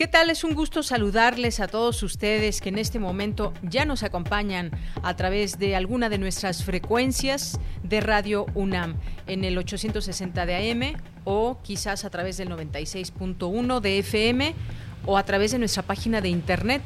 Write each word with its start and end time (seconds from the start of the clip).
¿Qué 0.00 0.08
tal? 0.08 0.30
Es 0.30 0.44
un 0.44 0.54
gusto 0.54 0.82
saludarles 0.82 1.60
a 1.60 1.68
todos 1.68 2.02
ustedes 2.02 2.62
que 2.62 2.70
en 2.70 2.78
este 2.78 2.98
momento 2.98 3.52
ya 3.60 3.84
nos 3.84 4.02
acompañan 4.02 4.70
a 5.02 5.14
través 5.14 5.58
de 5.58 5.76
alguna 5.76 6.08
de 6.08 6.16
nuestras 6.16 6.64
frecuencias 6.64 7.60
de 7.82 8.00
Radio 8.00 8.46
UNAM 8.54 8.94
en 9.26 9.44
el 9.44 9.58
860 9.58 10.46
de 10.46 10.72
AM 10.72 10.94
o 11.24 11.58
quizás 11.62 12.06
a 12.06 12.10
través 12.10 12.38
del 12.38 12.48
96.1 12.48 13.80
de 13.80 13.98
FM 13.98 14.54
o 15.04 15.18
a 15.18 15.24
través 15.24 15.52
de 15.52 15.58
nuestra 15.58 15.82
página 15.82 16.22
de 16.22 16.30
internet 16.30 16.80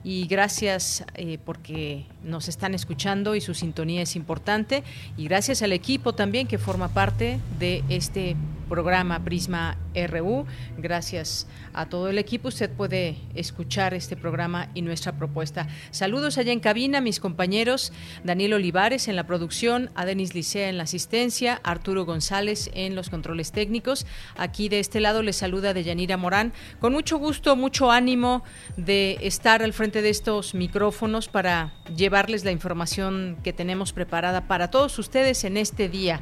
Y 0.04 0.26
gracias 0.26 1.04
eh, 1.14 1.38
porque 1.44 2.06
nos 2.22 2.48
están 2.48 2.74
escuchando 2.74 3.34
y 3.34 3.40
su 3.40 3.54
sintonía 3.54 4.02
es 4.02 4.16
importante. 4.16 4.84
Y 5.16 5.24
gracias 5.24 5.62
al 5.62 5.72
equipo 5.72 6.14
también 6.14 6.46
que 6.46 6.58
forma 6.58 6.88
parte 6.88 7.38
de 7.58 7.82
este 7.88 8.36
programa 8.68 9.24
Prisma 9.24 9.76
RU. 9.94 10.46
Gracias 10.76 11.46
a 11.72 11.86
todo 11.86 12.08
el 12.08 12.18
equipo. 12.18 12.48
Usted 12.48 12.70
puede 12.70 13.16
escuchar 13.34 13.94
este 13.94 14.16
programa 14.16 14.68
y 14.74 14.82
nuestra 14.82 15.12
propuesta. 15.12 15.66
Saludos 15.90 16.38
allá 16.38 16.52
en 16.52 16.60
cabina, 16.60 17.00
mis 17.00 17.20
compañeros 17.20 17.92
Daniel 18.24 18.54
Olivares 18.54 19.08
en 19.08 19.16
la 19.16 19.26
producción, 19.26 19.90
a 19.94 20.04
Denis 20.04 20.34
Licea 20.34 20.68
en 20.68 20.76
la 20.76 20.84
asistencia, 20.84 21.60
Arturo 21.64 22.04
González 22.04 22.70
en 22.74 22.94
los 22.94 23.10
controles 23.10 23.52
técnicos. 23.52 24.06
Aquí 24.36 24.68
de 24.68 24.80
este 24.80 25.00
lado 25.00 25.22
les 25.22 25.36
saluda 25.36 25.74
Deyanira 25.74 26.16
Morán. 26.16 26.52
Con 26.80 26.92
mucho 26.92 27.18
gusto, 27.18 27.56
mucho 27.56 27.90
ánimo 27.90 28.44
de 28.76 29.18
estar 29.22 29.62
al 29.62 29.72
frente 29.72 30.02
de 30.02 30.10
estos 30.10 30.54
micrófonos 30.54 31.28
para 31.28 31.72
llevarles 31.96 32.44
la 32.44 32.52
información 32.52 33.38
que 33.42 33.52
tenemos 33.52 33.92
preparada 33.92 34.46
para 34.46 34.70
todos 34.70 34.98
ustedes 34.98 35.44
en 35.44 35.56
este 35.56 35.88
día. 35.88 36.20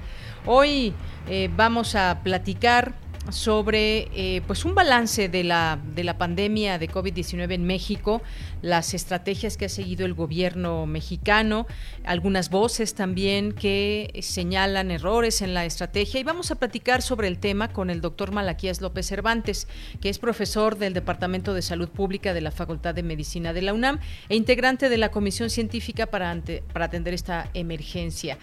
Hoy 0.49 0.95
eh, 1.29 1.51
vamos 1.57 1.97
a 1.97 2.21
platicar 2.23 2.95
sobre 3.31 4.09
eh, 4.15 4.43
pues 4.47 4.65
un 4.65 4.77
balance 4.77 5.29
de 5.29 5.43
la, 5.43 5.81
de 5.97 6.05
la 6.05 6.19
pandemia 6.19 6.79
de 6.79 6.89
COVID-19 6.89 7.53
en 7.53 7.65
México, 7.65 8.23
las 8.62 8.95
estrategias 8.95 9.56
que 9.56 9.65
ha 9.65 9.69
seguido 9.69 10.06
el 10.06 10.15
gobierno 10.15 10.87
mexicano, 10.87 11.67
algunas 12.05 12.49
voces 12.51 12.95
también 12.95 13.51
que 13.51 14.17
señalan 14.23 14.93
errores 14.93 15.43
en 15.43 15.53
la 15.53 15.65
estrategia 15.65 16.21
y 16.21 16.23
vamos 16.23 16.53
a 16.53 16.55
platicar 16.55 17.03
sobre 17.03 17.27
el 17.27 17.39
tema 17.39 17.73
con 17.73 17.91
el 17.91 18.01
doctor 18.01 18.31
Malaquías 18.31 18.81
López 18.81 19.06
Cervantes, 19.06 19.67
que 20.01 20.09
es 20.09 20.21
profesor 20.21 20.79
del 20.79 20.95
Departamento 20.95 21.55
de 21.55 21.62
Salud 21.62 21.89
Pública 21.89 22.35
de 22.35 22.41
la 22.41 22.53
Facultad 22.53 22.95
de 22.95 23.03
Medicina 23.03 23.53
de 23.53 23.62
la 23.62 23.75
UNAM 23.75 23.99
e 24.29 24.37
integrante 24.37 24.89
de 24.89 24.99
la 24.99 25.11
Comisión 25.11 25.51
Científica 25.51 26.06
para, 26.06 26.41
para 26.73 26.85
atender 26.85 27.15
esta 27.15 27.51
emergencia. 27.55 28.39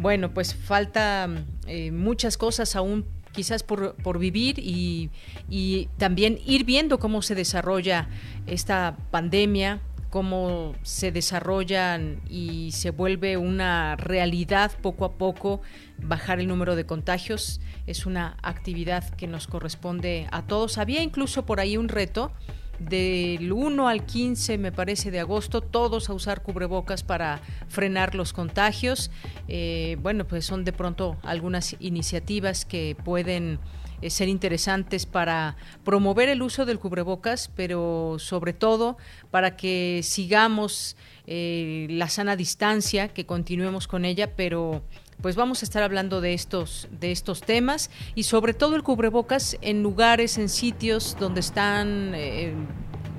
Bueno, 0.00 0.32
pues 0.32 0.54
falta 0.54 1.28
eh, 1.66 1.90
muchas 1.90 2.38
cosas 2.38 2.74
aún 2.74 3.04
quizás 3.32 3.62
por, 3.62 3.96
por 3.96 4.18
vivir 4.18 4.58
y, 4.58 5.10
y, 5.50 5.90
también 5.98 6.38
ir 6.46 6.64
viendo 6.64 6.98
cómo 6.98 7.20
se 7.20 7.34
desarrolla 7.34 8.08
esta 8.46 8.96
pandemia, 9.10 9.82
cómo 10.08 10.74
se 10.82 11.12
desarrollan 11.12 12.22
y 12.30 12.72
se 12.72 12.90
vuelve 12.90 13.36
una 13.36 13.94
realidad 13.96 14.72
poco 14.80 15.04
a 15.04 15.12
poco 15.12 15.60
bajar 15.98 16.40
el 16.40 16.48
número 16.48 16.76
de 16.76 16.86
contagios. 16.86 17.60
Es 17.86 18.06
una 18.06 18.38
actividad 18.42 19.06
que 19.10 19.26
nos 19.26 19.46
corresponde 19.48 20.28
a 20.32 20.46
todos. 20.46 20.78
Había 20.78 21.02
incluso 21.02 21.44
por 21.44 21.60
ahí 21.60 21.76
un 21.76 21.90
reto 21.90 22.32
del 22.80 23.52
1 23.52 23.88
al 23.88 24.04
15, 24.04 24.58
me 24.58 24.72
parece, 24.72 25.10
de 25.10 25.20
agosto, 25.20 25.60
todos 25.60 26.10
a 26.10 26.14
usar 26.14 26.42
cubrebocas 26.42 27.02
para 27.02 27.40
frenar 27.68 28.14
los 28.14 28.32
contagios. 28.32 29.10
Eh, 29.48 29.96
bueno, 30.00 30.26
pues 30.26 30.44
son 30.46 30.64
de 30.64 30.72
pronto 30.72 31.16
algunas 31.22 31.76
iniciativas 31.78 32.64
que 32.64 32.96
pueden 33.04 33.60
eh, 34.02 34.08
ser 34.08 34.28
interesantes 34.28 35.04
para 35.04 35.56
promover 35.84 36.30
el 36.30 36.40
uso 36.40 36.64
del 36.64 36.78
cubrebocas, 36.78 37.50
pero 37.54 38.16
sobre 38.18 38.54
todo 38.54 38.96
para 39.30 39.56
que 39.56 40.00
sigamos 40.02 40.96
eh, 41.26 41.86
la 41.90 42.08
sana 42.08 42.34
distancia, 42.34 43.08
que 43.08 43.26
continuemos 43.26 43.86
con 43.86 44.06
ella, 44.06 44.34
pero 44.36 44.82
pues 45.22 45.36
vamos 45.36 45.62
a 45.62 45.64
estar 45.64 45.82
hablando 45.82 46.20
de 46.20 46.34
estos 46.34 46.88
de 46.90 47.12
estos 47.12 47.40
temas 47.40 47.90
y 48.14 48.24
sobre 48.24 48.54
todo 48.54 48.76
el 48.76 48.82
cubrebocas 48.82 49.56
en 49.60 49.82
lugares, 49.82 50.38
en 50.38 50.48
sitios 50.48 51.16
donde 51.18 51.40
están 51.40 52.12
eh, 52.14 52.54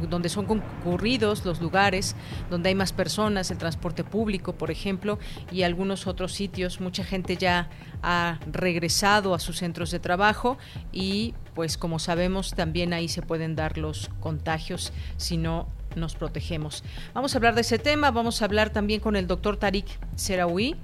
donde 0.10 0.30
son 0.30 0.46
concurridos 0.46 1.46
los 1.46 1.62
lugares, 1.62 2.16
donde 2.50 2.70
hay 2.70 2.76
más 2.76 2.94
personas, 2.94 3.52
el 3.52 3.58
transporte 3.58 4.04
público, 4.04 4.54
por 4.54 4.72
ejemplo, 4.72 5.20
y 5.52 5.64
algunos 5.64 6.08
otros 6.08 6.34
sitios. 6.34 6.80
Mucha 6.80 7.04
gente 7.04 7.38
ya 7.38 7.70
ha 8.02 8.40
regresado 8.52 9.34
a 9.34 9.40
sus 9.40 9.58
centros 9.58 9.92
de 9.92 10.00
trabajo 10.00 10.58
y, 10.92 11.34
pues 11.54 11.78
como 11.78 12.00
sabemos, 12.00 12.54
también 12.54 12.94
ahí 12.94 13.08
se 13.08 13.22
pueden 13.22 13.56
dar 13.56 13.78
los 13.78 14.10
contagios 14.20 14.92
si 15.18 15.38
no 15.38 15.68
nos 15.96 16.16
protegemos. 16.16 16.84
Vamos 17.14 17.36
a 17.36 17.38
hablar 17.38 17.54
de 17.56 17.62
ese 17.62 17.78
tema, 17.78 18.12
vamos 18.12 18.42
a 18.42 18.46
hablar 18.46 18.70
también 18.70 19.02
con 19.02 19.16
el 19.16 19.28
doctor 19.28 19.58
Tarik 19.58 19.86
Seraoui 20.16 20.78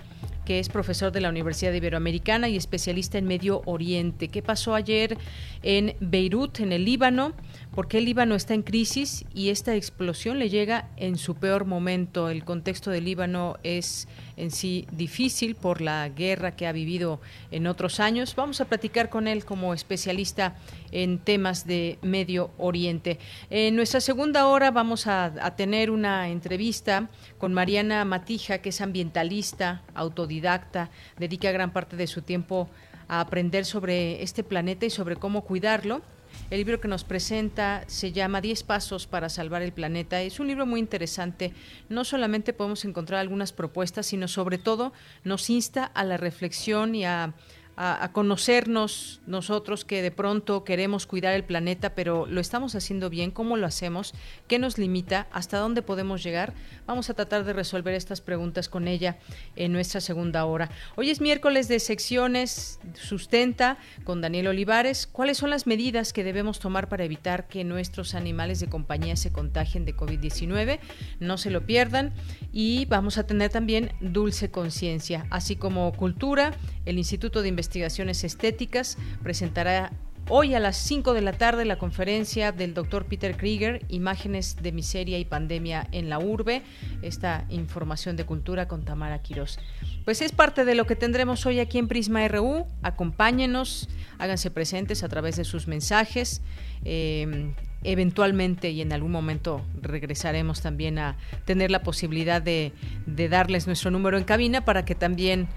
que 0.47 0.59
es 0.59 0.69
profesor 0.69 1.11
de 1.11 1.19
la 1.19 1.27
Universidad 1.27 1.73
Iberoamericana 1.73 2.47
y 2.47 2.55
especialista 2.55 3.17
en 3.17 3.25
Medio 3.25 3.63
Oriente. 3.65 4.29
¿Qué 4.29 4.41
pasó 4.41 4.75
ayer 4.75 5.17
en 5.61 5.97
Beirut, 5.99 6.61
en 6.61 6.71
el 6.71 6.85
Líbano? 6.85 7.33
¿Por 7.75 7.89
qué 7.89 7.97
el 7.97 8.05
Líbano 8.05 8.33
está 8.33 8.53
en 8.53 8.61
crisis 8.61 9.25
y 9.33 9.49
esta 9.49 9.75
explosión 9.75 10.39
le 10.39 10.47
llega 10.47 10.89
en 10.95 11.17
su 11.17 11.35
peor 11.35 11.65
momento? 11.65 12.29
El 12.29 12.45
contexto 12.45 12.91
del 12.91 13.03
Líbano 13.03 13.57
es 13.63 14.07
en 14.37 14.51
sí 14.51 14.87
difícil 14.91 15.55
por 15.55 15.81
la 15.81 16.07
guerra 16.09 16.55
que 16.55 16.67
ha 16.67 16.71
vivido 16.71 17.19
en 17.51 17.67
otros 17.67 17.99
años. 17.99 18.35
Vamos 18.35 18.61
a 18.61 18.65
platicar 18.65 19.09
con 19.09 19.27
él 19.27 19.43
como 19.43 19.73
especialista 19.73 20.55
en 20.91 21.19
temas 21.19 21.67
de 21.67 21.97
Medio 22.01 22.51
Oriente. 22.57 23.19
En 23.49 23.75
nuestra 23.75 23.99
segunda 23.99 24.47
hora 24.47 24.71
vamos 24.71 25.07
a, 25.07 25.25
a 25.25 25.55
tener 25.55 25.91
una 25.91 26.29
entrevista 26.29 27.09
con 27.37 27.53
Mariana 27.53 28.05
Matija, 28.05 28.59
que 28.59 28.69
es 28.69 28.79
ambientalista, 28.79 29.81
autodidacta, 29.93 30.89
dedica 31.17 31.51
gran 31.51 31.73
parte 31.73 31.97
de 31.97 32.07
su 32.07 32.21
tiempo 32.21 32.69
a 33.07 33.19
aprender 33.21 33.65
sobre 33.65 34.21
este 34.21 34.43
planeta 34.43 34.85
y 34.85 34.89
sobre 34.89 35.15
cómo 35.15 35.41
cuidarlo. 35.41 36.01
El 36.49 36.59
libro 36.59 36.79
que 36.79 36.87
nos 36.87 37.03
presenta 37.03 37.83
se 37.87 38.13
llama 38.13 38.39
Diez 38.39 38.63
pasos 38.63 39.05
para 39.05 39.27
salvar 39.27 39.61
el 39.61 39.73
planeta. 39.73 40.21
Es 40.21 40.39
un 40.39 40.47
libro 40.47 40.65
muy 40.65 40.79
interesante. 40.79 41.53
No 41.89 42.05
solamente 42.05 42.53
podemos 42.53 42.85
encontrar 42.85 43.19
algunas 43.19 43.51
propuestas, 43.51 44.05
sino 44.05 44.27
sobre 44.27 44.57
todo 44.57 44.93
nos 45.23 45.49
insta 45.49 45.83
a 45.83 46.05
la 46.05 46.15
reflexión 46.15 46.95
y 46.95 47.03
a, 47.03 47.33
a, 47.77 48.09
conocernos 48.11 49.21
nosotros 49.27 49.85
que 49.85 50.01
de 50.01 50.09
pronto 50.09 50.63
queremos 50.63 51.05
cuidar 51.05 51.35
el 51.35 51.43
planeta, 51.43 51.93
pero 51.93 52.25
lo 52.25 52.41
estamos 52.41 52.73
haciendo 52.73 53.11
bien, 53.11 53.29
cómo 53.29 53.55
lo 53.55 53.67
hacemos, 53.67 54.15
qué 54.47 54.57
nos 54.57 54.79
limita, 54.79 55.27
hasta 55.31 55.59
dónde 55.59 55.83
podemos 55.83 56.23
llegar. 56.23 56.53
Vamos 56.87 57.11
a 57.11 57.13
tratar 57.13 57.45
de 57.45 57.53
resolver 57.53 57.93
estas 57.93 58.19
preguntas 58.19 58.67
con 58.67 58.87
ella 58.87 59.19
en 59.55 59.71
nuestra 59.71 60.01
segunda 60.01 60.45
hora. 60.45 60.71
Hoy 60.95 61.11
es 61.11 61.21
miércoles 61.21 61.67
de 61.67 61.79
secciones 61.79 62.79
sustenta 62.95 63.77
con 64.03 64.21
Daniel 64.21 64.47
Olivares. 64.47 65.05
¿Cuáles 65.05 65.37
son 65.37 65.51
las 65.51 65.67
medidas 65.67 66.13
que 66.13 66.23
debemos 66.23 66.59
tomar 66.59 66.89
para 66.89 67.03
evitar 67.03 67.47
que 67.47 67.63
nuestros 67.63 68.15
animales 68.15 68.59
de 68.59 68.69
compañía 68.69 69.15
se 69.15 69.31
contagien 69.31 69.85
de 69.85 69.95
COVID-19? 69.95 70.79
No 71.19 71.37
se 71.37 71.51
lo 71.51 71.63
pierdan. 71.67 72.15
Y 72.51 72.85
vamos 72.85 73.19
a 73.19 73.27
tener 73.27 73.51
también 73.51 73.91
dulce 74.01 74.49
conciencia, 74.49 75.27
así 75.29 75.55
como 75.55 75.91
cultura. 75.93 76.53
El 76.85 76.97
Instituto 76.97 77.41
de 77.41 77.49
Investigación 77.49 77.66
Investigaciones 77.67 78.23
Estéticas 78.23 78.97
presentará 79.21 79.91
Hoy 80.29 80.55
a 80.55 80.59
las 80.59 80.75
5 80.75 81.13
de 81.13 81.21
la 81.21 81.31
tarde 81.31 81.63
la 81.63 81.77
conferencia 81.77 82.51
del 82.51 82.73
doctor 82.73 83.05
Peter 83.05 83.37
Krieger, 83.37 83.81
Imágenes 83.87 84.57
de 84.61 84.73
Miseria 84.73 85.19
y 85.19 85.23
Pandemia 85.23 85.87
en 85.93 86.09
la 86.09 86.19
Urbe, 86.19 86.63
esta 87.01 87.45
información 87.49 88.17
de 88.17 88.25
cultura 88.25 88.67
con 88.67 88.83
Tamara 88.83 89.21
Quirós. 89.21 89.57
Pues 90.03 90.21
es 90.21 90.33
parte 90.33 90.65
de 90.65 90.75
lo 90.75 90.85
que 90.85 90.97
tendremos 90.97 91.45
hoy 91.45 91.59
aquí 91.59 91.77
en 91.77 91.87
Prisma 91.87 92.27
RU. 92.27 92.65
Acompáñenos, 92.83 93.87
háganse 94.17 94.51
presentes 94.51 95.01
a 95.03 95.07
través 95.07 95.37
de 95.37 95.45
sus 95.45 95.67
mensajes. 95.67 96.41
Eh, 96.83 97.53
eventualmente 97.83 98.71
y 98.71 98.81
en 98.81 98.91
algún 98.91 99.11
momento 99.11 99.61
regresaremos 99.81 100.61
también 100.61 100.99
a 100.99 101.15
tener 101.45 101.71
la 101.71 101.83
posibilidad 101.83 102.41
de 102.41 102.73
darles 103.05 103.67
nuestro 103.67 103.91
número 103.91 104.17
en 104.17 104.25
cabina 104.25 104.65
para 104.65 104.83
que 104.83 104.95
también 104.95 105.47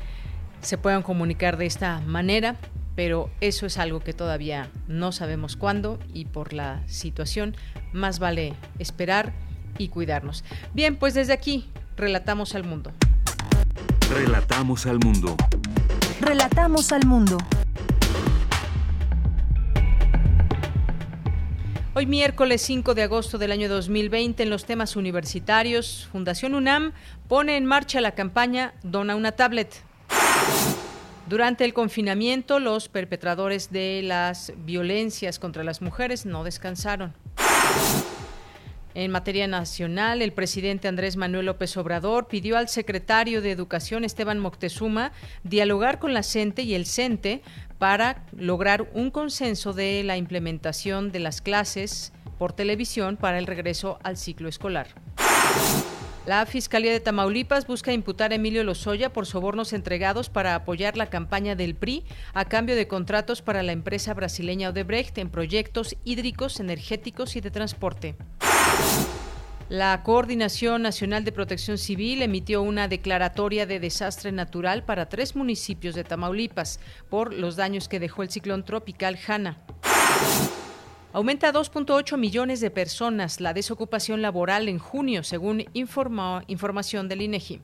se 0.60 0.78
puedan 0.78 1.02
comunicar 1.02 1.56
de 1.56 1.66
esta 1.66 2.00
manera, 2.00 2.56
pero 2.94 3.30
eso 3.40 3.66
es 3.66 3.78
algo 3.78 4.00
que 4.00 4.12
todavía 4.12 4.70
no 4.88 5.12
sabemos 5.12 5.56
cuándo 5.56 5.98
y 6.12 6.26
por 6.26 6.52
la 6.52 6.82
situación 6.86 7.56
más 7.92 8.18
vale 8.18 8.54
esperar 8.78 9.32
y 9.78 9.88
cuidarnos. 9.88 10.44
Bien, 10.74 10.96
pues 10.96 11.14
desde 11.14 11.32
aquí 11.32 11.68
relatamos 11.96 12.54
al 12.54 12.64
mundo. 12.64 12.92
Relatamos 14.10 14.86
al 14.86 14.98
mundo. 14.98 15.36
Relatamos 16.20 16.92
al 16.92 17.06
mundo. 17.06 17.38
Hoy 21.94 22.06
miércoles 22.06 22.62
5 22.62 22.94
de 22.94 23.02
agosto 23.02 23.36
del 23.36 23.50
año 23.50 23.68
2020 23.68 24.42
en 24.42 24.50
los 24.50 24.64
temas 24.64 24.94
universitarios, 24.96 26.08
Fundación 26.12 26.54
UNAM 26.54 26.92
pone 27.28 27.56
en 27.56 27.66
marcha 27.66 28.00
la 28.00 28.12
campaña 28.12 28.74
Dona 28.82 29.16
una 29.16 29.32
tablet. 29.32 29.89
Durante 31.30 31.64
el 31.64 31.72
confinamiento, 31.72 32.58
los 32.58 32.88
perpetradores 32.88 33.70
de 33.70 34.02
las 34.02 34.52
violencias 34.64 35.38
contra 35.38 35.62
las 35.62 35.80
mujeres 35.80 36.26
no 36.26 36.42
descansaron. 36.42 37.14
En 38.94 39.12
materia 39.12 39.46
nacional, 39.46 40.22
el 40.22 40.32
presidente 40.32 40.88
Andrés 40.88 41.16
Manuel 41.16 41.46
López 41.46 41.76
Obrador 41.76 42.26
pidió 42.26 42.58
al 42.58 42.68
secretario 42.68 43.42
de 43.42 43.52
Educación 43.52 44.02
Esteban 44.02 44.40
Moctezuma 44.40 45.12
dialogar 45.44 46.00
con 46.00 46.14
la 46.14 46.24
CENTE 46.24 46.62
y 46.62 46.74
el 46.74 46.84
CENTE 46.84 47.42
para 47.78 48.24
lograr 48.36 48.90
un 48.92 49.12
consenso 49.12 49.72
de 49.72 50.02
la 50.02 50.16
implementación 50.16 51.12
de 51.12 51.20
las 51.20 51.40
clases 51.40 52.12
por 52.40 52.54
televisión 52.54 53.16
para 53.16 53.38
el 53.38 53.46
regreso 53.46 54.00
al 54.02 54.16
ciclo 54.16 54.48
escolar. 54.48 54.88
La 56.26 56.44
Fiscalía 56.44 56.92
de 56.92 57.00
Tamaulipas 57.00 57.66
busca 57.66 57.94
imputar 57.94 58.32
a 58.32 58.34
Emilio 58.34 58.62
Lozoya 58.62 59.10
por 59.10 59.24
sobornos 59.24 59.72
entregados 59.72 60.28
para 60.28 60.54
apoyar 60.54 60.98
la 60.98 61.08
campaña 61.08 61.56
del 61.56 61.74
PRI 61.74 62.04
a 62.34 62.44
cambio 62.44 62.76
de 62.76 62.86
contratos 62.86 63.40
para 63.40 63.62
la 63.62 63.72
empresa 63.72 64.12
brasileña 64.12 64.68
Odebrecht 64.68 65.16
en 65.16 65.30
proyectos 65.30 65.96
hídricos, 66.04 66.60
energéticos 66.60 67.36
y 67.36 67.40
de 67.40 67.50
transporte. 67.50 68.16
La 69.70 70.02
Coordinación 70.02 70.82
Nacional 70.82 71.24
de 71.24 71.32
Protección 71.32 71.78
Civil 71.78 72.20
emitió 72.20 72.60
una 72.60 72.86
declaratoria 72.86 73.64
de 73.64 73.80
desastre 73.80 74.30
natural 74.30 74.84
para 74.84 75.08
tres 75.08 75.36
municipios 75.36 75.94
de 75.94 76.04
Tamaulipas 76.04 76.80
por 77.08 77.32
los 77.32 77.56
daños 77.56 77.88
que 77.88 78.00
dejó 78.00 78.22
el 78.22 78.30
ciclón 78.30 78.64
tropical 78.64 79.18
Hanna. 79.26 79.64
Aumenta 81.12 81.48
a 81.48 81.52
2.8 81.52 82.16
millones 82.16 82.60
de 82.60 82.70
personas 82.70 83.40
la 83.40 83.52
desocupación 83.52 84.22
laboral 84.22 84.68
en 84.68 84.78
junio, 84.78 85.24
según 85.24 85.64
información 85.74 87.08
del 87.08 87.22
INEGI. 87.22 87.60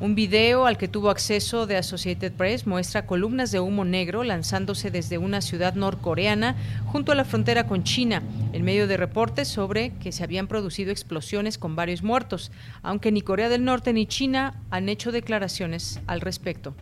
Un 0.00 0.14
video 0.14 0.66
al 0.66 0.78
que 0.78 0.86
tuvo 0.86 1.10
acceso 1.10 1.66
de 1.66 1.76
Associated 1.76 2.32
Press 2.32 2.68
muestra 2.68 3.04
columnas 3.04 3.50
de 3.50 3.58
humo 3.58 3.84
negro 3.84 4.22
lanzándose 4.22 4.92
desde 4.92 5.18
una 5.18 5.40
ciudad 5.40 5.74
norcoreana 5.74 6.54
junto 6.86 7.10
a 7.10 7.16
la 7.16 7.24
frontera 7.24 7.66
con 7.66 7.82
China, 7.82 8.22
en 8.52 8.64
medio 8.64 8.86
de 8.86 8.96
reportes 8.96 9.48
sobre 9.48 9.90
que 9.98 10.12
se 10.12 10.22
habían 10.22 10.46
producido 10.46 10.92
explosiones 10.92 11.58
con 11.58 11.74
varios 11.74 12.04
muertos, 12.04 12.52
aunque 12.82 13.10
ni 13.10 13.22
Corea 13.22 13.48
del 13.48 13.64
Norte 13.64 13.92
ni 13.92 14.06
China 14.06 14.54
han 14.70 14.88
hecho 14.88 15.10
declaraciones 15.10 15.98
al 16.06 16.20
respecto. 16.20 16.76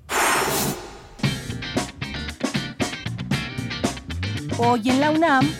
Hoy 4.59 4.91
en 4.91 5.01
la 5.01 5.11
UNAM, 5.11 5.51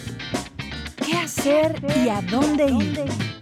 ¿qué 1.07 1.17
hacer 1.17 1.81
y 2.05 2.11
a 2.11 2.21
dónde 2.21 2.67
ir? 2.67 3.36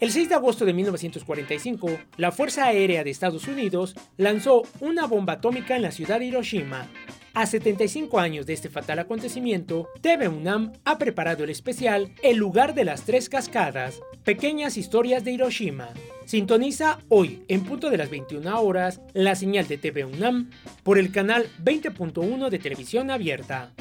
El 0.00 0.10
6 0.10 0.28
de 0.28 0.34
agosto 0.34 0.64
de 0.64 0.72
1945, 0.72 1.88
la 2.16 2.32
Fuerza 2.32 2.64
Aérea 2.64 3.04
de 3.04 3.10
Estados 3.10 3.46
Unidos 3.46 3.94
lanzó 4.16 4.62
una 4.80 5.06
bomba 5.06 5.34
atómica 5.34 5.76
en 5.76 5.82
la 5.82 5.90
ciudad 5.90 6.20
de 6.20 6.26
Hiroshima, 6.26 6.88
a 7.34 7.46
75 7.46 8.18
años 8.18 8.46
de 8.46 8.52
este 8.52 8.68
fatal 8.68 8.98
acontecimiento, 8.98 9.88
TV 10.00 10.28
UNAM 10.28 10.72
ha 10.84 10.98
preparado 10.98 11.44
el 11.44 11.50
especial 11.50 12.12
El 12.22 12.36
lugar 12.36 12.74
de 12.74 12.84
las 12.84 13.02
tres 13.02 13.28
cascadas, 13.28 14.00
pequeñas 14.24 14.76
historias 14.76 15.24
de 15.24 15.32
Hiroshima. 15.32 15.88
Sintoniza 16.24 16.98
hoy, 17.08 17.42
en 17.48 17.64
punto 17.64 17.90
de 17.90 17.96
las 17.96 18.10
21 18.10 18.60
horas, 18.60 19.00
la 19.14 19.34
señal 19.34 19.66
de 19.66 19.78
TV 19.78 20.04
UNAM 20.04 20.50
por 20.82 20.98
el 20.98 21.10
canal 21.10 21.48
20.1 21.64 22.48
de 22.50 22.58
televisión 22.58 23.10
abierta. 23.10 23.72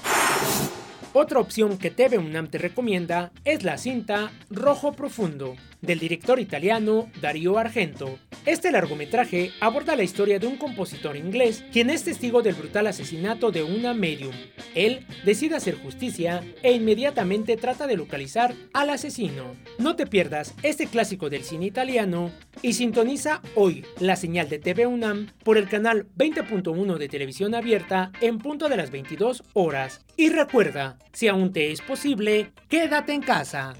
Otra 1.13 1.39
opción 1.39 1.77
que 1.77 1.89
TV 1.89 2.17
UNAM 2.17 2.47
te 2.47 2.57
recomienda 2.57 3.31
es 3.43 3.63
la 3.63 3.77
cinta 3.77 4.31
Rojo 4.49 4.93
Profundo, 4.93 5.55
del 5.81 5.99
director 5.99 6.39
italiano 6.39 7.09
Dario 7.21 7.57
Argento. 7.57 8.19
Este 8.45 8.71
largometraje 8.71 9.51
aborda 9.59 9.95
la 9.95 10.03
historia 10.03 10.39
de 10.39 10.47
un 10.47 10.57
compositor 10.57 11.17
inglés 11.17 11.63
quien 11.71 11.89
es 11.89 12.03
testigo 12.03 12.41
del 12.41 12.55
brutal 12.55 12.87
asesinato 12.87 13.51
de 13.51 13.63
una 13.63 13.93
medium. 13.93 14.33
Él 14.75 15.05
decide 15.25 15.55
hacer 15.55 15.75
justicia 15.75 16.43
e 16.63 16.71
inmediatamente 16.71 17.57
trata 17.57 17.87
de 17.87 17.97
localizar 17.97 18.53
al 18.73 18.89
asesino. 18.89 19.55
No 19.77 19.95
te 19.95 20.07
pierdas 20.07 20.53
este 20.63 20.87
clásico 20.87 21.29
del 21.29 21.43
cine 21.43 21.65
italiano 21.65 22.31
y 22.61 22.73
sintoniza 22.73 23.41
hoy 23.55 23.85
la 23.99 24.15
señal 24.15 24.49
de 24.49 24.59
TV 24.59 24.87
UNAM 24.87 25.27
por 25.43 25.57
el 25.57 25.67
canal 25.67 26.07
20.1 26.17 26.97
de 26.97 27.09
televisión 27.09 27.53
abierta 27.55 28.11
en 28.21 28.37
punto 28.37 28.69
de 28.69 28.77
las 28.77 28.91
22 28.91 29.43
horas. 29.53 30.05
Y 30.15 30.29
recuerda, 30.29 30.97
si 31.13 31.27
aún 31.27 31.51
te 31.51 31.71
es 31.71 31.81
posible, 31.81 32.51
quédate 32.69 33.13
en 33.13 33.21
casa. 33.21 33.75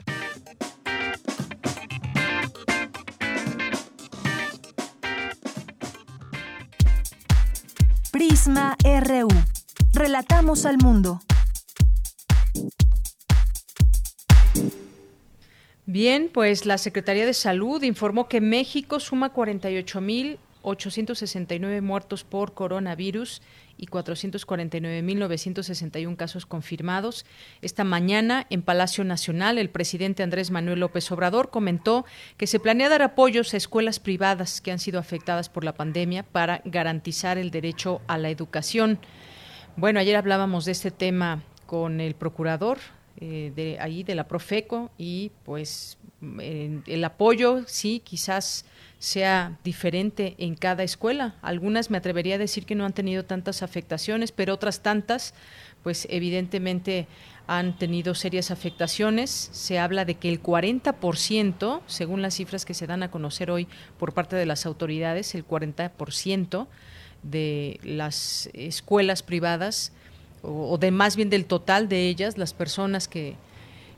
Prisma 8.17 8.75
RU. 8.83 9.29
Relatamos 9.93 10.65
al 10.65 10.79
mundo. 10.79 11.21
Bien, 15.85 16.31
pues 16.33 16.65
la 16.65 16.79
Secretaría 16.79 17.27
de 17.27 17.35
Salud 17.35 17.83
informó 17.83 18.27
que 18.27 18.41
México 18.41 18.99
suma 18.99 19.35
48.869 19.35 21.81
muertos 21.83 22.23
por 22.23 22.55
coronavirus 22.55 23.43
y 23.77 23.87
449.961 23.87 26.15
casos 26.15 26.45
confirmados. 26.45 27.25
Esta 27.61 27.83
mañana, 27.83 28.47
en 28.49 28.61
Palacio 28.61 29.03
Nacional, 29.03 29.57
el 29.57 29.69
presidente 29.69 30.23
Andrés 30.23 30.51
Manuel 30.51 30.79
López 30.79 31.11
Obrador 31.11 31.49
comentó 31.49 32.05
que 32.37 32.47
se 32.47 32.59
planea 32.59 32.89
dar 32.89 33.01
apoyos 33.01 33.53
a 33.53 33.57
escuelas 33.57 33.99
privadas 33.99 34.61
que 34.61 34.71
han 34.71 34.79
sido 34.79 34.99
afectadas 34.99 35.49
por 35.49 35.63
la 35.63 35.75
pandemia 35.75 36.23
para 36.23 36.61
garantizar 36.65 37.37
el 37.37 37.51
derecho 37.51 38.01
a 38.07 38.17
la 38.17 38.29
educación. 38.29 38.99
Bueno, 39.75 39.99
ayer 39.99 40.15
hablábamos 40.15 40.65
de 40.65 40.71
este 40.71 40.91
tema 40.91 41.43
con 41.67 42.01
el 42.01 42.15
procurador 42.15 42.79
eh, 43.19 43.51
de 43.55 43.77
ahí 43.79 44.03
de 44.03 44.15
la 44.15 44.27
Profeco 44.27 44.89
y 44.97 45.31
pues 45.43 45.97
el 46.21 47.03
apoyo 47.03 47.63
sí 47.67 48.01
quizás 48.03 48.65
sea 48.99 49.57
diferente 49.63 50.35
en 50.39 50.55
cada 50.55 50.83
escuela. 50.83 51.35
Algunas 51.41 51.91
me 51.91 51.97
atrevería 51.97 52.35
a 52.35 52.39
decir 52.39 52.65
que 52.65 52.75
no 52.75 52.85
han 52.85 52.93
tenido 52.93 53.25
tantas 53.25 53.61
afectaciones, 53.61 54.31
pero 54.31 54.53
otras 54.53 54.81
tantas, 54.81 55.33
pues 55.83 56.07
evidentemente 56.09 57.07
han 57.45 57.77
tenido 57.77 58.15
serias 58.15 58.49
afectaciones. 58.49 59.49
Se 59.51 59.77
habla 59.77 60.03
de 60.03 60.15
que 60.15 60.29
el 60.29 60.41
40%, 60.41 61.81
según 61.85 62.21
las 62.21 62.35
cifras 62.35 62.65
que 62.65 62.73
se 62.73 62.87
dan 62.87 63.03
a 63.03 63.11
conocer 63.11 63.51
hoy 63.51 63.67
por 63.99 64.13
parte 64.13 64.35
de 64.35 64.47
las 64.47 64.65
autoridades, 64.65 65.35
el 65.35 65.47
40% 65.47 66.67
de 67.21 67.79
las 67.83 68.49
escuelas 68.53 69.21
privadas, 69.21 69.91
o, 70.41 70.77
de 70.77 70.91
más 70.91 71.15
bien 71.15 71.29
del 71.29 71.45
total 71.45 71.87
de 71.87 72.07
ellas, 72.07 72.37
las 72.37 72.53
personas 72.53 73.07
que, 73.07 73.35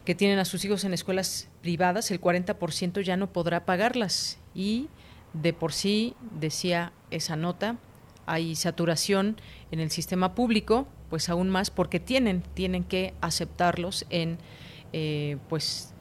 que 0.04 0.14
tienen 0.14 0.40
a 0.40 0.46
sus 0.46 0.66
hijos 0.66 0.84
en 0.84 0.94
escuelas 0.94 1.48
privadas, 1.62 2.12
el 2.12 2.20
40% 2.20 3.02
ya 3.02 3.16
no 3.16 3.32
podrá 3.32 3.66
pagarlas 3.66 4.39
y 4.54 4.90
de 5.34 5.54
por 5.54 5.74
sí, 5.74 6.16
decía 6.40 6.92
esa 7.12 7.36
nota, 7.36 7.78
hay 8.26 8.56
saturación 8.56 9.38
en 9.72 9.80
el 9.80 9.92
sistema 9.92 10.36
público, 10.36 10.88
pues 11.10 11.30
aún 11.30 11.50
más 11.50 11.72
porque 11.72 12.00
tienen, 12.00 12.44
tienen 12.54 12.84
que 12.84 13.14
aceptarlos 13.22 14.06
en, 14.10 14.38
eh, 14.94 15.38
pues, 15.50 15.94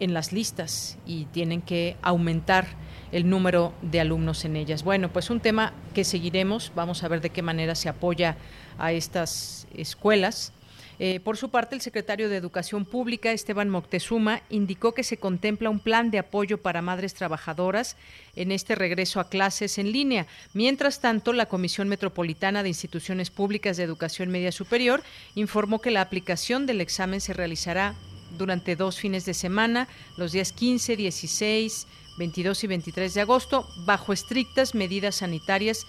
en 0.00 0.14
las 0.14 0.32
listas 0.32 0.98
y 1.06 1.26
tienen 1.26 1.62
que 1.62 1.96
aumentar 2.02 2.66
el 3.12 3.28
número 3.28 3.72
de 3.82 4.00
alumnos 4.00 4.44
en 4.44 4.56
ellas. 4.56 4.82
Bueno, 4.82 5.12
pues 5.12 5.30
un 5.30 5.40
tema 5.40 5.72
que 5.94 6.04
seguiremos, 6.04 6.72
vamos 6.74 7.02
a 7.02 7.08
ver 7.08 7.20
de 7.20 7.30
qué 7.30 7.42
manera 7.42 7.74
se 7.74 7.88
apoya 7.88 8.36
a 8.78 8.92
estas 8.92 9.66
escuelas 9.74 10.52
eh, 11.00 11.20
por 11.20 11.36
su 11.36 11.50
parte, 11.50 11.76
el 11.76 11.80
secretario 11.80 12.28
de 12.28 12.36
Educación 12.36 12.84
Pública, 12.84 13.30
Esteban 13.30 13.68
Moctezuma, 13.68 14.42
indicó 14.50 14.94
que 14.94 15.04
se 15.04 15.18
contempla 15.18 15.70
un 15.70 15.78
plan 15.78 16.10
de 16.10 16.18
apoyo 16.18 16.58
para 16.58 16.82
madres 16.82 17.14
trabajadoras 17.14 17.96
en 18.34 18.50
este 18.50 18.74
regreso 18.74 19.20
a 19.20 19.28
clases 19.28 19.78
en 19.78 19.92
línea. 19.92 20.26
Mientras 20.54 21.00
tanto, 21.00 21.32
la 21.32 21.46
Comisión 21.46 21.88
Metropolitana 21.88 22.62
de 22.62 22.70
Instituciones 22.70 23.30
Públicas 23.30 23.76
de 23.76 23.84
Educación 23.84 24.30
Media 24.30 24.50
Superior 24.50 25.04
informó 25.36 25.80
que 25.80 25.92
la 25.92 26.00
aplicación 26.00 26.66
del 26.66 26.80
examen 26.80 27.20
se 27.20 27.32
realizará 27.32 27.94
durante 28.36 28.76
dos 28.76 28.98
fines 28.98 29.24
de 29.24 29.34
semana, 29.34 29.88
los 30.16 30.32
días 30.32 30.52
15, 30.52 30.96
16, 30.96 31.86
22 32.18 32.64
y 32.64 32.66
23 32.66 33.14
de 33.14 33.20
agosto, 33.20 33.68
bajo 33.84 34.12
estrictas 34.12 34.74
medidas 34.74 35.16
sanitarias 35.16 35.86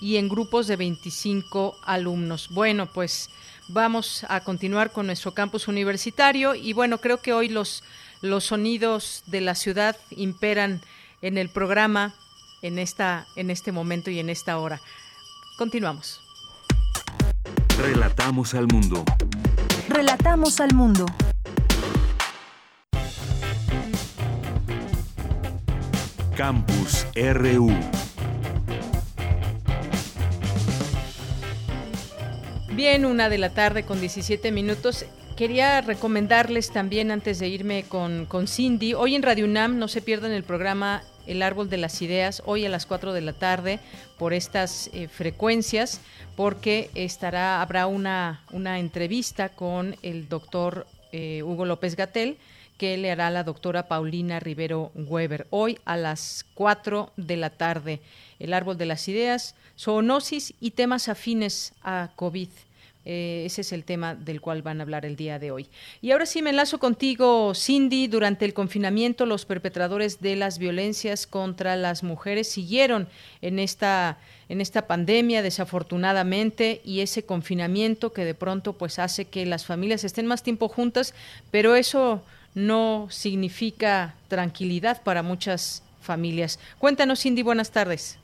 y 0.00 0.16
en 0.16 0.28
grupos 0.28 0.66
de 0.66 0.76
25 0.76 1.76
alumnos. 1.84 2.48
Bueno, 2.50 2.90
pues 2.92 3.30
Vamos 3.68 4.26
a 4.28 4.40
continuar 4.40 4.90
con 4.92 5.06
nuestro 5.06 5.32
campus 5.32 5.68
universitario 5.68 6.54
y 6.54 6.72
bueno, 6.72 6.98
creo 6.98 7.18
que 7.18 7.32
hoy 7.32 7.48
los, 7.48 7.82
los 8.20 8.44
sonidos 8.44 9.22
de 9.26 9.40
la 9.40 9.54
ciudad 9.54 9.96
imperan 10.10 10.80
en 11.22 11.38
el 11.38 11.48
programa 11.48 12.14
en, 12.62 12.78
esta, 12.78 13.26
en 13.36 13.50
este 13.50 13.72
momento 13.72 14.10
y 14.10 14.18
en 14.18 14.30
esta 14.30 14.58
hora. 14.58 14.80
Continuamos. 15.58 16.20
Relatamos 17.78 18.54
al 18.54 18.66
mundo. 18.66 19.04
Relatamos 19.88 20.60
al 20.60 20.74
mundo. 20.74 21.06
Campus 26.36 27.06
RU. 27.14 27.70
Bien, 32.74 33.04
una 33.04 33.28
de 33.28 33.36
la 33.36 33.50
tarde 33.50 33.82
con 33.82 34.00
17 34.00 34.50
minutos. 34.50 35.04
Quería 35.36 35.82
recomendarles 35.82 36.70
también, 36.70 37.10
antes 37.10 37.38
de 37.38 37.46
irme 37.48 37.84
con, 37.86 38.24
con 38.24 38.48
Cindy, 38.48 38.94
hoy 38.94 39.14
en 39.14 39.22
Radio 39.22 39.44
UNAM 39.44 39.78
no 39.78 39.88
se 39.88 40.00
pierdan 40.00 40.32
el 40.32 40.42
programa 40.42 41.02
El 41.26 41.42
Árbol 41.42 41.68
de 41.68 41.76
las 41.76 42.00
Ideas, 42.00 42.42
hoy 42.46 42.64
a 42.64 42.70
las 42.70 42.86
4 42.86 43.12
de 43.12 43.20
la 43.20 43.34
tarde, 43.34 43.78
por 44.18 44.32
estas 44.32 44.88
eh, 44.94 45.08
frecuencias, 45.08 46.00
porque 46.34 46.90
estará, 46.94 47.60
habrá 47.60 47.86
una, 47.86 48.42
una 48.52 48.78
entrevista 48.78 49.50
con 49.50 49.94
el 50.02 50.30
doctor 50.30 50.86
eh, 51.12 51.42
Hugo 51.42 51.66
López 51.66 51.94
Gatel 51.94 52.38
que 52.82 52.96
le 52.96 53.12
hará 53.12 53.30
la 53.30 53.44
doctora 53.44 53.86
Paulina 53.86 54.40
Rivero 54.40 54.90
Weber, 54.96 55.46
hoy 55.50 55.78
a 55.84 55.96
las 55.96 56.44
4 56.54 57.12
de 57.16 57.36
la 57.36 57.50
tarde. 57.50 58.00
El 58.40 58.52
Árbol 58.52 58.76
de 58.76 58.86
las 58.86 59.06
Ideas, 59.06 59.54
zoonosis 59.78 60.54
y 60.58 60.72
temas 60.72 61.08
afines 61.08 61.74
a 61.84 62.10
COVID. 62.16 62.48
Eh, 63.04 63.44
ese 63.46 63.60
es 63.60 63.70
el 63.72 63.84
tema 63.84 64.16
del 64.16 64.40
cual 64.40 64.62
van 64.62 64.80
a 64.80 64.82
hablar 64.82 65.06
el 65.06 65.14
día 65.14 65.38
de 65.38 65.52
hoy. 65.52 65.68
Y 66.00 66.10
ahora 66.10 66.26
sí 66.26 66.42
me 66.42 66.50
enlazo 66.50 66.80
contigo, 66.80 67.52
Cindy. 67.54 68.08
Durante 68.08 68.44
el 68.44 68.52
confinamiento, 68.52 69.26
los 69.26 69.44
perpetradores 69.44 70.20
de 70.20 70.34
las 70.34 70.58
violencias 70.58 71.28
contra 71.28 71.76
las 71.76 72.02
mujeres 72.02 72.48
siguieron 72.48 73.06
en 73.42 73.60
esta, 73.60 74.18
en 74.48 74.60
esta 74.60 74.88
pandemia, 74.88 75.42
desafortunadamente, 75.42 76.80
y 76.84 76.98
ese 76.98 77.24
confinamiento 77.24 78.12
que 78.12 78.24
de 78.24 78.34
pronto 78.34 78.72
pues 78.72 78.98
hace 78.98 79.26
que 79.26 79.46
las 79.46 79.66
familias 79.66 80.02
estén 80.02 80.26
más 80.26 80.42
tiempo 80.42 80.66
juntas, 80.66 81.14
pero 81.52 81.76
eso 81.76 82.24
no 82.54 83.06
significa 83.10 84.14
tranquilidad 84.28 85.02
para 85.02 85.22
muchas 85.22 85.82
familias. 86.00 86.58
Cuéntanos, 86.78 87.20
Cindy, 87.20 87.42
buenas 87.42 87.70
tardes. 87.70 88.18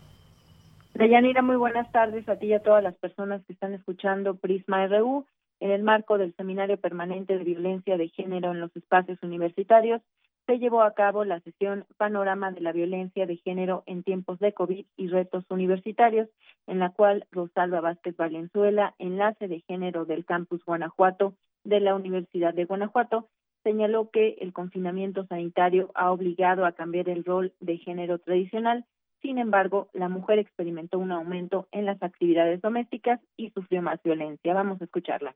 Deyanira, 0.95 1.43
muy 1.43 1.57
buenas 1.57 1.91
tardes 1.93 2.29
a 2.29 2.37
ti 2.37 2.47
y 2.47 2.55
a 2.55 2.63
todas 2.63 2.83
las 2.83 2.97
personas 2.97 3.45
que 3.47 3.53
están 3.53 3.73
escuchando 3.73 4.35
Prisma 4.35 4.87
RU 4.89 5.27
en 5.61 5.71
el 5.71 5.83
marco 5.83 6.19
del 6.19 6.35
Seminario 6.35 6.77
Permanente 6.77 7.39
de 7.39 7.45
Violencia 7.45 7.97
de 7.97 8.09
Género 8.09 8.51
en 8.51 8.61
los 8.61 8.75
Espacios 8.75 9.19
Universitarios. 9.23 10.03
Se 10.47 10.59
llevó 10.59 10.83
a 10.83 10.95
cabo 10.95 11.25
la 11.25 11.41
sesión 11.41 11.85
Panorama 11.99 12.51
de 12.53 12.63
la 12.63 12.73
Violencia 12.73 13.27
de 13.27 13.37
Género 13.37 13.83
en 13.87 14.03
tiempos 14.03 14.39
de 14.39 14.53
COVID 14.53 14.87
y 14.97 15.09
retos 15.09 15.45
universitarios, 15.51 16.29
en 16.67 16.79
la 16.79 16.91
cual 16.91 17.27
Rosalba 17.31 17.81
Vázquez 17.81 18.17
Valenzuela, 18.17 18.95
enlace 18.99 19.47
de 19.47 19.61
género 19.69 20.05
del 20.05 20.25
campus 20.25 20.65
Guanajuato 20.65 21.35
de 21.65 21.81
la 21.81 21.95
Universidad 21.95 22.55
de 22.55 22.65
Guanajuato, 22.65 23.29
señaló 23.63 24.11
que 24.11 24.37
el 24.41 24.53
confinamiento 24.53 25.27
sanitario 25.27 25.91
ha 25.95 26.13
obligado 26.13 26.65
a 26.65 26.73
cambiar 26.73 27.09
el 27.09 27.25
rol 27.25 27.53
de 27.61 27.79
género 27.79 28.19
tradicional 28.19 28.85
sin 29.23 29.39
embargo, 29.39 29.89
la 29.93 30.09
mujer 30.09 30.39
experimentó 30.39 30.99
un 30.99 31.11
aumento 31.11 31.67
en 31.73 31.87
las 31.87 32.01
actividades 32.03 32.63
domésticas 32.63 33.19
y 33.37 33.51
sufrió 33.51 33.83
más 33.83 34.01
violencia. 34.03 34.55
Vamos 34.55 34.81
a 34.81 34.85
escucharla. 34.85 35.35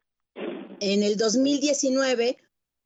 En 0.80 1.02
el 1.02 1.16
2019 1.16 2.36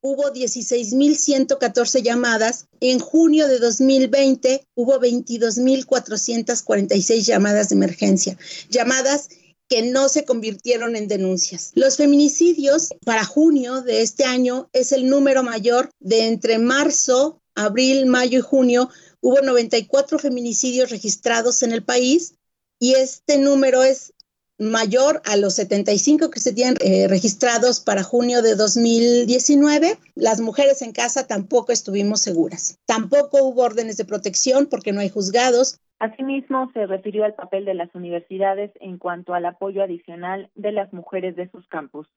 hubo 0.01 0.33
16.114 0.33 2.01
llamadas. 2.01 2.67
En 2.79 2.97
junio 2.99 3.47
de 3.47 3.59
2020 3.59 4.65
hubo 4.75 4.99
22.446 4.99 7.27
llamadas 7.27 7.69
de 7.69 7.75
emergencia. 7.75 8.35
Llamadas 8.69 9.29
que 9.67 9.81
no 9.81 10.09
se 10.09 10.25
convirtieron 10.25 10.95
en 10.95 11.07
denuncias. 11.07 11.71
Los 11.75 11.97
feminicidios 11.97 12.89
para 13.05 13.25
junio 13.25 13.81
de 13.81 14.01
este 14.01 14.25
año 14.25 14.69
es 14.73 14.91
el 14.91 15.09
número 15.09 15.43
mayor 15.43 15.91
de 15.99 16.27
entre 16.27 16.57
marzo, 16.57 17.41
abril, 17.55 18.05
mayo 18.05 18.39
y 18.39 18.41
junio. 18.41 18.89
Hubo 19.19 19.41
94 19.41 20.19
feminicidios 20.19 20.89
registrados 20.89 21.63
en 21.63 21.71
el 21.71 21.83
país 21.83 22.35
y 22.79 22.93
este 22.93 23.37
número 23.37 23.83
es 23.83 24.13
mayor 24.57 25.21
a 25.25 25.37
los 25.37 25.55
75 25.55 26.29
que 26.29 26.39
se 26.39 26.53
tienen 26.53 26.75
eh, 26.81 27.07
registrados 27.07 27.79
para 27.79 28.03
junio 28.03 28.41
de 28.41 28.55
2019. 28.55 29.97
Las 30.15 30.39
mujeres 30.39 30.81
en 30.81 30.91
casa 30.91 31.27
tampoco 31.27 31.71
estuvimos 31.71 32.21
seguras. 32.21 32.79
Tampoco 32.85 33.43
hubo 33.43 33.63
órdenes 33.63 33.97
de 33.97 34.05
protección 34.05 34.67
porque 34.67 34.91
no 34.93 35.01
hay 35.01 35.09
juzgados. 35.09 35.79
Asimismo, 35.99 36.69
se 36.73 36.85
refirió 36.85 37.25
al 37.25 37.33
papel 37.33 37.65
de 37.65 37.73
las 37.73 37.93
universidades 37.95 38.71
en 38.79 38.97
cuanto 38.97 39.33
al 39.33 39.45
apoyo 39.45 39.83
adicional 39.83 40.49
de 40.55 40.71
las 40.71 40.93
mujeres 40.93 41.35
de 41.35 41.49
sus 41.49 41.67
campus. 41.67 42.07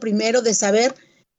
Primero, 0.00 0.40
de 0.40 0.54
saber 0.54 0.94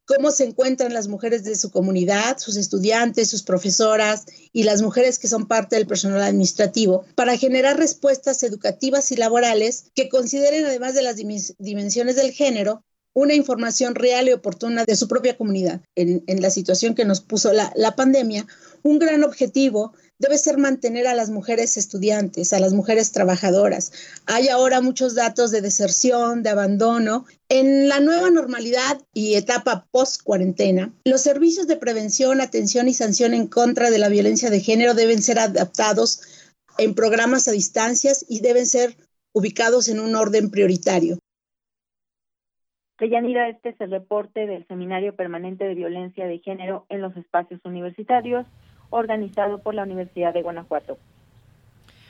cómo 0.06 0.30
se 0.30 0.44
encuentran 0.44 0.92
las 0.92 1.08
mujeres 1.08 1.44
de 1.44 1.56
su 1.56 1.70
comunidad, 1.70 2.38
sus 2.38 2.56
estudiantes, 2.56 3.30
sus 3.30 3.42
profesoras 3.42 4.26
y 4.52 4.64
las 4.64 4.82
mujeres 4.82 5.18
que 5.18 5.28
son 5.28 5.46
parte 5.46 5.76
del 5.76 5.86
personal 5.86 6.22
administrativo, 6.22 7.04
para 7.14 7.36
generar 7.36 7.78
respuestas 7.78 8.42
educativas 8.42 9.12
y 9.12 9.16
laborales 9.16 9.86
que 9.94 10.08
consideren, 10.08 10.66
además 10.66 10.94
de 10.94 11.02
las 11.02 11.16
dimensiones 11.16 12.16
del 12.16 12.32
género, 12.32 12.82
una 13.14 13.34
información 13.34 13.94
real 13.94 14.28
y 14.28 14.32
oportuna 14.32 14.84
de 14.84 14.96
su 14.96 15.08
propia 15.08 15.36
comunidad. 15.36 15.80
En, 15.94 16.22
la 16.26 16.50
situación 16.50 16.94
que 16.94 17.04
nos 17.04 17.20
puso 17.20 17.52
la, 17.52 17.96
pandemia, 17.96 18.46
un 18.82 18.98
gran 18.98 19.22
objetivo 19.22 19.94
debe 20.24 20.38
ser 20.38 20.56
mantener 20.56 21.06
a 21.06 21.14
las 21.14 21.28
mujeres 21.28 21.76
estudiantes, 21.76 22.54
a 22.54 22.58
las 22.58 22.72
mujeres 22.72 23.12
trabajadoras. 23.12 23.92
Hay 24.24 24.48
ahora 24.48 24.80
muchos 24.80 25.14
datos 25.14 25.50
de 25.50 25.60
deserción, 25.60 26.42
de 26.42 26.48
abandono. 26.48 27.26
En 27.50 27.90
la 27.90 28.00
nueva 28.00 28.30
normalidad 28.30 29.02
y 29.12 29.34
etapa 29.34 29.86
post-cuarentena, 29.90 30.92
los 31.04 31.20
servicios 31.20 31.66
de 31.66 31.76
prevención, 31.76 32.40
atención 32.40 32.88
y 32.88 32.94
sanción 32.94 33.34
en 33.34 33.48
contra 33.48 33.90
de 33.90 33.98
la 33.98 34.08
violencia 34.08 34.48
de 34.48 34.60
género 34.60 34.94
deben 34.94 35.20
ser 35.20 35.38
adaptados 35.38 36.22
en 36.78 36.94
programas 36.94 37.46
a 37.46 37.52
distancias 37.52 38.24
y 38.26 38.40
deben 38.40 38.64
ser 38.64 38.96
ubicados 39.34 39.88
en 39.88 40.00
un 40.00 40.14
orden 40.14 40.50
prioritario. 40.50 41.18
Deyanira, 42.98 43.50
este 43.50 43.70
es 43.70 43.80
el 43.80 43.90
reporte 43.90 44.46
del 44.46 44.66
Seminario 44.68 45.14
Permanente 45.14 45.64
de 45.64 45.74
Violencia 45.74 46.26
de 46.26 46.38
Género 46.38 46.86
en 46.88 47.02
los 47.02 47.14
Espacios 47.14 47.60
Universitarios 47.64 48.46
organizado 48.94 49.58
por 49.58 49.74
la 49.74 49.82
Universidad 49.82 50.32
de 50.32 50.42
Guanajuato. 50.42 50.98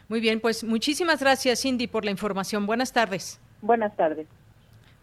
Muy 0.08 0.20
bien, 0.20 0.40
pues 0.40 0.64
muchísimas 0.64 1.20
gracias 1.20 1.62
Cindy 1.62 1.86
por 1.86 2.04
la 2.04 2.10
información. 2.10 2.66
Buenas 2.66 2.92
tardes. 2.92 3.40
Buenas 3.62 3.96
tardes. 3.96 4.26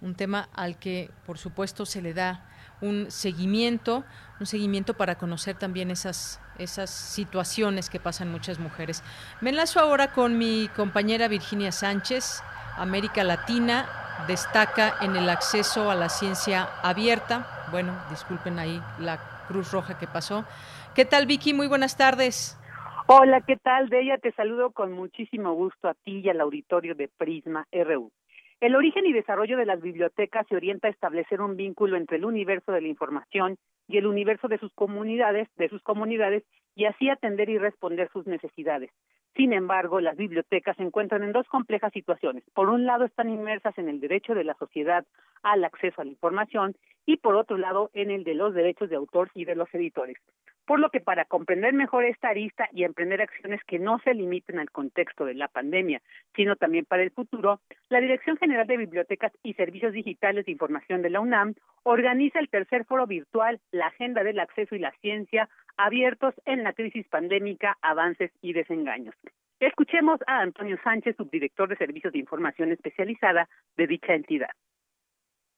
Un 0.02 0.16
tema 0.16 0.50
al 0.54 0.78
que 0.78 1.10
por 1.26 1.38
supuesto 1.38 1.86
se 1.86 2.02
le 2.02 2.14
da 2.14 2.46
un 2.82 3.10
seguimiento, 3.10 4.04
un 4.40 4.46
seguimiento 4.46 4.96
para 4.96 5.16
conocer 5.16 5.56
también 5.56 5.92
esas 5.92 6.40
esas 6.58 6.90
situaciones 6.90 7.90
que 7.90 8.00
pasan 8.00 8.32
muchas 8.32 8.60
mujeres. 8.60 9.04
Me 9.42 9.50
enlazo 9.50 9.80
ahora 9.80 10.12
con 10.12 10.38
mi 10.38 10.70
compañera 10.76 11.28
Virginia 11.28 11.72
Sánchez. 11.72 12.44
América 12.78 13.24
Latina 13.24 13.90
destaca 14.28 14.96
en 15.02 15.16
el 15.16 15.30
acceso 15.30 15.90
a 15.90 15.96
la 15.96 16.10
ciencia 16.10 16.70
abierta. 16.84 17.66
Bueno, 17.72 17.94
disculpen 18.10 18.60
ahí 18.60 18.82
la 19.00 19.20
Cruz 19.48 19.72
Roja 19.72 19.98
que 19.98 20.08
pasó. 20.08 20.46
¿Qué 20.94 21.06
tal, 21.06 21.26
Vicky? 21.26 21.54
Muy 21.54 21.68
buenas 21.70 21.96
tardes. 21.96 22.60
Hola, 23.08 23.40
¿qué 23.48 23.56
tal, 23.56 23.88
Bella? 23.88 24.18
Te 24.18 24.34
saludo 24.34 24.72
con 24.72 24.92
muchísimo 24.92 25.54
gusto 25.54 25.88
a 25.88 25.94
ti 25.94 26.20
y 26.20 26.28
al 26.28 26.42
auditorio 26.42 26.96
de 26.96 27.08
Prisma 27.08 27.66
RU. 27.72 28.12
El 28.60 28.76
origen 28.76 29.06
y 29.06 29.14
desarrollo 29.14 29.56
de 29.56 29.66
las 29.66 29.82
bibliotecas 29.82 30.46
se 30.50 30.56
orienta 30.58 30.90
a 30.90 30.92
establecer 30.92 31.40
un 31.40 31.56
vínculo 31.56 31.96
entre 31.96 32.18
el 32.18 32.26
universo 32.26 32.74
de 32.74 32.82
la 32.82 32.90
información 32.90 33.58
y 33.88 34.00
el 34.00 34.06
universo 34.06 34.50
de 34.50 34.58
sus 34.58 34.74
comunidades, 34.74 35.48
de 35.56 35.70
sus 35.70 35.82
comunidades, 35.82 36.44
y 36.76 36.84
así 36.84 37.10
atender 37.10 37.50
y 37.50 37.58
responder 37.58 38.10
sus 38.12 38.28
necesidades. 38.28 38.92
Sin 39.34 39.54
embargo, 39.54 40.02
las 40.02 40.18
bibliotecas 40.18 40.76
se 40.76 40.84
encuentran 40.84 41.24
en 41.24 41.32
dos 41.32 41.48
complejas 41.48 41.94
situaciones. 41.94 42.44
Por 42.54 42.68
un 42.68 42.86
lado, 42.86 43.06
están 43.06 43.30
inmersas 43.30 43.78
en 43.78 43.88
el 43.88 44.02
derecho 44.02 44.36
de 44.36 44.44
la 44.44 44.56
sociedad 44.56 45.06
al 45.42 45.64
acceso 45.64 46.02
a 46.02 46.04
la 46.04 46.12
información 46.12 46.76
y 47.06 47.16
por 47.16 47.38
otro 47.38 47.58
lado, 47.58 47.90
en 47.94 48.12
el 48.12 48.26
de 48.26 48.36
los 48.36 48.54
derechos 48.54 48.90
de 48.90 48.98
autor 48.98 49.32
y 49.34 49.46
de 49.46 49.56
los 49.56 49.74
editores 49.74 50.18
por 50.66 50.80
lo 50.80 50.90
que 50.90 51.00
para 51.00 51.26
comprender 51.26 51.74
mejor 51.74 52.06
esta 52.06 52.30
arista 52.30 52.70
y 52.72 52.84
emprender 52.84 53.22
acciones 53.22 53.62
que 53.66 53.80
no 53.80 54.00
se 54.00 54.14
limiten 54.14 54.60
al 54.60 54.72
contexto 54.72 55.26
de 55.26 55.34
la 55.34 55.48
pandemia, 55.48 56.02
sino 56.36 56.56
también 56.56 56.86
para 56.86 57.04
el 57.04 57.12
futuro, 57.12 57.62
la 57.90 58.02
Dirección 58.02 58.38
General 58.38 58.68
de 58.68 58.78
Bibliotecas 58.78 59.32
y 59.44 59.54
Servicios 59.54 59.94
Digitales 59.94 60.46
de 60.46 60.52
Información 60.52 61.02
de 61.02 61.10
la 61.10 61.20
UNAM 61.20 61.56
organiza 61.84 62.40
el 62.40 62.50
tercer 62.50 62.86
foro 62.86 63.08
virtual 63.08 63.60
La 63.72 63.88
Agenda 63.88 64.24
del 64.24 64.40
Acceso 64.40 64.76
y 64.76 64.80
la 64.80 64.92
Ciencia, 65.02 65.50
abiertos 65.78 66.34
en 66.46 66.64
la 66.64 66.74
crisis 66.74 67.08
pandémica, 67.08 67.78
avances 67.82 68.32
y 68.42 68.54
desengaños. 68.54 69.16
Escuchemos 69.60 70.20
a 70.26 70.40
Antonio 70.40 70.78
Sánchez, 70.84 71.16
subdirector 71.18 71.70
de 71.70 71.76
Servicios 71.76 72.14
de 72.14 72.20
Información 72.20 72.72
Especializada 72.72 73.48
de 73.78 73.88
dicha 73.88 74.14
entidad. 74.16 74.50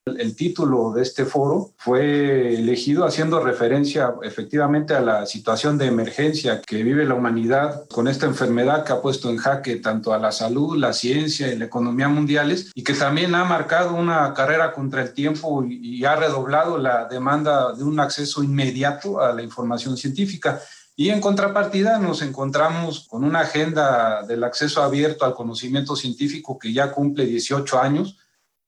El 0.06 0.36
título 0.36 0.92
de 0.92 1.00
este 1.00 1.24
foro 1.24 1.72
fue 1.78 2.56
elegido 2.56 3.06
haciendo 3.06 3.40
referencia 3.40 4.12
efectivamente 4.22 4.92
a 4.92 5.00
la 5.00 5.24
situación 5.24 5.78
de 5.78 5.86
emergencia 5.86 6.60
que 6.60 6.82
vive 6.82 7.06
la 7.06 7.14
humanidad 7.14 7.88
con 7.88 8.06
esta 8.06 8.26
enfermedad 8.26 8.84
que 8.84 8.92
ha 8.92 9.00
puesto 9.00 9.30
en 9.30 9.38
jaque 9.38 9.76
tanto 9.76 10.12
a 10.12 10.18
la 10.18 10.30
salud, 10.30 10.76
la 10.76 10.92
ciencia 10.92 11.50
y 11.50 11.56
la 11.56 11.64
economía 11.64 12.08
mundiales 12.08 12.70
y 12.74 12.84
que 12.84 12.92
también 12.92 13.34
ha 13.34 13.46
marcado 13.46 13.94
una 13.94 14.34
carrera 14.34 14.74
contra 14.74 15.00
el 15.00 15.14
tiempo 15.14 15.64
y 15.66 16.04
ha 16.04 16.16
redoblado 16.16 16.76
la 16.76 17.06
demanda 17.06 17.72
de 17.72 17.82
un 17.82 17.98
acceso 17.98 18.42
inmediato 18.42 19.22
a 19.22 19.32
la 19.32 19.42
información 19.42 19.96
científica. 19.96 20.60
Y 20.96 21.08
en 21.08 21.22
contrapartida 21.22 21.98
nos 21.98 22.20
encontramos 22.20 23.08
con 23.08 23.24
una 23.24 23.40
agenda 23.40 24.22
del 24.24 24.44
acceso 24.44 24.82
abierto 24.82 25.24
al 25.24 25.34
conocimiento 25.34 25.96
científico 25.96 26.58
que 26.58 26.74
ya 26.74 26.92
cumple 26.92 27.24
18 27.24 27.80
años 27.80 28.18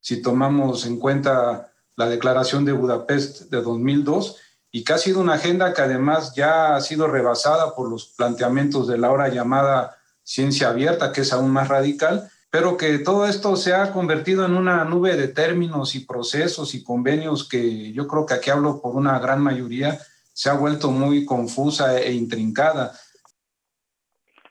si 0.07 0.23
tomamos 0.23 0.87
en 0.87 1.01
cuenta 1.01 1.73
la 1.97 2.09
Declaración 2.09 2.65
de 2.65 2.71
Budapest 2.71 3.51
de 3.51 3.61
2002 3.61 4.41
y 4.71 4.85
que 4.85 4.93
ha 4.93 4.99
sido 4.99 5.21
una 5.21 5.35
agenda 5.35 5.75
que 5.75 5.83
además 5.83 6.33
ya 6.37 6.77
ha 6.77 6.81
sido 6.81 7.09
rebasada 7.09 7.75
por 7.75 7.91
los 7.91 8.15
planteamientos 8.17 8.87
de 8.87 8.99
la 8.99 9.09
ahora 9.09 9.31
llamada 9.31 9.97
ciencia 10.23 10.69
abierta, 10.69 11.11
que 11.11 11.23
es 11.23 11.33
aún 11.33 11.51
más 11.51 11.67
radical, 11.67 12.31
pero 12.51 12.77
que 12.77 13.01
todo 13.01 13.27
esto 13.27 13.57
se 13.57 13.75
ha 13.75 13.93
convertido 13.93 14.47
en 14.47 14.57
una 14.57 14.85
nube 14.85 15.17
de 15.17 15.27
términos 15.27 15.97
y 15.97 16.07
procesos 16.07 16.77
y 16.77 16.85
convenios 16.85 17.49
que 17.49 17.93
yo 17.93 18.07
creo 18.07 18.27
que 18.27 18.35
aquí 18.35 18.51
hablo 18.51 18.81
por 18.81 18.95
una 18.95 19.19
gran 19.19 19.43
mayoría, 19.43 19.99
se 20.33 20.49
ha 20.49 20.55
vuelto 20.55 20.93
muy 20.93 21.25
confusa 21.25 22.01
e 22.01 22.13
intrincada. 22.13 22.93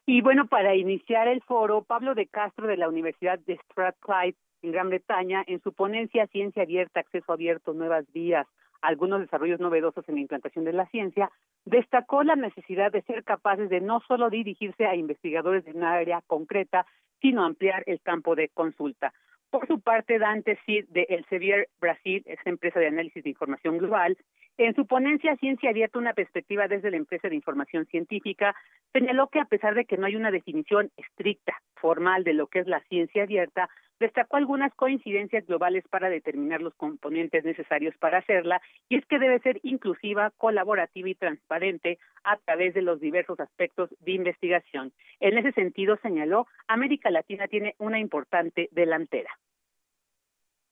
Y 0.06 0.20
bueno, 0.20 0.48
para 0.48 0.76
iniciar 0.76 1.30
el 1.30 1.42
foro, 1.44 1.82
Pablo 1.82 2.14
de 2.14 2.28
Castro 2.28 2.68
de 2.68 2.76
la 2.76 2.90
Universidad 2.90 3.40
de 3.40 3.58
Strathclyde 3.72 4.36
en 4.66 4.72
Gran 4.72 4.90
Bretaña, 4.90 5.44
en 5.48 5.62
su 5.62 5.74
ponencia 5.74 6.28
Ciencia 6.28 6.64
Abierta, 6.64 7.00
Acceso 7.00 7.32
Abierto, 7.32 7.74
Nuevas 7.74 8.06
Vías, 8.14 8.48
algunos 8.82 9.22
desarrollos 9.22 9.60
novedosos 9.60 10.08
en 10.10 10.16
la 10.16 10.22
implantación 10.22 10.66
de 10.66 10.74
la 10.74 10.88
ciencia, 10.88 11.32
destacó 11.66 12.24
la 12.24 12.36
necesidad 12.36 12.92
de 12.92 13.04
ser 13.04 13.24
capaces 13.24 13.70
de 13.70 13.80
no 13.80 14.02
solo 14.08 14.30
dirigirse 14.30 14.86
a 14.86 14.96
investigadores 14.96 15.66
de 15.66 15.72
una 15.72 15.94
área 15.94 16.22
concreta, 16.28 16.86
sino 17.22 17.46
ampliar 17.46 17.84
el 17.86 18.02
campo 18.02 18.36
de 18.36 18.50
consulta. 18.50 19.14
Por 19.50 19.68
su 19.68 19.80
parte, 19.80 20.20
Dante 20.20 20.60
Cid 20.66 20.86
de 20.90 21.04
Elsevier 21.10 21.70
Brasil, 21.80 22.24
es 22.26 22.40
empresa 22.46 22.80
de 22.80 22.88
análisis 22.88 23.24
de 23.24 23.30
información 23.30 23.78
global, 23.78 24.18
en 24.58 24.74
su 24.74 24.88
ponencia 24.88 25.36
Ciencia 25.36 25.70
Abierta, 25.70 26.00
una 26.00 26.14
perspectiva 26.14 26.68
desde 26.68 26.90
la 26.90 26.98
empresa 26.98 27.28
de 27.28 27.36
información 27.36 27.86
científica, 27.88 28.56
señaló 28.94 29.28
que 29.28 29.40
a 29.40 29.46
pesar 29.46 29.76
de 29.76 29.86
que 29.86 29.98
no 29.98 30.06
hay 30.06 30.16
una 30.16 30.32
definición 30.32 30.92
estricta, 30.96 31.54
formal 31.76 32.24
de 32.24 32.34
lo 32.34 32.48
que 32.48 32.60
es 32.60 32.68
la 32.68 32.80
ciencia 32.82 33.24
abierta, 33.24 33.70
destacó 34.00 34.38
algunas 34.38 34.74
coincidencias 34.76 35.46
globales 35.46 35.84
para 35.90 36.10
determinar 36.10 36.62
los 36.62 36.74
componentes 36.76 37.44
necesarios 37.44 37.96
para 37.98 38.20
hacerla, 38.20 38.62
y 38.90 38.98
es 38.98 39.06
que 39.06 39.20
debe 39.20 39.40
ser 39.40 39.60
inclusiva, 39.64 40.32
colaborativa 40.38 41.10
y 41.10 41.16
transparente 41.16 41.98
a 42.24 42.38
través 42.38 42.74
de 42.74 42.82
los 42.82 43.00
diversos 43.00 43.40
aspectos 43.40 43.90
de 44.00 44.12
investigación. 44.14 44.92
En 45.20 45.38
ese 45.38 45.52
sentido, 45.54 45.98
señaló, 46.02 46.48
América 46.68 47.10
Latina 47.10 47.48
tiene 47.48 47.76
una 47.80 48.00
importante 48.00 48.70
delantera. 48.72 49.30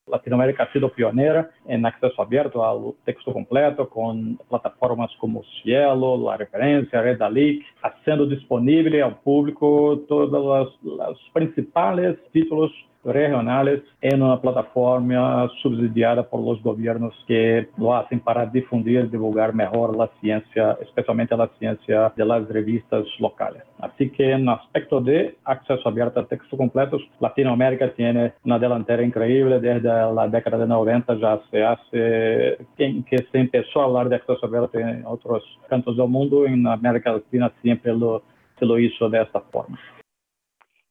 Latinoamérica 0.05 0.63
ha 0.63 0.73
sido 0.73 0.91
pionera 0.91 1.49
en 1.65 1.85
acceso 1.85 2.21
abierto 2.21 2.65
al 2.65 2.93
texto 3.05 3.31
completo 3.31 3.89
con 3.89 4.37
plataformas 4.49 5.09
como 5.17 5.43
Cielo, 5.61 6.17
La 6.17 6.35
Referencia, 6.35 7.01
Redalic, 7.01 7.63
haciendo 7.81 8.25
disponible 8.25 9.01
al 9.01 9.21
público 9.21 10.03
todos 10.09 10.29
los, 10.29 10.83
los 10.83 11.31
principales 11.31 12.17
títulos 12.33 12.71
regionales 13.03 13.81
en 14.01 14.21
una 14.21 14.39
plataforma 14.39 15.49
subsidiada 15.61 16.23
por 16.23 16.41
los 16.41 16.61
gobiernos 16.63 17.13
que 17.27 17.67
lo 17.77 17.95
hacen 17.95 18.19
para 18.19 18.45
difundir, 18.45 19.09
divulgar 19.09 19.53
mejor 19.53 19.95
la 19.95 20.09
ciencia, 20.21 20.77
especialmente 20.81 21.35
la 21.35 21.49
ciencia 21.59 22.13
de 22.15 22.25
las 22.25 22.47
revistas 22.47 23.05
locales. 23.19 23.63
Así 23.79 24.09
que 24.09 24.31
en 24.31 24.47
aspecto 24.47 25.01
de 25.01 25.35
acceso 25.43 25.87
abierto 25.87 26.19
a 26.19 26.25
textos 26.25 26.57
completos, 26.57 27.01
Latinoamérica 27.19 27.91
tiene 27.93 28.33
una 28.45 28.59
delantera 28.59 29.03
increíble 29.03 29.59
desde 29.59 29.89
la 29.89 30.27
década 30.27 30.57
de 30.57 30.67
90 30.67 31.15
ya 31.15 31.39
se 31.51 31.63
hace 31.63 32.57
que, 32.77 33.03
que 33.09 33.17
se 33.31 33.39
empezó 33.39 33.81
a 33.81 33.85
hablar 33.85 34.09
de 34.09 34.15
acceso 34.15 34.45
abierto 34.45 34.79
en 34.79 35.05
otros 35.05 35.43
cantos 35.67 35.97
del 35.97 36.07
mundo, 36.07 36.45
en 36.45 36.65
América 36.67 37.11
Latina 37.11 37.51
siempre 37.61 37.93
lo, 37.93 38.23
se 38.57 38.65
lo 38.65 38.79
hizo 38.79 39.09
de 39.09 39.21
esta 39.21 39.41
forma. 39.41 39.77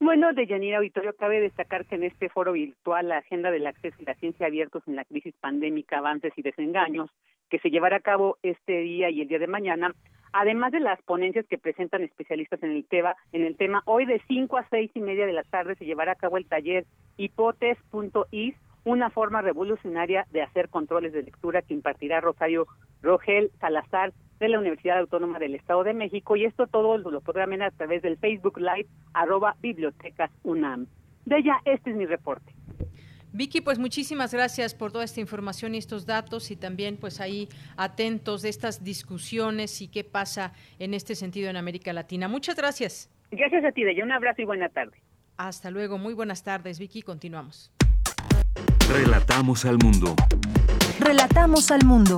Bueno, 0.04 0.32
de 0.32 0.48
Yanira 0.48 0.78
Auditorio, 0.78 1.14
cabe 1.14 1.40
destacar 1.40 1.86
que 1.86 1.94
en 1.94 2.02
este 2.02 2.28
foro 2.28 2.54
virtual 2.54 3.06
la 3.06 3.18
agenda 3.18 3.52
del 3.52 3.68
acceso 3.68 3.94
y 4.00 4.04
la 4.04 4.16
ciencia 4.16 4.48
abiertos 4.48 4.82
en 4.88 4.96
la 4.96 5.04
crisis 5.04 5.32
pandémica, 5.40 5.98
avances 5.98 6.32
y 6.34 6.42
desengaños, 6.42 7.08
que 7.48 7.60
se 7.60 7.70
llevará 7.70 7.98
a 7.98 8.00
cabo 8.00 8.36
este 8.42 8.80
día 8.80 9.10
y 9.10 9.20
el 9.20 9.28
día 9.28 9.38
de 9.38 9.46
mañana, 9.46 9.94
además 10.32 10.72
de 10.72 10.80
las 10.80 11.00
ponencias 11.02 11.46
que 11.46 11.56
presentan 11.56 12.02
especialistas 12.02 12.60
en 12.64 12.72
el 12.72 12.84
tema, 12.84 13.14
en 13.30 13.44
el 13.44 13.56
tema 13.56 13.84
hoy 13.84 14.04
de 14.04 14.20
5 14.26 14.56
a 14.56 14.68
seis 14.70 14.90
y 14.94 15.00
media 15.00 15.24
de 15.24 15.34
la 15.34 15.44
tarde 15.44 15.76
se 15.76 15.84
llevará 15.84 16.12
a 16.12 16.16
cabo 16.16 16.36
el 16.36 16.48
taller 16.48 16.84
hipotes.is, 17.16 18.56
una 18.84 19.10
forma 19.10 19.42
revolucionaria 19.42 20.26
de 20.30 20.42
hacer 20.42 20.68
controles 20.68 21.12
de 21.12 21.22
lectura 21.22 21.62
que 21.62 21.74
impartirá 21.74 22.20
Rosario 22.20 22.66
Rogel 23.02 23.50
Salazar 23.60 24.12
de 24.40 24.48
la 24.48 24.58
Universidad 24.58 24.98
Autónoma 24.98 25.38
del 25.38 25.54
Estado 25.54 25.84
de 25.84 25.94
México 25.94 26.36
y 26.36 26.44
esto 26.44 26.66
todo 26.66 26.98
lo 26.98 27.20
programen 27.20 27.62
a 27.62 27.70
través 27.70 28.02
del 28.02 28.18
Facebook 28.18 28.58
Live 28.58 28.88
arroba 29.14 29.56
bibliotecas 29.60 30.30
UNAM. 30.42 30.86
De 31.24 31.38
ella, 31.38 31.60
este 31.64 31.90
es 31.90 31.96
mi 31.96 32.06
reporte. 32.06 32.52
Vicky, 33.34 33.62
pues 33.62 33.78
muchísimas 33.78 34.34
gracias 34.34 34.74
por 34.74 34.92
toda 34.92 35.04
esta 35.04 35.20
información 35.20 35.74
y 35.74 35.78
estos 35.78 36.04
datos 36.04 36.50
y 36.50 36.56
también 36.56 36.98
pues 36.98 37.20
ahí 37.20 37.48
atentos 37.76 38.42
de 38.42 38.50
estas 38.50 38.84
discusiones 38.84 39.80
y 39.80 39.88
qué 39.88 40.04
pasa 40.04 40.52
en 40.78 40.92
este 40.92 41.14
sentido 41.14 41.48
en 41.48 41.56
América 41.56 41.94
Latina. 41.94 42.28
Muchas 42.28 42.56
gracias. 42.56 43.10
Gracias 43.30 43.64
a 43.64 43.72
ti, 43.72 43.84
Deya. 43.84 44.04
Un 44.04 44.12
abrazo 44.12 44.42
y 44.42 44.44
buena 44.44 44.68
tarde. 44.68 44.98
Hasta 45.38 45.70
luego. 45.70 45.96
Muy 45.96 46.12
buenas 46.12 46.44
tardes, 46.44 46.78
Vicky. 46.78 47.00
Continuamos. 47.00 47.72
Relatamos 48.88 49.64
al 49.64 49.78
mundo. 49.78 50.14
Relatamos 50.98 51.70
al 51.70 51.84
mundo. 51.84 52.16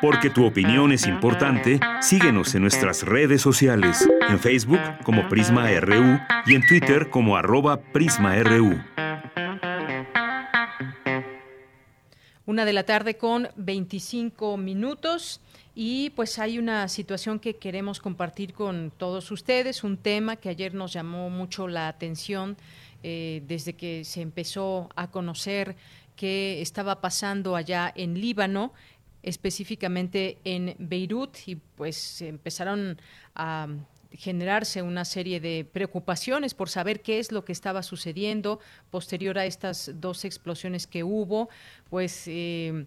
Porque 0.00 0.30
tu 0.30 0.44
opinión 0.46 0.92
es 0.92 1.06
importante, 1.06 1.80
síguenos 2.00 2.54
en 2.54 2.62
nuestras 2.62 3.02
redes 3.02 3.40
sociales, 3.40 4.08
en 4.28 4.38
Facebook 4.38 4.80
como 5.04 5.28
Prisma 5.28 5.68
RU 5.80 6.18
y 6.46 6.54
en 6.54 6.66
Twitter 6.66 7.10
como 7.10 7.36
arroba 7.36 7.80
PrismaRU. 7.80 8.80
Una 12.46 12.64
de 12.64 12.72
la 12.72 12.84
tarde 12.84 13.16
con 13.16 13.48
25 13.56 14.56
minutos. 14.56 15.40
Y 15.76 16.10
pues 16.10 16.38
hay 16.38 16.60
una 16.60 16.86
situación 16.86 17.40
que 17.40 17.56
queremos 17.56 17.98
compartir 17.98 18.52
con 18.52 18.92
todos 18.96 19.32
ustedes, 19.32 19.82
un 19.82 19.96
tema 19.96 20.36
que 20.36 20.48
ayer 20.48 20.72
nos 20.72 20.92
llamó 20.92 21.30
mucho 21.30 21.66
la 21.66 21.88
atención 21.88 22.56
eh, 23.06 23.42
desde 23.46 23.74
que 23.74 24.02
se 24.02 24.22
empezó 24.22 24.88
a 24.96 25.10
conocer 25.10 25.76
qué 26.16 26.62
estaba 26.62 27.02
pasando 27.02 27.54
allá 27.54 27.92
en 27.94 28.18
Líbano 28.18 28.72
específicamente 29.22 30.38
en 30.44 30.74
Beirut 30.78 31.36
y 31.46 31.56
pues 31.56 32.22
empezaron 32.22 32.98
a 33.34 33.68
generarse 34.10 34.80
una 34.80 35.04
serie 35.04 35.38
de 35.38 35.68
preocupaciones 35.70 36.54
por 36.54 36.70
saber 36.70 37.02
qué 37.02 37.18
es 37.18 37.30
lo 37.30 37.44
que 37.44 37.52
estaba 37.52 37.82
sucediendo 37.82 38.58
posterior 38.90 39.38
a 39.38 39.44
estas 39.44 39.90
dos 39.96 40.24
explosiones 40.24 40.86
que 40.86 41.04
hubo, 41.04 41.50
pues 41.90 42.24
eh, 42.26 42.86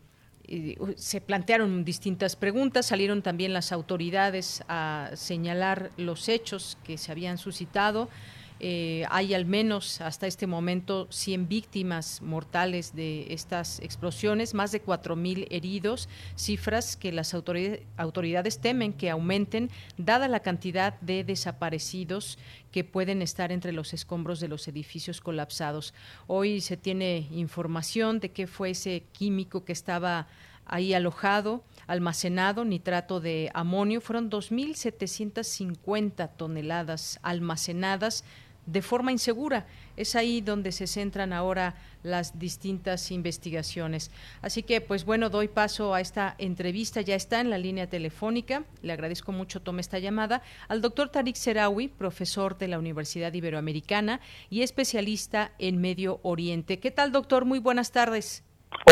se 0.96 1.22
plantearon 1.22 1.86
distintas 1.86 2.36
preguntas, 2.36 2.88
salieron 2.88 3.22
también 3.22 3.54
las 3.54 3.72
autoridades 3.72 4.64
a 4.68 5.12
señalar 5.14 5.92
los 5.98 6.28
hechos 6.28 6.78
que 6.84 6.98
se 6.98 7.12
habían 7.12 7.38
suscitado. 7.38 8.10
Eh, 8.60 9.06
hay 9.10 9.34
al 9.34 9.46
menos 9.46 10.02
hasta 10.02 10.28
este 10.28 10.48
momento 10.48 11.08
100 11.12 11.48
víctimas 11.48 12.22
mortales 12.22 12.96
de 12.96 13.34
estas 13.34 13.80
explosiones, 13.80 14.54
más 14.54 14.72
de 14.72 14.84
4.000 14.84 15.48
heridos, 15.52 16.10
cifras 16.36 16.98
que 16.98 17.12
las 17.12 17.34
autoridades 17.34 18.60
temen 18.60 18.94
que 18.94 19.10
aumenten 19.10 19.70
dada 19.98 20.28
la 20.28 20.40
cantidad 20.40 21.00
de 21.02 21.24
desaparecidos 21.24 22.38
que 22.72 22.84
pueden 22.84 23.22
estar 23.22 23.52
entre 23.52 23.72
los 23.72 23.94
escombros 23.94 24.40
de 24.40 24.48
los 24.48 24.68
edificios 24.68 25.22
colapsados. 25.22 25.94
Hoy 26.26 26.62
se 26.62 26.78
tiene 26.78 27.28
información 27.32 28.20
de 28.20 28.32
qué 28.32 28.48
fue 28.48 28.72
ese 28.72 29.04
químico 29.12 29.66
que 29.66 29.74
estaba 29.74 30.28
ahí 30.68 30.94
alojado, 30.94 31.64
almacenado, 31.88 32.66
nitrato 32.66 33.20
de 33.20 33.50
amonio. 33.54 34.02
Fueron 34.02 34.30
2.750 34.30 36.30
toneladas 36.36 37.20
almacenadas 37.24 38.24
de 38.68 38.84
forma 38.84 39.12
insegura. 39.12 39.66
Es 39.96 40.16
ahí 40.16 40.42
donde 40.42 40.72
se 40.72 40.86
centran 40.86 41.34
ahora 41.34 41.74
las 42.04 42.38
distintas 42.38 43.10
investigaciones. 43.12 44.12
Así 44.42 44.62
que, 44.62 44.82
pues 44.82 45.06
bueno, 45.06 45.30
doy 45.30 45.48
paso 45.48 45.96
a 45.96 46.02
esta 46.02 46.36
entrevista. 46.38 47.02
Ya 47.02 47.16
está 47.16 47.42
en 47.42 47.50
la 47.50 47.58
línea 47.58 47.88
telefónica. 47.88 48.64
Le 48.84 48.94
agradezco 48.94 49.32
mucho 49.32 49.62
tome 49.62 49.82
esta 49.82 49.98
llamada 49.98 50.44
al 50.68 50.82
doctor 50.82 51.10
Tarik 51.10 51.36
Serawi, 51.36 51.88
profesor 51.88 52.58
de 52.58 52.68
la 52.68 52.78
Universidad 52.78 53.34
Iberoamericana 53.34 54.20
y 54.50 54.62
especialista 54.62 55.52
en 55.58 55.82
Medio 55.82 56.20
Oriente. 56.22 56.80
¿Qué 56.80 56.92
tal, 56.92 57.12
doctor? 57.12 57.46
Muy 57.46 57.60
buenas 57.60 57.92
tardes. 57.92 58.44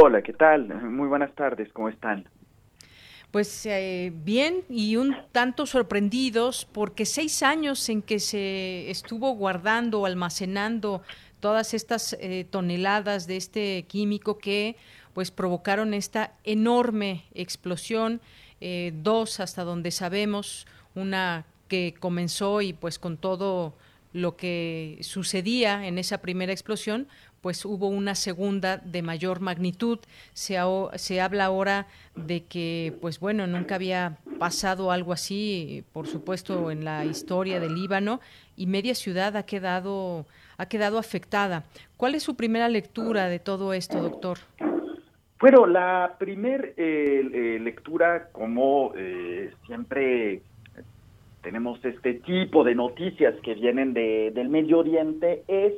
Hola, 0.02 0.22
¿qué 0.22 0.34
tal? 0.34 0.68
Muy 0.84 1.08
buenas 1.08 1.34
tardes. 1.36 1.72
¿Cómo 1.74 1.90
están? 1.90 2.28
Pues 3.36 3.66
eh, 3.66 4.14
bien 4.24 4.64
y 4.70 4.96
un 4.96 5.14
tanto 5.34 5.66
sorprendidos 5.66 6.66
porque 6.72 7.06
seis 7.06 7.44
años 7.44 7.90
en 7.90 8.02
que 8.02 8.22
se 8.22 8.90
estuvo 8.90 9.32
guardando, 9.36 10.06
almacenando 10.06 11.02
todas 11.42 11.74
estas 11.74 12.16
eh, 12.22 12.48
toneladas 12.50 13.28
de 13.28 13.36
este 13.36 13.84
químico 13.90 14.38
que 14.38 14.78
pues 15.14 15.32
provocaron 15.32 15.94
esta 15.94 16.32
enorme 16.46 17.26
explosión, 17.34 18.22
eh, 18.62 18.94
dos 19.04 19.42
hasta 19.42 19.66
donde 19.66 19.92
sabemos, 19.92 20.66
una 20.96 21.46
que 21.68 21.94
comenzó 22.00 22.62
y 22.62 22.72
pues 22.72 23.00
con 23.00 23.18
todo 23.18 23.74
lo 24.14 24.38
que 24.38 24.98
sucedía 25.02 25.86
en 25.88 25.98
esa 25.98 26.20
primera 26.20 26.54
explosión, 26.54 27.10
pues 27.46 27.64
hubo 27.64 27.90
una 27.90 28.16
segunda 28.16 28.78
de 28.78 29.04
mayor 29.04 29.40
magnitud. 29.40 30.00
Se, 30.34 30.58
se 30.96 31.22
habla 31.22 31.46
ahora 31.46 31.86
de 32.16 32.44
que, 32.44 32.92
pues 33.02 33.20
bueno, 33.20 33.46
nunca 33.46 33.76
había 33.76 34.18
pasado 34.40 34.90
algo 34.90 35.14
así, 35.14 35.84
por 35.94 36.08
supuesto, 36.08 36.72
en 36.72 36.84
la 36.84 37.06
historia 37.06 37.60
del 37.60 37.76
Líbano, 37.76 38.20
y 38.58 38.66
media 38.66 38.96
ciudad 38.96 39.38
ha 39.38 39.44
quedado, 39.44 40.26
ha 40.58 40.66
quedado 40.66 40.98
afectada. 40.98 41.66
¿Cuál 41.98 42.16
es 42.16 42.24
su 42.24 42.36
primera 42.36 42.68
lectura 42.68 43.30
de 43.30 43.38
todo 43.38 43.74
esto, 43.74 44.02
doctor? 44.02 44.40
Bueno, 45.40 45.68
la 45.68 46.16
primera 46.18 46.68
eh, 46.78 47.60
lectura, 47.62 48.30
como 48.32 48.92
eh, 48.98 49.54
siempre 49.68 50.42
tenemos 51.44 51.78
este 51.86 52.16
tipo 52.16 52.64
de 52.64 52.74
noticias 52.74 53.36
que 53.44 53.54
vienen 53.54 53.94
de, 53.94 54.32
del 54.34 54.50
Medio 54.50 54.80
Oriente, 54.80 55.44
es 55.48 55.74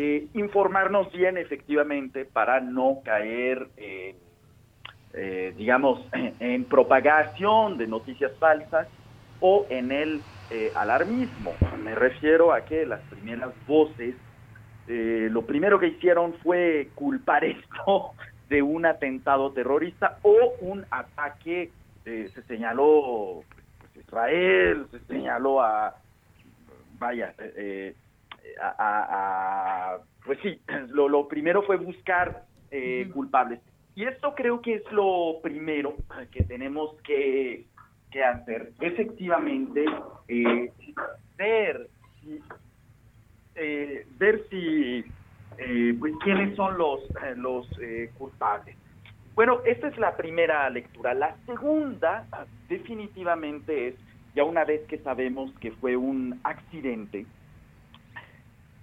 eh, 0.00 0.28
informarnos 0.34 1.10
bien 1.10 1.36
efectivamente 1.38 2.24
para 2.24 2.60
no 2.60 3.00
caer, 3.04 3.66
eh, 3.76 4.14
digamos, 5.56 6.06
en, 6.38 6.64
propagación 6.66 7.78
de 7.78 7.88
noticias 7.88 8.30
falsas 8.38 8.86
o 9.40 9.66
en 9.68 9.90
el 9.90 10.22
eh, 10.50 10.70
alarmismo. 10.76 11.52
Me 11.82 11.96
refiero 11.96 12.52
a 12.52 12.64
que 12.64 12.86
las 12.86 13.00
primeras 13.10 13.50
voces, 13.66 14.14
lo 14.86 15.42
primero 15.42 15.80
que 15.80 15.88
hicieron 15.88 16.32
fue 16.44 16.90
culpar 16.94 17.44
esto 17.44 18.12
de 18.48 18.62
un 18.62 18.86
atentado 18.86 19.50
terrorista 19.50 20.18
o 20.22 20.54
un 20.60 20.86
ataque, 20.92 21.72
se 22.04 22.42
señaló 22.46 23.42
pues, 23.80 23.96
Israel, 24.06 24.86
se 24.92 25.00
señaló 25.00 25.60
a, 25.60 25.96
vaya, 27.00 27.34
eh, 27.38 27.94
a, 28.60 29.98
pues 30.24 30.38
sí, 30.42 30.60
lo, 30.88 31.28
primero 31.28 31.62
fue 31.62 31.76
buscar 31.76 32.44
eh, 32.70 33.08
culpables. 33.12 33.60
Y 33.94 34.04
esto 34.04 34.34
creo 34.34 34.60
que 34.62 34.76
es 34.76 34.92
lo 34.92 35.40
primero 35.42 35.96
que 36.30 36.44
tenemos 36.44 36.94
que, 37.02 37.66
hacer. 38.24 38.72
Efectivamente, 38.80 39.84
eh, 40.28 40.72
ver, 41.36 41.88
eh, 43.54 44.06
ver 44.18 44.44
si, 44.50 45.04
pues, 45.98 46.14
quiénes 46.22 46.56
son 46.56 46.78
los, 46.78 47.00
los 47.36 47.68
culpables. 48.16 48.76
Bueno, 49.34 49.60
esta 49.64 49.88
es 49.88 49.96
la 49.98 50.16
primera 50.16 50.68
lectura. 50.68 51.14
La 51.14 51.36
segunda, 51.46 52.26
definitivamente, 52.68 53.88
es, 53.88 53.94
ya 54.34 54.44
una 54.44 54.64
vez 54.64 54.86
que 54.88 54.98
sabemos 54.98 55.52
que 55.60 55.70
fue 55.72 55.96
un 55.96 56.40
accidente, 56.42 57.24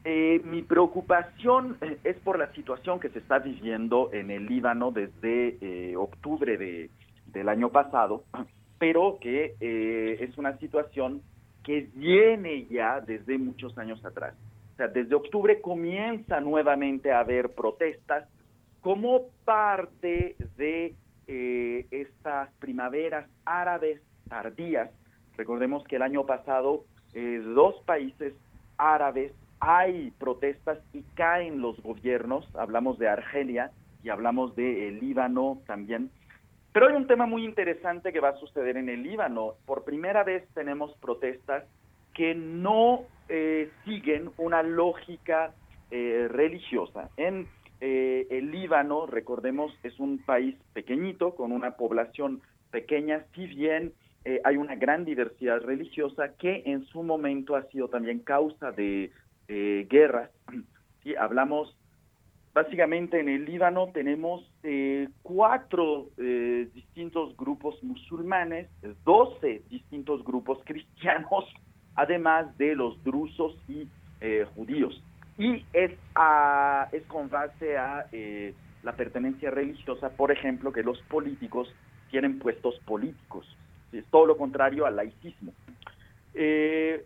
Eh, 0.08 0.39
mi 0.44 0.62
preocupación 0.62 1.80
eh, 1.82 1.98
es 2.04 2.15
por 2.18 2.38
la 2.38 2.54
situación 2.54 3.00
que 3.00 3.10
se 3.10 3.18
está 3.18 3.39
viviendo 3.39 4.13
en 4.13 4.30
el 4.30 4.46
Líbano 4.46 4.91
desde 4.91 5.58
eh, 5.60 5.96
octubre 5.98 6.58
de, 6.58 6.91
del 7.26 7.50
año 7.50 7.70
pasado, 7.70 8.24
pero 8.78 9.18
que 9.20 9.56
es 9.60 10.38
una 10.38 10.60
situación 10.60 11.24
que 11.63 11.89
viene 11.96 12.65
ya 12.65 13.02
desde 13.02 13.39
muchos 13.39 13.76
años 13.80 14.06
atrás. 14.06 14.36
O 14.74 14.78
sea, 14.78 14.89
desde 14.89 15.15
octubre 15.15 15.60
comienza 15.60 16.39
nuevamente 16.39 17.12
a 17.12 17.22
haber 17.22 17.56
protestas 17.56 18.30
como 18.82 19.30
parte 19.44 20.36
de 20.58 20.94
estas 21.89 22.52
primaveras 22.60 23.28
árabes 23.44 24.02
tardías. 24.30 24.91
Recordemos 25.36 25.84
que 25.86 25.96
el 25.96 26.04
año 26.04 26.28
pasado 26.28 26.84
dos 27.13 27.82
países 27.86 28.34
árabes 28.78 29.32
hay 29.60 30.12
protestas 30.12 30.80
y 30.94 31.02
caen 31.15 31.62
los 31.62 31.82
gobiernos, 31.82 32.48
hablamos 32.56 33.00
de 33.00 33.08
Argelia 33.08 33.72
y 34.04 34.10
hablamos 34.10 34.56
de 34.56 34.91
Líbano 34.91 35.62
también. 35.65 36.12
Pero 36.76 36.88
hay 36.88 36.96
un 36.96 37.08
tema 37.08 37.26
muy 37.26 37.46
interesante 37.46 38.12
que 38.12 38.20
va 38.20 38.30
a 38.30 38.38
suceder 38.38 38.76
en 38.76 38.89
el 38.89 39.02
Líbano. 39.02 39.54
Por 39.65 39.86
primera 39.86 40.24
vez 40.24 40.46
tenemos 40.54 40.94
protestas 40.98 41.63
que 42.13 42.36
no 42.36 43.04
eh, 43.30 43.72
siguen 43.86 44.32
una 44.38 44.62
lógica 44.62 45.54
eh, 45.89 46.28
religiosa. 46.30 47.10
En 47.18 47.48
eh, 47.80 48.28
el 48.30 48.52
Líbano, 48.52 49.06
recordemos, 49.06 49.72
es 49.84 50.00
un 50.00 50.18
país 50.18 50.56
pequeñito, 50.74 51.34
con 51.36 51.52
una 51.52 51.78
población 51.78 52.41
pequeña, 52.72 53.26
si 53.34 53.48
bien 53.48 53.94
hay 54.44 54.58
una 54.58 54.74
gran 54.74 55.06
diversidad 55.06 55.62
religiosa 55.62 56.34
que 56.39 56.63
en 56.65 56.84
su 56.86 57.04
momento 57.04 57.56
ha 57.56 57.62
sido 57.65 57.89
también 57.89 58.18
causa 58.22 58.72
de 58.72 59.12
eh, 59.47 59.88
guerras. 59.89 60.31
¿sí? 61.03 61.15
Hablamos, 61.15 61.75
básicamente 62.53 63.19
en 63.19 63.29
el 63.29 63.45
Líbano 63.45 63.89
tenemos 63.93 64.49
eh, 64.63 65.10
cuatro 65.23 66.08
eh, 66.17 66.67
distintos 66.73 67.36
grupos 67.38 67.81
musulmanes, 67.84 68.69
doce 69.03 69.62
distintos 69.69 70.23
grupos 70.23 70.60
cristianos, 70.65 71.45
además 71.95 72.58
de 72.58 72.75
los 72.75 73.03
drusos 73.03 73.58
y 73.67 73.88
eh, 74.21 74.45
judíos. 74.55 75.01
Y 75.38 75.65
es, 75.73 75.91
a, 76.15 76.88
es 76.93 77.03
con 77.08 77.29
base 77.29 77.77
a 77.77 78.05
la 78.84 78.93
pertenencia 78.93 79.51
religiosa, 79.51 80.10
por 80.12 80.31
ejemplo, 80.31 80.71
que 80.71 80.81
los 80.81 81.01
políticos 81.10 81.67
tienen 82.10 82.39
puestos 82.39 82.79
políticos. 82.86 83.45
Es 83.91 84.05
todo 84.05 84.27
lo 84.27 84.38
contrario 84.38 84.86
al 84.86 84.95
laicismo. 84.95 85.51
Eh, 86.34 87.05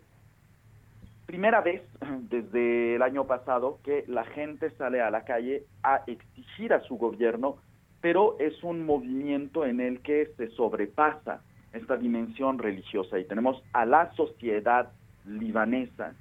primera 1.30 1.62
vez 1.62 1.84
desde 2.32 2.96
el 2.96 3.04
año 3.04 3.28
pasado 3.28 3.78
que 3.84 4.04
la 4.08 4.24
gente 4.24 4.72
sale 4.72 5.00
a 5.00 5.12
la 5.12 5.26
calle 5.26 5.64
a 5.84 6.02
exigir 6.08 6.74
a 6.74 6.82
su 6.82 6.98
gobierno, 6.98 7.58
pero 8.02 8.36
es 8.40 8.64
un 8.64 8.84
movimiento 8.84 9.64
en 9.64 9.80
el 9.80 10.02
que 10.02 10.32
se 10.38 10.48
sobrepasa 10.48 11.42
esta 11.72 11.98
dimensión 11.98 12.58
religiosa 12.58 13.20
y 13.20 13.26
tenemos 13.26 13.62
a 13.74 13.86
la 13.86 14.12
sociedad 14.14 14.90
libanesa 15.28 16.16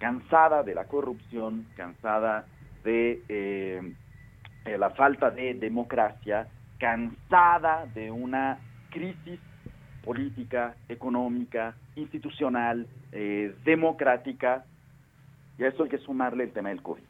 cansada 0.00 0.64
de 0.64 0.74
la 0.74 0.86
corrupción, 0.86 1.64
cansada 1.76 2.44
de 2.82 3.22
eh, 3.28 3.94
la 4.76 4.90
falta 4.90 5.30
de 5.30 5.54
democracia, 5.54 6.48
cansada 6.80 7.86
de 7.94 8.10
una 8.10 8.58
crisis 8.90 9.38
política, 10.08 10.74
económica, 10.88 11.76
institucional, 11.94 12.86
eh, 13.12 13.54
democrática, 13.62 14.64
y 15.58 15.64
a 15.64 15.68
eso 15.68 15.82
hay 15.82 15.90
que 15.90 15.98
sumarle 15.98 16.44
el 16.44 16.52
tema 16.52 16.70
del 16.70 16.80
COVID. 16.80 17.02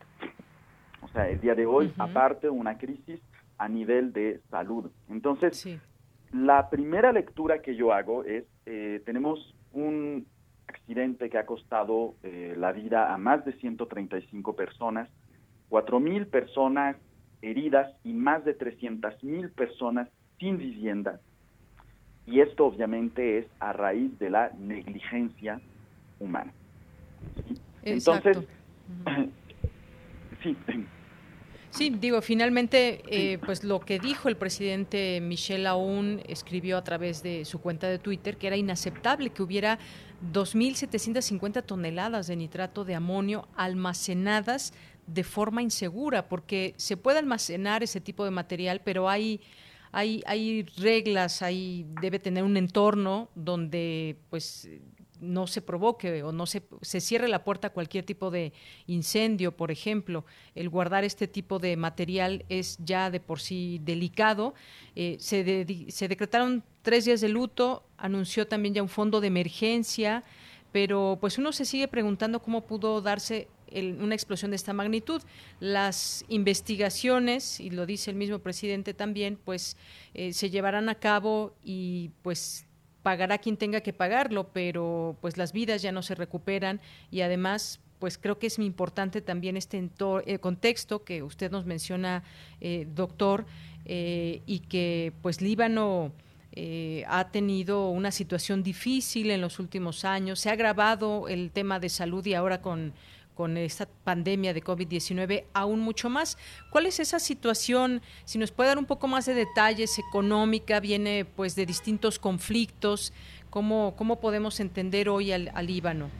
O 1.02 1.08
sea, 1.10 1.28
el 1.28 1.40
día 1.40 1.54
de 1.54 1.64
hoy, 1.64 1.92
aparte 1.96 2.50
una 2.50 2.76
crisis 2.76 3.20
a 3.56 3.68
nivel 3.68 4.12
de 4.12 4.40
salud. 4.50 4.90
Entonces, 5.08 5.64
la 6.32 6.70
primera 6.70 7.12
lectura 7.12 7.62
que 7.62 7.76
yo 7.76 7.92
hago 7.92 8.24
es, 8.24 8.44
eh, 8.66 9.00
tenemos 9.06 9.54
un 9.72 10.26
accidente 10.66 11.30
que 11.30 11.38
ha 11.38 11.46
costado 11.46 12.16
eh, 12.24 12.54
la 12.58 12.72
vida 12.72 13.14
a 13.14 13.16
más 13.16 13.44
de 13.44 13.52
135 13.52 14.56
personas, 14.56 15.08
4.000 15.70 16.28
personas 16.28 16.96
heridas 17.42 17.94
y 18.02 18.12
más 18.12 18.44
de 18.44 18.58
300.000 18.58 19.52
personas 19.54 20.08
sin 20.40 20.58
vivienda. 20.58 21.20
Y 22.30 22.40
esto 22.40 22.66
obviamente 22.66 23.38
es 23.38 23.46
a 23.58 23.72
raíz 23.72 24.18
de 24.18 24.28
la 24.28 24.50
negligencia 24.58 25.60
humana. 26.20 26.52
Entonces, 27.82 28.38
sí. 30.42 30.56
Sí, 31.70 31.90
digo, 31.90 32.20
finalmente, 32.22 33.02
eh, 33.06 33.38
pues 33.38 33.62
lo 33.62 33.80
que 33.80 33.98
dijo 33.98 34.28
el 34.28 34.36
presidente 34.36 35.20
Michel 35.20 35.66
Aoun 35.66 36.20
escribió 36.26 36.76
a 36.76 36.84
través 36.84 37.22
de 37.22 37.44
su 37.44 37.60
cuenta 37.60 37.88
de 37.88 37.98
Twitter 37.98 38.36
que 38.36 38.46
era 38.46 38.56
inaceptable 38.56 39.30
que 39.30 39.42
hubiera 39.42 39.78
2.750 40.32 41.62
toneladas 41.64 42.26
de 42.26 42.36
nitrato 42.36 42.84
de 42.84 42.94
amonio 42.94 43.48
almacenadas 43.54 44.72
de 45.06 45.24
forma 45.24 45.62
insegura, 45.62 46.28
porque 46.28 46.74
se 46.76 46.96
puede 46.96 47.18
almacenar 47.18 47.82
ese 47.82 48.00
tipo 48.00 48.24
de 48.24 48.30
material, 48.30 48.80
pero 48.84 49.08
hay 49.08 49.40
hay, 49.92 50.22
hay 50.26 50.62
reglas, 50.76 51.42
hay, 51.42 51.86
debe 52.00 52.18
tener 52.18 52.44
un 52.44 52.56
entorno 52.56 53.28
donde 53.34 54.16
pues 54.30 54.68
no 55.20 55.46
se 55.46 55.62
provoque 55.62 56.22
o 56.22 56.32
no 56.32 56.46
se, 56.46 56.62
se 56.82 57.00
cierre 57.00 57.28
la 57.28 57.44
puerta 57.44 57.68
a 57.68 57.70
cualquier 57.70 58.04
tipo 58.04 58.30
de 58.30 58.52
incendio, 58.86 59.56
por 59.56 59.70
ejemplo. 59.70 60.24
El 60.54 60.68
guardar 60.68 61.04
este 61.04 61.26
tipo 61.26 61.58
de 61.58 61.76
material 61.76 62.44
es 62.48 62.78
ya 62.84 63.10
de 63.10 63.20
por 63.20 63.40
sí 63.40 63.80
delicado. 63.82 64.54
Eh, 64.94 65.16
se, 65.20 65.66
se 65.88 66.08
decretaron 66.08 66.62
tres 66.82 67.04
días 67.04 67.20
de 67.20 67.28
luto, 67.28 67.84
anunció 67.96 68.46
también 68.46 68.74
ya 68.74 68.82
un 68.82 68.88
fondo 68.88 69.20
de 69.20 69.28
emergencia, 69.28 70.24
pero 70.72 71.18
pues 71.20 71.38
uno 71.38 71.52
se 71.52 71.64
sigue 71.64 71.88
preguntando 71.88 72.40
cómo 72.40 72.66
pudo 72.66 73.00
darse 73.00 73.48
una 74.00 74.14
explosión 74.14 74.50
de 74.50 74.56
esta 74.56 74.72
magnitud. 74.72 75.22
Las 75.60 76.24
investigaciones, 76.28 77.60
y 77.60 77.70
lo 77.70 77.86
dice 77.86 78.10
el 78.10 78.16
mismo 78.16 78.38
presidente 78.38 78.94
también, 78.94 79.38
pues 79.44 79.76
eh, 80.14 80.32
se 80.32 80.50
llevarán 80.50 80.88
a 80.88 80.94
cabo 80.94 81.54
y 81.62 82.10
pues 82.22 82.66
pagará 83.02 83.38
quien 83.38 83.56
tenga 83.56 83.80
que 83.80 83.92
pagarlo, 83.92 84.48
pero 84.52 85.16
pues 85.20 85.36
las 85.36 85.52
vidas 85.52 85.82
ya 85.82 85.92
no 85.92 86.02
se 86.02 86.14
recuperan 86.14 86.80
y 87.10 87.20
además 87.22 87.80
pues 87.98 88.16
creo 88.16 88.38
que 88.38 88.46
es 88.46 88.58
importante 88.58 89.20
también 89.20 89.56
este 89.56 89.90
eh, 90.26 90.38
contexto 90.38 91.02
que 91.04 91.22
usted 91.22 91.50
nos 91.50 91.66
menciona, 91.66 92.22
eh, 92.60 92.86
doctor, 92.94 93.46
y 93.90 94.58
que 94.68 95.14
pues 95.22 95.40
Líbano 95.40 96.12
ha 97.06 97.30
tenido 97.30 97.88
una 97.88 98.10
situación 98.10 98.62
difícil 98.62 99.30
en 99.30 99.40
los 99.40 99.58
últimos 99.58 100.04
años, 100.04 100.40
se 100.40 100.50
ha 100.50 100.52
agravado 100.52 101.26
el 101.26 101.50
tema 101.50 101.80
de 101.80 101.88
salud 101.88 102.26
y 102.26 102.34
ahora 102.34 102.60
con 102.60 102.92
con 103.38 103.56
esta 103.56 103.86
pandemia 104.02 104.52
de 104.52 104.60
COVID-19 104.60 105.44
aún 105.54 105.78
mucho 105.78 106.10
más. 106.10 106.36
¿Cuál 106.72 106.86
es 106.86 106.98
esa 106.98 107.20
situación? 107.20 108.02
Si 108.24 108.36
nos 108.36 108.50
puede 108.50 108.70
dar 108.70 108.78
un 108.78 108.84
poco 108.84 109.06
más 109.06 109.26
de 109.26 109.34
detalles, 109.34 109.96
económica, 110.00 110.80
viene 110.80 111.24
pues 111.24 111.54
de 111.54 111.64
distintos 111.64 112.18
conflictos, 112.18 113.12
¿cómo, 113.48 113.94
cómo 113.96 114.18
podemos 114.18 114.58
entender 114.58 115.08
hoy 115.08 115.30
al, 115.30 115.52
Líbano? 115.64 116.10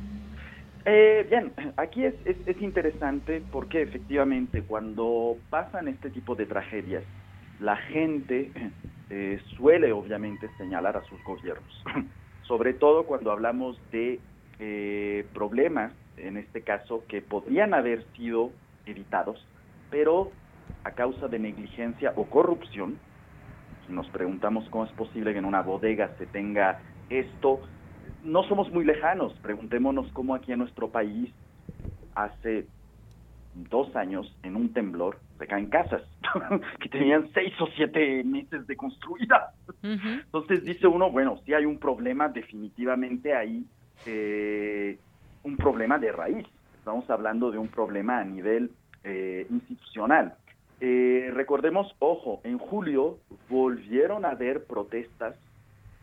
Eh, 0.85 1.26
bien, 1.28 1.52
aquí 1.76 2.04
es, 2.04 2.14
es, 2.24 2.62
interesante 2.62 3.42
porque 3.50 3.83
efectivamente 3.83 4.62
cuando 4.62 5.38
pasan 5.50 5.88
este 5.88 6.11
tipo 6.11 6.37
de 6.37 6.46
tragedias, 6.46 7.02
la 7.59 7.78
gente 7.78 8.52
eh, 9.11 9.40
suele 9.57 9.90
obviamente 9.90 10.48
señalar 10.57 10.96
a 10.96 11.02
sus 11.07 11.20
gobiernos, 11.24 11.85
sobre 12.46 12.74
todo 12.74 13.07
cuando 13.07 13.33
hablamos 13.33 13.76
de 13.90 14.20
eh, 14.61 15.26
problemas 15.35 15.92
en 16.20 16.37
este 16.37 16.62
caso, 16.62 17.04
que 17.09 17.22
podrían 17.22 17.74
haber 17.74 18.04
sido 18.16 18.50
evitados, 18.87 19.44
pero 19.90 20.31
a 20.85 20.92
causa 20.92 21.28
de 21.28 21.38
negligencia 21.38 22.12
o 22.16 22.24
corrupción, 22.24 22.98
nos 23.88 24.09
preguntamos 24.11 24.68
cómo 24.70 24.85
es 24.85 24.92
posible 24.92 25.33
que 25.33 25.38
en 25.38 25.44
una 25.44 25.62
bodega 25.62 26.14
se 26.18 26.26
tenga 26.26 26.81
esto, 27.09 27.61
no 28.22 28.42
somos 28.44 28.70
muy 28.70 28.85
lejanos, 28.85 29.33
preguntémonos 29.40 30.11
cómo 30.12 30.35
aquí 30.35 30.52
en 30.52 30.59
nuestro 30.59 30.90
país 30.90 31.33
hace 32.14 32.66
dos 33.54 33.94
años 33.96 34.37
en 34.42 34.57
un 34.57 34.72
temblor 34.72 35.18
se 35.38 35.46
caen 35.46 35.66
casas 35.66 36.02
que 36.81 36.88
tenían 36.88 37.28
seis 37.33 37.52
o 37.61 37.66
siete 37.76 38.22
meses 38.24 38.66
de 38.66 38.76
construida. 38.76 39.52
Entonces 39.83 40.64
dice 40.64 40.87
uno, 40.87 41.11
bueno, 41.11 41.40
si 41.44 41.54
hay 41.54 41.64
un 41.64 41.78
problema 41.78 42.28
definitivamente 42.28 43.35
ahí 43.35 43.64
eh, 44.07 44.98
un 45.49 45.57
problema 45.57 45.99
de 45.99 46.13
raíz. 46.13 46.47
Estamos 46.79 47.09
hablando 47.11 47.51
de 47.51 47.59
un 47.59 47.69
problema 47.69 48.19
a 48.19 48.25
nivel 48.25 48.71
eh, 49.05 49.47
institucional. 49.51 50.35
Eh, 50.81 51.31
recordemos, 51.35 51.95
ojo, 51.99 52.41
en 52.45 52.59
julio 52.59 53.19
volvieron 53.49 54.25
a 54.25 54.31
haber 54.31 54.65
protestas 54.65 55.35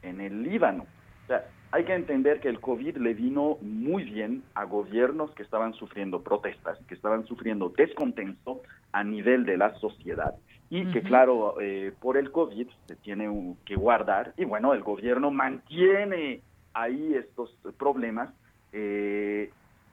en 0.01 0.19
el 0.19 0.43
Líbano. 0.43 0.85
O 1.23 1.27
sea, 1.27 1.45
hay 1.71 1.85
que 1.85 1.93
entender 1.93 2.39
que 2.39 2.49
el 2.49 2.59
COVID 2.59 2.97
le 2.97 3.13
vino 3.13 3.57
muy 3.61 4.03
bien 4.03 4.43
a 4.53 4.65
gobiernos 4.65 5.31
que 5.31 5.43
estaban 5.43 5.73
sufriendo 5.73 6.21
protestas, 6.21 6.77
que 6.87 6.93
estaban 6.93 7.25
sufriendo 7.25 7.69
descontento 7.69 8.61
a 8.91 9.03
nivel 9.03 9.45
de 9.45 9.57
la 9.57 9.73
sociedad 9.75 10.35
y 10.69 10.85
que 10.91 11.01
claro, 11.03 11.61
eh, 11.61 11.93
por 12.01 12.17
el 12.17 12.31
COVID 12.31 12.67
se 12.87 12.95
tiene 12.95 13.55
que 13.65 13.75
guardar 13.75 14.33
y 14.35 14.45
bueno, 14.45 14.73
el 14.73 14.81
gobierno 14.81 15.29
mantiene 15.31 16.41
ahí 16.73 17.13
estos 17.13 17.55
problemas 17.77 18.29
eh, 18.75 19.51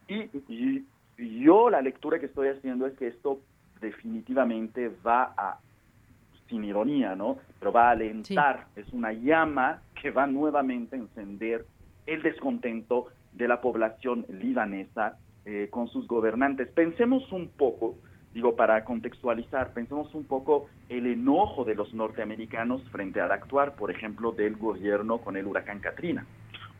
y, 0.09 0.85
yo 1.17 1.71
la 1.71 1.81
lectura 1.81 2.19
que 2.19 2.27
estoy 2.27 2.49
haciendo 2.49 2.85
es 2.87 2.95
que 2.95 3.07
esto 3.07 3.39
definitivamente 3.81 4.91
va 5.07 5.33
a, 5.37 5.59
sin 6.49 6.65
ironía, 6.65 7.15
¿no? 7.15 7.39
Pero 7.61 7.71
va 7.71 7.89
a 7.89 7.91
alentar, 7.93 8.67
es 8.75 8.93
una 8.93 9.13
llama 9.13 9.83
que 10.01 10.11
va 10.11 10.27
nuevamente 10.27 10.97
a 10.97 10.99
encender 10.99 11.65
el 12.07 12.23
descontento 12.23 13.07
de 13.33 13.47
la 13.47 13.61
población 13.61 14.27
libanesa 14.29 15.17
eh, 15.45 15.69
con 15.71 15.87
sus 15.89 16.09
gobernantes. 16.09 16.69
Pensemos 16.69 17.31
un 17.31 17.49
poco, 17.49 17.95
digo, 18.35 18.57
para 18.57 18.85
contextualizar, 18.85 19.73
pensemos 19.73 20.13
un 20.17 20.25
poco 20.25 20.67
el 20.89 21.07
enojo 21.07 21.65
de 21.65 21.77
los 21.77 21.95
norteamericanos 21.95 22.83
frente 22.91 23.21
al 23.21 23.31
actuar, 23.31 23.77
por 23.77 23.93
ejemplo, 23.93 24.33
del 24.33 24.57
gobierno 24.57 25.19
con 25.19 25.37
el 25.37 25.47
huracán 25.47 25.79
Katrina. 25.79 26.27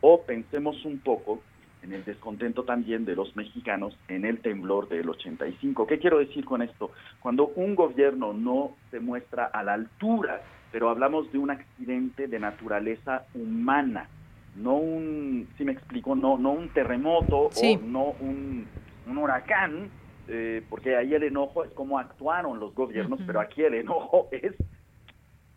O 0.01 0.23
pensemos 0.23 0.83
un 0.83 0.99
poco 0.99 1.41
en 1.83 1.93
el 1.93 2.03
descontento 2.03 2.63
también 2.63 3.05
de 3.05 3.15
los 3.15 3.35
mexicanos 3.35 3.97
en 4.07 4.25
el 4.25 4.39
temblor 4.39 4.87
del 4.87 5.09
85. 5.09 5.85
¿Qué 5.85 5.99
quiero 5.99 6.19
decir 6.19 6.45
con 6.45 6.61
esto? 6.61 6.91
Cuando 7.19 7.47
un 7.55 7.75
gobierno 7.75 8.33
no 8.33 8.75
se 8.89 8.99
muestra 8.99 9.45
a 9.45 9.63
la 9.63 9.73
altura, 9.73 10.41
pero 10.71 10.89
hablamos 10.89 11.31
de 11.31 11.37
un 11.37 11.51
accidente 11.51 12.27
de 12.27 12.39
naturaleza 12.39 13.25
humana, 13.35 14.07
no 14.55 14.75
un, 14.75 15.47
si 15.57 15.65
me 15.65 15.73
explico, 15.73 16.15
no, 16.15 16.37
no 16.37 16.51
un 16.51 16.69
terremoto 16.69 17.49
o 17.49 17.79
no 17.83 18.13
un, 18.19 18.67
huracán, 19.05 19.89
eh, 20.27 20.63
porque 20.69 20.95
ahí 20.95 21.13
el 21.13 21.23
enojo 21.23 21.63
es 21.63 21.71
cómo 21.71 21.99
actuaron 21.99 22.59
los 22.59 22.73
gobiernos, 22.73 23.19
pero 23.27 23.41
aquí 23.41 23.61
el 23.61 23.73
enojo 23.73 24.29
es 24.31 24.53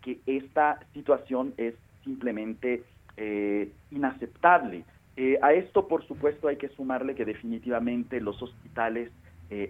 que 0.03 0.19
esta 0.27 0.81
situación 0.93 1.55
es 1.57 1.75
simplemente 2.05 2.83
eh, 3.17 3.71
inaceptable. 3.91 4.85
Eh, 5.17 5.39
a 5.43 5.53
esto, 5.53 5.89
por 5.89 6.07
supuesto, 6.07 6.49
hay 6.49 6.57
que 6.57 6.69
sumarle 6.69 7.15
que 7.15 7.25
definitivamente 7.25 8.21
los 8.21 8.41
hospitales 8.43 9.11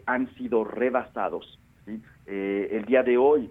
han 0.07 0.35
sido 0.37 0.65
rebasados. 0.65 1.59
el 2.27 2.85
día 2.87 3.03
de 3.03 3.19
hoy, 3.19 3.51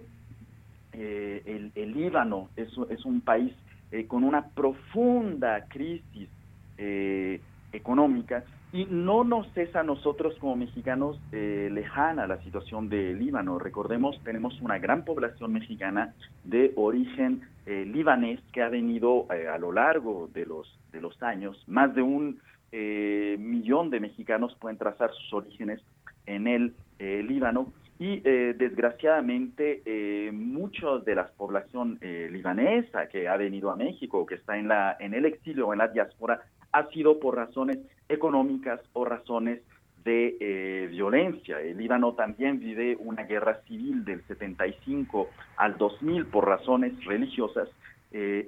el, 0.92 1.92
Líbano 1.94 2.48
es, 2.56 2.76
un 3.04 3.20
país 3.20 3.52
eh, 3.92 4.06
con 4.06 4.24
una 4.24 4.48
profunda 4.48 5.66
crisis 5.68 6.28
eh, 6.76 7.40
económica 7.72 8.42
y 8.72 8.84
no 8.86 9.22
nos 9.22 9.46
es 9.56 9.74
a 9.76 9.84
nosotros 9.84 10.34
como 10.40 10.56
mexicanos 10.56 11.20
eh, 11.30 11.68
lejana 11.72 12.26
la 12.26 12.42
situación 12.42 12.88
de 12.88 13.14
Líbano. 13.14 13.58
Recordemos, 13.58 14.20
tenemos 14.24 14.60
una 14.60 14.78
gran 14.78 15.04
población 15.04 15.52
mexicana 15.52 16.14
de 16.44 16.72
origen 16.74 17.42
libanés 17.66 18.40
que 18.52 18.62
ha 18.62 18.68
venido 18.68 19.26
a 19.30 19.58
lo 19.58 19.72
largo 19.72 20.28
de 20.32 20.46
los, 20.46 20.78
de 20.92 21.00
los 21.00 21.20
años. 21.22 21.62
Más 21.66 21.94
de 21.94 22.02
un 22.02 22.40
millón 22.72 23.90
de 23.90 24.00
mexicanos 24.00 24.56
pueden 24.60 24.78
trazar 24.78 25.10
sus 25.12 25.32
orígenes 25.32 25.82
en 26.26 26.46
el 26.46 26.74
Líbano 26.98 27.72
y 27.98 28.20
eh, 28.24 28.54
desgraciadamente 28.56 29.82
eh, 29.86 30.30
muchos 30.32 31.04
de 31.04 31.14
la 31.14 31.28
población 31.28 31.98
eh, 32.02 32.28
libanesa 32.30 33.08
que 33.08 33.26
ha 33.26 33.36
venido 33.36 33.70
a 33.70 33.76
México, 33.76 34.26
que 34.26 34.34
está 34.34 34.58
en, 34.58 34.68
la, 34.68 34.96
en 35.00 35.14
el 35.14 35.24
exilio 35.24 35.68
o 35.68 35.72
en 35.72 35.78
la 35.78 35.88
diáspora, 35.88 36.42
ha 36.72 36.86
sido 36.88 37.18
por 37.18 37.36
razones 37.36 37.78
económicas 38.08 38.80
o 38.92 39.04
razones 39.06 39.62
de 40.06 40.38
eh, 40.40 40.86
violencia. 40.90 41.60
El 41.60 41.76
Líbano 41.76 42.14
también 42.14 42.58
vive 42.58 42.96
una 42.98 43.24
guerra 43.24 43.60
civil 43.68 44.06
del 44.06 44.22
75 44.22 45.28
al 45.58 45.76
2000 45.76 46.24
por 46.26 46.46
razones 46.46 46.92
religiosas 47.04 47.68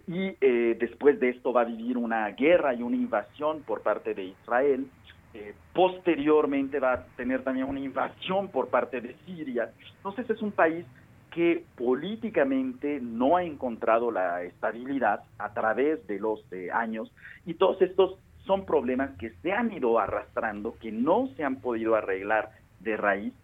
y 0.07 0.35
después 0.79 1.21
de 1.21 1.29
esto 1.29 1.53
va 1.53 1.61
a 1.61 1.65
vivir 1.65 1.99
una 1.99 2.27
guerra 2.31 2.73
y 2.73 2.81
una 2.81 2.97
invasión 2.97 3.61
por 3.67 3.83
parte 3.83 4.15
de 4.15 4.25
Israel 4.25 4.87
eh, 5.35 5.55
posteriormente 5.75 6.81
va 6.81 6.95
a 6.95 7.05
tener 7.17 7.45
también 7.45 7.69
una 7.69 7.81
invasión 7.81 8.49
por 8.49 8.69
parte 8.69 9.01
de 9.01 9.15
Siria. 9.27 9.71
Entonces 9.99 10.29
es 10.31 10.41
un 10.41 10.53
país 10.53 10.87
que 11.31 11.65
políticamente 11.77 12.99
no 13.03 13.37
ha 13.37 13.45
encontrado 13.45 14.11
la 14.11 14.43
estabilidad 14.43 15.23
a 15.39 15.53
través 15.53 16.05
de 16.07 16.19
los 16.19 16.41
eh, 16.53 16.71
años 16.73 17.13
y 17.45 17.55
todos 17.55 17.81
estos 17.83 18.19
son 18.49 18.67
problemas 18.67 19.11
que 19.19 19.31
se 19.43 19.53
han 19.53 19.71
ido 19.73 20.01
arrastrando, 20.01 20.75
que 20.81 20.91
no 20.91 21.29
se 21.37 21.45
han 21.45 21.61
podido 21.61 21.95
arreglar 21.95 22.51
de 22.81 22.97
raíz. 22.97 23.35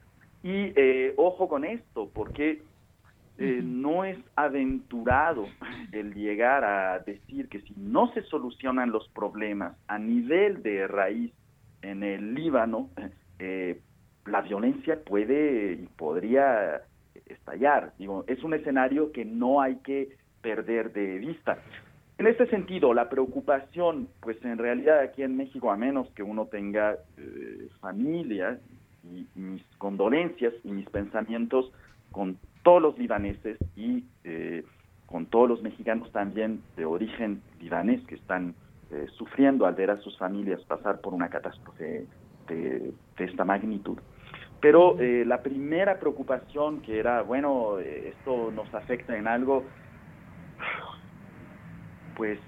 Y 0.42 0.72
eh, 0.74 1.14
ojo 1.16 1.48
con 1.48 1.64
esto, 1.64 2.10
porque 2.12 2.62
no 3.36 4.04
es 4.04 4.16
aventurado 4.36 5.46
el 5.92 6.14
llegar 6.14 6.64
a 6.64 7.00
decir 7.00 7.48
que 7.48 7.60
si 7.62 7.74
no 7.76 8.12
se 8.12 8.22
solucionan 8.22 8.90
los 8.90 9.08
problemas 9.08 9.76
a 9.88 9.98
nivel 9.98 10.62
de 10.62 10.86
raíz 10.86 11.32
en 11.82 12.02
el 12.02 12.34
Líbano, 12.34 12.90
eh, 13.38 13.80
la 14.26 14.40
violencia 14.40 14.98
puede 15.04 15.72
y 15.72 15.86
podría 15.96 16.82
estallar. 17.26 17.92
Digo, 17.98 18.24
es 18.26 18.42
un 18.42 18.54
escenario 18.54 19.12
que 19.12 19.24
no 19.24 19.60
hay 19.60 19.76
que 19.76 20.16
perder 20.40 20.92
de 20.92 21.18
vista. 21.18 21.58
En 22.18 22.26
este 22.26 22.46
sentido, 22.46 22.94
la 22.94 23.08
preocupación, 23.08 24.08
pues 24.20 24.42
en 24.44 24.58
realidad 24.58 25.00
aquí 25.00 25.22
en 25.22 25.36
México, 25.36 25.70
a 25.70 25.76
menos 25.76 26.08
que 26.10 26.22
uno 26.22 26.46
tenga 26.46 26.96
eh, 27.16 27.68
familia, 27.80 28.58
y, 29.12 29.26
mis 29.34 29.62
condolencias 29.78 30.54
y 30.64 30.70
mis 30.70 30.88
pensamientos 30.88 31.72
con 32.10 32.38
todos 32.62 32.80
los 32.80 32.98
libaneses 32.98 33.58
y 33.76 34.04
eh, 34.24 34.64
con 35.06 35.26
todos 35.26 35.48
los 35.48 35.62
mexicanos 35.62 36.10
también 36.12 36.62
de 36.76 36.84
origen 36.84 37.42
libanés 37.60 38.04
que 38.06 38.14
están 38.14 38.54
eh, 38.90 39.06
sufriendo 39.16 39.66
al 39.66 39.74
ver 39.74 39.90
a 39.90 39.96
sus 39.96 40.16
familias 40.18 40.60
pasar 40.64 41.00
por 41.00 41.14
una 41.14 41.28
catástrofe 41.28 42.06
de, 42.48 42.92
esta 43.18 43.44
magnitud. 43.44 43.98
Pero 44.60 44.98
eh, 45.00 45.24
la 45.26 45.42
primera 45.42 45.98
preocupación 45.98 46.80
que 46.80 46.98
era, 46.98 47.22
bueno, 47.22 47.78
eh, 47.78 48.14
esto 48.16 48.50
nos 48.50 48.72
afecta 48.74 49.16
en 49.16 49.26
algo, 49.26 49.64
pues 52.16 52.38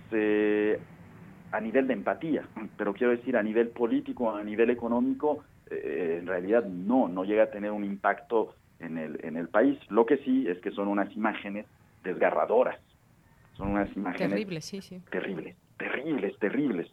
a 1.52 1.60
nivel 1.60 1.86
de 1.86 1.92
empatía, 1.92 2.44
pero 2.76 2.92
quiero 2.94 3.12
decir 3.12 3.36
a 3.36 3.42
nivel 3.42 3.68
político, 3.68 4.34
a 4.34 4.42
nivel 4.42 4.70
económico, 4.70 5.44
en 5.70 6.26
realidad 6.26 6.64
no, 6.64 7.08
no 7.08 7.24
llega 7.24 7.44
a 7.44 7.50
tener 7.50 7.70
un 7.70 7.84
impacto 7.84 8.54
en 8.78 8.98
el, 8.98 9.18
en 9.24 9.36
el 9.36 9.48
país. 9.48 9.78
Lo 9.88 10.06
que 10.06 10.18
sí 10.18 10.46
es 10.48 10.58
que 10.58 10.70
son 10.70 10.88
unas 10.88 11.14
imágenes 11.16 11.66
desgarradoras, 12.04 12.78
son 13.56 13.70
unas 13.70 13.94
imágenes 13.96 14.30
terribles, 14.30 14.64
sí, 14.64 14.80
sí. 14.80 15.00
terribles 15.10 15.56
terribles, 15.76 16.38
terribles. 16.38 16.86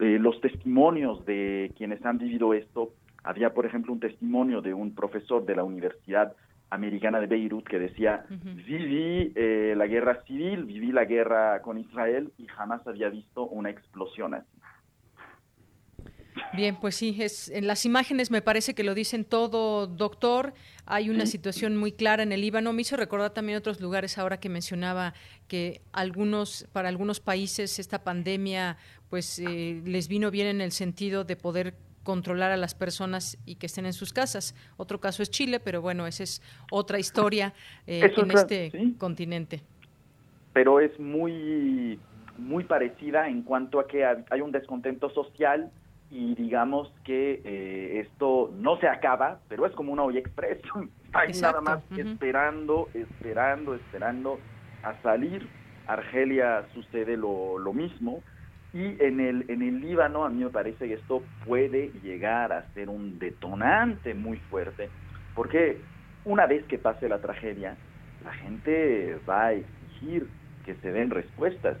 Eh, 0.00 0.18
los 0.20 0.40
testimonios 0.40 1.24
de 1.24 1.72
quienes 1.76 2.04
han 2.04 2.18
vivido 2.18 2.54
esto, 2.54 2.92
había 3.24 3.52
por 3.52 3.66
ejemplo 3.66 3.92
un 3.92 4.00
testimonio 4.00 4.60
de 4.60 4.74
un 4.74 4.94
profesor 4.94 5.44
de 5.44 5.56
la 5.56 5.64
Universidad 5.64 6.34
Americana 6.72 7.20
de 7.20 7.26
Beirut 7.26 7.68
que 7.68 7.78
decía, 7.78 8.24
viví 8.30 9.32
eh, 9.36 9.74
la 9.76 9.86
guerra 9.86 10.22
civil, 10.24 10.64
viví 10.64 10.90
la 10.90 11.04
guerra 11.04 11.60
con 11.60 11.76
Israel 11.76 12.32
y 12.38 12.46
jamás 12.46 12.86
había 12.86 13.10
visto 13.10 13.46
una 13.46 13.68
explosión 13.68 14.32
así. 14.32 14.48
Bien, 16.54 16.76
pues 16.80 16.96
sí, 16.96 17.14
es, 17.20 17.50
en 17.50 17.66
las 17.66 17.84
imágenes 17.84 18.30
me 18.30 18.40
parece 18.40 18.74
que 18.74 18.84
lo 18.84 18.94
dicen 18.94 19.26
todo, 19.26 19.86
doctor. 19.86 20.54
Hay 20.86 21.10
una 21.10 21.26
situación 21.26 21.76
muy 21.76 21.92
clara 21.92 22.22
en 22.22 22.32
el 22.32 22.40
Líbano. 22.40 22.72
Me 22.72 22.80
hizo 22.82 22.96
recordar 22.96 23.34
también 23.34 23.58
otros 23.58 23.78
lugares 23.80 24.16
ahora 24.16 24.40
que 24.40 24.48
mencionaba 24.48 25.12
que 25.48 25.82
algunos, 25.92 26.66
para 26.72 26.88
algunos 26.88 27.20
países 27.20 27.78
esta 27.78 28.02
pandemia 28.02 28.78
pues 29.10 29.38
eh, 29.38 29.82
les 29.84 30.08
vino 30.08 30.30
bien 30.30 30.46
en 30.46 30.62
el 30.62 30.72
sentido 30.72 31.24
de 31.24 31.36
poder 31.36 31.74
controlar 32.02 32.50
a 32.50 32.56
las 32.56 32.74
personas 32.74 33.38
y 33.44 33.56
que 33.56 33.66
estén 33.66 33.86
en 33.86 33.92
sus 33.92 34.12
casas. 34.12 34.54
Otro 34.76 35.00
caso 35.00 35.22
es 35.22 35.30
Chile, 35.30 35.60
pero 35.60 35.80
bueno, 35.80 36.06
esa 36.06 36.22
es 36.22 36.42
otra 36.70 36.98
historia 36.98 37.54
eh, 37.86 38.12
en 38.16 38.30
este 38.30 38.72
continente. 38.98 39.62
Pero 40.52 40.80
es 40.80 40.98
muy 40.98 41.98
muy 42.38 42.64
parecida 42.64 43.28
en 43.28 43.42
cuanto 43.42 43.78
a 43.78 43.86
que 43.86 44.04
hay 44.04 44.40
un 44.40 44.52
descontento 44.52 45.10
social 45.10 45.70
y 46.10 46.34
digamos 46.34 46.92
que 47.04 47.40
eh, 47.44 48.00
esto 48.00 48.52
no 48.58 48.78
se 48.78 48.88
acaba, 48.88 49.40
pero 49.48 49.66
es 49.66 49.72
como 49.72 49.92
una 49.92 50.02
olla 50.02 50.18
express, 50.18 50.60
está 51.06 51.52
nada 51.52 51.60
más 51.60 51.82
esperando, 51.96 52.88
esperando, 52.94 53.74
esperando 53.74 54.38
a 54.82 55.00
salir. 55.02 55.48
Argelia 55.86 56.64
sucede 56.74 57.16
lo, 57.16 57.58
lo 57.58 57.72
mismo 57.72 58.22
y 58.72 59.02
en 59.04 59.20
el, 59.20 59.44
en 59.48 59.62
el 59.62 59.80
Líbano 59.80 60.24
a 60.24 60.30
mí 60.30 60.42
me 60.42 60.50
parece 60.50 60.88
que 60.88 60.94
esto 60.94 61.22
puede 61.44 61.88
llegar 62.02 62.52
a 62.52 62.72
ser 62.72 62.88
un 62.88 63.18
detonante 63.18 64.14
muy 64.14 64.38
fuerte, 64.38 64.88
porque 65.34 65.78
una 66.24 66.46
vez 66.46 66.64
que 66.66 66.78
pase 66.78 67.08
la 67.08 67.20
tragedia, 67.20 67.76
la 68.24 68.32
gente 68.32 69.18
va 69.28 69.46
a 69.46 69.52
exigir 69.52 70.26
que 70.64 70.74
se 70.76 70.92
den 70.92 71.10
respuestas. 71.10 71.76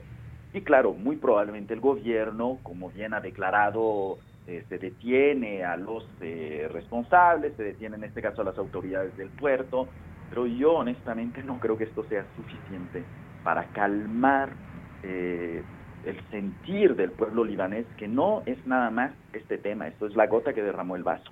Y 0.52 0.60
claro, 0.62 0.92
muy 0.92 1.16
probablemente 1.16 1.72
el 1.72 1.80
gobierno, 1.80 2.58
como 2.62 2.90
bien 2.90 3.14
ha 3.14 3.20
declarado, 3.20 4.18
eh, 4.46 4.64
se 4.68 4.78
detiene 4.78 5.64
a 5.64 5.76
los 5.76 6.04
eh, 6.20 6.68
responsables, 6.70 7.56
se 7.56 7.62
detiene 7.62 7.96
en 7.96 8.04
este 8.04 8.20
caso 8.20 8.42
a 8.42 8.44
las 8.44 8.58
autoridades 8.58 9.16
del 9.16 9.30
puerto, 9.30 9.88
pero 10.28 10.46
yo 10.46 10.72
honestamente 10.72 11.42
no 11.42 11.58
creo 11.58 11.78
que 11.78 11.84
esto 11.84 12.04
sea 12.04 12.26
suficiente 12.34 13.06
para 13.42 13.70
calmar 13.70 14.56
eh, 15.02 15.64
el 16.04 16.20
sentir 16.30 16.96
del 16.96 17.10
pueblo 17.10 17.44
libanés, 17.44 17.86
que 17.96 18.08
no 18.08 18.42
es 18.46 18.64
nada 18.66 18.90
más 18.90 19.12
este 19.32 19.58
tema, 19.58 19.88
esto 19.88 20.06
es 20.06 20.14
la 20.14 20.26
gota 20.26 20.52
que 20.52 20.62
derramó 20.62 20.96
el 20.96 21.02
vaso. 21.02 21.30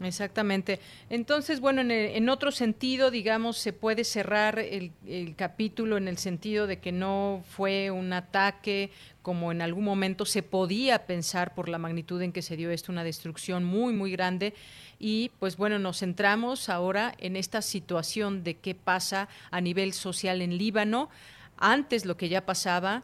Exactamente. 0.00 0.78
Entonces, 1.10 1.60
bueno, 1.60 1.80
en, 1.82 2.28
otro 2.28 2.52
sentido, 2.52 3.10
digamos, 3.10 3.58
se 3.58 3.72
puede 3.72 4.04
cerrar 4.04 4.58
el, 4.58 4.92
capítulo 5.36 5.96
en 5.96 6.06
el 6.06 6.18
sentido 6.18 6.68
de 6.68 6.78
que 6.78 6.92
no 6.92 7.42
fue 7.48 7.90
un 7.90 8.12
ataque 8.12 8.90
como 9.22 9.50
en 9.50 9.60
algún 9.60 9.84
momento 9.84 10.24
se 10.24 10.42
podía 10.42 11.04
pensar 11.06 11.54
por 11.54 11.68
la 11.68 11.78
magnitud 11.78 12.22
en 12.22 12.32
que 12.32 12.42
se 12.42 12.56
dio 12.56 12.70
esto, 12.70 12.92
una 12.92 13.02
destrucción 13.02 13.64
muy, 13.64 13.92
muy 13.92 14.12
grande. 14.12 14.54
Y 15.00 15.32
pues 15.40 15.56
bueno, 15.56 15.80
nos 15.80 15.98
centramos 15.98 16.68
ahora 16.68 17.12
en 17.18 17.34
esta 17.34 17.60
situación 17.60 18.44
de 18.44 18.54
qué 18.54 18.76
pasa 18.76 19.28
a 19.50 19.60
nivel 19.60 19.92
social 19.92 20.42
en 20.42 20.56
Líbano, 20.56 21.10
antes 21.56 22.06
lo 22.06 22.16
que 22.16 22.28
ya 22.28 22.46
pasaba 22.46 23.02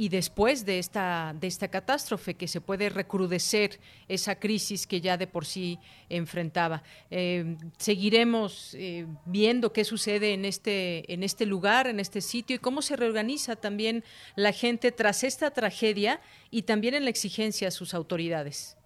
y 0.00 0.08
después 0.08 0.64
de 0.64 0.78
esta, 0.78 1.34
de 1.38 1.46
esta 1.46 1.68
catástrofe 1.68 2.32
que 2.32 2.48
se 2.48 2.62
puede 2.62 2.88
recrudecer 2.88 3.72
esa 4.08 4.36
crisis 4.36 4.86
que 4.86 5.02
ya 5.02 5.18
de 5.18 5.26
por 5.26 5.44
sí 5.44 5.78
enfrentaba. 6.08 6.82
Eh, 7.10 7.58
seguiremos 7.76 8.74
eh, 8.78 9.06
viendo 9.26 9.74
qué 9.74 9.84
sucede 9.84 10.32
en 10.32 10.46
este, 10.46 11.12
en 11.12 11.22
este 11.22 11.44
lugar, 11.44 11.86
en 11.86 12.00
este 12.00 12.22
sitio 12.22 12.56
y 12.56 12.58
cómo 12.58 12.80
se 12.80 12.96
reorganiza 12.96 13.56
también 13.56 14.02
la 14.36 14.52
gente 14.52 14.90
tras 14.90 15.22
esta 15.22 15.50
tragedia 15.50 16.22
y 16.50 16.62
también 16.62 16.94
en 16.94 17.04
la 17.04 17.10
exigencia 17.10 17.68
a 17.68 17.70
sus 17.70 17.92
autoridades. 17.92 18.78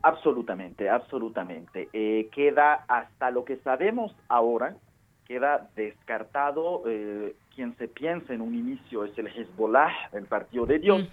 Absolutamente, 0.00 0.88
absolutamente. 0.88 1.90
Eh, 1.92 2.30
queda 2.32 2.86
hasta 2.88 3.30
lo 3.30 3.44
que 3.44 3.58
sabemos 3.58 4.16
ahora, 4.28 4.74
queda 5.26 5.68
descartado 5.76 6.82
quien 7.60 7.76
se 7.76 7.88
piensa 7.88 8.32
en 8.32 8.40
un 8.40 8.54
inicio 8.54 9.04
es 9.04 9.18
el 9.18 9.26
Hezbollah, 9.26 9.92
el 10.14 10.24
Partido 10.24 10.64
de 10.64 10.78
Dios, 10.78 11.06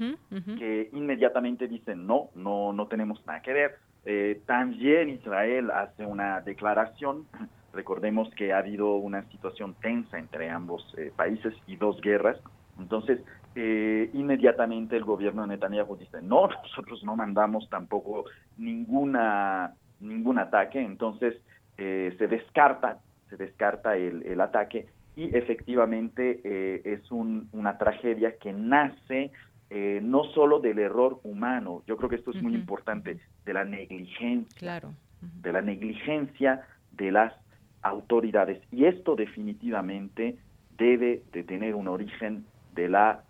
que 0.57 0.89
inmediatamente 0.93 1.67
dicen 1.67 2.07
no, 2.07 2.29
no, 2.35 2.71
no 2.71 2.87
tenemos 2.87 3.21
nada 3.27 3.41
que 3.41 3.51
ver. 3.51 3.75
Eh, 4.05 4.39
también 4.45 5.09
Israel 5.09 5.71
hace 5.71 6.05
una 6.05 6.39
declaración. 6.39 7.25
Recordemos 7.73 8.33
que 8.35 8.53
ha 8.53 8.59
habido 8.59 8.95
una 8.95 9.23
situación 9.23 9.75
tensa 9.81 10.17
entre 10.17 10.49
ambos 10.49 10.95
eh, 10.97 11.11
países 11.13 11.53
y 11.67 11.75
dos 11.75 11.99
guerras. 11.99 12.37
Entonces, 12.79 13.19
eh, 13.55 14.09
inmediatamente 14.13 14.95
el 14.95 15.03
gobierno 15.03 15.41
de 15.41 15.49
Netanyahu 15.49 15.97
dice, 15.97 16.21
no, 16.21 16.47
nosotros 16.63 17.03
no 17.03 17.17
mandamos 17.17 17.69
tampoco 17.69 18.23
ninguna, 18.57 19.73
ningún 19.99 20.39
ataque. 20.39 20.79
Entonces, 20.79 21.35
se 21.75 22.27
descarta, 22.27 22.99
se 23.29 23.35
descarta 23.35 23.97
el, 23.97 24.23
el 24.23 24.41
ataque 24.41 24.87
y 25.17 25.35
efectivamente 25.35 26.41
eh, 26.43 26.81
es 26.85 27.11
una 27.11 27.77
tragedia 27.79 28.37
que 28.37 28.53
nace 28.53 29.31
eh, 29.71 29.99
no 30.01 30.23
solo 30.25 30.59
del 30.59 30.77
error 30.77 31.19
humano, 31.23 31.81
yo 31.87 31.97
creo 31.97 32.07
que 32.07 32.17
esto 32.17 32.31
es 32.31 32.41
muy 32.41 32.53
importante, 32.53 33.19
de 33.43 33.53
la 33.53 33.65
negligencia, 33.65 34.55
claro. 34.59 34.93
de 35.41 35.51
la 35.51 35.61
negligencia 35.63 36.61
de 36.91 37.11
las 37.11 37.33
autoridades. 37.81 38.61
Y 38.71 38.85
esto 38.85 39.15
definitivamente 39.15 40.37
debe 40.77 41.23
de 41.33 41.43
tener 41.43 41.73
un 41.73 41.87
origen 41.87 42.45
de 42.75 42.87
la 42.87 43.23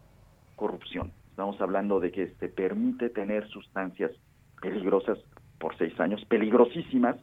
corrupción. 0.57 1.13
Estamos 1.29 1.59
hablando 1.61 2.01
de 2.01 2.11
que 2.11 2.27
se 2.39 2.49
permite 2.49 3.09
tener 3.09 3.47
sustancias 3.47 4.11
peligrosas 4.61 5.19
por 5.57 5.77
seis 5.77 5.97
años, 6.01 6.23
peligrosísimas. 6.25 7.15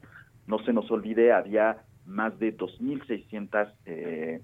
No 0.47 0.59
se 0.61 0.73
nos 0.73 0.91
olvide, 0.91 1.33
había 1.33 1.83
más 2.07 2.39
de 2.39 2.57
2.600 2.57 3.73
eh, 3.87 4.41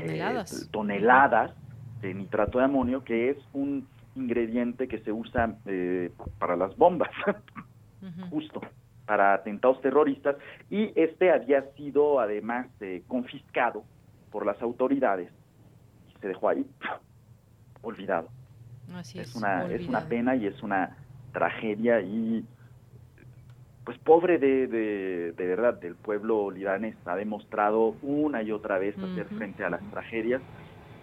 toneladas. 0.00 0.62
Eh, 0.62 0.68
toneladas 0.70 1.52
de 2.00 2.14
nitrato 2.14 2.58
de 2.58 2.64
amonio, 2.64 3.02
que 3.04 3.30
es 3.30 3.38
un 3.52 3.86
ingrediente 4.14 4.88
que 4.88 4.98
se 5.00 5.12
usa 5.12 5.56
eh, 5.66 6.12
para 6.38 6.56
las 6.56 6.76
bombas, 6.76 7.10
justo 8.30 8.60
para 9.06 9.34
atentados 9.34 9.80
terroristas, 9.80 10.36
y 10.70 10.92
este 10.94 11.30
había 11.30 11.62
sido 11.72 12.20
además 12.20 12.66
eh, 12.80 13.02
confiscado 13.06 13.84
por 14.30 14.46
las 14.46 14.60
autoridades 14.62 15.30
y 16.08 16.20
se 16.20 16.28
dejó 16.28 16.48
ahí 16.48 16.66
olvidado. 17.82 18.28
Así 18.94 19.18
es, 19.18 19.34
una, 19.34 19.66
es 19.66 19.88
una 19.88 20.02
pena 20.08 20.36
y 20.36 20.46
es 20.46 20.62
una 20.62 20.96
tragedia 21.32 22.00
y 22.00 22.44
pues 23.84 23.98
pobre 23.98 24.38
de, 24.38 24.66
de, 24.66 25.46
verdad 25.46 25.74
del 25.74 25.94
pueblo 25.94 26.50
libanés, 26.50 26.96
ha 27.04 27.16
demostrado 27.16 27.96
una 28.02 28.42
y 28.42 28.50
otra 28.50 28.78
vez 28.78 28.96
hacer 28.98 29.26
frente 29.36 29.62
a 29.62 29.70
las 29.70 29.82
tragedias. 29.90 30.40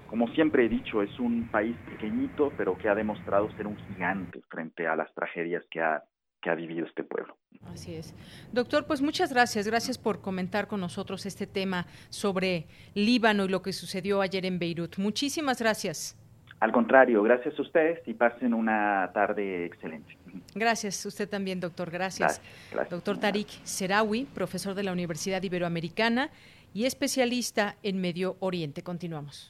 Como 0.07 0.27
siempre 0.29 0.65
he 0.65 0.69
dicho, 0.69 1.01
es 1.01 1.19
un 1.19 1.47
país 1.49 1.75
pequeñito, 1.89 2.51
pero 2.57 2.77
que 2.77 2.89
ha 2.89 2.95
demostrado 2.95 3.49
ser 3.55 3.67
un 3.67 3.77
gigante 3.77 4.41
frente 4.49 4.87
a 4.87 4.95
las 4.95 5.13
tragedias 5.13 5.63
que 5.69 5.79
ha, 5.79 6.03
que 6.41 6.49
ha 6.49 6.55
vivido 6.55 6.85
este 6.85 7.03
pueblo. 7.03 7.37
Así 7.67 7.93
es. 7.93 8.15
Doctor, 8.51 8.87
pues 8.87 9.01
muchas 9.01 9.31
gracias. 9.31 9.67
Gracias 9.67 9.97
por 9.97 10.19
comentar 10.19 10.67
con 10.67 10.81
nosotros 10.81 11.25
este 11.25 11.45
tema 11.45 11.85
sobre 12.09 12.65
Líbano 12.95 13.45
y 13.45 13.49
lo 13.49 13.61
que 13.61 13.71
sucedió 13.71 14.21
ayer 14.21 14.45
en 14.45 14.57
Beirut. 14.57 14.97
Muchísimas 14.97 15.61
gracias. 15.61 16.17
Al 16.59 16.71
contrario, 16.71 17.23
gracias 17.23 17.57
a 17.57 17.61
ustedes 17.61 18.07
y 18.07 18.13
pasen 18.13 18.53
una 18.53 19.11
tarde 19.13 19.65
excelente. 19.65 20.17
Gracias, 20.55 21.05
usted 21.05 21.27
también, 21.27 21.59
doctor. 21.59 21.91
Gracias. 21.91 22.41
Doctor 22.89 23.17
Tarik 23.19 23.47
Serawi, 23.63 24.25
profesor 24.25 24.75
de 24.75 24.83
la 24.83 24.91
Universidad 24.91 25.41
Iberoamericana 25.41 26.29
y 26.73 26.85
especialista 26.85 27.75
en 27.83 27.99
Medio 27.99 28.37
Oriente. 28.39 28.81
Continuamos. 28.81 29.49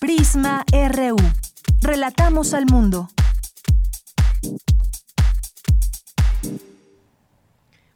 Prisma 0.00 0.64
RU. 0.72 1.16
Relatamos 1.80 2.54
al 2.54 2.66
mundo. 2.66 3.08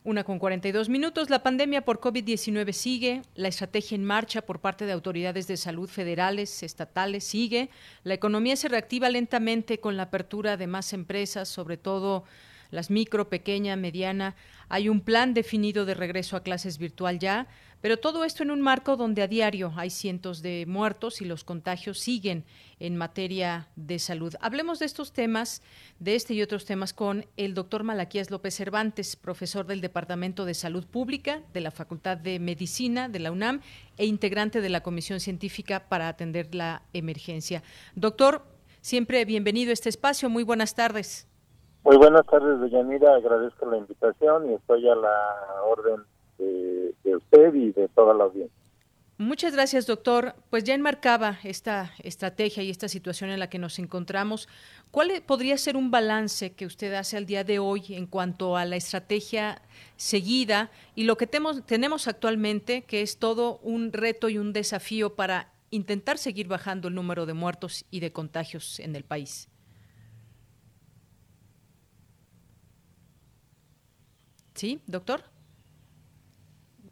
Una 0.02 0.24
con 0.24 0.38
42 0.38 0.88
minutos. 0.88 1.28
La 1.28 1.42
pandemia 1.42 1.84
por 1.84 2.00
COVID-19 2.00 2.72
sigue. 2.72 3.20
La 3.34 3.48
estrategia 3.48 3.96
en 3.96 4.04
marcha 4.04 4.40
por 4.40 4.58
parte 4.58 4.86
de 4.86 4.92
autoridades 4.92 5.46
de 5.46 5.58
salud 5.58 5.90
federales, 5.90 6.62
estatales, 6.62 7.22
sigue. 7.22 7.68
La 8.02 8.14
economía 8.14 8.56
se 8.56 8.68
reactiva 8.68 9.10
lentamente 9.10 9.78
con 9.78 9.98
la 9.98 10.04
apertura 10.04 10.56
de 10.56 10.66
más 10.66 10.94
empresas, 10.94 11.50
sobre 11.50 11.76
todo 11.76 12.24
las 12.70 12.90
micro, 12.90 13.28
pequeña, 13.28 13.76
mediana. 13.76 14.36
Hay 14.70 14.88
un 14.88 15.02
plan 15.02 15.34
definido 15.34 15.84
de 15.84 15.92
regreso 15.92 16.34
a 16.34 16.42
clases 16.42 16.78
virtual 16.78 17.18
ya. 17.18 17.46
Pero 17.80 17.96
todo 17.96 18.24
esto 18.24 18.42
en 18.42 18.50
un 18.50 18.60
marco 18.60 18.96
donde 18.96 19.22
a 19.22 19.26
diario 19.26 19.72
hay 19.76 19.88
cientos 19.88 20.42
de 20.42 20.66
muertos 20.66 21.22
y 21.22 21.24
los 21.24 21.44
contagios 21.44 21.98
siguen 21.98 22.44
en 22.78 22.96
materia 22.96 23.68
de 23.74 23.98
salud. 23.98 24.34
Hablemos 24.40 24.78
de 24.78 24.86
estos 24.86 25.12
temas, 25.12 25.62
de 25.98 26.14
este 26.14 26.34
y 26.34 26.42
otros 26.42 26.66
temas, 26.66 26.92
con 26.92 27.24
el 27.38 27.54
doctor 27.54 27.82
Malaquías 27.82 28.30
López 28.30 28.54
Cervantes, 28.54 29.16
profesor 29.16 29.66
del 29.66 29.80
Departamento 29.80 30.44
de 30.44 30.54
Salud 30.54 30.86
Pública 30.86 31.42
de 31.54 31.60
la 31.60 31.70
Facultad 31.70 32.18
de 32.18 32.38
Medicina 32.38 33.08
de 33.08 33.18
la 33.18 33.32
UNAM 33.32 33.60
e 33.96 34.04
integrante 34.04 34.60
de 34.60 34.68
la 34.68 34.82
Comisión 34.82 35.20
Científica 35.20 35.88
para 35.88 36.08
atender 36.08 36.54
la 36.54 36.82
emergencia. 36.92 37.62
Doctor, 37.94 38.42
siempre 38.82 39.24
bienvenido 39.24 39.70
a 39.70 39.72
este 39.72 39.88
espacio. 39.88 40.28
Muy 40.28 40.42
buenas 40.42 40.74
tardes. 40.74 41.26
Muy 41.82 41.96
buenas 41.96 42.26
tardes, 42.26 42.60
Deyanira. 42.60 43.14
Agradezco 43.14 43.64
la 43.70 43.78
invitación 43.78 44.50
y 44.50 44.54
estoy 44.54 44.86
a 44.86 44.94
la 44.94 45.62
orden 45.64 46.04
de, 46.40 47.16
usted 47.16 47.54
y 47.54 47.72
de 47.72 47.88
toda 47.88 48.14
la 48.14 48.24
audiencia. 48.24 48.56
Muchas 49.18 49.52
gracias, 49.52 49.86
doctor. 49.86 50.34
Pues 50.48 50.64
ya 50.64 50.74
enmarcaba 50.74 51.38
esta 51.44 51.92
estrategia 52.02 52.62
y 52.62 52.70
esta 52.70 52.88
situación 52.88 53.28
en 53.28 53.38
la 53.38 53.50
que 53.50 53.58
nos 53.58 53.78
encontramos. 53.78 54.48
¿Cuál 54.90 55.10
e, 55.10 55.20
podría 55.20 55.58
ser 55.58 55.76
un 55.76 55.90
balance 55.90 56.52
que 56.52 56.64
usted 56.64 56.94
hace 56.94 57.18
al 57.18 57.26
día 57.26 57.44
de 57.44 57.58
hoy 57.58 57.82
en 57.90 58.06
cuanto 58.06 58.56
a 58.56 58.64
la 58.64 58.76
estrategia 58.76 59.60
seguida 59.96 60.70
y 60.94 61.04
lo 61.04 61.18
que 61.18 61.26
tenemos 61.26 62.08
actualmente, 62.08 62.82
que 62.84 63.02
es 63.02 63.18
todo 63.18 63.58
un 63.58 63.92
reto 63.92 64.30
y 64.30 64.38
un 64.38 64.54
desafío 64.54 65.14
para 65.14 65.52
intentar 65.70 66.16
seguir 66.16 66.48
bajando 66.48 66.88
el 66.88 66.94
número 66.94 67.26
de 67.26 67.34
muertos 67.34 67.84
y 67.90 68.00
de 68.00 68.12
contagios 68.12 68.80
en 68.80 68.96
el 68.96 69.04
país? 69.04 69.50
¿Sí, 74.60 74.80
doctor? 74.86 75.24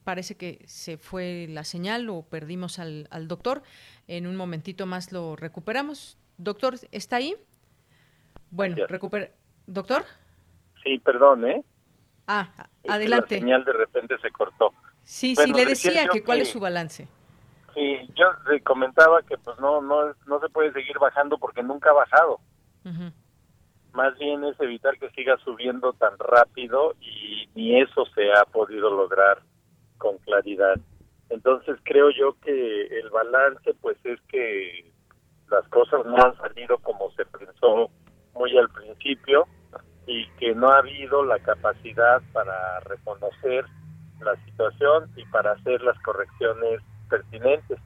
Parece 0.09 0.39
que 0.39 0.63
se 0.65 0.97
fue 0.97 1.45
la 1.51 1.65
señal 1.65 2.09
o 2.09 2.23
perdimos 2.23 2.79
al, 2.79 3.29
doctor. 3.29 3.61
En 4.07 4.27
un 4.27 4.37
momentito 4.37 4.87
más 4.87 5.13
lo 5.13 5.37
recuperamos. 5.37 6.17
Doctor, 6.39 6.77
¿está 6.93 7.17
ahí? 7.17 7.37
Bueno, 8.51 8.87
recupera. 8.87 9.29
¿Doctor? 9.67 10.07
Sí, 10.83 10.99
perdón, 11.01 11.47
¿eh? 11.47 11.63
Ah, 12.27 12.49
adelante. 12.89 13.35
la 13.35 13.41
señal 13.41 13.65
de 13.67 13.73
repente 13.75 14.17
se 14.23 14.31
cortó. 14.31 14.73
Sí, 15.03 15.37
sí, 15.37 15.53
le 15.53 15.67
decía 15.67 16.09
que 16.09 16.25
cuál 16.25 16.41
es 16.41 16.49
su 16.49 16.59
balance. 16.59 17.07
Sí, 17.75 17.99
yo 18.15 18.31
le 18.51 18.63
comentaba 18.63 19.21
que 19.21 19.37
pues 19.37 19.61
no, 19.61 19.83
no, 19.83 20.15
no 20.27 20.41
se 20.41 20.49
puede 20.49 20.73
seguir 20.73 20.99
bajando 20.99 21.37
porque 21.37 21.63
nunca 21.63 21.91
ha 21.91 21.93
bajado. 21.93 22.41
Más 23.93 24.17
bien 24.19 24.43
es 24.45 24.59
evitar 24.59 24.99
que 24.99 25.11
siga 25.11 25.37
subiendo 25.45 25.93
tan 25.93 26.19
rápido 26.19 26.95
y 26.99 27.51
ni 27.55 27.79
eso 27.79 28.07
se 28.15 28.33
ha 28.33 28.47
podido 28.47 28.89
lograr 28.89 29.43
con 29.99 30.19
claridad. 30.19 30.77
Entonces 31.31 31.77
creo 31.85 32.11
yo 32.11 32.37
que 32.41 32.87
el 32.87 33.11
balance 33.11 33.75
pues 33.81 33.97
es 34.05 34.21
que 34.29 34.91
las 35.51 35.67
cosas 35.69 36.05
no 36.07 36.17
han 36.17 36.37
salido 36.37 36.79
como 36.79 37.11
se 37.13 37.25
pensó 37.27 37.91
muy 38.35 38.57
al 38.57 38.69
principio 38.71 39.47
y 40.07 40.27
que 40.39 40.55
no 40.55 40.69
ha 40.69 40.79
habido 40.79 41.25
la 41.25 41.39
capacidad 41.41 42.23
para 42.33 42.81
reconocer 42.81 43.65
la 44.21 44.35
situación 44.45 45.11
y 45.17 45.25
para 45.27 45.53
hacer 45.53 45.81
las 45.83 45.99
correcciones 46.01 46.81
pertinentes. 47.09 47.79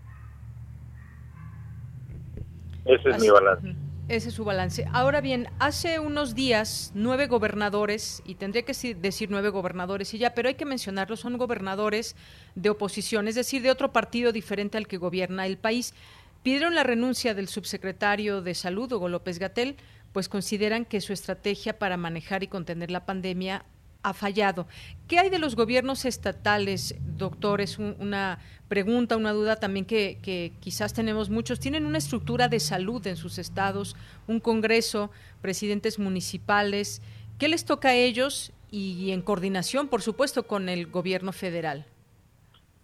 Ese 2.84 3.10
es 3.10 3.20
mi 3.20 3.28
balance. 3.28 3.74
Ese 4.08 4.28
es 4.28 4.34
su 4.34 4.44
balance. 4.44 4.84
Ahora 4.92 5.20
bien, 5.20 5.48
hace 5.58 5.98
unos 5.98 6.34
días 6.34 6.90
nueve 6.94 7.28
gobernadores, 7.28 8.20
y 8.26 8.34
tendría 8.34 8.62
que 8.64 8.74
decir 8.94 9.30
nueve 9.30 9.48
gobernadores 9.48 10.12
y 10.12 10.18
ya, 10.18 10.34
pero 10.34 10.48
hay 10.48 10.54
que 10.54 10.64
mencionarlos, 10.64 11.20
son 11.20 11.38
gobernadores 11.38 12.16
de 12.54 12.68
oposición, 12.68 13.28
es 13.28 13.36
decir, 13.36 13.62
de 13.62 13.70
otro 13.70 13.92
partido 13.92 14.32
diferente 14.32 14.76
al 14.76 14.88
que 14.88 14.98
gobierna 14.98 15.46
el 15.46 15.56
país. 15.56 15.94
Pidieron 16.42 16.74
la 16.74 16.82
renuncia 16.82 17.32
del 17.34 17.48
subsecretario 17.48 18.42
de 18.42 18.54
Salud, 18.54 18.92
Hugo 18.92 19.08
López 19.08 19.38
Gatel, 19.38 19.76
pues 20.12 20.28
consideran 20.28 20.84
que 20.84 21.00
su 21.00 21.12
estrategia 21.12 21.78
para 21.78 21.96
manejar 21.96 22.42
y 22.42 22.48
contener 22.48 22.90
la 22.90 23.06
pandemia 23.06 23.64
ha 24.02 24.12
fallado. 24.12 24.66
¿Qué 25.08 25.18
hay 25.18 25.30
de 25.30 25.38
los 25.38 25.56
gobiernos 25.56 26.04
estatales, 26.04 26.94
doctor? 27.16 27.60
Es 27.60 27.78
una 27.78 28.38
pregunta, 28.68 29.16
una 29.16 29.32
duda 29.32 29.56
también 29.56 29.84
que, 29.84 30.52
quizás 30.60 30.94
tenemos 30.94 31.30
muchos. 31.30 31.60
Tienen 31.60 31.86
una 31.86 31.98
estructura 31.98 32.48
de 32.48 32.60
salud 32.60 33.06
en 33.06 33.16
sus 33.16 33.38
estados, 33.38 33.96
un 34.26 34.40
Congreso, 34.40 35.10
presidentes 35.40 35.98
municipales. 35.98 37.02
¿Qué 37.38 37.48
les 37.48 37.64
toca 37.64 37.90
a 37.90 37.94
ellos 37.94 38.52
y 38.70 39.12
en 39.12 39.22
coordinación, 39.22 39.88
por 39.88 40.02
supuesto, 40.02 40.44
con 40.44 40.68
el 40.68 40.86
gobierno 40.86 41.32
federal? 41.32 41.84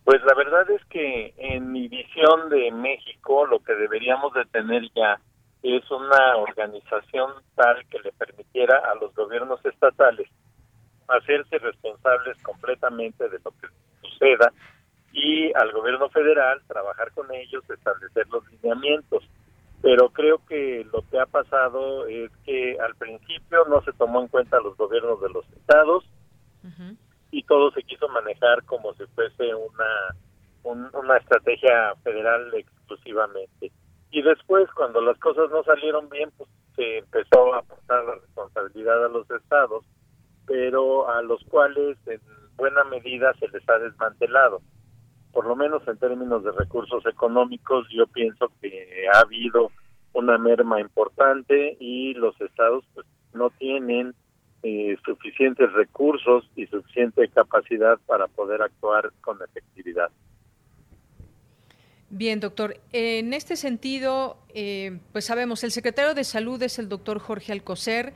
Pues 0.05 0.23
la 0.25 0.35
verdad 0.35 0.71
es 0.71 0.83
que 0.87 1.35
en 1.37 1.71
mi 1.71 1.87
visión 1.89 2.49
de 2.49 2.71
México 2.73 3.47
lo 3.47 3.59
que 3.61 3.75
deberíamos 3.75 4.33
de 4.33 4.47
tener 4.47 4.83
ya 4.95 5.21
es 5.63 5.91
una 5.91 6.37
organización 6.37 7.33
tal 7.55 7.85
que 7.91 7.99
le 7.99 8.13
permitiera 8.13 8.81
a 8.91 8.95
los 8.95 9.15
gobiernos 9.15 9.63
estatales 9.67 10.29
hacerse 11.09 11.59
responsables 11.59 12.37
completamente 12.43 13.29
de 13.29 13.39
lo 13.45 13.51
que 13.53 13.69
suceda 14.03 14.53
y 15.13 15.53
al 15.55 15.73
gobierno 15.73 16.09
federal 16.11 16.61
trabajar 16.67 17.13
con 17.13 17.33
ellos, 17.33 17.69
establecer 17.69 18.27
los 18.29 18.47
lineamientos. 18.53 19.25
Pero 19.81 20.11
creo 20.11 20.45
que 20.47 20.87
lo 20.93 21.03
que 21.09 21.19
ha 21.19 21.27
pasado 21.27 22.07
es 22.07 22.31
que 22.45 22.79
al 22.81 22.95
principio 22.97 23.65
no 23.69 23.81
se 23.83 23.93
tomó 23.93 24.21
en 24.21 24.29
cuenta 24.29 24.61
los 24.61 24.77
gobiernos 24.77 25.21
de 25.21 25.31
los 25.31 25.49
estados 25.53 26.05
y 27.31 27.43
todo 27.45 27.71
se 27.71 27.83
quiso 27.83 28.09
manejar 28.09 28.65
como 28.65 28.93
si 28.95 29.05
fuese 29.15 29.55
una, 29.55 30.15
una 30.65 31.17
estrategia 31.17 31.95
federal 32.03 32.53
exclusivamente. 32.55 33.71
Y 34.11 34.23
después, 34.23 34.69
cuando 34.73 35.01
las 35.01 35.19
cosas 35.19 35.51
no 35.51 35.63
salieron 35.63 36.09
bien, 36.09 36.31
pues 36.37 36.49
se 36.75 36.99
empezó 36.99 37.55
a 37.55 37.59
aportar 37.59 38.05
la 38.05 38.15
responsabilidad 38.15 39.05
a 39.05 39.09
los 39.09 39.31
estados 39.31 39.85
pero 40.49 41.09
a 41.09 41.23
los 41.23 41.45
cuales 41.45 41.97
en 42.07 42.21
buena 42.57 42.83
medida 42.85 43.33
se 43.39 43.49
les 43.49 43.69
ha 43.69 43.79
desmantelado. 43.79 44.61
Por 45.33 45.47
lo 45.47 45.55
menos 45.55 45.87
en 45.87 45.99
términos 45.99 46.43
de 46.43 46.51
recursos 46.53 47.05
económicos, 47.07 47.87
yo 47.91 48.07
pienso 48.07 48.51
que 48.61 49.07
ha 49.13 49.21
habido 49.21 49.71
una 50.15 50.39
merma 50.39 50.81
importante 50.81 51.77
y 51.79 52.15
los 52.15 52.39
estados 52.41 52.85
pues, 52.95 53.07
no 53.35 53.51
tienen 53.51 54.15
eh, 54.63 54.97
suficientes 55.05 55.71
recursos 55.73 56.51
y 56.57 56.67
suficiente 56.67 57.29
capacidad 57.29 57.99
para 58.07 58.27
poder 58.27 58.63
actuar 58.63 59.13
con 59.21 59.39
efectividad. 59.43 60.11
Bien, 62.11 62.41
doctor. 62.41 62.75
En 62.93 63.35
este 63.35 63.55
sentido, 63.55 64.39
eh, 64.55 64.99
pues 65.13 65.27
sabemos, 65.27 65.63
el 65.63 65.73
secretario 65.73 66.15
de 66.15 66.25
Salud 66.25 66.61
es 66.63 66.79
el 66.79 66.89
doctor 66.89 67.19
Jorge 67.19 67.53
Alcocer 67.53 68.15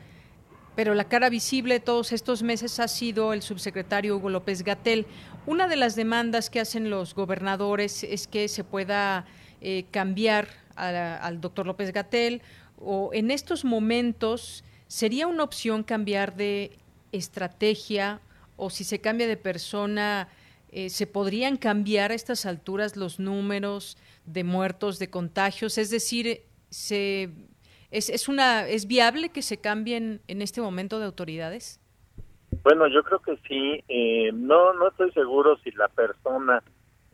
pero 0.75 0.95
la 0.95 1.05
cara 1.05 1.29
visible 1.29 1.81
todos 1.81 2.12
estos 2.12 2.43
meses 2.43 2.81
ha 2.81 2.89
sido 2.89 3.33
el 3.33 3.43
subsecretario 3.43 4.16
Hugo 4.16 4.31
López 4.31 4.62
Gatel. 4.62 5.07
Una 5.47 5.68
de 5.68 5.77
las 5.77 5.97
demandas 5.97 6.51
que 6.51 6.61
hacen 6.61 6.89
los 6.89 7.14
gobernadores 7.14 8.05
es 8.05 8.27
que 8.27 8.49
se 8.49 8.64
pueda 8.64 9.27
eh, 9.61 9.85
cambiar 9.91 10.49
al 10.75 11.41
doctor 11.41 11.66
López 11.66 11.93
Gatel 11.93 12.41
o 12.79 13.11
en 13.12 13.31
estos 13.31 13.64
momentos 13.64 14.64
sería 14.89 15.27
una 15.27 15.45
opción 15.45 15.83
cambiar 15.83 16.35
de 16.35 16.79
estrategia 17.12 18.20
o 18.57 18.70
si 18.70 18.85
se 18.85 19.01
cambia 19.01 19.27
de 19.27 19.37
persona, 19.37 20.29
eh, 20.70 20.89
se 20.89 21.07
podrían 21.07 21.59
cambiar 21.59 22.11
a 22.11 22.14
estas 22.14 22.47
alturas 22.47 22.97
los 22.97 23.18
números 23.18 23.99
de 24.25 24.45
muertos, 24.45 24.99
de 24.99 25.11
contagios, 25.11 25.77
es 25.77 25.91
decir, 25.91 26.43
se 26.70 27.29
¿Es, 27.93 28.09
es, 28.09 28.26
una, 28.26 28.66
¿Es 28.66 28.86
viable 28.86 29.28
que 29.28 29.43
se 29.43 29.61
cambien 29.61 30.22
en 30.26 30.40
este 30.40 30.62
momento 30.62 30.99
de 30.99 31.05
autoridades? 31.05 31.78
Bueno, 32.64 32.86
yo 32.88 33.03
creo 33.03 33.20
que 33.20 33.36
sí. 33.47 33.84
Eh, 33.86 34.30
no, 34.32 34.72
no 34.72 34.88
estoy 34.88 35.12
seguro 35.12 35.59
si 35.59 35.70
la 35.72 35.88
persona 35.88 36.62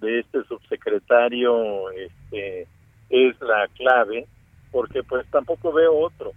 de 0.00 0.20
este 0.20 0.44
subsecretario 0.44 1.90
este, 1.90 2.68
es 3.10 3.40
la 3.40 3.66
clave, 3.76 4.28
porque 4.70 5.02
pues 5.02 5.28
tampoco 5.32 5.72
veo 5.72 5.98
otro. 5.98 6.32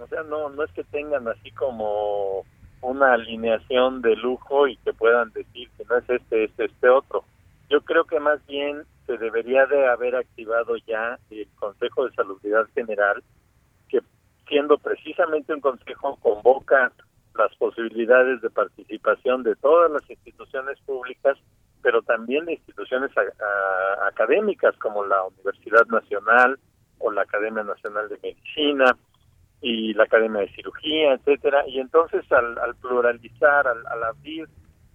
O 0.00 0.08
sea, 0.08 0.24
no, 0.24 0.48
no 0.48 0.64
es 0.64 0.72
que 0.72 0.82
tengan 0.82 1.28
así 1.28 1.52
como 1.52 2.44
una 2.80 3.12
alineación 3.12 4.02
de 4.02 4.16
lujo 4.16 4.66
y 4.66 4.76
que 4.78 4.92
puedan 4.92 5.30
decir 5.32 5.68
que 5.78 5.84
no 5.84 5.98
es 5.98 6.10
este, 6.10 6.44
este, 6.44 6.64
este 6.64 6.88
otro. 6.88 7.24
Yo 7.70 7.80
creo 7.82 8.06
que 8.06 8.18
más 8.18 8.44
bien 8.48 8.82
se 9.06 9.16
debería 9.18 9.66
de 9.66 9.86
haber 9.86 10.16
activado 10.16 10.76
ya 10.78 11.16
el 11.30 11.46
Consejo 11.60 12.06
de 12.08 12.14
Salubridad 12.16 12.66
General 12.74 13.22
siendo 14.52 14.76
precisamente 14.76 15.54
un 15.54 15.62
consejo 15.62 16.18
convoca 16.20 16.92
las 17.34 17.56
posibilidades 17.56 18.42
de 18.42 18.50
participación 18.50 19.42
de 19.42 19.56
todas 19.56 19.90
las 19.90 20.08
instituciones 20.10 20.78
públicas, 20.80 21.38
pero 21.80 22.02
también 22.02 22.44
de 22.44 22.52
instituciones 22.52 23.10
académicas 24.06 24.76
como 24.76 25.06
la 25.06 25.24
Universidad 25.24 25.86
Nacional 25.86 26.58
o 26.98 27.10
la 27.10 27.22
Academia 27.22 27.62
Nacional 27.62 28.10
de 28.10 28.18
Medicina 28.22 28.94
y 29.62 29.94
la 29.94 30.04
Academia 30.04 30.42
de 30.42 30.52
Cirugía, 30.52 31.14
etcétera. 31.14 31.66
Y 31.66 31.80
entonces 31.80 32.30
al, 32.30 32.74
pluralizar, 32.82 33.66
al, 33.66 34.02
abrir 34.04 34.48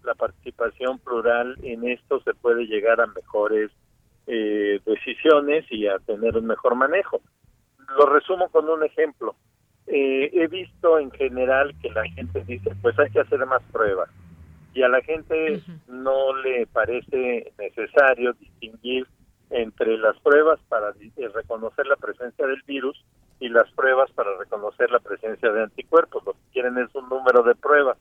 la 0.04 0.14
participación 0.14 1.00
plural 1.00 1.58
en 1.64 1.88
esto 1.88 2.22
se 2.22 2.36
puede 2.36 2.68
llegar 2.68 3.02
a 3.02 3.08
mejores 3.08 3.72
eh, 4.28 4.80
decisiones 4.86 5.66
y 5.72 5.88
a 5.88 5.98
tener 5.98 6.38
un 6.38 6.46
mejor 6.46 6.76
manejo 6.76 7.22
lo 7.96 8.06
resumo 8.08 8.50
con 8.50 8.70
un 8.70 8.84
ejemplo. 8.84 9.36
Eh, 9.88 10.30
he 10.34 10.48
visto 10.48 11.00
en 11.00 11.12
general 11.12 11.74
que 11.82 11.90
la 11.92 12.04
gente 12.10 12.44
dice, 12.44 12.72
pues 12.82 12.98
hay 13.00 13.10
que 13.10 13.22
hacer 13.22 13.46
más 13.46 13.64
pruebas. 13.72 14.10
Y 14.74 14.84
a 14.84 14.90
la 14.90 15.02
gente 15.02 15.62
no 15.88 16.36
le 16.36 16.68
parece 16.68 17.54
necesario 17.58 18.34
distinguir 18.34 19.08
entre 19.50 19.98
las 19.98 20.20
pruebas 20.20 20.60
para 20.68 20.90
eh, 20.90 21.30
reconocer 21.34 21.88
la 21.88 21.96
presencia 21.96 22.46
del 22.46 22.62
virus 22.64 23.04
y 23.40 23.50
las 23.50 23.72
pruebas 23.72 24.12
para 24.12 24.38
reconocer 24.38 24.92
la 24.92 25.00
presencia 25.00 25.52
de 25.52 25.64
anticuerpos. 25.64 26.24
Lo 26.26 26.34
que 26.34 26.52
quieren 26.54 26.78
es 26.78 26.94
un 26.94 27.08
número 27.08 27.44
de 27.44 27.56
pruebas. 27.56 27.98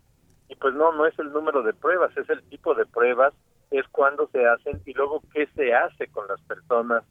Y 0.49 0.57
pues 0.57 0.74
no, 0.74 0.93
no 0.93 1.07
es 1.07 1.18
el 1.18 1.32
número 1.32 1.62
de 1.62 1.72
pruebas, 1.72 2.16
es 2.16 2.28
el 2.28 2.43
tipo 2.45 2.74
de 2.74 2.87
pruebas, 2.87 3.32
es 3.70 3.87
cuándo 3.89 4.28
se 4.32 4.47
hacen 4.47 4.80
y 4.84 4.93
luego 4.93 5.22
qué 5.32 5.49
se 5.55 5.74
hace 5.74 6.09
con 6.09 6.26
las 6.28 6.41
personas 6.43 7.05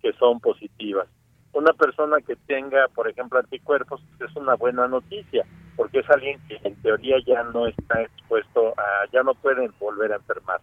que 0.00 0.12
son 0.14 0.40
positivas 0.40 1.08
una 1.56 1.72
persona 1.72 2.18
que 2.20 2.36
tenga, 2.36 2.86
por 2.94 3.08
ejemplo, 3.08 3.38
anticuerpos 3.38 4.02
es 4.20 4.36
una 4.36 4.56
buena 4.56 4.86
noticia, 4.88 5.46
porque 5.74 6.00
es 6.00 6.10
alguien 6.10 6.38
que 6.46 6.60
en 6.62 6.74
teoría 6.82 7.16
ya 7.26 7.44
no 7.44 7.66
está 7.66 8.02
expuesto 8.02 8.74
a, 8.76 9.10
ya 9.10 9.22
no 9.22 9.34
pueden 9.34 9.72
volver 9.80 10.12
a 10.12 10.16
enfermar. 10.16 10.60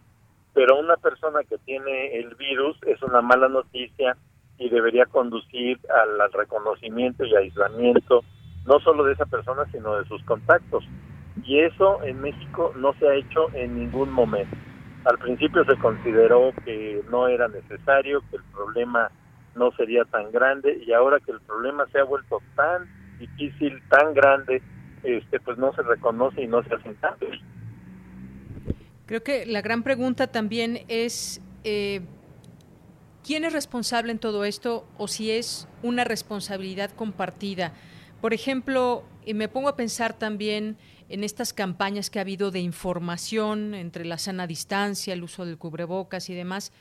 Pero 0.54 0.80
una 0.80 0.96
persona 0.98 1.40
que 1.50 1.58
tiene 1.58 2.20
el 2.20 2.36
virus 2.36 2.78
es 2.86 3.02
una 3.02 3.24
mala 3.24 3.50
noticia 3.50 4.16
y 4.60 4.70
debería 4.70 5.08
conducir 5.08 5.80
al, 5.90 6.32
reconocimiento 6.32 7.26
y 7.26 7.36
aislamiento 7.36 8.24
no 8.68 8.80
solo 8.82 9.04
de 9.04 9.14
esa 9.14 9.26
persona, 9.26 9.66
sino 9.72 9.96
de 9.96 10.06
sus 10.06 10.24
contactos. 10.26 10.86
Y 11.44 11.60
eso 11.60 12.04
en 12.04 12.22
México 12.22 12.72
no 12.76 12.94
se 13.00 13.08
ha 13.08 13.16
hecho 13.16 13.52
en 13.54 13.80
ningún 13.80 14.12
momento. 14.12 14.56
Al 15.06 15.18
principio 15.18 15.66
se 15.66 15.76
consideró 15.80 16.54
que 16.64 17.02
no 17.10 17.28
era 17.28 17.48
necesario, 17.48 18.22
que 18.30 18.38
el 18.38 18.44
problema 18.54 19.10
no 19.56 19.72
sería 19.74 20.06
tan 20.06 20.32
grande 20.32 20.84
y 20.86 20.94
ahora 20.94 21.20
que 21.20 21.32
el 21.32 21.42
problema 21.42 21.86
se 21.92 22.00
ha 22.00 22.04
vuelto 22.04 22.42
tan 22.56 22.88
difícil, 23.20 23.82
tan 23.90 24.14
grande, 24.14 24.62
este 25.04 25.40
pues 25.40 25.58
no 25.58 25.74
se 25.74 25.82
reconoce 25.84 26.42
y 26.42 26.48
no 26.48 26.64
se 26.64 26.74
hacen 26.76 26.96
cambios. 26.96 27.38
Creo 29.06 29.24
que 29.24 29.46
la 29.46 29.62
gran 29.62 29.84
pregunta 29.84 30.28
también 30.28 30.80
es 30.88 31.42
eh, 31.64 32.02
¿quién 33.24 33.46
es 33.46 33.54
responsable 33.54 34.12
en 34.12 34.20
todo 34.20 34.46
esto 34.46 34.86
o 34.98 35.08
si 35.08 35.32
es 35.32 35.68
una 35.82 36.04
responsabilidad 36.04 36.92
compartida? 36.92 37.74
Por 38.22 38.34
ejemplo, 38.34 39.04
me 39.34 39.48
pongo 39.48 39.70
a 39.70 39.76
pensar 39.76 40.14
también 40.14 40.78
en 41.10 41.24
estas 41.24 41.54
campañas 41.54 42.10
que 42.10 42.20
ha 42.20 42.22
habido 42.22 42.52
de 42.52 42.60
información 42.60 43.74
entre 43.74 44.06
la 44.06 44.18
sana 44.18 44.48
distancia, 44.48 45.14
el 45.14 45.24
uso 45.24 45.46
del 45.46 45.58
cubrebocas 45.58 46.30
y 46.30 46.34
demás. 46.34 46.72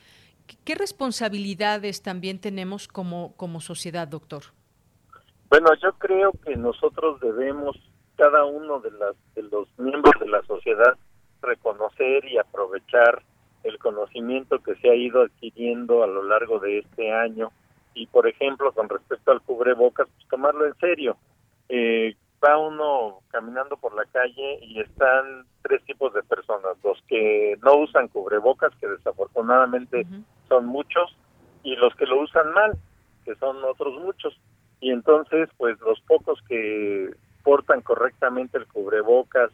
¿Qué 0.65 0.75
responsabilidades 0.75 2.01
también 2.01 2.39
tenemos 2.39 2.87
como, 2.87 3.35
como 3.35 3.61
sociedad, 3.61 4.07
doctor? 4.07 4.43
Bueno, 5.49 5.69
yo 5.81 5.93
creo 5.93 6.31
que 6.45 6.55
nosotros 6.55 7.19
debemos, 7.21 7.77
cada 8.15 8.45
uno 8.45 8.79
de, 8.79 8.91
las, 8.91 9.15
de 9.35 9.43
los 9.43 9.67
miembros 9.77 10.13
de 10.19 10.27
la 10.27 10.41
sociedad, 10.43 10.97
reconocer 11.41 12.25
y 12.25 12.37
aprovechar 12.37 13.21
el 13.63 13.77
conocimiento 13.79 14.59
que 14.59 14.75
se 14.75 14.89
ha 14.89 14.95
ido 14.95 15.21
adquiriendo 15.21 16.03
a 16.03 16.07
lo 16.07 16.23
largo 16.23 16.59
de 16.59 16.79
este 16.79 17.11
año 17.11 17.51
y, 17.93 18.07
por 18.07 18.27
ejemplo, 18.27 18.71
con 18.71 18.89
respecto 18.89 19.31
al 19.31 19.41
cubrebocas, 19.41 20.07
pues 20.15 20.27
tomarlo 20.27 20.65
en 20.65 20.75
serio. 20.77 21.17
Eh, 21.69 22.15
va 22.43 22.57
uno 22.57 23.19
caminando 23.29 23.77
por 23.77 23.95
la 23.95 24.05
calle 24.05 24.59
y 24.61 24.79
están 24.79 25.45
tres 25.61 25.83
tipos 25.85 26.13
de 26.13 26.23
personas, 26.23 26.77
los 26.83 27.01
que 27.07 27.57
no 27.63 27.75
usan 27.75 28.07
cubrebocas, 28.09 28.75
que 28.79 28.87
desafortunadamente 28.87 30.05
son 30.49 30.65
muchos, 30.65 31.15
y 31.63 31.75
los 31.75 31.95
que 31.95 32.05
lo 32.05 32.21
usan 32.21 32.51
mal, 32.53 32.77
que 33.23 33.35
son 33.35 33.63
otros 33.63 33.93
muchos. 34.01 34.37
Y 34.81 34.91
entonces, 34.91 35.49
pues 35.57 35.79
los 35.79 35.99
pocos 36.01 36.39
que 36.47 37.11
portan 37.43 37.81
correctamente 37.81 38.57
el 38.57 38.67
cubrebocas 38.67 39.51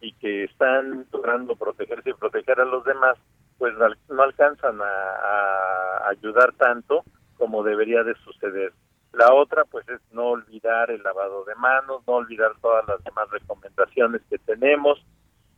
y 0.00 0.12
que 0.14 0.44
están 0.44 1.06
logrando 1.12 1.56
protegerse 1.56 2.10
y 2.10 2.14
proteger 2.14 2.60
a 2.60 2.64
los 2.64 2.84
demás, 2.84 3.18
pues 3.58 3.74
no 4.08 4.22
alcanzan 4.22 4.80
a, 4.80 4.84
a 4.84 6.08
ayudar 6.08 6.54
tanto 6.54 7.04
como 7.36 7.62
debería 7.62 8.02
de 8.02 8.14
suceder. 8.24 8.72
La 9.12 9.34
otra, 9.34 9.64
pues, 9.64 9.88
es 9.88 10.00
no 10.12 10.28
olvidar 10.30 10.90
el 10.90 11.02
lavado 11.02 11.44
de 11.44 11.54
manos, 11.56 12.02
no 12.06 12.14
olvidar 12.14 12.52
todas 12.60 12.86
las 12.86 13.02
demás 13.02 13.28
recomendaciones 13.30 14.22
que 14.30 14.38
tenemos. 14.38 15.04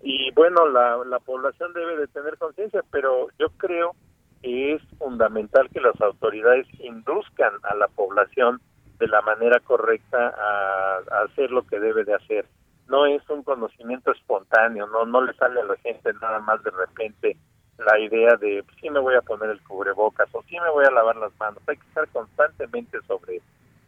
Y 0.01 0.31
bueno, 0.33 0.67
la, 0.69 0.99
la 1.07 1.21
población 1.21 1.73
debe 1.75 1.97
de 1.97 2.09
tener 2.09 2.39
conciencia, 2.39 2.83
pero 2.91 3.29
yo 3.39 3.51
creo 3.59 3.95
que 4.43 4.75
es 4.75 4.83
fundamental 4.99 5.69
que 5.71 5.81
las 5.81 6.01
autoridades 6.01 6.67
induzcan 6.81 7.53
a 7.63 7.75
la 7.77 7.89
población 7.89 8.61
de 8.99 9.07
la 9.07 9.21
manera 9.23 9.61
correcta 9.61 10.29
a, 10.29 10.99
a, 10.99 11.25
hacer 11.25 11.51
lo 11.51 11.63
que 11.67 11.79
debe 11.79 12.05
de 12.05 12.15
hacer. 12.15 12.47
No 12.89 13.07
es 13.07 13.23
un 13.29 13.43
conocimiento 13.43 14.13
espontáneo, 14.13 14.87
no 14.89 15.07
no 15.07 15.23
le 15.23 15.35
sale 15.35 15.61
a 15.61 15.65
la 15.65 15.77
gente 15.77 16.13
nada 16.15 16.41
más 16.41 16.63
de 16.63 16.71
repente 16.71 17.37
la 17.79 17.99
idea 17.99 18.37
de 18.37 18.65
si 18.81 18.91
me 18.91 19.01
voy 19.01 19.15
a 19.15 19.23
poner 19.23 19.51
el 19.51 19.63
cubrebocas 19.63 20.29
o 20.33 20.43
si 20.45 20.59
me 20.59 20.71
voy 20.71 20.85
a 20.85 20.91
lavar 20.91 21.17
las 21.17 21.33
manos. 21.39 21.63
Hay 21.67 21.77
que 21.77 21.87
estar 21.89 22.09
constantemente 22.09 22.99
sobre, 23.07 23.41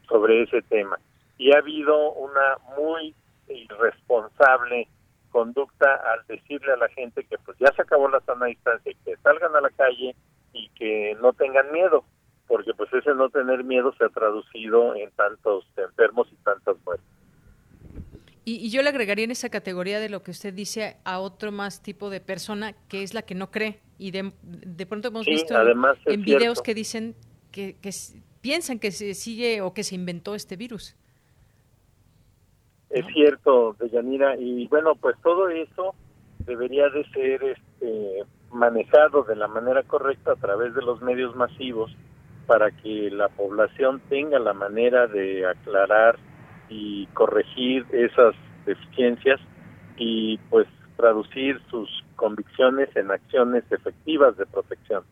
sobre 0.08 0.42
ese 0.42 0.62
tema. 0.62 0.98
Y 1.38 1.52
ha 1.52 1.58
habido 1.58 2.12
una 2.12 2.58
muy 2.76 3.14
irresponsable 3.48 4.88
conducta 5.30 5.94
al 6.12 6.24
decirle 6.26 6.72
a 6.72 6.76
la 6.76 6.88
gente 6.88 7.24
que 7.24 7.36
pues 7.38 7.58
ya 7.58 7.72
se 7.74 7.82
acabó 7.82 8.08
la 8.08 8.20
sana 8.20 8.46
distancia 8.46 8.92
y 8.92 8.94
que 9.04 9.16
salgan 9.16 9.54
a 9.56 9.60
la 9.60 9.70
calle 9.70 10.14
y 10.52 10.68
que 10.70 11.16
no 11.20 11.32
tengan 11.32 11.72
miedo, 11.72 12.04
porque 12.46 12.72
pues 12.74 12.92
ese 12.92 13.14
no 13.14 13.28
tener 13.28 13.64
miedo 13.64 13.92
se 13.98 14.04
ha 14.04 14.08
traducido 14.10 14.94
en 14.94 15.10
tantos 15.10 15.66
enfermos 15.76 16.28
y 16.32 16.36
tantas 16.36 16.76
muertes. 16.84 17.13
Y, 18.44 18.70
yo 18.70 18.82
le 18.82 18.90
agregaría 18.90 19.24
en 19.24 19.30
esa 19.30 19.48
categoría 19.48 20.00
de 20.00 20.08
lo 20.08 20.22
que 20.22 20.30
usted 20.30 20.52
dice 20.52 20.96
a 21.04 21.18
otro 21.18 21.50
más 21.50 21.82
tipo 21.82 22.10
de 22.10 22.20
persona, 22.20 22.74
que 22.88 23.02
es 23.02 23.14
la 23.14 23.22
que 23.22 23.34
no 23.34 23.50
cree. 23.50 23.80
Y 23.98 24.10
de, 24.10 24.32
de 24.42 24.86
pronto 24.86 25.08
hemos 25.08 25.24
visto 25.26 25.54
en 26.06 26.22
videos 26.22 26.60
que 26.60 26.74
dicen 26.74 27.14
que, 27.50 27.76
que, 27.80 27.90
piensan 28.40 28.78
que 28.78 28.90
se 28.90 29.14
sigue 29.14 29.62
o 29.62 29.72
que 29.72 29.82
se 29.82 29.94
inventó 29.94 30.34
este 30.34 30.56
virus. 30.56 30.94
Es 32.90 33.06
cierto, 33.06 33.74
Deyanira. 33.80 34.36
Y 34.36 34.66
bueno, 34.68 34.94
pues 34.96 35.16
todo 35.22 35.48
eso 35.48 35.94
debería 36.40 36.88
de 36.90 37.04
ser 37.10 37.42
este, 37.42 38.24
manejado 38.52 39.22
de 39.22 39.36
la 39.36 39.48
manera 39.48 39.82
correcta 39.82 40.32
a 40.32 40.36
través 40.36 40.74
de 40.74 40.82
los 40.82 41.00
medios 41.00 41.34
masivos 41.34 41.96
para 42.46 42.70
que 42.70 43.10
la 43.10 43.28
población 43.28 44.00
tenga 44.08 44.38
la 44.38 44.52
manera 44.52 45.06
de 45.06 45.46
aclarar 45.46 46.18
y 46.68 47.06
corregir 47.08 47.86
esas 47.92 48.34
deficiencias 48.66 49.40
y 49.96 50.38
pues 50.50 50.66
traducir 50.96 51.60
sus 51.70 51.88
convicciones 52.16 52.88
en 52.96 53.10
acciones 53.10 53.64
efectivas 53.70 54.36
de 54.36 54.46
protección. 54.46 55.04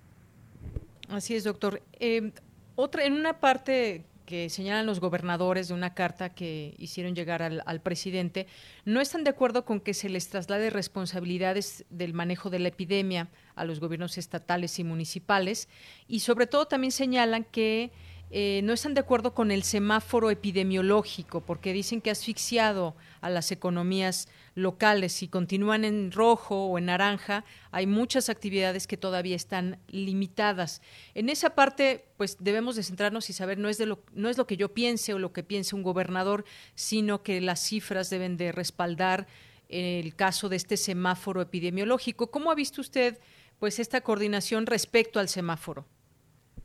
Así 1.09 1.34
es, 1.34 1.44
doctor. 1.44 1.82
Eh, 2.00 2.32
otra, 2.74 3.05
en 3.05 3.12
una 3.12 3.40
parte 3.40 4.07
que 4.24 4.48
señalan 4.48 4.86
los 4.86 5.00
gobernadores 5.00 5.68
de 5.68 5.74
una 5.74 5.94
carta 5.94 6.30
que 6.30 6.74
hicieron 6.78 7.14
llegar 7.14 7.42
al, 7.42 7.80
presidente, 7.82 8.46
no 8.84 9.00
están 9.00 9.24
de 9.24 9.30
acuerdo 9.30 9.64
con 9.64 9.80
que 9.80 9.94
se 9.94 10.09
les 10.09 10.28
traslade 10.28 10.70
responsabilidades 10.70 11.84
del 11.90 12.14
manejo 12.14 12.48
de 12.48 12.61
la 12.61 12.68
epidemia 12.68 13.28
a 13.57 13.64
los 13.64 13.80
gobiernos 13.80 14.16
estatales 14.18 14.78
y 14.78 14.84
municipales 14.84 15.68
y 16.07 16.20
sobre 16.20 16.46
todo 16.46 16.66
también 16.66 16.92
señalan 16.92 17.44
que 17.44 17.90
eh, 18.35 18.62
no 18.64 18.72
están 18.72 18.95
de 18.95 19.01
acuerdo 19.01 19.35
con 19.35 19.51
el 19.51 19.62
semáforo 19.62 20.30
epidemiológico 20.30 21.43
porque 21.43 21.74
dicen 21.74 22.01
que 22.01 22.09
ha 22.09 22.12
asfixiado 22.12 22.97
a 23.20 23.28
las 23.28 23.53
economías 23.53 24.26
locales. 24.55 25.12
Si 25.12 25.28
continúan 25.28 25.85
en 25.85 26.11
rojo 26.11 26.64
o 26.64 26.78
en 26.78 26.87
naranja, 26.87 27.45
hay 27.72 27.87
muchas 27.87 28.30
actividades 28.30 28.87
que 28.87 28.97
todavía 28.97 29.37
están 29.37 29.78
limitadas. 29.89 30.80
En 31.12 31.28
esa 31.28 31.51
parte, 31.51 32.07
pues 32.16 32.39
debemos 32.41 32.74
de 32.74 32.85
centrarnos 32.85 33.28
y 33.28 33.35
saber 33.35 33.59
no 33.59 33.68
es 33.68 33.76
de 33.76 33.85
lo 33.85 34.03
no 34.14 34.30
es 34.30 34.39
lo 34.39 34.47
que 34.47 34.57
yo 34.57 34.72
piense 34.72 35.12
o 35.12 35.18
lo 35.18 35.35
que 35.35 35.43
piense 35.43 35.76
un 35.76 35.83
gobernador, 35.83 36.47
sino 36.74 37.22
que 37.22 37.39
las 37.43 37.61
cifras 37.61 38.09
deben 38.09 38.39
de 38.39 38.51
respaldar 38.51 39.26
el 39.68 40.14
caso 40.14 40.49
de 40.49 40.57
este 40.57 40.78
semáforo 40.78 41.43
epidemiológico. 41.43 42.30
¿Cómo 42.30 42.51
ha 42.51 42.55
visto 42.55 42.80
usted 42.80 43.18
pues 43.59 43.78
esta 43.78 44.01
coordinación 44.01 44.64
respecto 44.64 45.20
al 45.20 45.28
semáforo? 45.28 45.87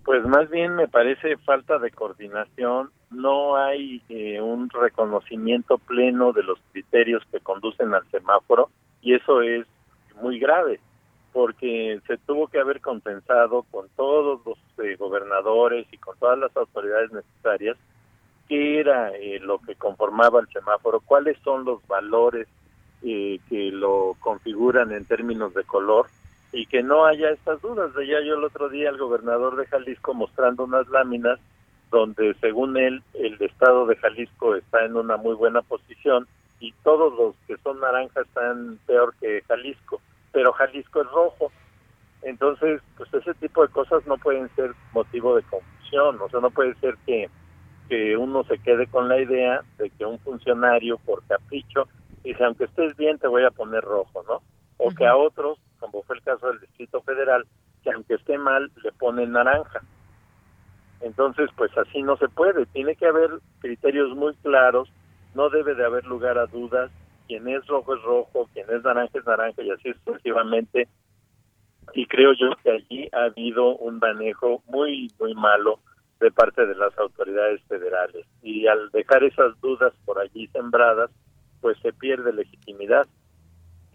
Pues 0.08 0.24
más 0.26 0.50
bien 0.50 0.74
me 0.74 0.88
parece 0.88 1.36
falta 1.36 1.80
de 1.80 1.92
coordinación, 1.92 2.92
no 3.12 3.58
hay 3.58 4.02
eh, 4.08 4.40
un 4.40 4.70
reconocimiento 4.70 5.80
pleno 5.80 6.32
de 6.32 6.44
los 6.44 6.58
criterios 6.72 7.22
que 7.30 7.42
conducen 7.42 7.94
al 7.94 8.10
semáforo 8.10 8.70
y 9.02 9.16
eso 9.16 9.42
es 9.42 9.68
muy 10.22 10.40
grave 10.40 10.80
porque 11.34 12.00
se 12.08 12.16
tuvo 12.20 12.48
que 12.48 12.58
haber 12.58 12.80
compensado 12.80 13.64
con 13.70 13.90
todos 13.98 14.40
los 14.46 14.58
eh, 14.86 14.96
gobernadores 14.96 15.86
y 15.92 15.98
con 15.98 16.18
todas 16.20 16.40
las 16.40 16.56
autoridades 16.56 17.12
necesarias 17.12 17.76
qué 18.48 18.80
era 18.80 19.10
eh, 19.10 19.42
lo 19.42 19.60
que 19.60 19.76
conformaba 19.76 20.40
el 20.40 20.48
semáforo, 20.48 21.02
cuáles 21.02 21.38
son 21.44 21.66
los 21.66 21.86
valores 21.86 22.48
que 23.02 23.70
lo 23.74 24.16
configuran 24.22 24.92
en 24.94 25.04
términos 25.06 25.54
de 25.54 25.66
color 25.66 26.08
y 26.52 26.66
que 26.66 26.84
no 26.84 27.06
haya 27.06 27.30
estas 27.30 27.62
dudas. 27.62 27.94
Veía 27.94 28.22
yo 28.22 28.36
el 28.36 28.44
otro 28.44 28.70
día 28.70 28.90
al 28.90 28.98
gobernador 28.98 29.56
de 29.56 29.66
Jalisco 29.68 30.14
mostrando 30.14 30.64
unas 30.64 30.88
láminas 30.90 31.40
donde 31.92 32.36
según 32.42 32.78
él 32.78 33.02
el 33.14 33.42
estado 33.42 33.86
de 33.86 33.96
Jalisco 33.96 34.56
está 34.56 34.84
en 34.86 34.96
una 34.96 35.18
muy 35.18 35.36
buena 35.36 35.62
posición 35.62 36.28
y 36.60 36.74
todos 36.84 37.14
los 37.18 37.36
que 37.48 37.58
son 37.64 37.80
naranjas 37.80 38.26
están 38.28 38.80
peor 38.86 39.14
que 39.20 39.42
Jalisco, 39.48 40.02
pero 40.32 40.52
Jalisco 40.54 41.02
es 41.02 41.08
rojo. 41.08 41.52
Entonces, 42.24 42.82
pues 42.98 43.14
ese 43.14 43.34
tipo 43.36 43.62
de 43.62 43.72
cosas 43.72 44.06
no 44.08 44.18
pueden 44.18 44.50
ser 44.56 44.74
motivo 44.92 45.36
de 45.36 45.44
confusión, 45.44 46.20
o 46.20 46.30
sea, 46.30 46.40
no 46.40 46.50
puede 46.50 46.74
ser 46.76 46.98
que, 47.06 47.30
que 47.88 48.18
uno 48.18 48.44
se 48.46 48.58
quede 48.58 48.88
con 48.88 49.08
la 49.08 49.22
idea 49.22 49.62
de 49.78 49.90
que 49.92 50.06
un 50.06 50.20
funcionario 50.20 50.98
por 50.98 51.24
capricho 51.28 51.88
dice, 52.24 52.44
aunque 52.44 52.66
estés 52.66 52.98
bien 52.98 53.20
te 53.20 53.28
voy 53.28 53.44
a 53.44 53.52
poner 53.52 53.84
rojo, 53.84 54.24
¿no? 54.28 54.42
O 54.78 54.92
que 54.92 55.06
a 55.06 55.16
otros 55.16 55.60
como 55.80 56.04
fue 56.04 56.16
el 56.18 56.24
caso 56.24 56.48
del 56.48 56.60
Distrito 56.60 57.02
Federal, 57.02 57.46
que 57.84 57.92
aunque 57.92 58.16
esté 58.16 58.38
mal, 58.38 58.72
le 58.84 58.92
ponen 58.94 59.32
naranja. 59.32 59.82
Entonces, 61.02 61.50
pues 61.56 61.76
así 61.78 62.02
no 62.02 62.18
se 62.18 62.28
puede. 62.28 62.66
Tiene 62.68 62.96
que 62.96 63.06
haber 63.06 63.30
criterios 63.60 64.16
muy 64.16 64.34
claros, 64.36 64.90
no 65.36 65.50
debe 65.50 65.76
de 65.76 65.86
haber 65.86 66.06
lugar 66.06 66.38
a 66.38 66.48
dudas. 66.48 66.92
Quien 67.28 67.48
es 67.48 67.66
rojo 67.68 67.96
es 67.96 68.02
rojo, 68.04 68.50
quien 68.54 68.66
es 68.70 68.84
naranja 68.84 69.20
es 69.20 69.26
naranja 69.26 69.62
y 69.62 69.72
así 69.72 69.94
sucesivamente. 70.06 70.88
Y 71.94 72.06
creo 72.08 72.34
yo 72.34 72.50
que 72.64 72.72
allí 72.72 73.10
ha 73.14 73.26
habido 73.26 73.76
un 73.78 74.00
manejo 74.00 74.64
muy, 74.68 75.12
muy 75.20 75.34
malo 75.36 75.80
de 76.20 76.32
parte 76.32 76.66
de 76.66 76.76
las 76.76 76.98
autoridades 76.98 77.62
federales. 77.68 78.26
Y 78.42 78.66
al 78.68 78.90
dejar 78.92 79.24
esas 79.24 79.60
dudas 79.62 79.94
por 80.06 80.20
allí 80.20 80.48
sembradas, 80.48 81.12
pues 81.62 81.78
se 81.80 81.94
pierde 81.94 82.34
legitimidad 82.34 83.08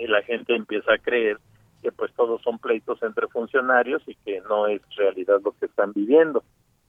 y 0.03 0.07
la 0.09 0.23
gente 0.23 0.55
empieza 0.55 0.95
a 0.95 0.99
creer 0.99 1.39
que 1.81 1.93
pues 1.93 2.13
todos 2.15 2.43
son 2.43 2.59
pleitos 2.59 3.03
entre 3.03 3.29
funcionarios 3.29 4.03
y 4.07 4.15
que 4.17 4.41
no 4.49 4.67
es 4.67 4.81
realidad 4.97 5.41
lo 5.45 5.53
que 5.53 5.67
están 5.67 5.93
viviendo. 5.93 6.43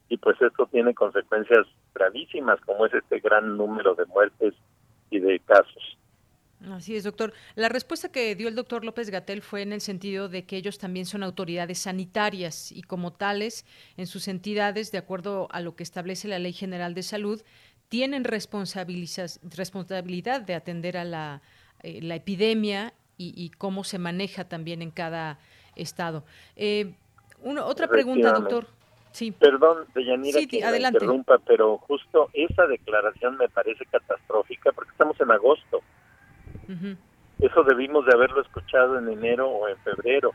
Y 0.09 0.17
pues 0.17 0.39
esto 0.41 0.67
tiene 0.71 0.93
consecuencias 0.93 1.65
gravísimas, 1.93 2.59
como 2.61 2.85
es 2.85 2.93
este 2.93 3.19
gran 3.19 3.57
número 3.57 3.95
de 3.95 4.05
muertes 4.05 4.53
y 5.09 5.19
de 5.19 5.39
casos. 5.39 5.97
Así 6.71 6.95
es, 6.95 7.03
doctor. 7.03 7.33
La 7.55 7.69
respuesta 7.69 8.11
que 8.11 8.35
dio 8.35 8.47
el 8.47 8.55
doctor 8.55 8.85
López 8.85 9.09
Gatel 9.09 9.41
fue 9.41 9.63
en 9.63 9.73
el 9.73 9.81
sentido 9.81 10.29
de 10.29 10.45
que 10.45 10.55
ellos 10.55 10.77
también 10.77 11.05
son 11.05 11.23
autoridades 11.23 11.79
sanitarias 11.79 12.71
y 12.71 12.83
como 12.83 13.13
tales, 13.13 13.65
en 13.97 14.07
sus 14.07 14.27
entidades, 14.27 14.91
de 14.91 14.97
acuerdo 14.97 15.47
a 15.51 15.61
lo 15.61 15.75
que 15.75 15.83
establece 15.83 16.27
la 16.27 16.39
Ley 16.39 16.53
General 16.53 16.93
de 16.93 17.03
Salud, 17.03 17.41
tienen 17.89 18.23
responsabilidad 18.23 20.41
de 20.41 20.55
atender 20.55 20.97
a 20.97 21.03
la, 21.03 21.41
eh, 21.83 21.99
epidemia 22.13 22.93
y, 23.17 23.49
cómo 23.57 23.83
se 23.83 23.99
maneja 23.99 24.43
también 24.45 24.81
en 24.81 24.91
cada 24.91 25.39
estado. 25.75 26.23
Eh, 26.55 26.93
otra 27.43 27.87
pregunta, 27.87 28.31
doctor. 28.33 28.67
Sí. 29.11 29.31
Perdón, 29.31 29.85
Deyanira, 29.93 30.39
sí, 30.39 30.47
que 30.47 30.63
adelante. 30.63 30.97
interrumpa, 30.97 31.37
pero 31.45 31.77
justo 31.77 32.29
esa 32.33 32.65
declaración 32.65 33.37
me 33.37 33.47
parece 33.47 33.85
catastrófica 33.85 34.71
porque 34.71 34.91
estamos 34.91 35.19
en 35.21 35.31
agosto. 35.31 35.81
Eso 37.39 37.63
debimos 37.63 38.05
de 38.05 38.13
haberlo 38.13 38.41
escuchado 38.41 38.97
en 38.97 39.09
enero 39.09 39.49
o 39.49 39.67
en 39.67 39.77
febrero. 39.79 40.31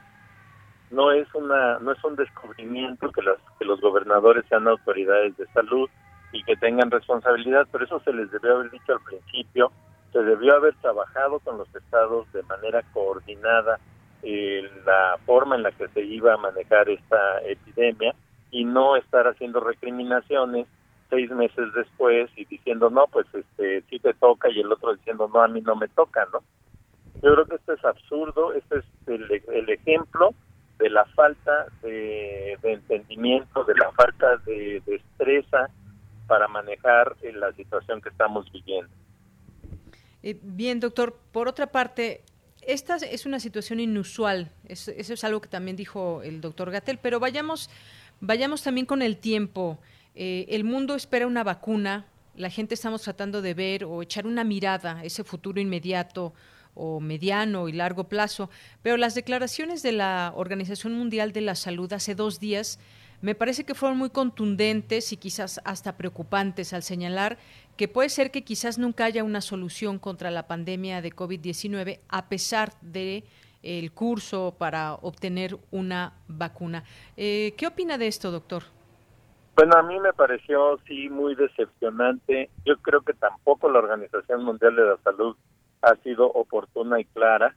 No 0.91 1.11
es 1.11 1.27
una 1.35 1.79
no 1.81 1.93
es 1.93 2.03
un 2.05 2.15
descubrimiento 2.17 3.11
que 3.11 3.23
las 3.23 3.39
que 3.59 3.65
los 3.65 3.81
gobernadores 3.81 4.45
sean 4.49 4.69
autoridades 4.69 5.37
de 5.37 5.47
salud 5.49 5.91
y 6.33 6.45
que 6.45 6.57
tengan 6.57 6.91
responsabilidad, 6.91 7.67
pero 7.73 7.85
eso 7.85 8.01
se 8.01 8.13
les 8.13 8.31
debió 8.31 8.57
haber 8.57 8.71
dicho 8.71 8.93
al 8.93 9.01
principio, 9.01 9.73
se 10.13 10.23
debió 10.23 10.55
haber 10.57 10.75
trabajado 10.77 11.41
con 11.41 11.59
los 11.59 11.75
estados 11.75 12.31
de 12.33 12.43
manera 12.45 12.83
coordinada 12.93 13.79
eh, 14.23 14.69
la 14.85 15.19
forma 15.27 15.57
en 15.57 15.63
la 15.63 15.73
que 15.73 15.89
se 15.89 16.03
iba 16.03 16.35
a 16.35 16.39
manejar 16.39 16.89
esta 16.89 17.41
epidemia 17.45 18.15
y 18.51 18.65
no 18.65 18.97
estar 18.97 19.29
haciendo 19.29 19.61
recriminaciones 19.61 20.67
seis 21.11 21.31
meses 21.31 21.73
después 21.75 22.31
y 22.37 22.45
diciendo 22.47 22.91
no 22.91 23.07
pues 23.07 23.27
este 23.33 23.83
sí 23.89 23.99
te 23.99 24.15
toca 24.15 24.51
y 24.51 24.61
el 24.61 24.73
otro 24.73 24.95
diciendo 24.95 25.31
no 25.33 25.43
a 25.43 25.49
mí 25.49 25.61
no 25.61 25.77
me 25.77 25.89
toca 25.89 26.27
no 26.33 26.41
yo 27.23 27.35
creo 27.35 27.47
que 27.47 27.57
esto 27.57 27.73
es 27.75 27.85
absurdo 27.85 28.53
este 28.53 28.79
es 28.79 28.85
el, 29.07 29.71
ejemplo 29.71 30.31
de 30.79 30.91
la 30.91 31.05
falta 31.07 31.67
de, 31.83 32.59
entendimiento 32.63 33.65
de 33.65 33.75
la 33.75 33.91
falta 33.93 34.37
de 34.39 34.83
destreza 34.87 35.69
para 36.27 36.49
manejar 36.49 37.17
eh, 37.23 37.33
la 37.33 37.53
situación 37.53 38.01
que 38.01 38.11
estamos 38.11 38.51
viviendo 38.53 38.91
eh, 40.23 40.39
bien 40.43 40.81
doctor 40.81 41.19
por 41.33 41.49
otra 41.49 41.69
parte 41.69 42.23
esta 42.63 42.97
es 42.97 43.25
una 43.25 43.41
situación 43.41 43.81
inusual, 43.81 44.51
eso, 44.69 44.91
es 44.91 45.25
algo 45.25 45.41
que 45.41 45.49
también 45.49 45.77
dijo 45.77 46.21
el 46.23 46.41
doctor 46.43 46.71
Gatel, 46.71 46.99
pero 46.99 47.19
vayamos 47.19 47.71
Vayamos 48.21 48.63
también 48.63 48.87
con 48.87 49.03
el 49.03 49.19
tiempo. 49.19 49.79
Eh, 50.15 50.47
el 50.49 50.65
mundo 50.65 50.97
espera 50.97 51.27
una 51.27 51.45
vacuna, 51.45 52.07
la 52.35 52.51
gente 52.51 52.75
estamos 52.75 53.03
tratando 53.03 53.43
de 53.43 53.55
ver 53.55 53.85
o 53.85 54.03
echar 54.03 54.27
una 54.27 54.43
mirada 54.43 54.99
a 54.99 55.05
ese 55.05 55.23
futuro 55.23 55.61
inmediato 55.61 56.35
o 56.75 56.99
mediano 57.01 57.69
y 57.69 57.73
largo 57.73 58.05
plazo, 58.05 58.51
pero 58.83 58.97
las 58.97 59.15
declaraciones 59.15 59.83
de 59.83 59.93
la 59.93 60.33
Organización 60.35 60.95
Mundial 60.95 61.33
de 61.33 61.41
la 61.41 61.55
Salud 61.55 61.93
hace 61.93 62.15
dos 62.15 62.41
días 62.41 62.79
me 63.21 63.35
parece 63.35 63.65
que 63.65 63.75
fueron 63.75 63.99
muy 63.99 64.11
contundentes 64.11 65.13
y 65.13 65.17
quizás 65.17 65.61
hasta 65.65 65.97
preocupantes 65.97 66.73
al 66.73 66.83
señalar 66.83 67.39
que 67.77 67.89
puede 67.89 68.09
ser 68.09 68.31
que 68.31 68.45
quizás 68.45 68.79
nunca 68.79 69.05
haya 69.05 69.25
una 69.25 69.41
solución 69.41 69.99
contra 69.99 70.31
la 70.31 70.47
pandemia 70.47 71.03
de 71.03 71.11
COVID-19 71.11 72.01
a 72.09 72.29
pesar 72.29 72.73
de 72.81 73.25
el 73.63 73.93
curso 73.93 74.55
para 74.57 74.95
obtener 74.95 75.57
una 75.71 76.13
vacuna. 76.29 76.85
Eh, 77.17 77.55
¿Qué 77.57 77.67
opina 77.67 77.99
de 77.99 78.07
esto, 78.07 78.31
doctor? 78.31 78.63
Bueno, 79.57 79.77
a 79.77 79.83
mí 79.83 79.99
me 79.99 80.13
pareció 80.13 80.79
sí 80.87 81.09
muy 81.09 81.35
decepcionante. 81.35 82.51
Yo 82.65 82.77
creo 82.77 83.01
que 83.01 83.15
tampoco 83.15 83.69
la 83.69 83.81
Organización 83.81 84.45
Mundial 84.45 84.77
de 84.77 84.85
la 84.85 84.97
Salud 84.99 85.37
ha 85.83 85.97
sido 85.97 86.27
oportuna 86.27 87.01
y 87.01 87.05
clara. 87.07 87.57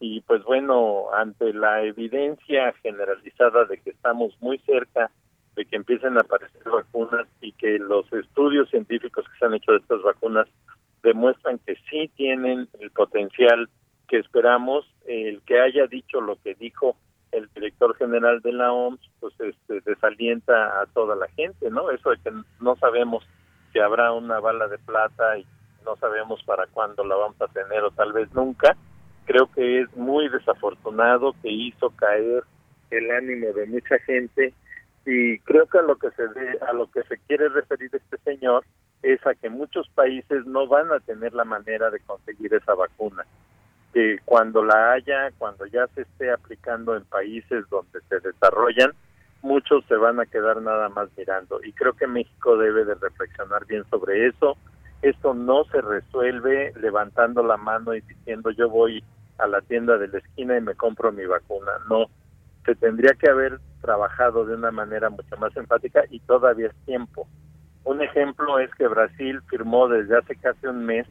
Y 0.00 0.22
pues 0.22 0.42
bueno, 0.44 1.12
ante 1.12 1.52
la 1.52 1.82
evidencia 1.82 2.72
generalizada 2.82 3.66
de 3.66 3.78
que 3.78 3.90
estamos 3.90 4.34
muy 4.40 4.58
cerca 4.60 5.10
de 5.56 5.66
que 5.66 5.76
empiecen 5.76 6.16
a 6.16 6.20
aparecer 6.20 6.62
vacunas 6.64 7.26
y 7.42 7.52
que 7.52 7.78
los 7.78 8.10
estudios 8.14 8.70
científicos 8.70 9.26
que 9.26 9.38
se 9.38 9.44
han 9.44 9.54
hecho 9.54 9.72
de 9.72 9.78
estas 9.78 10.02
vacunas 10.02 10.48
demuestran 11.02 11.58
que 11.58 11.76
sí 11.90 12.10
tienen 12.16 12.68
el 12.78 12.90
potencial 12.92 13.68
que 14.08 14.18
esperamos 14.18 14.86
el 15.06 15.42
que 15.42 15.60
haya 15.60 15.86
dicho 15.86 16.20
lo 16.20 16.36
que 16.36 16.54
dijo 16.54 16.96
el 17.32 17.48
director 17.54 17.94
general 17.96 18.40
de 18.40 18.52
la 18.52 18.72
OMS 18.72 19.00
pues 19.18 19.34
este, 19.40 19.80
desalienta 19.82 20.80
a 20.80 20.86
toda 20.86 21.16
la 21.16 21.28
gente 21.28 21.70
no 21.70 21.90
eso 21.90 22.10
de 22.10 22.18
que 22.18 22.32
no 22.60 22.76
sabemos 22.76 23.24
si 23.72 23.78
habrá 23.80 24.12
una 24.12 24.40
bala 24.40 24.68
de 24.68 24.78
plata 24.78 25.38
y 25.38 25.46
no 25.84 25.96
sabemos 25.96 26.42
para 26.44 26.66
cuándo 26.66 27.04
la 27.04 27.16
vamos 27.16 27.40
a 27.40 27.48
tener 27.48 27.82
o 27.82 27.90
tal 27.90 28.12
vez 28.12 28.32
nunca 28.34 28.76
creo 29.30 29.46
que 29.52 29.82
es 29.82 29.96
muy 29.96 30.28
desafortunado 30.28 31.36
que 31.40 31.48
hizo 31.48 31.90
caer 31.90 32.42
el 32.90 33.10
ánimo 33.12 33.52
de 33.52 33.64
mucha 33.66 33.96
gente 34.00 34.52
y 35.06 35.38
creo 35.40 35.66
que 35.66 35.78
a 35.78 35.82
lo 35.82 35.94
que 35.94 36.10
se 36.10 36.24
a 36.68 36.72
lo 36.72 36.90
que 36.90 37.04
se 37.04 37.16
quiere 37.28 37.48
referir 37.48 37.90
este 37.92 38.18
señor 38.24 38.64
es 39.04 39.24
a 39.24 39.36
que 39.36 39.48
muchos 39.48 39.88
países 39.90 40.44
no 40.46 40.66
van 40.66 40.90
a 40.90 40.98
tener 40.98 41.32
la 41.32 41.44
manera 41.44 41.90
de 41.90 42.00
conseguir 42.00 42.52
esa 42.54 42.74
vacuna 42.74 43.24
que 43.94 44.18
cuando 44.24 44.64
la 44.64 44.94
haya, 44.94 45.30
cuando 45.38 45.64
ya 45.66 45.86
se 45.94 46.02
esté 46.02 46.32
aplicando 46.32 46.96
en 46.96 47.04
países 47.04 47.64
donde 47.70 48.00
se 48.08 48.18
desarrollan, 48.18 48.92
muchos 49.42 49.84
se 49.86 49.94
van 49.94 50.18
a 50.18 50.26
quedar 50.26 50.60
nada 50.60 50.88
más 50.88 51.08
mirando. 51.16 51.60
Y 51.64 51.72
creo 51.72 51.92
que 51.94 52.06
México 52.06 52.56
debe 52.56 52.84
de 52.84 52.94
reflexionar 52.94 53.66
bien 53.66 53.84
sobre 53.90 54.28
eso. 54.28 54.56
Esto 55.02 55.34
no 55.34 55.64
se 55.64 55.80
resuelve 55.80 56.72
levantando 56.80 57.42
la 57.42 57.56
mano 57.56 57.94
y 57.94 58.00
diciendo 58.02 58.50
yo 58.52 58.68
voy 58.68 59.02
a 59.42 59.46
la 59.46 59.60
tienda 59.62 59.98
de 59.98 60.08
la 60.08 60.18
esquina 60.18 60.56
y 60.56 60.60
me 60.60 60.74
compro 60.74 61.12
mi 61.12 61.24
vacuna. 61.24 61.72
No, 61.88 62.06
se 62.64 62.74
tendría 62.74 63.14
que 63.14 63.30
haber 63.30 63.58
trabajado 63.80 64.44
de 64.44 64.54
una 64.54 64.70
manera 64.70 65.10
mucho 65.10 65.36
más 65.38 65.56
enfática 65.56 66.04
y 66.10 66.20
todavía 66.20 66.68
es 66.68 66.84
tiempo. 66.84 67.26
Un 67.84 68.02
ejemplo 68.02 68.58
es 68.58 68.72
que 68.74 68.86
Brasil 68.86 69.40
firmó 69.48 69.88
desde 69.88 70.18
hace 70.18 70.36
casi 70.36 70.66
un 70.66 70.84
mes 70.84 71.06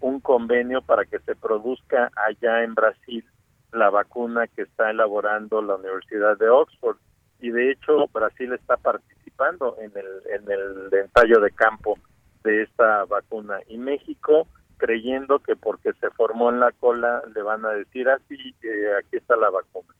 un 0.00 0.20
convenio 0.20 0.82
para 0.82 1.04
que 1.04 1.18
se 1.20 1.34
produzca 1.34 2.10
allá 2.16 2.62
en 2.64 2.74
Brasil 2.74 3.24
la 3.72 3.90
vacuna 3.90 4.46
que 4.48 4.62
está 4.62 4.90
elaborando 4.90 5.62
la 5.62 5.76
Universidad 5.76 6.36
de 6.38 6.48
Oxford 6.48 6.96
y 7.40 7.50
de 7.50 7.70
hecho 7.70 8.06
Brasil 8.12 8.52
está 8.52 8.76
participando 8.76 9.76
en 9.80 9.92
el 9.96 10.06
en 10.34 10.50
el 10.50 10.90
ensayo 10.92 11.40
de 11.40 11.50
campo 11.52 11.98
de 12.42 12.62
esta 12.62 13.04
vacuna 13.04 13.60
y 13.68 13.78
México 13.78 14.46
creyendo 14.80 15.38
que 15.40 15.54
porque 15.54 15.92
se 16.00 16.10
formó 16.10 16.50
en 16.50 16.60
la 16.60 16.72
cola 16.72 17.22
le 17.34 17.42
van 17.42 17.64
a 17.64 17.70
decir 17.70 18.08
así 18.08 18.36
ah, 18.64 18.98
aquí 18.98 19.16
está 19.16 19.36
la 19.36 19.50
vacuna 19.50 19.94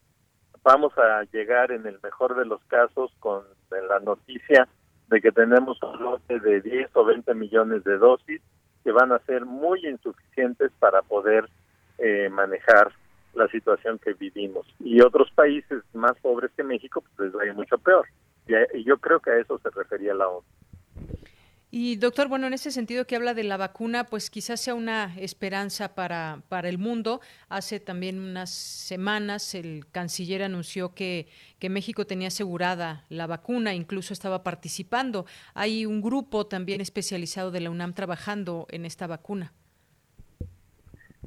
vamos 0.62 0.96
a 0.98 1.22
llegar 1.32 1.72
en 1.72 1.86
el 1.86 1.98
mejor 2.02 2.36
de 2.36 2.44
los 2.44 2.62
casos 2.64 3.12
con 3.20 3.44
la 3.70 4.00
noticia 4.00 4.68
de 5.08 5.20
que 5.20 5.32
tenemos 5.32 5.82
un 5.82 6.02
lote 6.02 6.38
de 6.38 6.60
10 6.60 6.90
o 6.94 7.04
20 7.04 7.34
millones 7.34 7.84
de 7.84 7.98
dosis 7.98 8.40
que 8.84 8.92
van 8.92 9.12
a 9.12 9.18
ser 9.20 9.44
muy 9.44 9.84
insuficientes 9.86 10.70
para 10.78 11.02
poder 11.02 11.48
eh, 11.98 12.28
manejar 12.30 12.92
la 13.34 13.46
situación 13.48 13.98
que 13.98 14.14
vivimos. 14.14 14.66
Y 14.78 15.00
otros 15.02 15.30
países 15.32 15.82
más 15.92 16.16
pobres 16.20 16.50
que 16.56 16.62
México, 16.62 17.02
pues 17.02 17.28
les 17.28 17.38
va 17.38 17.42
a 17.42 17.46
ir 17.46 17.54
mucho 17.54 17.78
peor. 17.78 18.06
Y, 18.46 18.84
yo 18.84 18.98
creo 18.98 19.20
que 19.20 19.30
a 19.30 19.38
eso 19.38 19.58
se 19.58 19.70
refería 19.70 20.14
la 20.14 20.28
ONU. 20.28 20.44
Y 21.72 21.96
doctor, 21.96 22.26
bueno, 22.26 22.48
en 22.48 22.52
ese 22.52 22.72
sentido 22.72 23.06
que 23.06 23.14
habla 23.14 23.32
de 23.32 23.44
la 23.44 23.56
vacuna, 23.56 24.04
pues 24.04 24.28
quizás 24.28 24.60
sea 24.60 24.74
una 24.74 25.14
esperanza 25.16 25.94
para, 25.94 26.42
para 26.48 26.68
el 26.68 26.78
mundo. 26.78 27.20
Hace 27.48 27.78
también 27.78 28.18
unas 28.18 28.50
semanas 28.50 29.54
el 29.54 29.86
canciller 29.92 30.42
anunció 30.42 30.94
que, 30.96 31.28
que 31.60 31.70
México 31.70 32.06
tenía 32.06 32.26
asegurada 32.26 33.04
la 33.08 33.28
vacuna, 33.28 33.72
incluso 33.72 34.12
estaba 34.12 34.42
participando. 34.42 35.26
Hay 35.54 35.86
un 35.86 36.02
grupo 36.02 36.44
también 36.48 36.80
especializado 36.80 37.52
de 37.52 37.60
la 37.60 37.70
UNAM 37.70 37.94
trabajando 37.94 38.66
en 38.70 38.84
esta 38.84 39.06
vacuna. 39.06 39.52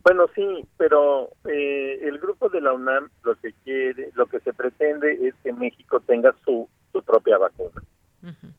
Bueno, 0.03 0.25
sí, 0.35 0.65
pero 0.75 1.29
eh, 1.45 1.99
el 2.01 2.19
grupo 2.19 2.49
de 2.49 2.59
la 2.59 2.73
UNAM 2.73 3.09
lo 3.23 3.35
que 3.35 3.53
quiere, 3.63 4.09
lo 4.15 4.25
que 4.25 4.41
se 4.41 4.51
pretende 4.51 5.25
es 5.25 5.35
que 5.41 5.53
México 5.53 6.01
tenga 6.01 6.35
su, 6.43 6.67
su 6.91 7.01
propia 7.01 7.37
vacuna 7.37 7.81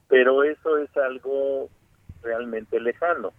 pero 0.08 0.44
eso 0.44 0.78
es 0.78 0.94
algo 0.96 1.68
realmente 2.22 2.80
lejano. 2.80 3.32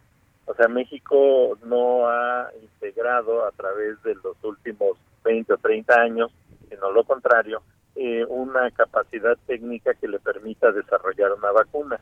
O 0.46 0.54
sea, 0.54 0.68
México 0.68 1.58
no 1.66 2.08
ha 2.08 2.50
integrado 2.62 3.46
a 3.46 3.52
través 3.52 4.02
de 4.04 4.16
los 4.16 4.42
últimos 4.44 4.98
20 5.24 5.54
o 5.54 5.58
30 5.58 6.02
años, 6.02 6.32
sino 6.70 6.92
lo 6.92 7.04
contrario, 7.04 7.64
eh, 7.96 8.24
una 8.28 8.70
capacidad 8.72 9.38
técnica 9.48 9.96
que 9.96 10.08
le 10.08 10.20
permita 10.20 10.72
desarrollar 10.72 11.34
una 11.34 11.52
vacuna. 11.52 12.00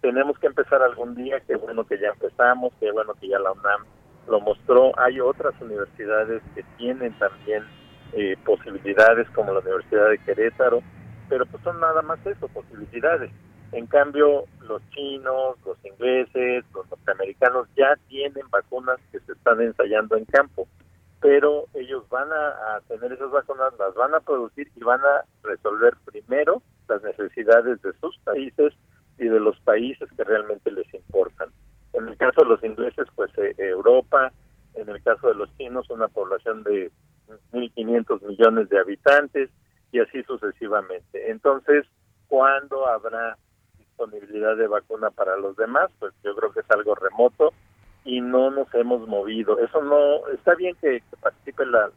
Tenemos 0.00 0.38
que 0.38 0.46
empezar 0.46 0.82
algún 0.82 1.14
día, 1.14 1.40
qué 1.40 1.56
bueno 1.56 1.86
que 1.86 1.98
ya 1.98 2.08
empezamos, 2.08 2.72
qué 2.80 2.90
bueno 2.90 3.14
que 3.20 3.28
ya 3.28 3.38
la 3.38 3.52
UNAM 3.52 3.84
lo 4.26 4.40
mostró. 4.40 4.98
Hay 4.98 5.20
otras 5.20 5.54
universidades 5.60 6.42
que 6.54 6.64
tienen 6.78 7.12
también 7.18 7.64
eh, 8.14 8.36
posibilidades, 8.44 9.28
como 9.30 9.52
la 9.52 9.60
Universidad 9.60 10.08
de 10.08 10.18
Querétaro, 10.18 10.82
pero 11.28 11.44
pues 11.46 11.62
son 11.62 11.78
nada 11.78 12.02
más 12.02 12.24
eso, 12.26 12.48
posibilidades 12.48 13.30
En 13.72 13.86
cambio, 13.86 14.44
los 14.68 14.82
chinos, 14.90 15.56
los 15.64 15.82
ingleses, 15.84 16.64
los 16.74 16.88
norteamericanos 16.90 17.66
ya 17.74 17.96
tienen 18.08 18.44
vacunas 18.50 19.00
que 19.10 19.18
se 19.20 19.32
están 19.32 19.62
ensayando 19.62 20.16
en 20.16 20.26
campo, 20.26 20.68
pero 21.20 21.64
ellos 21.72 22.06
van 22.10 22.28
a, 22.32 22.80
tener 22.88 23.12
esas 23.12 23.30
vacunas, 23.30 23.72
las 23.78 23.94
van 23.94 24.14
a 24.14 24.20
producir 24.20 24.70
y 24.76 24.80
van 24.84 25.00
a 25.00 25.24
resolver 25.42 25.94
primero 26.04 26.62
las 26.86 27.02
necesidades 27.02 27.80
de 27.80 27.92
sus 27.94 28.18
países 28.18 28.74
y 29.18 29.24
de 29.24 29.40
los 29.40 29.58
países 29.60 30.06
que 30.16 30.24
realmente 30.24 30.70
les 30.70 30.92
importan. 30.92 31.48
En 31.94 32.08
el 32.08 32.16
caso 32.18 32.42
de 32.42 32.48
los 32.48 32.62
ingleses, 32.64 33.06
pues 33.14 33.30
eh, 33.38 33.54
Europa, 33.56 34.32
en 34.74 34.88
el 34.90 35.02
caso 35.02 35.28
de 35.28 35.34
los 35.34 35.56
chinos, 35.56 35.88
una 35.88 36.08
población 36.08 36.62
de 36.64 36.90
1.500 37.52 38.22
millones 38.22 38.68
de 38.68 38.78
habitantes 38.78 39.48
y 39.92 40.00
así 40.00 40.22
sucesivamente. 40.24 41.30
Entonces, 41.30 41.86
¿cuándo 42.28 42.86
habrá 42.86 43.38
disponibilidad 43.92 44.56
de 44.56 44.66
vacuna 44.66 45.10
para 45.10 45.36
los 45.36 45.56
demás? 45.56 45.90
Pues 45.98 46.12
yo 46.24 46.34
creo 46.34 46.52
que 46.52 46.60
es 46.60 46.70
algo 46.70 46.94
remoto 46.94 47.52
y 48.04 48.20
no 48.20 48.50
nos 48.50 48.72
hemos 48.74 49.06
movido. 49.06 49.58
Eso 49.58 49.82
no, 49.82 50.26
está 50.28 50.54
bien 50.54 50.74
que, 50.80 51.02
participe 51.20 51.64
la, 51.66 51.90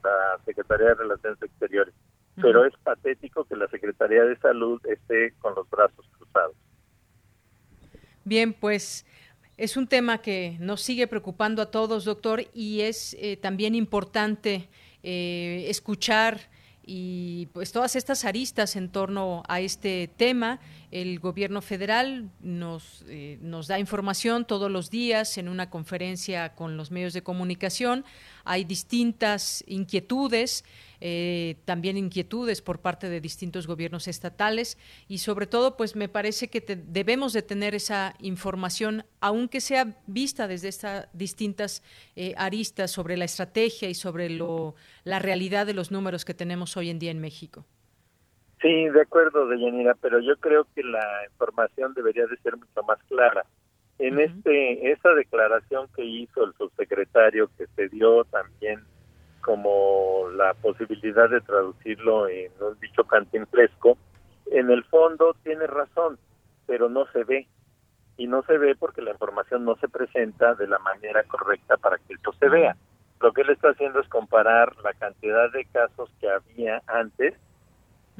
Secretaría 0.45 0.87
de 0.89 0.95
Relaciones 0.95 1.41
Exteriores, 1.41 1.93
pero 2.35 2.65
es 2.65 2.73
patético 2.83 3.45
que 3.45 3.55
la 3.55 3.67
Secretaría 3.67 4.23
de 4.23 4.37
Salud 4.37 4.79
esté 4.85 5.33
con 5.39 5.55
los 5.55 5.69
brazos 5.69 6.05
cruzados. 6.17 6.55
Bien, 8.23 8.53
pues 8.53 9.05
es 9.57 9.77
un 9.77 9.87
tema 9.87 10.19
que 10.19 10.57
nos 10.59 10.81
sigue 10.81 11.07
preocupando 11.07 11.61
a 11.61 11.71
todos, 11.71 12.05
doctor, 12.05 12.41
y 12.53 12.81
es 12.81 13.15
eh, 13.19 13.37
también 13.37 13.73
importante 13.73 14.69
eh, 15.01 15.65
escuchar 15.69 16.39
y 16.85 17.47
pues 17.47 17.71
todas 17.71 17.95
estas 17.95 18.25
aristas 18.25 18.75
en 18.75 18.89
torno 18.89 19.41
a 19.47 19.59
este 19.59 20.07
tema. 20.15 20.59
El 20.91 21.19
gobierno 21.19 21.61
federal 21.61 22.29
nos, 22.41 23.03
eh, 23.07 23.39
nos 23.41 23.67
da 23.67 23.79
información 23.79 24.45
todos 24.45 24.69
los 24.69 24.91
días 24.91 25.37
en 25.39 25.49
una 25.49 25.69
conferencia 25.69 26.53
con 26.53 26.77
los 26.77 26.91
medios 26.91 27.13
de 27.13 27.23
comunicación. 27.23 28.05
Hay 28.43 28.65
distintas 28.65 29.63
inquietudes, 29.67 30.63
eh, 31.07 31.57
también 31.65 31.97
inquietudes 31.97 32.63
por 32.63 32.79
parte 32.79 33.09
de 33.09 33.21
distintos 33.21 33.67
gobiernos 33.67 34.07
estatales 34.07 34.75
y 35.07 35.19
sobre 35.19 35.45
todo, 35.45 35.77
pues 35.77 35.95
me 35.95 36.09
parece 36.09 36.47
que 36.47 36.61
debemos 36.61 37.31
de 37.31 37.43
tener 37.43 37.75
esa 37.75 38.15
información, 38.17 39.03
aunque 39.21 39.61
sea 39.61 40.01
vista 40.07 40.47
desde 40.47 40.69
estas 40.69 41.07
distintas 41.13 41.83
eh, 42.15 42.33
aristas 42.37 42.89
sobre 42.89 43.17
la 43.17 43.25
estrategia 43.25 43.87
y 43.87 43.93
sobre 43.93 44.31
lo, 44.31 44.73
la 45.03 45.19
realidad 45.19 45.67
de 45.67 45.75
los 45.75 45.91
números 45.91 46.25
que 46.25 46.33
tenemos 46.33 46.75
hoy 46.75 46.89
en 46.89 46.97
día 46.97 47.11
en 47.11 47.21
México. 47.21 47.67
Sí, 48.59 48.89
de 48.89 49.01
acuerdo, 49.01 49.47
Deyanira, 49.47 49.93
pero 50.01 50.19
yo 50.21 50.37
creo 50.37 50.65
que 50.73 50.81
la 50.81 51.23
información 51.29 51.93
debería 51.93 52.25
de 52.25 52.37
ser 52.37 52.57
mucho 52.57 52.81
más 52.81 52.97
clara. 53.03 53.45
En 53.99 54.19
este 54.19 54.91
esa 54.91 55.13
declaración 55.13 55.87
que 55.95 56.03
hizo 56.03 56.45
el 56.45 56.53
subsecretario 56.55 57.47
que 57.59 57.67
se 57.75 57.89
dio 57.89 58.23
también 58.23 58.79
como 59.45 60.27
la 60.33 60.55
posibilidad 60.55 61.29
de 61.29 61.39
traducirlo 61.39 62.27
en 62.27 62.51
un 62.59 62.79
dicho 62.79 63.03
cantinflesco, 63.03 63.95
en 64.47 64.71
el 64.71 64.83
fondo 64.85 65.35
tiene 65.43 65.67
razón, 65.67 66.17
pero 66.65 66.89
no 66.89 67.05
se 67.11 67.23
ve. 67.23 67.47
Y 68.17 68.25
no 68.25 68.41
se 68.43 68.57
ve 68.57 68.75
porque 68.75 69.03
la 69.03 69.11
información 69.11 69.63
no 69.63 69.75
se 69.75 69.87
presenta 69.87 70.55
de 70.55 70.67
la 70.67 70.79
manera 70.79 71.23
correcta 71.25 71.77
para 71.77 71.99
que 71.99 72.15
esto 72.15 72.33
se 72.39 72.49
vea. 72.49 72.75
Lo 73.21 73.33
que 73.33 73.41
él 73.41 73.51
está 73.51 73.69
haciendo 73.69 73.99
es 73.99 74.09
comparar 74.09 74.75
la 74.83 74.93
cantidad 74.93 75.51
de 75.51 75.65
casos 75.65 76.09
que 76.19 76.27
había 76.27 76.81
antes, 76.87 77.35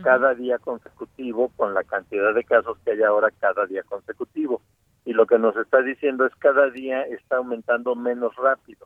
cada 0.04 0.36
día 0.36 0.60
consecutivo, 0.60 1.50
con 1.56 1.74
la 1.74 1.84
cantidad 1.86 2.36
de 2.36 2.44
casos 2.44 2.78
que 2.86 2.92
hay 2.92 3.02
ahora 3.02 3.32
cada 3.40 3.66
día 3.66 3.82
consecutivo. 3.82 4.62
Y 5.06 5.14
lo 5.14 5.26
que 5.26 5.40
nos 5.40 5.58
está 5.58 5.82
diciendo 5.82 6.24
es 6.28 6.36
cada 6.36 6.70
día 6.70 7.02
está 7.02 7.38
aumentando 7.38 7.96
menos 7.96 8.36
rápido 8.36 8.86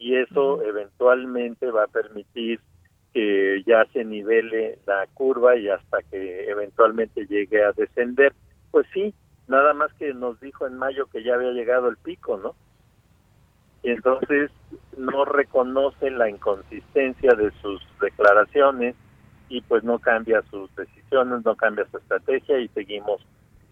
y 0.00 0.16
eso 0.16 0.62
eventualmente 0.62 1.70
va 1.70 1.84
a 1.84 1.88
permitir 1.88 2.58
que 3.12 3.62
ya 3.66 3.84
se 3.92 4.02
nivele 4.02 4.78
la 4.86 5.06
curva 5.12 5.56
y 5.56 5.68
hasta 5.68 6.02
que 6.10 6.48
eventualmente 6.48 7.26
llegue 7.26 7.62
a 7.62 7.72
descender. 7.72 8.32
Pues 8.70 8.86
sí, 8.94 9.14
nada 9.46 9.74
más 9.74 9.92
que 9.94 10.14
nos 10.14 10.40
dijo 10.40 10.66
en 10.66 10.78
mayo 10.78 11.06
que 11.06 11.22
ya 11.22 11.34
había 11.34 11.52
llegado 11.52 11.88
el 11.88 11.98
pico, 11.98 12.38
¿no? 12.38 12.54
Y 13.82 13.90
entonces 13.90 14.50
no 14.96 15.26
reconoce 15.26 16.10
la 16.10 16.30
inconsistencia 16.30 17.32
de 17.34 17.50
sus 17.60 17.82
declaraciones 18.00 18.96
y 19.50 19.60
pues 19.60 19.84
no 19.84 19.98
cambia 19.98 20.42
sus 20.50 20.74
decisiones, 20.76 21.44
no 21.44 21.56
cambia 21.56 21.86
su 21.90 21.98
estrategia 21.98 22.58
y 22.58 22.68
seguimos 22.68 23.20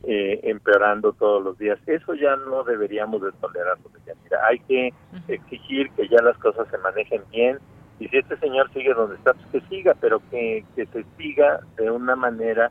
eh, 0.04 0.40
empeorando 0.44 1.12
todos 1.12 1.42
los 1.42 1.58
días. 1.58 1.78
Eso 1.86 2.14
ya 2.14 2.36
no 2.36 2.64
deberíamos 2.64 3.22
de 3.22 3.32
tolerarlo. 3.32 3.90
Mira, 4.24 4.46
hay 4.46 4.58
que 4.60 4.92
exigir 5.28 5.90
que 5.92 6.08
ya 6.08 6.22
las 6.22 6.38
cosas 6.38 6.68
se 6.70 6.78
manejen 6.78 7.22
bien 7.30 7.58
y 7.98 8.08
si 8.08 8.16
este 8.16 8.36
señor 8.38 8.72
sigue 8.72 8.94
donde 8.94 9.16
está, 9.16 9.34
pues 9.34 9.46
que 9.50 9.68
siga, 9.68 9.94
pero 10.00 10.20
que, 10.30 10.64
que 10.76 10.86
se 10.86 11.04
siga 11.16 11.60
de 11.76 11.90
una 11.90 12.14
manera 12.14 12.70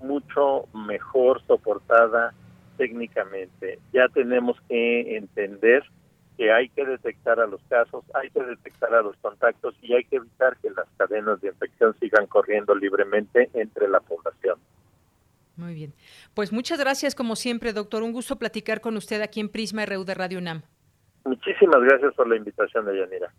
mucho 0.00 0.66
mejor 0.74 1.42
soportada 1.46 2.34
técnicamente. 2.76 3.78
Ya 3.92 4.08
tenemos 4.08 4.60
que 4.68 5.16
entender 5.16 5.82
que 6.36 6.52
hay 6.52 6.68
que 6.68 6.84
detectar 6.84 7.40
a 7.40 7.46
los 7.46 7.62
casos, 7.68 8.04
hay 8.14 8.28
que 8.30 8.42
detectar 8.42 8.92
a 8.94 9.00
los 9.00 9.16
contactos 9.16 9.74
y 9.80 9.94
hay 9.94 10.04
que 10.04 10.16
evitar 10.16 10.56
que 10.58 10.70
las 10.70 10.86
cadenas 10.98 11.40
de 11.40 11.48
infección 11.48 11.94
sigan 11.98 12.26
corriendo 12.26 12.74
libremente 12.74 13.48
entre 13.54 13.88
la 13.88 14.00
población. 14.00 14.58
Muy 15.56 15.74
bien. 15.74 15.94
Pues 16.34 16.52
muchas 16.52 16.78
gracias, 16.78 17.14
como 17.14 17.34
siempre, 17.34 17.72
doctor. 17.72 18.02
Un 18.02 18.12
gusto 18.12 18.36
platicar 18.36 18.80
con 18.80 18.96
usted 18.96 19.22
aquí 19.22 19.40
en 19.40 19.48
Prisma 19.48 19.86
RU 19.86 20.04
de 20.04 20.14
Radio 20.14 20.38
UNAM. 20.38 20.62
Muchísimas 21.24 21.82
gracias 21.82 22.14
por 22.14 22.28
la 22.28 22.36
invitación, 22.36 22.84
Yanira. 22.86 23.32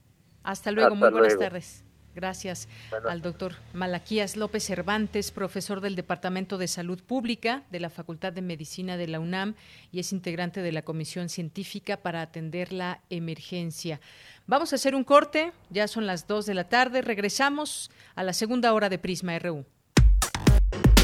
Hasta 0.44 0.72
luego, 0.72 0.96
muy 0.96 1.10
buenas 1.10 1.38
tardes. 1.38 1.86
Gracias 2.18 2.68
al 3.08 3.22
doctor 3.22 3.54
Malaquías 3.74 4.38
López 4.38 4.64
Cervantes, 4.64 5.32
profesor 5.32 5.82
del 5.82 5.96
Departamento 5.96 6.58
de 6.58 6.68
Salud 6.68 7.00
Pública 7.04 7.62
de 7.70 7.80
la 7.80 7.92
Facultad 7.92 8.34
de 8.34 8.42
Medicina 8.42 8.98
de 8.98 9.08
la 9.08 9.20
UNAM 9.20 9.54
y 9.92 10.00
es 10.00 10.12
integrante 10.12 10.64
de 10.64 10.72
la 10.72 10.82
Comisión 10.82 11.30
Científica 11.30 11.98
para 11.98 12.24
atender 12.24 12.74
la 12.74 13.02
emergencia. 13.12 14.02
Vamos 14.48 14.74
a 14.74 14.78
hacer 14.78 14.96
un 14.96 15.04
corte, 15.04 15.52
ya 15.70 15.88
son 15.88 16.08
las 16.08 16.26
2 16.26 16.48
de 16.48 16.56
la 16.56 16.68
tarde, 16.70 17.04
regresamos 17.04 17.92
a 18.16 18.24
la 18.24 18.34
segunda 18.34 18.74
hora 18.74 18.90
de 18.90 18.98
Prisma 18.98 19.38
RU. 19.38 19.64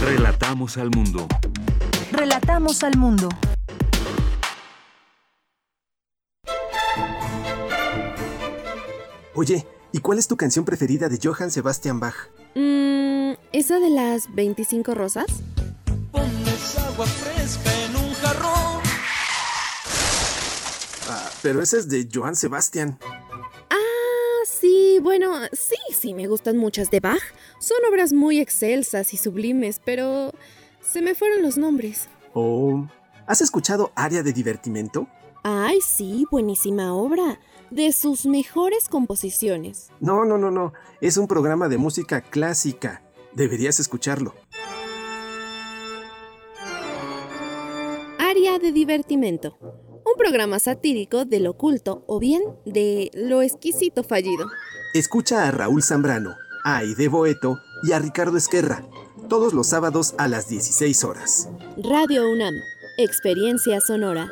Relatamos 0.05 0.77
al 0.77 0.89
mundo. 0.89 1.27
Relatamos 2.11 2.83
al 2.83 2.97
mundo. 2.97 3.29
Oye, 9.33 9.65
¿y 9.93 9.99
cuál 9.99 10.19
es 10.19 10.27
tu 10.27 10.35
canción 10.35 10.65
preferida 10.65 11.07
de 11.07 11.19
Johann 11.23 11.51
Sebastian 11.51 12.01
Bach? 12.01 12.15
Mmm, 12.53 13.31
¿esa 13.53 13.79
de 13.79 13.91
las 13.91 14.33
25 14.35 14.93
rosas? 14.93 15.25
Pones 16.11 16.77
agua 16.79 17.05
fresca 17.05 17.71
en 17.85 17.95
un 17.95 18.13
jarrón. 18.15 18.81
Ah, 21.09 21.31
pero 21.41 21.61
esa 21.61 21.77
es 21.77 21.87
de 21.87 22.09
Johann 22.13 22.35
Sebastian. 22.35 22.99
Ah, 23.69 24.45
sí, 24.45 24.99
bueno, 25.01 25.33
sí, 25.53 25.77
sí, 25.97 26.13
me 26.13 26.27
gustan 26.27 26.57
muchas 26.57 26.91
de 26.91 26.99
Bach. 26.99 27.23
Son 27.63 27.77
obras 27.89 28.11
muy 28.11 28.41
excelsas 28.41 29.13
y 29.13 29.17
sublimes, 29.17 29.79
pero 29.85 30.33
se 30.81 31.01
me 31.01 31.15
fueron 31.15 31.41
los 31.41 31.57
nombres. 31.57 32.09
Oh, 32.33 32.85
¿has 33.25 33.39
escuchado 33.39 33.93
Área 33.95 34.21
de 34.21 34.33
Divertimento? 34.33 35.07
Ay, 35.43 35.79
sí, 35.79 36.25
buenísima 36.29 36.93
obra. 36.93 37.39
De 37.71 37.93
sus 37.93 38.25
mejores 38.25 38.89
composiciones. 38.89 39.91
No, 40.01 40.25
no, 40.25 40.37
no, 40.37 40.51
no. 40.51 40.73
Es 40.99 41.15
un 41.15 41.29
programa 41.29 41.69
de 41.69 41.77
música 41.77 42.19
clásica. 42.19 43.01
Deberías 43.31 43.79
escucharlo. 43.79 44.35
Área 48.19 48.59
de 48.59 48.73
Divertimento. 48.73 49.57
Un 50.05 50.17
programa 50.17 50.59
satírico 50.59 51.23
del 51.23 51.47
oculto 51.47 52.03
o 52.07 52.19
bien 52.19 52.41
de 52.65 53.09
lo 53.13 53.41
exquisito 53.41 54.03
fallido. 54.03 54.47
Escucha 54.93 55.47
a 55.47 55.51
Raúl 55.51 55.81
Zambrano, 55.81 56.35
a 56.63 56.77
Aide 56.77 57.07
Boeto 57.07 57.59
y 57.83 57.91
a 57.91 57.99
Ricardo 57.99 58.37
Esquerra, 58.37 58.83
todos 59.29 59.53
los 59.53 59.67
sábados 59.67 60.15
a 60.17 60.27
las 60.27 60.47
16 60.47 61.03
horas. 61.03 61.49
Radio 61.77 62.29
UNAM, 62.29 62.53
Experiencia 62.97 63.79
Sonora. 63.81 64.31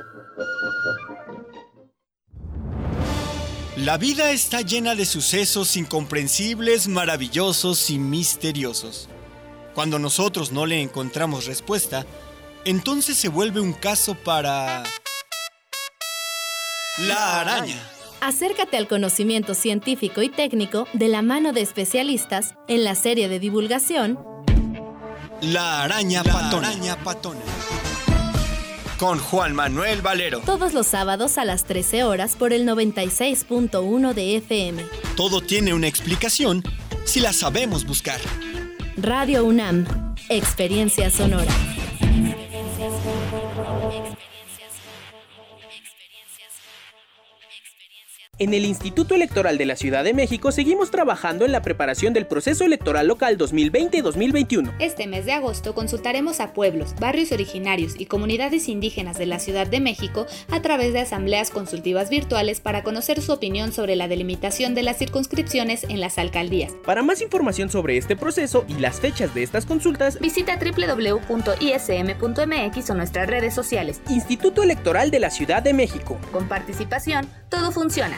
La 3.78 3.98
vida 3.98 4.32
está 4.32 4.62
llena 4.62 4.96
de 4.96 5.06
sucesos 5.06 5.76
incomprensibles, 5.76 6.88
maravillosos 6.88 7.90
y 7.90 7.98
misteriosos. 7.98 9.10
Cuando 9.74 9.98
nosotros 9.98 10.52
no 10.52 10.66
le 10.66 10.82
encontramos 10.82 11.46
respuesta, 11.46 12.06
entonces 12.66 13.18
se 13.18 13.30
vuelve 13.30 13.60
un 13.60 13.74
caso 13.74 14.14
para... 14.14 14.84
La 17.00 17.40
araña. 17.40 17.82
Acércate 18.22 18.78
al 18.78 18.88
conocimiento 18.88 19.56
científico 19.56 20.22
y 20.22 20.30
técnico 20.30 20.88
de 20.94 21.08
la 21.08 21.22
mano 21.24 21.54
de 21.54 21.62
especialistas 21.62 22.54
en 22.68 22.84
la 22.84 22.94
serie 22.96 23.28
de 23.30 23.40
divulgación 23.40 24.20
La 25.42 25.84
araña, 25.84 26.24
patona. 26.24 26.70
con 29.00 29.18
Juan 29.18 29.56
Manuel 29.56 30.04
Valero. 30.04 30.42
Todos 30.46 30.74
los 30.74 30.86
sábados 30.86 31.40
a 31.40 31.46
las 31.46 31.64
13 31.64 32.04
horas 32.04 32.36
por 32.36 32.54
el 32.54 32.68
96.1 32.68 34.14
de 34.14 34.36
FM. 34.38 34.84
Todo 35.18 35.42
tiene 35.42 35.74
una 35.74 35.88
explicación 35.88 36.64
si 37.06 37.20
la 37.22 37.34
sabemos 37.34 37.86
buscar. 37.88 38.20
Radio 38.98 39.44
UNAM, 39.46 39.88
Experiencia 40.30 41.10
Sonora. 41.10 41.52
En 48.42 48.56
el 48.56 48.66
Instituto 48.66 49.14
Electoral 49.14 49.60
de 49.60 49.68
la 49.68 49.76
Ciudad 49.76 50.04
de 50.04 50.16
México 50.16 50.52
seguimos 50.52 50.90
trabajando 50.90 51.46
en 51.46 51.52
la 51.52 51.62
preparación 51.62 52.12
del 52.12 52.26
proceso 52.26 52.66
electoral 52.66 53.06
local 53.06 53.38
2020-2021. 53.38 54.74
Este 54.80 55.06
mes 55.06 55.28
de 55.28 55.34
agosto 55.34 55.76
consultaremos 55.76 56.40
a 56.40 56.52
pueblos, 56.52 56.96
barrios 57.00 57.32
originarios 57.32 57.94
y 58.00 58.08
comunidades 58.08 58.68
indígenas 58.68 59.20
de 59.20 59.28
la 59.28 59.38
Ciudad 59.38 59.68
de 59.68 59.80
México 59.80 60.26
a 60.50 60.60
través 60.64 60.92
de 60.92 61.02
asambleas 61.02 61.52
consultivas 61.52 62.10
virtuales 62.10 62.62
para 62.62 62.82
conocer 62.82 63.22
su 63.22 63.32
opinión 63.32 63.72
sobre 63.74 63.96
la 63.96 64.08
delimitación 64.08 64.74
de 64.74 64.82
las 64.82 64.98
circunscripciones 64.98 65.84
en 65.84 66.02
las 66.02 66.18
alcaldías. 66.18 66.74
Para 66.84 67.04
más 67.04 67.22
información 67.22 67.70
sobre 67.70 67.98
este 67.98 68.16
proceso 68.16 68.66
y 68.68 68.74
las 68.74 69.00
fechas 69.00 69.36
de 69.36 69.44
estas 69.44 69.68
consultas, 69.68 70.20
visita 70.20 70.58
www.ism.mx 70.58 71.30
o 72.90 72.96
nuestras 72.96 73.28
redes 73.28 73.54
sociales. 73.54 74.02
Instituto 74.10 74.64
Electoral 74.64 75.12
de 75.12 75.20
la 75.20 75.30
Ciudad 75.30 75.62
de 75.62 75.76
México. 75.76 76.18
Con 76.32 76.48
participación, 76.48 77.30
todo 77.48 77.72
funciona 77.72 78.18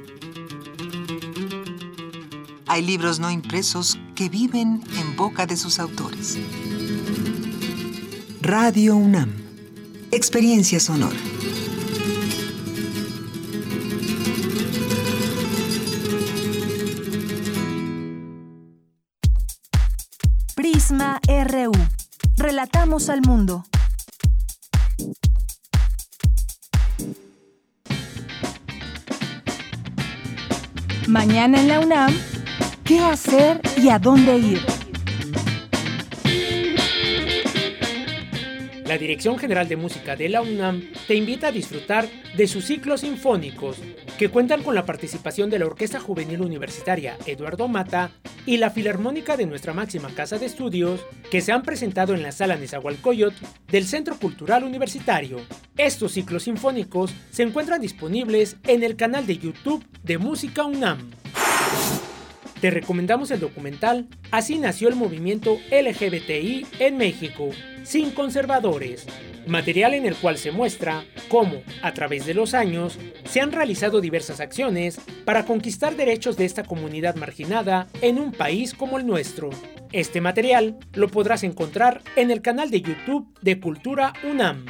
Hay 2.71 2.83
libros 2.83 3.19
no 3.19 3.29
impresos 3.29 3.99
que 4.15 4.29
viven 4.29 4.81
en 4.97 5.17
boca 5.17 5.45
de 5.45 5.57
sus 5.57 5.77
autores. 5.77 6.37
Radio 8.39 8.95
UNAM. 8.95 9.29
Experiencia 10.11 10.79
sonora. 10.79 11.17
Prisma 20.55 21.19
RU. 21.27 21.73
Relatamos 22.37 23.09
al 23.09 23.21
mundo. 23.21 23.65
Mañana 31.09 31.59
en 31.59 31.67
la 31.67 31.81
UNAM 31.81 32.30
qué 32.91 32.99
hacer 32.99 33.61
y 33.77 33.87
a 33.87 33.97
dónde 33.99 34.37
ir. 34.37 34.59
La 38.85 38.97
Dirección 38.97 39.37
General 39.37 39.65
de 39.65 39.77
Música 39.77 40.17
de 40.17 40.27
la 40.27 40.41
UNAM 40.41 40.83
te 41.07 41.15
invita 41.15 41.47
a 41.47 41.51
disfrutar 41.53 42.09
de 42.35 42.47
sus 42.47 42.65
ciclos 42.65 42.99
sinfónicos, 42.99 43.77
que 44.17 44.27
cuentan 44.27 44.61
con 44.61 44.75
la 44.75 44.85
participación 44.85 45.49
de 45.49 45.59
la 45.59 45.67
Orquesta 45.67 46.01
Juvenil 46.01 46.41
Universitaria 46.41 47.15
Eduardo 47.25 47.69
Mata 47.69 48.11
y 48.45 48.57
la 48.57 48.71
Filarmónica 48.71 49.37
de 49.37 49.45
nuestra 49.45 49.73
máxima 49.73 50.09
casa 50.09 50.37
de 50.37 50.47
estudios, 50.47 50.99
que 51.29 51.39
se 51.39 51.53
han 51.53 51.63
presentado 51.63 52.13
en 52.13 52.23
la 52.23 52.33
sala 52.33 52.57
Nezahualcóyotl 52.57 53.45
del 53.69 53.85
Centro 53.85 54.17
Cultural 54.17 54.65
Universitario. 54.65 55.37
Estos 55.77 56.11
ciclos 56.11 56.43
sinfónicos 56.43 57.13
se 57.31 57.43
encuentran 57.43 57.79
disponibles 57.79 58.57
en 58.67 58.83
el 58.83 58.97
canal 58.97 59.25
de 59.25 59.37
YouTube 59.37 59.85
de 60.03 60.17
Música 60.17 60.65
UNAM. 60.65 61.20
Te 62.61 62.69
recomendamos 62.69 63.31
el 63.31 63.39
documental 63.39 64.07
Así 64.31 64.59
nació 64.59 64.87
el 64.87 64.95
movimiento 64.95 65.57
LGBTI 65.71 66.65
en 66.79 66.97
México, 66.97 67.49
sin 67.83 68.11
conservadores, 68.11 69.05
material 69.45 69.93
en 69.93 70.05
el 70.05 70.15
cual 70.15 70.37
se 70.37 70.51
muestra 70.51 71.03
cómo, 71.27 71.63
a 71.81 71.91
través 71.93 72.25
de 72.25 72.33
los 72.33 72.53
años, 72.53 72.97
se 73.25 73.41
han 73.41 73.51
realizado 73.51 73.99
diversas 73.99 74.39
acciones 74.39 75.01
para 75.25 75.45
conquistar 75.45 75.97
derechos 75.97 76.37
de 76.37 76.45
esta 76.45 76.63
comunidad 76.63 77.15
marginada 77.15 77.87
en 78.01 78.19
un 78.19 78.31
país 78.31 78.73
como 78.73 78.97
el 78.97 79.05
nuestro. 79.05 79.49
Este 79.91 80.21
material 80.21 80.77
lo 80.93 81.09
podrás 81.09 81.43
encontrar 81.43 82.01
en 82.15 82.31
el 82.31 82.41
canal 82.41 82.71
de 82.71 82.81
YouTube 82.81 83.27
de 83.41 83.59
Cultura 83.59 84.13
UNAM. 84.23 84.65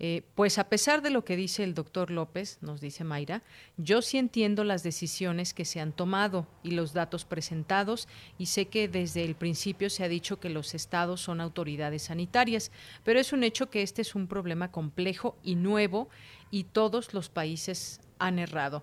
Eh, 0.00 0.22
pues 0.34 0.58
a 0.58 0.68
pesar 0.68 1.02
de 1.02 1.10
lo 1.10 1.24
que 1.24 1.36
dice 1.36 1.62
el 1.62 1.72
doctor 1.72 2.10
López, 2.10 2.58
nos 2.62 2.80
dice 2.80 3.04
Mayra, 3.04 3.42
yo 3.76 4.02
sí 4.02 4.18
entiendo 4.18 4.64
las 4.64 4.82
decisiones 4.82 5.54
que 5.54 5.64
se 5.64 5.80
han 5.80 5.92
tomado 5.92 6.48
y 6.64 6.72
los 6.72 6.92
datos 6.92 7.24
presentados 7.24 8.08
y 8.36 8.46
sé 8.46 8.66
que 8.66 8.88
desde 8.88 9.24
el 9.24 9.36
principio 9.36 9.88
se 9.90 10.02
ha 10.02 10.08
dicho 10.08 10.40
que 10.40 10.50
los 10.50 10.74
estados 10.74 11.20
son 11.20 11.40
autoridades 11.40 12.02
sanitarias, 12.02 12.72
pero 13.04 13.20
es 13.20 13.32
un 13.32 13.44
hecho 13.44 13.70
que 13.70 13.82
este 13.82 14.02
es 14.02 14.16
un 14.16 14.26
problema 14.26 14.72
complejo 14.72 15.36
y 15.44 15.54
nuevo 15.54 16.08
y 16.50 16.64
todos 16.64 17.14
los 17.14 17.28
países 17.28 18.00
han 18.18 18.40
errado. 18.40 18.82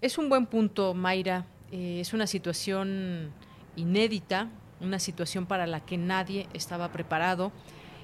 Es 0.00 0.18
un 0.18 0.28
buen 0.28 0.46
punto, 0.46 0.92
Mayra, 0.92 1.46
eh, 1.70 2.00
es 2.00 2.12
una 2.12 2.26
situación 2.26 3.32
inédita, 3.76 4.50
una 4.80 4.98
situación 4.98 5.46
para 5.46 5.68
la 5.68 5.84
que 5.84 5.98
nadie 5.98 6.48
estaba 6.52 6.90
preparado 6.90 7.52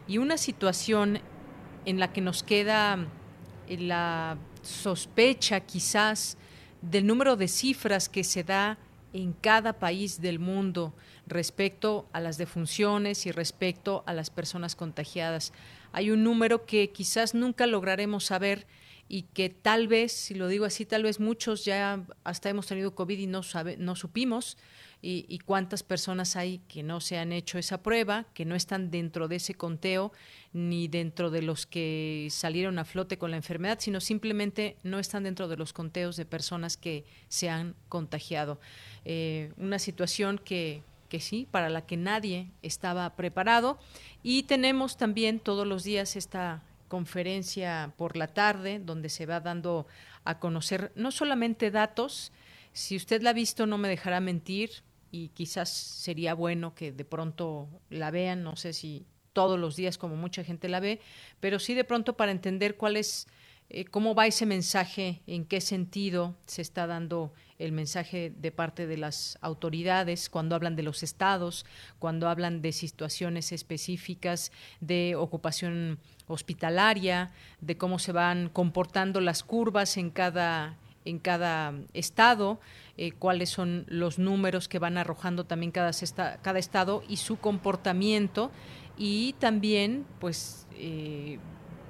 y 0.06 0.18
una 0.18 0.36
situación 0.36 1.20
en 1.84 1.98
la 1.98 2.12
que 2.12 2.20
nos 2.20 2.42
queda 2.42 3.06
eh, 3.68 3.78
la 3.78 4.36
sospecha 4.62 5.60
quizás 5.60 6.36
del 6.82 7.06
número 7.06 7.36
de 7.36 7.48
cifras 7.48 8.08
que 8.08 8.24
se 8.24 8.44
da 8.44 8.78
en 9.12 9.32
cada 9.32 9.74
país 9.74 10.20
del 10.20 10.38
mundo 10.38 10.92
respecto 11.26 12.06
a 12.12 12.20
las 12.20 12.36
defunciones 12.36 13.26
y 13.26 13.32
respecto 13.32 14.02
a 14.06 14.12
las 14.12 14.30
personas 14.30 14.74
contagiadas. 14.74 15.52
Hay 15.92 16.10
un 16.10 16.24
número 16.24 16.66
que 16.66 16.90
quizás 16.90 17.34
nunca 17.34 17.66
lograremos 17.66 18.24
saber 18.24 18.66
y 19.08 19.22
que 19.22 19.50
tal 19.50 19.86
vez, 19.86 20.12
si 20.12 20.34
lo 20.34 20.48
digo 20.48 20.64
así, 20.64 20.84
tal 20.84 21.04
vez 21.04 21.20
muchos 21.20 21.64
ya 21.64 22.04
hasta 22.24 22.50
hemos 22.50 22.66
tenido 22.66 22.94
COVID 22.94 23.18
y 23.18 23.26
no, 23.26 23.42
no 23.78 23.96
supimos, 23.96 24.56
y, 25.06 25.38
cuántas 25.40 25.82
personas 25.82 26.34
hay 26.34 26.60
que 26.66 26.82
no 26.82 27.00
se 27.00 27.18
han 27.18 27.32
hecho 27.32 27.58
esa 27.58 27.82
prueba, 27.82 28.24
que 28.32 28.46
no 28.46 28.54
están 28.54 28.90
dentro 28.90 29.28
de 29.28 29.36
ese 29.36 29.54
conteo 29.54 30.12
ni 30.54 30.88
dentro 30.88 31.30
de 31.30 31.42
los 31.42 31.66
que 31.66 32.28
salieron 32.30 32.78
a 32.78 32.86
flote 32.86 33.18
con 33.18 33.30
la 33.30 33.36
enfermedad, 33.36 33.78
sino 33.80 34.00
simplemente 34.00 34.76
no 34.82 34.98
están 34.98 35.24
dentro 35.24 35.46
de 35.46 35.58
los 35.58 35.74
conteos 35.74 36.16
de 36.16 36.24
personas 36.24 36.78
que 36.78 37.04
se 37.28 37.50
han 37.50 37.74
contagiado. 37.90 38.58
Eh, 39.04 39.52
una 39.58 39.78
situación 39.78 40.40
que, 40.42 40.82
que 41.10 41.20
sí, 41.20 41.46
para 41.50 41.68
la 41.68 41.84
que 41.84 41.98
nadie 41.98 42.50
estaba 42.62 43.14
preparado. 43.14 43.78
Y 44.22 44.44
tenemos 44.44 44.96
también 44.96 45.38
todos 45.38 45.66
los 45.66 45.84
días 45.84 46.16
esta 46.16 46.62
conferencia 46.88 47.92
por 47.98 48.16
la 48.16 48.28
tarde, 48.28 48.78
donde 48.78 49.10
se 49.10 49.26
va 49.26 49.40
dando 49.40 49.86
a 50.24 50.38
conocer 50.38 50.92
no 50.94 51.10
solamente 51.10 51.70
datos, 51.70 52.32
si 52.72 52.96
usted 52.96 53.22
la 53.22 53.30
ha 53.30 53.34
visto 53.34 53.66
no 53.66 53.78
me 53.78 53.88
dejará 53.88 54.20
mentir 54.20 54.82
y 55.14 55.28
quizás 55.28 55.68
sería 55.68 56.34
bueno 56.34 56.74
que 56.74 56.90
de 56.90 57.04
pronto 57.04 57.68
la 57.88 58.10
vean, 58.10 58.42
no 58.42 58.56
sé 58.56 58.72
si 58.72 59.06
todos 59.32 59.60
los 59.60 59.76
días 59.76 59.96
como 59.96 60.16
mucha 60.16 60.42
gente 60.42 60.68
la 60.68 60.80
ve, 60.80 61.00
pero 61.38 61.60
sí 61.60 61.74
de 61.74 61.84
pronto 61.84 62.16
para 62.16 62.32
entender 62.32 62.76
cuál 62.76 62.96
es 62.96 63.28
eh, 63.70 63.84
cómo 63.84 64.16
va 64.16 64.26
ese 64.26 64.44
mensaje, 64.44 65.22
en 65.28 65.44
qué 65.44 65.60
sentido 65.60 66.34
se 66.46 66.62
está 66.62 66.88
dando 66.88 67.32
el 67.60 67.70
mensaje 67.70 68.32
de 68.36 68.50
parte 68.50 68.88
de 68.88 68.96
las 68.96 69.38
autoridades 69.40 70.28
cuando 70.28 70.56
hablan 70.56 70.74
de 70.74 70.82
los 70.82 71.04
estados, 71.04 71.64
cuando 72.00 72.28
hablan 72.28 72.60
de 72.60 72.72
situaciones 72.72 73.52
específicas 73.52 74.50
de 74.80 75.14
ocupación 75.16 76.00
hospitalaria, 76.26 77.30
de 77.60 77.76
cómo 77.76 78.00
se 78.00 78.10
van 78.10 78.48
comportando 78.48 79.20
las 79.20 79.44
curvas 79.44 79.96
en 79.96 80.10
cada 80.10 80.76
en 81.04 81.18
cada 81.18 81.74
estado, 81.92 82.60
eh, 82.96 83.12
cuáles 83.12 83.50
son 83.50 83.84
los 83.88 84.18
números 84.18 84.68
que 84.68 84.78
van 84.78 84.98
arrojando 84.98 85.44
también 85.44 85.72
cada, 85.72 85.90
cada 86.42 86.58
estado 86.58 87.02
y 87.08 87.18
su 87.18 87.38
comportamiento. 87.38 88.50
Y 88.96 89.34
también 89.34 90.06
pues 90.20 90.66
eh, 90.72 91.38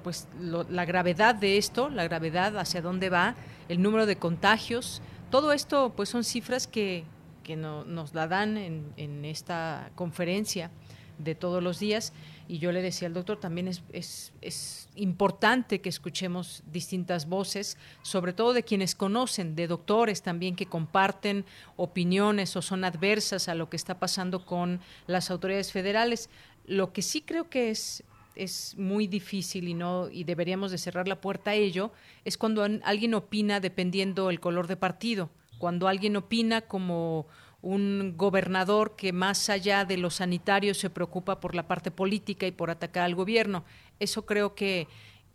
pues 0.03 0.27
la 0.39 0.85
gravedad 0.85 1.33
de 1.33 1.57
esto, 1.57 1.89
la 1.89 2.03
gravedad 2.03 2.57
hacia 2.57 2.81
dónde 2.81 3.09
va, 3.09 3.35
el 3.69 3.81
número 3.81 4.05
de 4.05 4.17
contagios, 4.17 5.01
todo 5.31 5.51
esto 5.51 5.93
pues 5.95 6.09
son 6.09 6.23
cifras 6.23 6.67
que, 6.67 7.05
que 7.43 7.55
nos 7.55 8.13
la 8.13 8.27
dan 8.27 8.57
en, 8.57 8.93
en 8.97 9.25
esta 9.25 9.89
conferencia 9.95 10.69
de 11.17 11.35
todos 11.35 11.61
los 11.61 11.79
días. 11.79 12.13
Y 12.47 12.59
yo 12.59 12.71
le 12.71 12.81
decía 12.81 13.07
al 13.07 13.13
doctor, 13.13 13.39
también 13.39 13.67
es, 13.67 13.81
es, 13.91 14.33
es, 14.41 14.89
importante 14.95 15.81
que 15.81 15.89
escuchemos 15.89 16.63
distintas 16.71 17.27
voces, 17.27 17.77
sobre 18.01 18.31
todo 18.31 18.53
de 18.53 18.63
quienes 18.63 18.95
conocen, 18.95 19.55
de 19.55 19.67
doctores 19.67 20.21
también 20.21 20.55
que 20.55 20.67
comparten 20.67 21.43
opiniones 21.75 22.55
o 22.55 22.61
son 22.61 22.85
adversas 22.85 23.49
a 23.49 23.55
lo 23.55 23.69
que 23.69 23.75
está 23.75 23.99
pasando 23.99 24.45
con 24.45 24.79
las 25.07 25.31
autoridades 25.31 25.71
federales. 25.71 26.29
Lo 26.65 26.93
que 26.93 27.01
sí 27.01 27.21
creo 27.21 27.49
que 27.49 27.71
es 27.71 28.03
es 28.35 28.75
muy 28.77 29.07
difícil 29.07 29.67
y 29.67 29.73
no 29.73 30.09
y 30.09 30.25
deberíamos 30.25 30.71
de 30.71 30.77
cerrar 30.77 31.07
la 31.07 31.21
puerta 31.21 31.51
a 31.51 31.55
ello 31.55 31.91
es 32.25 32.37
cuando 32.37 32.63
alguien 32.83 33.13
opina 33.13 33.59
dependiendo 33.59 34.29
el 34.29 34.39
color 34.39 34.67
de 34.67 34.75
partido, 34.75 35.29
cuando 35.57 35.87
alguien 35.87 36.15
opina 36.17 36.61
como 36.61 37.27
un 37.65 38.13
gobernador 38.15 38.95
que 38.95 39.11
más 39.11 39.49
allá 39.49 39.85
de 39.85 39.97
lo 39.97 40.11
sanitario 40.11 40.75
se 40.75 40.91
preocupa 40.91 41.39
por 41.39 41.55
la 41.55 41.67
parte 41.67 41.89
política 41.89 42.45
y 42.45 42.51
por 42.51 42.69
atacar 42.69 43.01
al 43.01 43.15
gobierno. 43.15 43.65
Eso 43.99 44.27
creo 44.27 44.53
que, 44.53 44.87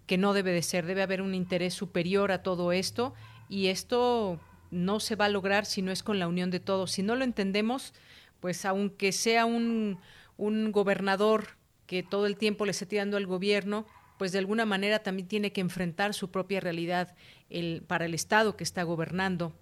que 0.07 0.17
no 0.17 0.33
debe 0.33 0.53
de 0.53 0.63
ser, 0.63 0.87
debe 0.87 1.03
haber 1.03 1.23
un 1.23 1.35
interés 1.35 1.75
superior 1.75 2.31
a 2.31 2.45
todo 2.45 2.71
esto 2.71 3.15
y 3.49 3.67
esto 3.67 4.39
no 4.71 5.01
se 5.01 5.17
va 5.17 5.25
a 5.25 5.29
lograr 5.29 5.67
si 5.67 5.83
no 5.83 5.91
es 5.91 6.05
con 6.05 6.21
la 6.21 6.29
unión 6.29 6.53
de 6.53 6.61
todos. 6.61 6.93
Si 6.93 7.03
no 7.03 7.17
lo 7.17 7.25
entendemos, 7.25 7.95
pues 8.39 8.65
aunque 8.65 9.11
sea 9.11 9.45
un, 9.45 9.99
un 10.37 10.71
gobernador 10.71 11.57
que 11.89 12.05
todo 12.05 12.27
el 12.27 12.37
tiempo 12.37 12.65
le 12.65 12.71
esté 12.71 12.87
tirando 12.87 13.17
al 13.17 13.27
gobierno, 13.27 13.87
pues 14.19 14.31
de 14.31 14.39
alguna 14.39 14.67
manera 14.67 15.01
también 15.01 15.27
tiene 15.27 15.51
que 15.51 15.63
enfrentar 15.63 16.15
su 16.15 16.31
propia 16.31 16.61
realidad 16.61 17.13
para 17.89 18.05
el 18.05 18.15
Estado 18.15 18.57
que 18.57 18.63
está 18.63 18.85
gobernando, 18.85 19.53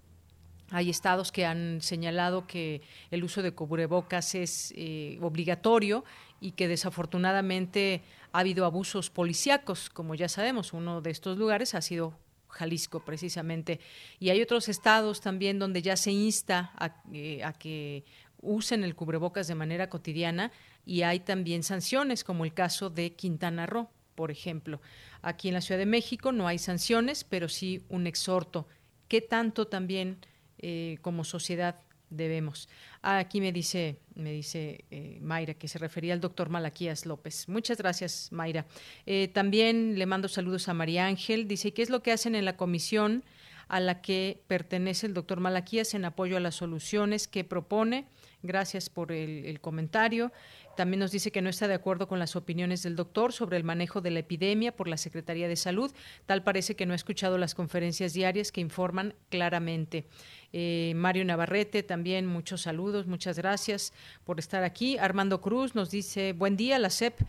hay 0.71 0.91
estados 0.91 1.33
que 1.33 1.47
han 1.47 1.81
señalado 1.81 2.47
que 2.47 2.83
el 3.11 3.25
uso 3.25 3.43
de 3.43 3.53
cubrebocas 3.53 4.35
es 4.35 4.73
eh, 4.77 5.19
obligatorio 5.23 6.05
y 6.41 6.53
que 6.53 6.69
desafortunadamente 6.69 8.03
ha 8.33 8.41
habido 8.41 8.65
abusos 8.65 9.11
policíacos, 9.11 9.89
como 9.89 10.15
ya 10.15 10.29
sabemos. 10.29 10.73
Uno 10.73 11.01
de 11.01 11.11
estos 11.11 11.39
lugares 11.39 11.75
ha 11.75 11.81
sido 11.81 12.15
Jalisco, 12.49 13.01
precisamente. 13.01 13.81
Y 14.19 14.31
hay 14.31 14.43
otros 14.43 14.69
estados 14.69 15.21
también 15.21 15.59
donde 15.59 15.83
ya 15.83 15.97
se 15.97 16.13
insta 16.13 16.73
a, 16.77 17.03
eh, 17.13 17.43
a 17.45 17.53
que 17.53 18.05
usen 18.41 18.85
el 18.85 18.95
cubrebocas 18.95 19.49
de 19.49 19.55
manera 19.55 19.89
cotidiana 19.89 20.53
y 20.85 21.03
hay 21.03 21.21
también 21.21 21.63
sanciones, 21.63 22.25
como 22.25 22.45
el 22.45 22.55
caso 22.55 22.91
de 22.91 23.13
Quintana 23.15 23.67
Roo, 23.67 23.89
por 24.15 24.31
ejemplo. 24.31 24.81
Aquí 25.23 25.49
en 25.49 25.55
la 25.55 25.61
Ciudad 25.61 25.79
de 25.79 25.87
México 25.87 26.33
no 26.33 26.47
hay 26.47 26.59
sanciones, 26.59 27.25
pero 27.25 27.49
sí 27.49 27.85
un 27.89 28.07
exhorto. 28.07 28.67
¿Qué 29.09 29.21
tanto 29.21 29.67
también 29.67 30.19
eh, 30.59 30.99
como 31.03 31.25
sociedad 31.25 31.77
debemos. 32.11 32.69
Aquí 33.03 33.41
me 33.41 33.53
dice, 33.53 33.99
me 34.15 34.33
dice 34.33 34.85
eh, 34.91 35.19
Mayra 35.21 35.55
que 35.55 35.69
se 35.69 35.79
refería 35.79 36.15
al 36.15 36.21
doctor 36.21 36.49
Malaquías 36.49 37.07
López. 37.07 37.49
Muchas 37.49 37.79
gracias, 37.79 38.29
Mayra. 38.33 38.67
Eh, 39.07 39.29
también 39.29 39.99
le 39.99 40.07
mando 40.07 40.29
saludos 40.29 40.69
a 40.69 40.75
María 40.75 41.07
Ángel. 41.07 41.47
Dice, 41.47 41.73
¿qué 41.73 41.83
es 41.83 41.91
lo 41.91 42.03
que 42.03 42.13
hacen 42.13 42.35
en 42.35 42.45
la 42.45 42.57
comisión 42.57 43.25
a 43.69 43.81
la 43.81 44.01
que 44.01 44.43
pertenece 44.47 45.07
el 45.07 45.15
doctor 45.15 45.41
Malaquías 45.41 45.95
en 45.95 46.05
apoyo 46.05 46.37
a 46.37 46.41
las 46.41 46.55
soluciones 46.55 47.29
que 47.29 47.45
propone? 47.45 48.07
Gracias 48.43 48.89
por 48.89 49.13
el 49.13 49.61
comentario. 49.61 50.33
También 50.79 51.01
nos 51.01 51.11
dice 51.11 51.33
que 51.33 51.43
no 51.43 51.51
está 51.51 51.67
de 51.67 51.75
acuerdo 51.75 52.07
con 52.07 52.21
las 52.21 52.37
opiniones 52.37 52.85
del 52.85 52.95
doctor 52.95 53.33
sobre 53.33 53.57
el 53.57 53.65
manejo 53.65 54.01
de 54.01 54.13
la 54.13 54.21
epidemia 54.21 54.77
por 54.77 54.87
la 54.87 54.97
Secretaría 54.97 55.49
de 55.49 55.57
Salud. 55.57 55.91
Tal 56.25 56.45
parece 56.45 56.77
que 56.77 56.87
no 56.87 56.93
ha 56.93 56.95
escuchado 56.95 57.37
las 57.37 57.57
conferencias 57.57 58.13
diarias 58.13 58.53
que 58.53 58.61
informan 58.61 59.13
claramente. 59.29 60.05
Eh, 60.53 60.93
Mario 60.95 61.25
Navarrete, 61.25 61.83
también 61.83 62.27
muchos 62.27 62.63
saludos, 62.63 63.09
muchas 63.09 63.39
gracias 63.39 63.93
por 64.23 64.39
estar 64.39 64.63
aquí. 64.63 64.99
Armando 64.99 65.41
Cruz 65.41 65.75
nos 65.75 65.91
dice, 65.91 66.33
buen 66.33 66.57
día, 66.57 66.79
la 66.79 66.91
CEP 66.91 67.23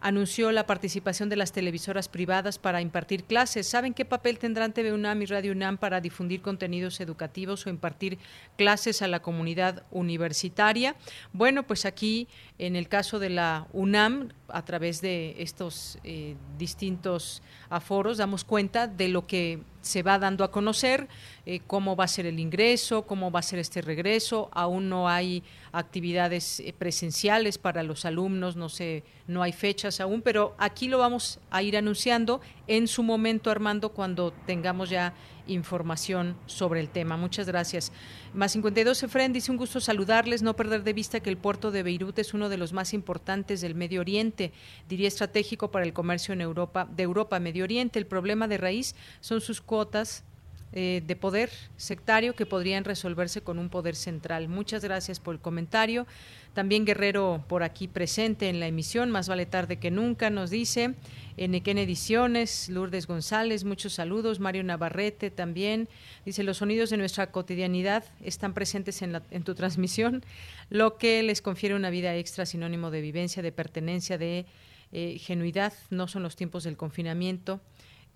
anunció 0.00 0.50
la 0.50 0.66
participación 0.66 1.28
de 1.28 1.36
las 1.36 1.52
televisoras 1.52 2.08
privadas 2.08 2.58
para 2.58 2.80
impartir 2.80 3.24
clases. 3.24 3.68
¿Saben 3.68 3.94
qué 3.94 4.04
papel 4.04 4.38
tendrán 4.38 4.72
TV 4.72 4.92
UNAM 4.92 5.22
y 5.22 5.26
Radio 5.26 5.52
UNAM 5.52 5.76
para 5.76 6.00
difundir 6.00 6.40
contenidos 6.40 7.00
educativos 7.00 7.66
o 7.66 7.70
impartir 7.70 8.18
clases 8.56 9.02
a 9.02 9.08
la 9.08 9.20
comunidad 9.20 9.84
universitaria? 9.90 10.96
Bueno, 11.32 11.66
pues 11.66 11.84
aquí, 11.84 12.28
en 12.60 12.76
el 12.76 12.88
caso 12.88 13.18
de 13.18 13.30
la 13.30 13.66
UNAM, 13.72 14.28
a 14.48 14.62
través 14.66 15.00
de 15.00 15.34
estos 15.38 15.98
eh, 16.04 16.36
distintos 16.58 17.42
aforos, 17.70 18.18
damos 18.18 18.44
cuenta 18.44 18.86
de 18.86 19.08
lo 19.08 19.26
que 19.26 19.62
se 19.80 20.02
va 20.02 20.18
dando 20.18 20.44
a 20.44 20.50
conocer, 20.50 21.08
eh, 21.46 21.60
cómo 21.66 21.96
va 21.96 22.04
a 22.04 22.08
ser 22.08 22.26
el 22.26 22.38
ingreso, 22.38 23.06
cómo 23.06 23.30
va 23.30 23.40
a 23.40 23.42
ser 23.42 23.60
este 23.60 23.80
regreso. 23.80 24.50
Aún 24.52 24.90
no 24.90 25.08
hay 25.08 25.42
actividades 25.72 26.60
eh, 26.60 26.74
presenciales 26.76 27.56
para 27.56 27.82
los 27.82 28.04
alumnos, 28.04 28.56
no 28.56 28.68
sé, 28.68 29.04
no 29.26 29.42
hay 29.42 29.52
fechas 29.52 29.98
aún, 29.98 30.20
pero 30.20 30.54
aquí 30.58 30.86
lo 30.86 30.98
vamos 30.98 31.38
a 31.50 31.62
ir 31.62 31.78
anunciando 31.78 32.42
en 32.66 32.88
su 32.88 33.02
momento, 33.02 33.50
Armando, 33.50 33.88
cuando 33.88 34.34
tengamos 34.44 34.90
ya 34.90 35.14
información 35.46 36.36
sobre 36.46 36.80
el 36.80 36.88
tema. 36.88 37.16
Muchas 37.16 37.46
gracias. 37.46 37.92
Más 38.34 38.52
52 38.52 39.02
Efren 39.02 39.32
dice 39.32 39.50
un 39.50 39.56
gusto 39.56 39.80
saludarles, 39.80 40.42
no 40.42 40.56
perder 40.56 40.82
de 40.82 40.92
vista 40.92 41.20
que 41.20 41.30
el 41.30 41.36
puerto 41.36 41.70
de 41.70 41.82
Beirut 41.82 42.18
es 42.18 42.34
uno 42.34 42.48
de 42.48 42.56
los 42.56 42.72
más 42.72 42.94
importantes 42.94 43.60
del 43.60 43.74
Medio 43.74 44.00
Oriente, 44.00 44.52
diría 44.88 45.08
estratégico 45.08 45.70
para 45.70 45.84
el 45.84 45.92
comercio 45.92 46.32
en 46.32 46.40
Europa, 46.40 46.88
de 46.90 47.02
Europa 47.02 47.40
Medio 47.40 47.64
Oriente. 47.64 47.98
El 47.98 48.06
problema 48.06 48.48
de 48.48 48.58
raíz 48.58 48.94
son 49.20 49.40
sus 49.40 49.60
cuotas 49.60 50.24
eh, 50.72 51.02
de 51.04 51.16
poder 51.16 51.50
sectario 51.76 52.36
que 52.36 52.46
podrían 52.46 52.84
resolverse 52.84 53.40
con 53.40 53.58
un 53.58 53.70
poder 53.70 53.96
central. 53.96 54.48
Muchas 54.48 54.84
gracias 54.84 55.18
por 55.18 55.34
el 55.34 55.40
comentario. 55.40 56.06
También 56.54 56.84
Guerrero 56.84 57.44
por 57.48 57.62
aquí 57.62 57.86
presente 57.86 58.48
en 58.48 58.58
la 58.58 58.66
emisión, 58.66 59.10
más 59.10 59.28
vale 59.28 59.46
tarde 59.46 59.78
que 59.78 59.90
nunca, 59.90 60.30
nos 60.30 60.50
dice. 60.50 60.94
En 61.36 61.54
Equén 61.54 61.78
Ediciones, 61.78 62.68
Lourdes 62.68 63.06
González, 63.06 63.64
muchos 63.64 63.94
saludos. 63.94 64.40
Mario 64.40 64.64
Navarrete 64.64 65.30
también. 65.30 65.88
Dice, 66.24 66.42
los 66.42 66.58
sonidos 66.58 66.90
de 66.90 66.96
nuestra 66.96 67.30
cotidianidad 67.30 68.04
están 68.22 68.52
presentes 68.52 69.00
en, 69.02 69.22
en 69.30 69.42
tu 69.44 69.54
transmisión, 69.54 70.24
lo 70.68 70.98
que 70.98 71.22
les 71.22 71.40
confiere 71.40 71.74
una 71.74 71.88
vida 71.88 72.14
extra, 72.16 72.44
sinónimo 72.44 72.90
de 72.90 73.00
vivencia, 73.00 73.42
de 73.42 73.52
pertenencia, 73.52 74.18
de 74.18 74.44
eh, 74.92 75.18
genuidad. 75.18 75.72
No 75.90 76.08
son 76.08 76.22
los 76.22 76.36
tiempos 76.36 76.64
del 76.64 76.76
confinamiento. 76.76 77.60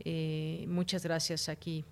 Eh, 0.01 0.65
muchas 0.69 1.05
gracias 1.05 1.49
aquí 1.49 1.85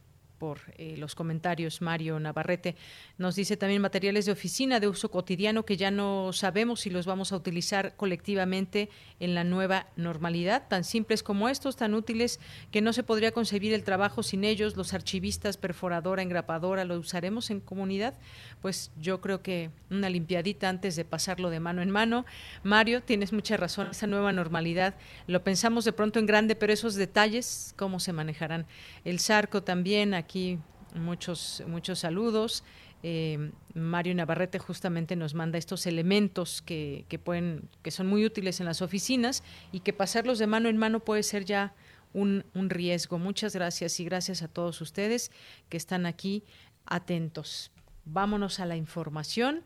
por 0.43 0.59
eh, 0.77 0.97
los 0.97 1.15
comentarios, 1.15 1.83
Mario 1.83 2.19
Navarrete. 2.19 2.75
Nos 3.17 3.37
dice 3.37 3.57
también 3.57 3.81
materiales 3.81 4.27
de 4.27 4.33
oficina 4.33 4.81
de 4.81 4.89
uso 4.89 5.09
cotidiano 5.09 5.65
que 5.65 5.77
ya 5.77 5.93
no 5.93 6.33
sabemos 6.33 6.81
si 6.81 6.91
los 6.91 7.07
vamos 7.07 7.31
a 7.31 7.37
utilizar 7.37 7.95
colectivamente 7.95 8.91
en 9.21 9.37
la 9.37 9.45
nueva 9.45 9.87
normalidad, 9.95 10.67
tan 10.67 10.83
simples 10.83 11.23
como 11.23 11.49
estos, 11.49 11.77
tan 11.77 11.95
útiles 11.95 12.41
que 12.73 12.81
no 12.81 12.93
se 12.93 13.05
podría 13.05 13.31
concebir 13.31 13.73
el 13.73 13.85
trabajo 13.85 14.25
sin 14.25 14.43
ellos, 14.43 14.77
los 14.77 14.95
archivistas, 14.95 15.57
perforadora, 15.57 16.23
engrapadora, 16.23 16.85
¿lo 16.85 16.99
usaremos 16.99 17.51
en 17.51 17.61
comunidad? 17.61 18.15
Pues 18.61 18.91
yo 19.01 19.21
creo 19.21 19.43
que 19.43 19.71
una 19.91 20.11
limpiadita 20.11 20.69
antes 20.69 20.97
de 20.97 21.05
pasarlo 21.05 21.51
de 21.51 21.61
mano 21.61 21.83
en 21.83 21.91
mano. 21.91 22.27
Mario, 22.65 23.01
tienes 23.01 23.33
mucha 23.33 23.57
razón, 23.57 23.87
esa 23.93 24.09
nueva 24.09 24.33
normalidad, 24.33 24.97
lo 25.29 25.45
pensamos 25.45 25.85
de 25.85 25.93
pronto 25.93 26.19
en 26.19 26.27
grande, 26.27 26.57
pero 26.57 26.73
esos 26.73 26.97
detalles, 26.97 27.75
¿cómo 27.77 28.01
se 28.01 28.13
manejarán? 28.13 28.67
El 29.05 29.21
Sarco 29.21 29.63
también, 29.63 30.15
aquí 30.15 30.32
aquí 30.33 30.59
muchos, 30.95 31.63
muchos 31.67 31.99
saludos. 31.99 32.65
Eh, 33.03 33.51
Mario 33.75 34.15
Navarrete 34.15 34.59
justamente 34.59 35.15
nos 35.15 35.35
manda 35.35 35.59
estos 35.59 35.87
elementos 35.87 36.63
que, 36.63 37.05
pueden, 37.23 37.69
que 37.83 37.91
son 37.91 38.07
muy 38.07 38.25
útiles 38.25 38.59
en 38.59 38.65
las 38.65 38.81
oficinas 38.81 39.43
y 39.73 39.81
que 39.81 39.93
pasarlos 39.93 40.39
de 40.39 40.47
mano 40.47 40.71
en 40.71 40.79
mano 40.79 41.01
puede 41.01 41.23
ser 41.23 41.45
ya 41.45 41.75
un, 42.15 42.47
un 42.55 42.71
riesgo. 42.71 43.19
Muchas 43.19 43.55
gracias 43.55 44.01
y 44.01 44.07
gracias 44.07 44.41
a 44.41 44.49
todos 44.49 44.81
ustedes 44.81 45.31
que 45.69 45.77
están 45.77 46.07
aquí 46.07 46.45
atentos. 46.87 47.71
Vámonos 48.07 48.59
a 48.59 48.65
la 48.65 48.77
información. 48.77 49.65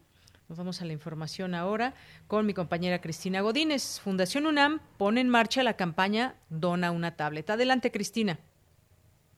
Nos 0.49 0.59
vamos 0.59 0.83
a 0.83 0.85
la 0.85 0.93
información 0.93 1.55
ahora 1.55 1.95
con 2.27 2.45
mi 2.45 2.55
compañera 2.55 3.01
Cristina 3.01 3.41
Godínez. 3.41 4.01
Fundación 4.01 4.47
UNAM 4.47 4.81
pone 4.99 5.21
en 5.21 5.29
marcha 5.29 5.63
la 5.63 5.77
campaña 5.77 6.35
Dona 6.49 6.91
una 6.91 7.15
tablet. 7.15 7.51
Adelante, 7.51 7.93
Cristina. 7.93 8.41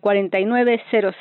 4900 0.00 1.14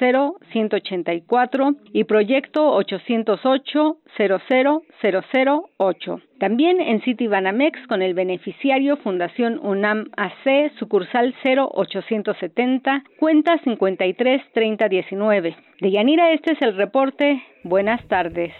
184 0.51 1.75
y 1.91 2.05
proyecto 2.05 2.73
808 2.73 3.97
00008. 4.17 6.22
También 6.39 6.81
en 6.81 7.01
Citibanamex 7.01 7.87
con 7.87 8.01
el 8.01 8.13
beneficiario 8.13 8.97
Fundación 8.97 9.59
UNAM 9.63 10.09
AC, 10.17 10.71
sucursal 10.77 11.33
0870, 11.43 13.03
cuenta 13.19 13.57
533019. 13.63 15.55
De 15.79 15.91
Yanira, 15.91 16.33
este 16.33 16.53
es 16.53 16.61
el 16.61 16.75
reporte. 16.75 17.41
Buenas 17.63 18.05
tardes. 18.07 18.53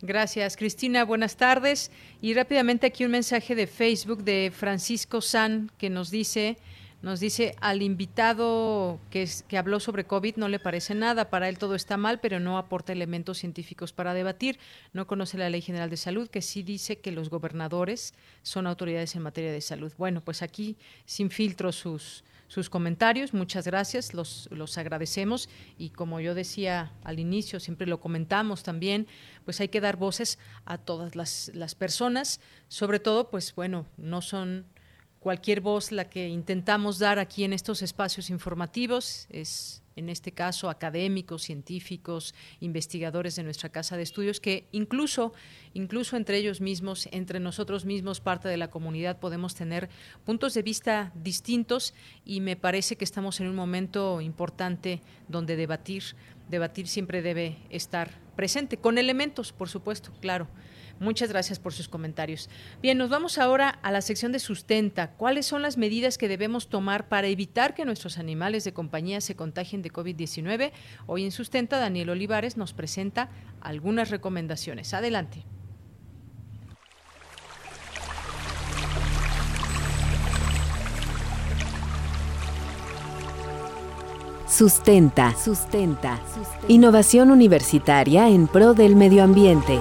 Gracias, 0.00 0.56
Cristina. 0.56 1.04
Buenas 1.04 1.36
tardes. 1.36 1.90
Y 2.20 2.34
rápidamente 2.34 2.86
aquí 2.86 3.04
un 3.04 3.10
mensaje 3.10 3.56
de 3.56 3.66
Facebook 3.66 4.22
de 4.22 4.52
Francisco 4.54 5.20
San 5.20 5.70
que 5.76 5.90
nos 5.90 6.10
dice 6.12 6.56
nos 7.00 7.20
dice, 7.20 7.54
al 7.60 7.82
invitado 7.82 8.98
que, 9.10 9.28
que 9.46 9.56
habló 9.56 9.78
sobre 9.78 10.04
COVID 10.04 10.36
no 10.36 10.48
le 10.48 10.58
parece 10.58 10.96
nada, 10.96 11.30
para 11.30 11.48
él 11.48 11.56
todo 11.56 11.76
está 11.76 11.96
mal, 11.96 12.18
pero 12.18 12.40
no 12.40 12.58
aporta 12.58 12.92
elementos 12.92 13.38
científicos 13.38 13.92
para 13.92 14.14
debatir. 14.14 14.58
No 14.92 15.06
conoce 15.06 15.38
la 15.38 15.48
Ley 15.48 15.60
General 15.60 15.90
de 15.90 15.96
Salud, 15.96 16.28
que 16.28 16.42
sí 16.42 16.64
dice 16.64 16.98
que 16.98 17.12
los 17.12 17.30
gobernadores 17.30 18.14
son 18.42 18.66
autoridades 18.66 19.14
en 19.14 19.22
materia 19.22 19.52
de 19.52 19.60
salud. 19.60 19.92
Bueno, 19.96 20.22
pues 20.22 20.42
aquí, 20.42 20.76
sin 21.04 21.30
filtro, 21.30 21.70
sus, 21.70 22.24
sus 22.48 22.68
comentarios. 22.68 23.32
Muchas 23.32 23.66
gracias, 23.66 24.12
los, 24.12 24.48
los 24.50 24.76
agradecemos. 24.76 25.48
Y 25.78 25.90
como 25.90 26.18
yo 26.18 26.34
decía 26.34 26.92
al 27.04 27.20
inicio, 27.20 27.60
siempre 27.60 27.86
lo 27.86 28.00
comentamos 28.00 28.64
también, 28.64 29.06
pues 29.44 29.60
hay 29.60 29.68
que 29.68 29.80
dar 29.80 29.96
voces 29.96 30.38
a 30.64 30.78
todas 30.78 31.14
las, 31.14 31.52
las 31.54 31.76
personas. 31.76 32.40
Sobre 32.66 32.98
todo, 32.98 33.30
pues 33.30 33.54
bueno, 33.54 33.86
no 33.96 34.20
son 34.20 34.66
cualquier 35.20 35.60
voz 35.60 35.92
la 35.92 36.08
que 36.08 36.28
intentamos 36.28 36.98
dar 36.98 37.18
aquí 37.18 37.44
en 37.44 37.52
estos 37.52 37.82
espacios 37.82 38.30
informativos 38.30 39.26
es 39.30 39.82
en 39.96 40.08
este 40.08 40.30
caso 40.30 40.70
académicos, 40.70 41.42
científicos, 41.42 42.32
investigadores 42.60 43.34
de 43.34 43.42
nuestra 43.42 43.68
casa 43.68 43.96
de 43.96 44.04
estudios 44.04 44.38
que 44.38 44.68
incluso 44.70 45.32
incluso 45.74 46.16
entre 46.16 46.38
ellos 46.38 46.60
mismos, 46.60 47.08
entre 47.10 47.40
nosotros 47.40 47.84
mismos, 47.84 48.20
parte 48.20 48.48
de 48.48 48.56
la 48.56 48.70
comunidad 48.70 49.18
podemos 49.18 49.56
tener 49.56 49.88
puntos 50.24 50.54
de 50.54 50.62
vista 50.62 51.12
distintos 51.16 51.94
y 52.24 52.40
me 52.40 52.54
parece 52.54 52.96
que 52.96 53.04
estamos 53.04 53.40
en 53.40 53.48
un 53.48 53.56
momento 53.56 54.20
importante 54.20 55.00
donde 55.26 55.56
debatir 55.56 56.04
debatir 56.48 56.86
siempre 56.86 57.20
debe 57.20 57.58
estar 57.68 58.20
presente 58.36 58.78
con 58.78 58.98
elementos, 58.98 59.52
por 59.52 59.68
supuesto, 59.68 60.12
claro 60.20 60.46
Muchas 61.00 61.30
gracias 61.30 61.58
por 61.58 61.72
sus 61.72 61.88
comentarios. 61.88 62.48
Bien, 62.82 62.98
nos 62.98 63.08
vamos 63.08 63.38
ahora 63.38 63.68
a 63.82 63.92
la 63.92 64.00
sección 64.00 64.32
de 64.32 64.38
sustenta. 64.38 65.12
¿Cuáles 65.12 65.46
son 65.46 65.62
las 65.62 65.76
medidas 65.76 66.18
que 66.18 66.28
debemos 66.28 66.68
tomar 66.68 67.08
para 67.08 67.28
evitar 67.28 67.74
que 67.74 67.84
nuestros 67.84 68.18
animales 68.18 68.64
de 68.64 68.72
compañía 68.72 69.20
se 69.20 69.36
contagien 69.36 69.82
de 69.82 69.92
COVID-19? 69.92 70.72
Hoy 71.06 71.24
en 71.24 71.30
sustenta, 71.30 71.78
Daniel 71.78 72.10
Olivares 72.10 72.56
nos 72.56 72.72
presenta 72.72 73.30
algunas 73.60 74.10
recomendaciones. 74.10 74.92
Adelante. 74.94 75.44
Sustenta. 84.48 85.36
Sustenta. 85.36 86.18
Innovación 86.66 87.30
universitaria 87.30 88.28
en 88.28 88.48
pro 88.48 88.74
del 88.74 88.96
medio 88.96 89.22
ambiente. 89.22 89.78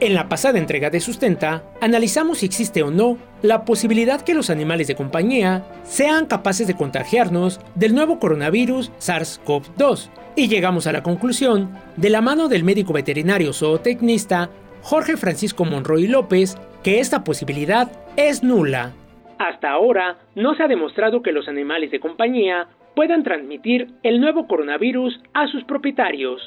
En 0.00 0.14
la 0.14 0.28
pasada 0.28 0.60
entrega 0.60 0.90
de 0.90 1.00
Sustenta, 1.00 1.64
analizamos 1.80 2.38
si 2.38 2.46
existe 2.46 2.84
o 2.84 2.90
no 2.92 3.18
la 3.42 3.64
posibilidad 3.64 4.20
que 4.20 4.32
los 4.34 4.48
animales 4.48 4.86
de 4.86 4.94
compañía 4.94 5.64
sean 5.82 6.26
capaces 6.26 6.68
de 6.68 6.76
contagiarnos 6.76 7.60
del 7.74 7.96
nuevo 7.96 8.20
coronavirus 8.20 8.92
SARS-CoV-2. 9.00 10.08
Y 10.36 10.46
llegamos 10.46 10.86
a 10.86 10.92
la 10.92 11.02
conclusión, 11.02 11.70
de 11.96 12.10
la 12.10 12.20
mano 12.20 12.46
del 12.46 12.62
médico 12.62 12.92
veterinario 12.92 13.52
zootecnista 13.52 14.50
Jorge 14.82 15.16
Francisco 15.16 15.64
Monroy 15.64 16.06
López, 16.06 16.56
que 16.84 17.00
esta 17.00 17.24
posibilidad 17.24 17.90
es 18.16 18.44
nula. 18.44 18.92
Hasta 19.40 19.68
ahora, 19.68 20.16
no 20.36 20.54
se 20.54 20.62
ha 20.62 20.68
demostrado 20.68 21.22
que 21.22 21.32
los 21.32 21.48
animales 21.48 21.90
de 21.90 21.98
compañía 21.98 22.68
puedan 22.94 23.24
transmitir 23.24 23.88
el 24.04 24.20
nuevo 24.20 24.46
coronavirus 24.46 25.20
a 25.34 25.48
sus 25.48 25.64
propietarios. 25.64 26.40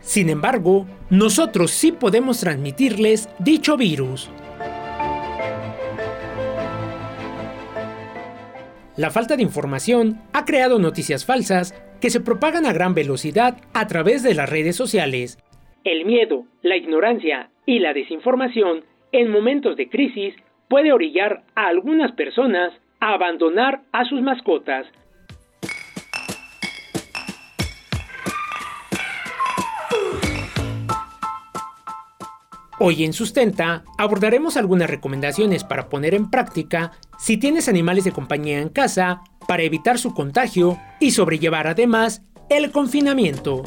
Sin 0.00 0.30
embargo, 0.30 0.86
nosotros 1.10 1.70
sí 1.70 1.92
podemos 1.92 2.40
transmitirles 2.40 3.28
dicho 3.38 3.76
virus. 3.76 4.30
La 8.96 9.10
falta 9.10 9.36
de 9.36 9.42
información 9.42 10.20
ha 10.32 10.44
creado 10.44 10.78
noticias 10.78 11.24
falsas 11.24 11.74
que 12.00 12.10
se 12.10 12.20
propagan 12.20 12.66
a 12.66 12.72
gran 12.72 12.94
velocidad 12.94 13.56
a 13.72 13.86
través 13.86 14.22
de 14.22 14.34
las 14.34 14.50
redes 14.50 14.76
sociales. 14.76 15.38
El 15.84 16.04
miedo, 16.04 16.44
la 16.62 16.76
ignorancia 16.76 17.50
y 17.64 17.78
la 17.78 17.94
desinformación 17.94 18.84
en 19.12 19.30
momentos 19.30 19.76
de 19.76 19.88
crisis 19.88 20.34
puede 20.68 20.92
orillar 20.92 21.42
a 21.54 21.68
algunas 21.68 22.12
personas 22.12 22.72
a 23.00 23.14
abandonar 23.14 23.80
a 23.92 24.04
sus 24.04 24.20
mascotas, 24.20 24.86
Hoy 32.82 33.04
en 33.04 33.12
Sustenta 33.12 33.84
abordaremos 33.98 34.56
algunas 34.56 34.88
recomendaciones 34.88 35.64
para 35.64 35.90
poner 35.90 36.14
en 36.14 36.30
práctica 36.30 36.92
si 37.18 37.36
tienes 37.36 37.68
animales 37.68 38.04
de 38.04 38.12
compañía 38.12 38.58
en 38.58 38.70
casa 38.70 39.20
para 39.46 39.64
evitar 39.64 39.98
su 39.98 40.14
contagio 40.14 40.78
y 40.98 41.10
sobrellevar 41.10 41.66
además 41.66 42.22
el 42.48 42.70
confinamiento. 42.70 43.62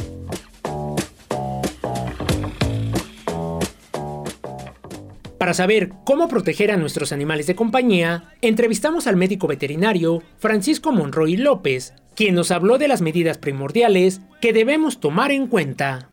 Para 5.38 5.54
saber 5.54 5.92
cómo 6.06 6.28
proteger 6.28 6.72
a 6.72 6.78
nuestros 6.78 7.12
animales 7.12 7.46
de 7.46 7.54
compañía, 7.54 8.34
entrevistamos 8.42 9.06
al 9.06 9.16
médico 9.16 9.46
veterinario 9.46 10.24
Francisco 10.40 10.92
Monroy 10.92 11.38
López, 11.38 11.94
quien 12.16 12.34
nos 12.34 12.50
habló 12.50 12.80
de 12.80 12.88
las 12.88 13.02
medidas 13.04 13.38
primordiales 13.38 14.22
que 14.42 14.54
debemos 14.54 15.00
tomar 15.00 15.32
en 15.32 15.46
cuenta. 15.46 16.13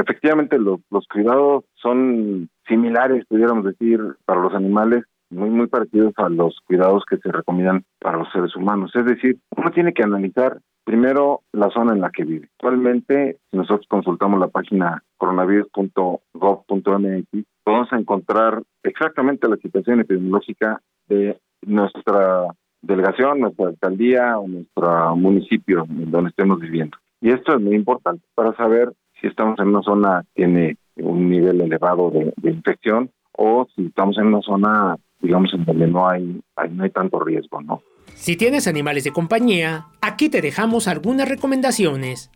Efectivamente, 0.00 0.58
los, 0.58 0.80
cuidados 1.12 1.64
son 1.74 2.48
similares, 2.66 3.24
pudiéramos 3.28 3.64
decir, 3.64 4.00
para 4.24 4.40
los 4.40 4.54
animales, 4.54 5.04
muy, 5.30 5.50
muy 5.50 5.66
parecidos 5.66 6.14
a 6.16 6.28
los 6.28 6.58
cuidados 6.66 7.04
que 7.08 7.18
se 7.18 7.30
recomiendan 7.30 7.84
para 7.98 8.18
los 8.18 8.30
seres 8.32 8.54
humanos. 8.56 8.92
Es 8.94 9.04
decir, 9.04 9.38
uno 9.56 9.70
tiene 9.70 9.92
que 9.92 10.02
analizar 10.02 10.58
primero 10.84 11.42
la 11.52 11.70
zona 11.70 11.92
en 11.92 12.00
la 12.00 12.10
que 12.10 12.24
vive. 12.24 12.48
Actualmente, 12.54 13.38
si 13.50 13.56
nosotros 13.56 13.86
consultamos 13.88 14.40
la 14.40 14.48
página 14.48 15.02
coronavirus.gov.mx, 15.18 17.44
podemos 17.62 17.92
encontrar 17.92 18.62
exactamente 18.82 19.48
la 19.48 19.56
situación 19.56 20.00
epidemiológica 20.00 20.80
de 21.08 21.38
nuestra 21.66 22.46
delegación, 22.80 23.40
nuestra 23.40 23.66
alcaldía 23.66 24.38
o 24.38 24.48
nuestro 24.48 25.14
municipio 25.16 25.84
en 25.90 26.10
donde 26.10 26.30
estemos 26.30 26.60
viviendo. 26.60 26.96
Y 27.20 27.30
esto 27.30 27.56
es 27.56 27.60
muy 27.60 27.74
importante 27.74 28.24
para 28.34 28.54
saber 28.54 28.92
si 29.20 29.26
estamos 29.26 29.58
en 29.58 29.68
una 29.68 29.82
zona 29.82 30.22
que 30.34 30.42
tiene 30.42 30.76
un 30.96 31.28
nivel 31.28 31.60
elevado 31.60 32.10
de, 32.10 32.32
infección 32.50 33.10
o 33.32 33.66
si 33.74 33.86
estamos 33.86 34.18
en 34.18 34.26
una 34.26 34.42
zona, 34.42 34.96
digamos, 35.20 35.52
en 35.54 35.64
donde 35.64 35.86
no 35.86 36.08
hay, 36.08 36.40
no 36.70 36.84
hay 36.84 36.90
tanto 36.90 37.20
riesgo, 37.20 37.60
¿no? 37.62 37.82
Si 38.14 38.36
tienes 38.36 38.66
animales 38.66 39.04
de 39.04 39.12
compañía, 39.12 39.86
aquí 40.00 40.28
te 40.28 40.40
dejamos 40.40 40.88
algunas 40.88 41.28
recomendaciones. 41.28 42.30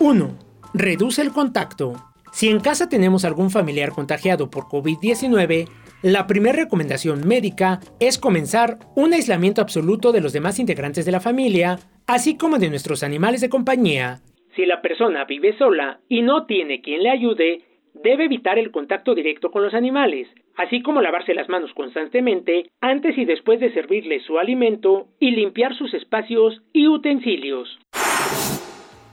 1. 0.00 0.30
Reduce 0.74 1.22
el 1.22 1.30
contacto. 1.30 1.94
Si 2.32 2.48
en 2.48 2.60
casa 2.60 2.88
tenemos 2.88 3.24
algún 3.24 3.50
familiar 3.50 3.92
contagiado 3.92 4.50
por 4.50 4.64
COVID-19, 4.64 5.68
la 6.00 6.26
primera 6.26 6.56
recomendación 6.56 7.28
médica 7.28 7.78
es 8.00 8.18
comenzar 8.18 8.78
un 8.96 9.12
aislamiento 9.12 9.60
absoluto 9.60 10.10
de 10.10 10.20
los 10.20 10.32
demás 10.32 10.58
integrantes 10.58 11.04
de 11.04 11.12
la 11.12 11.20
familia, 11.20 11.78
así 12.06 12.36
como 12.36 12.58
de 12.58 12.70
nuestros 12.70 13.02
animales 13.04 13.40
de 13.42 13.50
compañía, 13.50 14.22
si 14.54 14.66
la 14.66 14.82
persona 14.82 15.24
vive 15.24 15.56
sola 15.56 16.00
y 16.08 16.22
no 16.22 16.46
tiene 16.46 16.80
quien 16.80 17.02
le 17.02 17.10
ayude, 17.10 17.62
debe 17.94 18.24
evitar 18.24 18.58
el 18.58 18.70
contacto 18.70 19.14
directo 19.14 19.50
con 19.50 19.62
los 19.62 19.74
animales, 19.74 20.28
así 20.56 20.82
como 20.82 21.00
lavarse 21.00 21.34
las 21.34 21.48
manos 21.48 21.72
constantemente 21.74 22.70
antes 22.80 23.16
y 23.16 23.24
después 23.24 23.60
de 23.60 23.72
servirles 23.72 24.24
su 24.24 24.38
alimento 24.38 25.08
y 25.18 25.30
limpiar 25.30 25.76
sus 25.76 25.92
espacios 25.94 26.62
y 26.72 26.88
utensilios. 26.88 27.78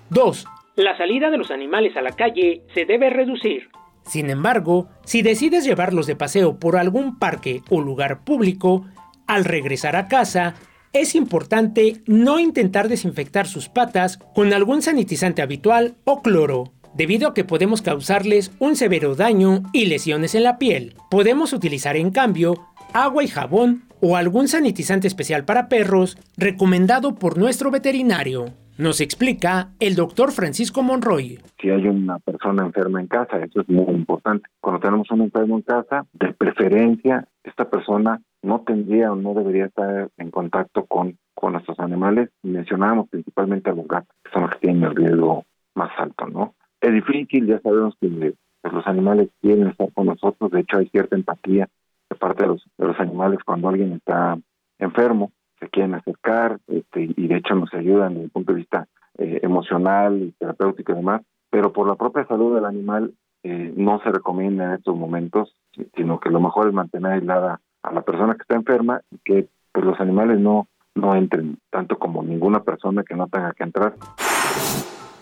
2. 0.10 0.46
La 0.76 0.98
salida 0.98 1.30
de 1.30 1.38
los 1.38 1.52
animales 1.52 1.96
a 1.98 2.02
la 2.02 2.16
calle 2.16 2.62
se 2.74 2.86
debe 2.86 3.10
reducir. 3.10 3.70
Sin 4.04 4.30
embargo, 4.30 4.88
si 5.04 5.22
decides 5.22 5.66
llevarlos 5.66 6.08
de 6.08 6.16
paseo 6.16 6.58
por 6.60 6.78
algún 6.78 7.20
parque 7.20 7.62
o 7.70 7.82
lugar 7.82 8.24
público, 8.24 8.86
al 9.28 9.46
regresar 9.46 9.96
a 9.96 10.08
casa, 10.08 10.56
es 10.94 11.16
importante 11.16 12.02
no 12.06 12.40
intentar 12.40 12.90
desinfectar 12.90 13.48
sus 13.48 13.70
patas 13.70 14.18
con 14.34 14.54
algún 14.54 14.82
sanitizante 14.82 15.42
habitual 15.42 15.96
o 16.04 16.22
cloro, 16.22 16.74
debido 16.94 17.28
a 17.28 17.34
que 17.34 17.44
podemos 17.44 17.82
causarles 17.82 18.52
un 18.60 18.76
severo 18.76 19.16
daño 19.16 19.64
y 19.74 19.86
lesiones 19.86 20.36
en 20.36 20.44
la 20.44 20.58
piel. 20.58 20.96
Podemos 21.10 21.54
utilizar 21.54 21.96
en 21.96 22.12
cambio 22.12 22.68
agua 22.94 23.24
y 23.24 23.28
jabón 23.28 23.84
o 24.02 24.16
algún 24.16 24.48
sanitizante 24.48 25.08
especial 25.08 25.46
para 25.46 25.70
perros 25.70 26.18
recomendado 26.38 27.16
por 27.16 27.38
nuestro 27.38 27.70
veterinario. 27.72 28.54
Nos 28.80 29.02
explica 29.02 29.72
el 29.82 29.96
doctor 29.96 30.32
Francisco 30.32 30.82
Monroy. 30.82 31.38
Si 31.60 31.70
hay 31.70 31.86
una 31.86 32.18
persona 32.20 32.64
enferma 32.64 33.02
en 33.02 33.08
casa, 33.08 33.38
eso 33.44 33.60
es 33.60 33.68
muy 33.68 33.94
importante. 33.94 34.48
Cuando 34.62 34.80
tenemos 34.80 35.12
un 35.12 35.24
enfermo 35.24 35.58
en 35.58 35.64
casa, 35.64 36.06
de 36.14 36.32
preferencia, 36.32 37.28
esta 37.44 37.70
persona 37.70 38.22
no 38.42 38.62
tendría 38.62 39.12
o 39.12 39.18
no 39.18 39.34
debería 39.34 39.66
estar 39.66 40.10
en 40.18 40.32
contacto 40.32 40.86
con, 40.86 41.18
con 41.34 41.52
nuestros 41.52 41.78
animales. 41.82 42.30
Mencionábamos 42.42 43.10
principalmente 43.10 43.70
a 43.70 43.74
los 43.74 43.86
gatos, 43.86 44.16
que 44.24 44.32
son 44.32 44.44
los 44.44 44.52
que 44.52 44.60
tienen 44.60 44.86
el 44.86 44.96
riesgo 44.96 45.44
más 45.76 45.92
alto, 45.98 46.28
¿no? 46.28 46.56
Es 46.80 46.94
difícil, 46.94 47.48
ya 47.48 47.60
sabemos 47.60 47.98
que 48.00 48.08
pues, 48.62 48.74
los 48.74 48.88
animales 48.88 49.28
quieren 49.42 49.68
estar 49.68 49.92
con 49.92 50.06
nosotros, 50.06 50.52
de 50.52 50.62
hecho 50.62 50.78
hay 50.78 50.88
cierta 50.88 51.18
empatía 51.18 51.68
de 52.10 52.16
parte 52.16 52.44
de 52.44 52.48
los, 52.48 52.64
de 52.78 52.88
los 52.88 53.00
animales 53.02 53.40
cuando 53.46 53.68
alguien 53.68 53.92
está 53.92 54.40
enfermo, 54.78 55.34
se 55.60 55.70
quieren 55.70 55.96
acercar 55.96 56.60
este, 56.68 57.10
y 57.16 57.28
de 57.28 57.38
hecho 57.38 57.56
nos 57.56 57.74
ayudan 57.74 58.14
desde 58.14 58.26
el 58.26 58.32
punto 58.32 58.54
de 58.54 58.60
vista 58.60 58.88
eh, 59.18 59.40
emocional 59.44 60.22
y 60.22 60.32
terapéutico 60.34 60.94
y 60.94 60.96
demás, 60.96 61.22
pero 61.50 61.74
por 61.74 61.88
la 61.88 61.96
propia 61.96 62.26
salud 62.26 62.56
del 62.56 62.66
animal 62.66 63.14
eh, 63.44 63.74
no 63.76 64.02
se 64.02 64.12
recomienda 64.12 64.66
en 64.66 64.74
estos 64.74 64.96
momentos, 64.96 65.56
sino 65.96 66.20
que 66.20 66.30
lo 66.30 66.40
mejor 66.40 66.68
es 66.68 66.74
mantener 66.74 67.14
aislada 67.14 67.62
a 67.84 67.94
la 67.94 68.02
persona 68.02 68.36
que 68.36 68.42
está 68.42 68.56
enferma 68.56 69.02
y 69.12 69.18
que 69.24 69.48
pues, 69.72 69.86
los 69.86 70.00
animales 70.00 70.40
no, 70.40 70.68
no 70.96 71.16
entren, 71.16 71.58
tanto 71.70 71.98
como 71.98 72.24
ninguna 72.24 72.64
persona 72.64 73.04
que 73.04 73.16
no 73.16 73.28
tenga 73.28 73.54
que 73.54 73.64
entrar. 73.64 73.96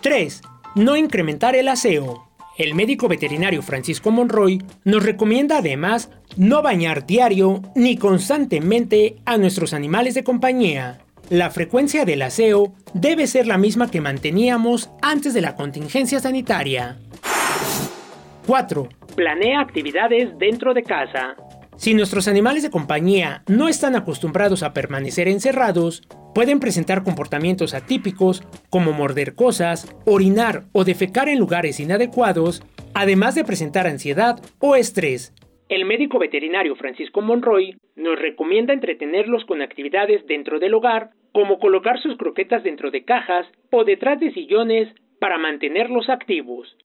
3. 0.02 0.42
No 0.76 0.96
incrementar 0.96 1.56
el 1.56 1.68
aseo. 1.68 2.27
El 2.58 2.74
médico 2.74 3.06
veterinario 3.06 3.62
Francisco 3.62 4.10
Monroy 4.10 4.60
nos 4.82 5.04
recomienda 5.04 5.58
además 5.58 6.10
no 6.36 6.60
bañar 6.60 7.06
diario 7.06 7.62
ni 7.76 7.96
constantemente 7.96 9.14
a 9.24 9.38
nuestros 9.38 9.72
animales 9.72 10.14
de 10.14 10.24
compañía. 10.24 10.98
La 11.30 11.50
frecuencia 11.50 12.04
del 12.04 12.20
aseo 12.20 12.72
debe 12.94 13.28
ser 13.28 13.46
la 13.46 13.58
misma 13.58 13.92
que 13.92 14.00
manteníamos 14.00 14.90
antes 15.02 15.34
de 15.34 15.40
la 15.40 15.54
contingencia 15.54 16.18
sanitaria. 16.18 16.96
4. 18.48 18.88
Planea 19.14 19.60
actividades 19.60 20.36
dentro 20.36 20.74
de 20.74 20.82
casa. 20.82 21.36
Si 21.78 21.94
nuestros 21.94 22.26
animales 22.26 22.64
de 22.64 22.72
compañía 22.72 23.44
no 23.46 23.68
están 23.68 23.94
acostumbrados 23.94 24.64
a 24.64 24.72
permanecer 24.72 25.28
encerrados, 25.28 26.02
pueden 26.34 26.58
presentar 26.58 27.04
comportamientos 27.04 27.72
atípicos 27.72 28.42
como 28.68 28.92
morder 28.92 29.36
cosas, 29.36 29.96
orinar 30.04 30.64
o 30.72 30.82
defecar 30.82 31.28
en 31.28 31.38
lugares 31.38 31.78
inadecuados, 31.78 32.64
además 32.94 33.36
de 33.36 33.44
presentar 33.44 33.86
ansiedad 33.86 34.40
o 34.58 34.74
estrés. 34.74 35.32
El 35.68 35.84
médico 35.84 36.18
veterinario 36.18 36.74
Francisco 36.74 37.20
Monroy 37.20 37.76
nos 37.94 38.18
recomienda 38.18 38.72
entretenerlos 38.72 39.44
con 39.44 39.62
actividades 39.62 40.26
dentro 40.26 40.58
del 40.58 40.74
hogar, 40.74 41.10
como 41.30 41.60
colocar 41.60 42.02
sus 42.02 42.16
croquetas 42.16 42.64
dentro 42.64 42.90
de 42.90 43.04
cajas 43.04 43.46
o 43.70 43.84
detrás 43.84 44.18
de 44.18 44.32
sillones 44.32 44.88
para 45.20 45.38
mantenerlos 45.38 46.08
activos. 46.08 46.76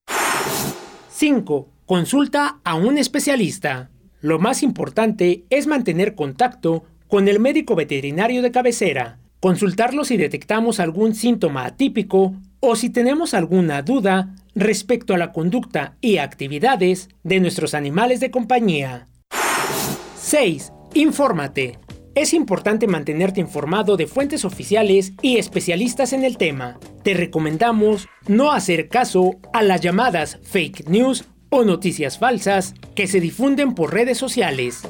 5. 1.07 1.68
Consulta 1.88 2.60
a 2.64 2.76
un 2.76 2.99
especialista. 2.99 3.90
Lo 4.23 4.39
más 4.39 4.63
importante 4.63 5.43
es 5.49 5.67
mantener 5.67 6.15
contacto 6.15 6.85
con 7.09 7.27
el 7.27 7.41
médico 7.41 7.75
veterinario 7.75 8.41
de 8.41 8.51
cabecera, 8.51 9.19
consultarlo 9.41 10.05
si 10.05 10.15
detectamos 10.15 10.79
algún 10.79 11.13
síntoma 11.13 11.65
atípico 11.65 12.33
o 12.61 12.77
si 12.77 12.89
tenemos 12.89 13.33
alguna 13.33 13.81
duda 13.81 14.33
respecto 14.55 15.13
a 15.13 15.17
la 15.17 15.33
conducta 15.33 15.97
y 15.99 16.19
actividades 16.19 17.09
de 17.23 17.41
nuestros 17.41 17.73
animales 17.73 18.21
de 18.21 18.31
compañía. 18.31 19.09
6. 20.15 20.71
Infórmate. 20.93 21.77
Es 22.15 22.33
importante 22.33 22.87
mantenerte 22.87 23.41
informado 23.41 23.97
de 23.97 24.07
fuentes 24.07 24.45
oficiales 24.45 25.11
y 25.21 25.35
especialistas 25.35 26.13
en 26.13 26.23
el 26.23 26.37
tema. 26.37 26.79
Te 27.03 27.13
recomendamos 27.13 28.07
no 28.29 28.53
hacer 28.53 28.87
caso 28.87 29.31
a 29.51 29.63
las 29.63 29.81
llamadas 29.81 30.39
fake 30.43 30.87
news 30.87 31.25
o 31.55 31.63
noticias 31.63 32.17
falsas 32.17 32.73
que 32.95 33.05
se 33.05 33.19
difunden 33.19 33.75
por 33.75 33.93
redes 33.93 34.17
sociales. 34.17 34.81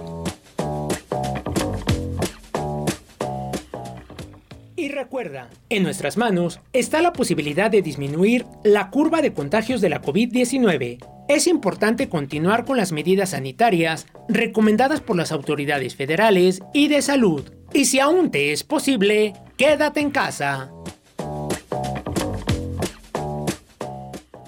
Y 4.78 4.88
recuerda, 4.88 5.50
en 5.68 5.84
nuestras 5.84 6.16
manos 6.16 6.62
está 6.72 7.02
la 7.02 7.12
posibilidad 7.12 7.70
de 7.70 7.82
disminuir 7.82 8.46
la 8.64 8.92
curva 8.92 9.22
de 9.22 9.34
contagios 9.34 9.82
de 9.82 9.90
la 9.90 10.02
COVID-19. 10.02 11.06
Es 11.28 11.48
importante 11.48 12.08
continuar 12.08 12.64
con 12.64 12.78
las 12.78 12.94
medidas 12.94 13.32
sanitarias 13.32 14.08
recomendadas 14.30 15.02
por 15.02 15.18
las 15.18 15.34
autoridades 15.34 15.98
federales 15.98 16.62
y 16.74 16.88
de 16.88 17.02
salud. 17.02 17.44
Y 17.74 17.86
si 17.86 18.00
aún 18.00 18.32
te 18.32 18.54
es 18.54 18.64
posible, 18.64 19.34
quédate 19.58 20.00
en 20.00 20.12
casa. 20.12 20.72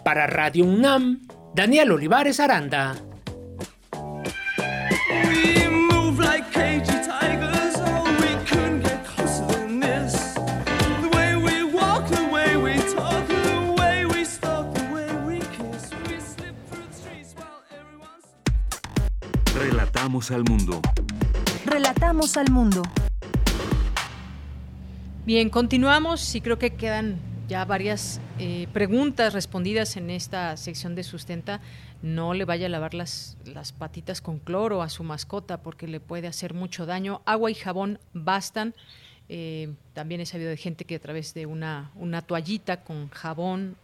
Para 0.05 0.27
Radio 0.27 0.63
UNAM, 0.63 1.25
Daniel 1.55 1.93
Olivares 1.93 2.41
Aranda. 2.41 2.97
Relatamos 19.57 20.31
al 20.31 20.43
mundo. 20.43 20.81
Relatamos 21.65 22.35
al 22.35 22.51
mundo. 22.51 22.83
Bien, 25.25 25.49
continuamos 25.49 26.35
y 26.35 26.41
creo 26.41 26.59
que 26.59 26.75
quedan 26.75 27.34
ya 27.47 27.63
varias 27.65 28.19
eh, 28.39 28.67
preguntas 28.73 29.33
respondidas 29.33 29.97
en 29.97 30.09
esta 30.09 30.57
sección 30.57 30.95
de 30.95 31.03
sustenta. 31.03 31.61
No 32.01 32.33
le 32.33 32.45
vaya 32.45 32.65
a 32.65 32.69
lavar 32.69 32.93
las, 32.93 33.37
las 33.45 33.71
patitas 33.71 34.21
con 34.21 34.39
cloro 34.39 34.81
a 34.81 34.89
su 34.89 35.03
mascota 35.03 35.61
porque 35.61 35.87
le 35.87 35.99
puede 35.99 36.27
hacer 36.27 36.53
mucho 36.53 36.85
daño. 36.85 37.21
Agua 37.25 37.51
y 37.51 37.55
jabón 37.55 37.99
bastan. 38.13 38.73
Eh, 39.29 39.73
también 39.93 40.21
he 40.21 40.25
sabido 40.25 40.49
de 40.49 40.57
gente 40.57 40.85
que 40.85 40.95
a 40.95 40.99
través 40.99 41.33
de 41.33 41.45
una, 41.45 41.91
una 41.95 42.21
toallita 42.21 42.83
con 42.83 43.09
jabón 43.09 43.75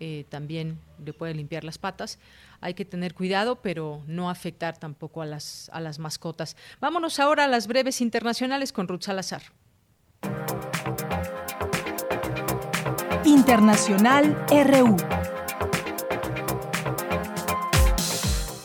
eh, 0.00 0.24
también 0.28 0.78
le 1.04 1.12
puede 1.12 1.34
limpiar 1.34 1.64
las 1.64 1.78
patas. 1.78 2.18
Hay 2.60 2.74
que 2.74 2.84
tener 2.84 3.14
cuidado, 3.14 3.56
pero 3.56 4.02
no 4.06 4.30
afectar 4.30 4.78
tampoco 4.78 5.22
a 5.22 5.26
las, 5.26 5.70
a 5.72 5.80
las 5.80 5.98
mascotas. 5.98 6.56
Vámonos 6.80 7.20
ahora 7.20 7.44
a 7.44 7.48
las 7.48 7.66
breves 7.66 8.00
internacionales 8.00 8.72
con 8.72 8.88
Ruth 8.88 9.02
Salazar. 9.02 9.42
Internacional 13.36 14.34
RU. 14.50 14.96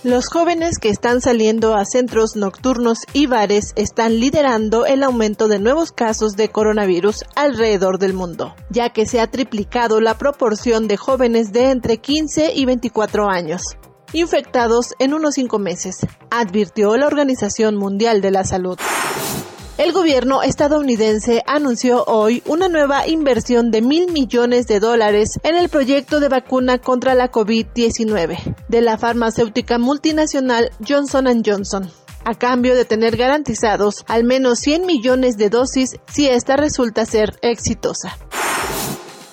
Los 0.04 0.30
jóvenes 0.30 0.80
que 0.80 0.90
están 0.90 1.20
saliendo 1.20 1.76
a 1.76 1.84
centros 1.84 2.38
nocturnos 2.38 3.00
y 3.12 3.28
bares 3.28 3.74
están 3.76 4.20
liderando 4.20 4.86
el 4.86 5.04
aumento 5.04 5.50
de 5.50 5.60
nuevos 5.60 5.92
casos 5.92 6.38
de 6.38 6.50
coronavirus 6.50 7.26
alrededor 7.36 8.00
del 8.00 8.14
mundo, 8.14 8.56
ya 8.70 8.92
que 8.92 9.06
se 9.06 9.20
ha 9.20 9.28
triplicado 9.28 10.00
la 10.00 10.18
proporción 10.18 10.88
de 10.88 10.96
jóvenes 10.96 11.52
de 11.52 11.70
entre 11.70 11.98
15 11.98 12.54
y 12.56 12.66
24 12.66 13.30
años 13.30 13.62
infectados 14.14 14.94
en 15.00 15.14
unos 15.14 15.36
cinco 15.36 15.58
meses, 15.58 16.06
advirtió 16.30 16.98
la 16.98 17.08
Organización 17.08 17.78
Mundial 17.78 18.20
de 18.22 18.32
la 18.32 18.44
Salud. 18.44 18.78
El 19.82 19.94
gobierno 19.94 20.44
estadounidense 20.44 21.42
anunció 21.48 22.04
hoy 22.06 22.44
una 22.46 22.70
nueva 22.70 23.08
inversión 23.08 23.72
de 23.72 23.82
mil 23.82 24.12
millones 24.12 24.68
de 24.68 24.80
dólares 24.80 25.40
en 25.42 25.56
el 25.56 25.70
proyecto 25.70 26.20
de 26.20 26.30
vacuna 26.30 26.78
contra 26.78 27.16
la 27.16 27.32
COVID-19 27.32 28.58
de 28.68 28.82
la 28.82 29.00
farmacéutica 29.00 29.80
multinacional 29.80 30.70
Johnson 30.88 31.42
Johnson 31.44 31.90
a 32.24 32.36
cambio 32.36 32.76
de 32.76 32.86
tener 32.86 33.18
garantizados 33.18 34.06
al 34.08 34.24
menos 34.24 34.60
100 34.60 34.86
millones 34.86 35.38
de 35.38 35.50
dosis 35.50 35.96
si 36.06 36.28
esta 36.28 36.58
resulta 36.58 37.08
ser 37.08 37.40
exitosa. 37.42 38.20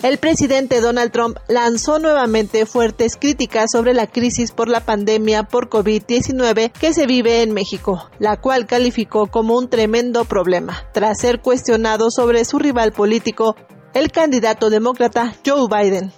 El 0.03 0.19
presidente 0.19 0.81
Donald 0.81 1.11
Trump 1.11 1.39
lanzó 1.49 1.99
nuevamente 1.99 2.67
fuertes 2.67 3.17
críticas 3.17 3.73
sobre 3.73 3.95
la 3.95 4.07
crisis 4.07 4.53
por 4.53 4.69
la 4.69 4.79
pandemia 4.79 5.43
por 5.43 5.69
COVID-19 5.69 6.71
que 6.71 6.93
se 6.93 7.07
vive 7.07 7.43
en 7.43 7.53
México, 7.53 8.09
la 8.21 8.37
cual 8.37 8.67
calificó 8.67 9.27
como 9.27 9.59
un 9.59 9.69
tremendo 9.69 10.25
problema, 10.25 10.85
tras 10.93 11.19
ser 11.19 11.41
cuestionado 11.41 12.13
sobre 12.13 12.45
su 12.45 12.61
rival 12.61 12.93
político, 12.93 13.57
el 13.93 14.13
candidato 14.13 14.71
demócrata 14.71 15.35
Joe 15.45 15.67
Biden. 15.69 16.13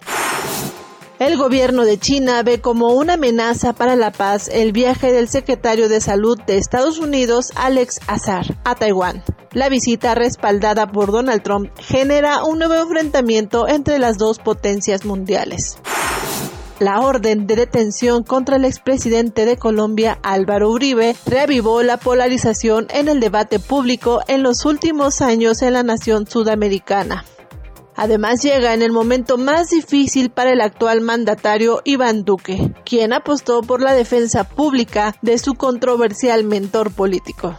El 1.20 1.36
gobierno 1.36 1.84
de 1.84 1.98
China 1.98 2.42
ve 2.42 2.62
como 2.62 2.94
una 2.94 3.12
amenaza 3.12 3.74
para 3.74 3.94
la 3.94 4.10
paz 4.10 4.48
el 4.48 4.72
viaje 4.72 5.12
del 5.12 5.28
secretario 5.28 5.90
de 5.90 6.00
Salud 6.00 6.40
de 6.46 6.56
Estados 6.56 6.98
Unidos, 6.98 7.52
Alex 7.56 8.00
Azar, 8.06 8.56
a 8.64 8.74
Taiwán. 8.74 9.22
La 9.52 9.68
visita 9.68 10.14
respaldada 10.14 10.90
por 10.90 11.12
Donald 11.12 11.42
Trump 11.42 11.70
genera 11.78 12.42
un 12.42 12.58
nuevo 12.58 12.72
enfrentamiento 12.72 13.68
entre 13.68 13.98
las 13.98 14.16
dos 14.16 14.38
potencias 14.38 15.04
mundiales. 15.04 15.76
La 16.78 17.00
orden 17.00 17.46
de 17.46 17.54
detención 17.54 18.22
contra 18.22 18.56
el 18.56 18.64
expresidente 18.64 19.44
de 19.44 19.58
Colombia 19.58 20.18
Álvaro 20.22 20.70
Uribe 20.70 21.14
reavivó 21.26 21.82
la 21.82 21.98
polarización 21.98 22.86
en 22.88 23.08
el 23.08 23.20
debate 23.20 23.58
público 23.58 24.22
en 24.26 24.42
los 24.42 24.64
últimos 24.64 25.20
años 25.20 25.60
en 25.60 25.74
la 25.74 25.82
nación 25.82 26.26
sudamericana. 26.26 27.26
Además 28.00 28.40
llega 28.42 28.72
en 28.72 28.80
el 28.80 28.92
momento 28.92 29.36
más 29.36 29.68
difícil 29.68 30.30
para 30.30 30.52
el 30.52 30.62
actual 30.62 31.02
mandatario 31.02 31.82
Iván 31.84 32.24
Duque, 32.24 32.72
quien 32.82 33.12
apostó 33.12 33.60
por 33.60 33.82
la 33.82 33.92
defensa 33.92 34.44
pública 34.44 35.14
de 35.20 35.36
su 35.36 35.52
controversial 35.52 36.44
mentor 36.44 36.92
político. 36.92 37.58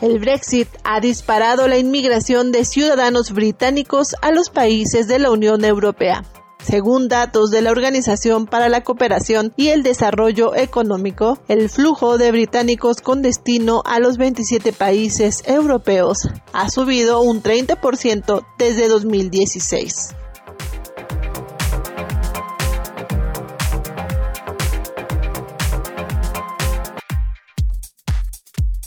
El 0.00 0.18
Brexit 0.18 0.66
ha 0.82 0.98
disparado 0.98 1.68
la 1.68 1.78
inmigración 1.78 2.50
de 2.50 2.64
ciudadanos 2.64 3.30
británicos 3.30 4.16
a 4.22 4.32
los 4.32 4.50
países 4.50 5.06
de 5.06 5.20
la 5.20 5.30
Unión 5.30 5.64
Europea. 5.64 6.24
Según 6.62 7.08
datos 7.08 7.50
de 7.50 7.60
la 7.60 7.72
Organización 7.72 8.46
para 8.46 8.68
la 8.68 8.82
Cooperación 8.82 9.52
y 9.56 9.68
el 9.68 9.82
Desarrollo 9.82 10.54
Económico, 10.54 11.38
el 11.48 11.68
flujo 11.68 12.18
de 12.18 12.30
británicos 12.30 13.00
con 13.00 13.20
destino 13.20 13.82
a 13.84 13.98
los 13.98 14.16
27 14.16 14.72
países 14.72 15.42
europeos 15.46 16.28
ha 16.52 16.70
subido 16.70 17.20
un 17.20 17.42
30% 17.42 18.46
desde 18.58 18.88
2016. 18.88 20.14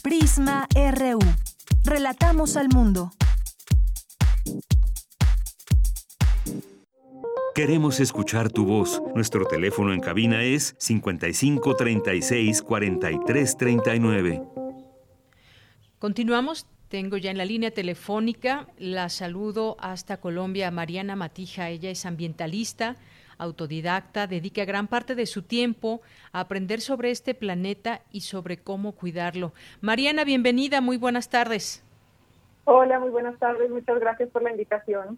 Prisma 0.02 0.68
RU. 0.74 1.20
Relatamos 1.84 2.56
al 2.56 2.70
mundo. 2.70 3.12
Queremos 7.56 8.02
escuchar 8.02 8.52
tu 8.52 8.66
voz. 8.66 9.02
Nuestro 9.16 9.46
teléfono 9.46 9.94
en 9.94 10.02
cabina 10.02 10.44
es 10.44 10.76
55 10.78 11.78
36 11.78 12.62
43 12.62 13.58
39. 13.58 14.44
Continuamos. 15.98 16.68
Tengo 16.90 17.16
ya 17.16 17.32
en 17.32 17.38
la 17.38 17.46
línea 17.46 17.72
telefónica, 17.72 18.68
la 18.78 19.08
saludo 19.08 19.78
hasta 19.80 20.18
Colombia, 20.18 20.70
Mariana 20.70 21.16
Matija. 21.16 21.70
Ella 21.70 21.90
es 21.90 22.06
ambientalista, 22.06 22.98
autodidacta, 23.38 24.28
dedica 24.28 24.66
gran 24.66 24.88
parte 24.88 25.16
de 25.16 25.26
su 25.26 25.42
tiempo 25.42 26.02
a 26.34 26.42
aprender 26.42 26.82
sobre 26.82 27.10
este 27.10 27.36
planeta 27.36 28.02
y 28.12 28.22
sobre 28.22 28.58
cómo 28.58 28.92
cuidarlo. 28.92 29.54
Mariana, 29.80 30.26
bienvenida, 30.26 30.82
muy 30.82 30.98
buenas 30.98 31.30
tardes. 31.30 31.86
Hola, 32.66 33.00
muy 33.00 33.12
buenas 33.12 33.40
tardes, 33.40 33.70
muchas 33.72 33.98
gracias 34.02 34.30
por 34.30 34.44
la 34.44 34.52
invitación. 34.52 35.18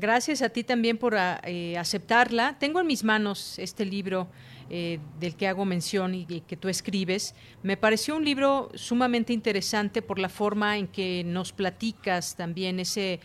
Gracias 0.00 0.42
a 0.42 0.48
ti 0.48 0.62
también 0.62 0.96
por 0.96 1.16
ah, 1.16 1.40
eh, 1.42 1.76
aceptarla. 1.76 2.56
Tengo 2.60 2.78
en 2.78 2.86
mis 2.86 3.02
manos 3.02 3.58
este 3.58 3.84
libro 3.84 4.28
eh, 4.70 5.00
del 5.18 5.34
que 5.34 5.48
hago 5.48 5.64
mención 5.64 6.14
y, 6.14 6.24
que 6.24 6.56
tú 6.56 6.68
escribes. 6.68 7.34
Me 7.64 7.76
pareció 7.76 8.14
un 8.14 8.24
libro 8.24 8.70
sumamente 8.74 9.32
interesante 9.32 10.00
por 10.00 10.20
la 10.20 10.28
forma 10.28 10.78
en 10.78 10.86
que 10.86 11.24
nos 11.24 11.52
platicas 11.52 12.36
también 12.36 12.78
ese 12.78 13.18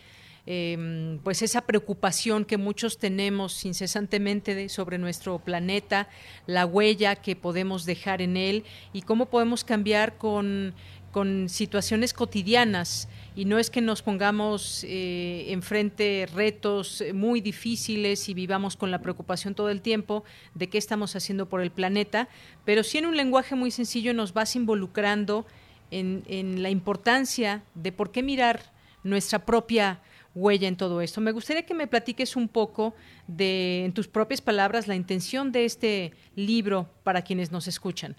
em, 0.46 1.20
pues 1.20 1.42
esa 1.42 1.60
preocupación 1.60 2.44
que 2.44 2.56
muchos 2.56 2.98
tenemos 2.98 3.64
incesantemente 3.64 4.68
sobre 4.68 4.98
nuestro 4.98 5.38
planeta, 5.38 6.08
la 6.46 6.66
huella 6.66 7.14
que 7.14 7.36
podemos 7.36 7.86
dejar 7.86 8.20
en 8.20 8.36
él 8.36 8.64
y 8.92 9.02
cómo 9.02 9.26
podemos 9.26 9.62
cambiar 9.62 10.18
con, 10.18 10.74
con 11.14 11.48
situaciones 11.48 12.12
cotidianas 12.12 13.08
y 13.36 13.44
no 13.44 13.60
es 13.60 13.70
que 13.70 13.80
nos 13.80 14.02
pongamos 14.02 14.82
eh, 14.82 15.46
enfrente 15.50 16.26
retos 16.34 17.04
muy 17.14 17.40
difíciles 17.40 18.28
y 18.28 18.34
vivamos 18.34 18.76
con 18.76 18.90
la 18.90 19.00
preocupación 19.00 19.54
todo 19.54 19.70
el 19.70 19.80
tiempo 19.80 20.24
de 20.56 20.68
qué 20.68 20.76
estamos 20.76 21.14
haciendo 21.14 21.48
por 21.48 21.60
el 21.60 21.70
planeta, 21.70 22.28
pero 22.64 22.82
sí 22.82 22.98
en 22.98 23.06
un 23.06 23.16
lenguaje 23.16 23.54
muy 23.54 23.70
sencillo 23.70 24.12
nos 24.12 24.32
vas 24.32 24.56
involucrando 24.56 25.46
en, 25.92 26.24
en 26.26 26.64
la 26.64 26.70
importancia 26.70 27.62
de 27.76 27.92
por 27.92 28.10
qué 28.10 28.24
mirar 28.24 28.72
nuestra 29.04 29.46
propia 29.46 30.00
huella 30.34 30.66
en 30.66 30.76
todo 30.76 31.00
esto. 31.00 31.20
Me 31.20 31.30
gustaría 31.30 31.64
que 31.64 31.74
me 31.74 31.86
platiques 31.86 32.34
un 32.34 32.48
poco 32.48 32.92
de, 33.28 33.84
en 33.84 33.92
tus 33.92 34.08
propias 34.08 34.40
palabras, 34.40 34.88
la 34.88 34.96
intención 34.96 35.52
de 35.52 35.64
este 35.64 36.12
libro 36.34 36.90
para 37.04 37.22
quienes 37.22 37.52
nos 37.52 37.68
escuchan. 37.68 38.16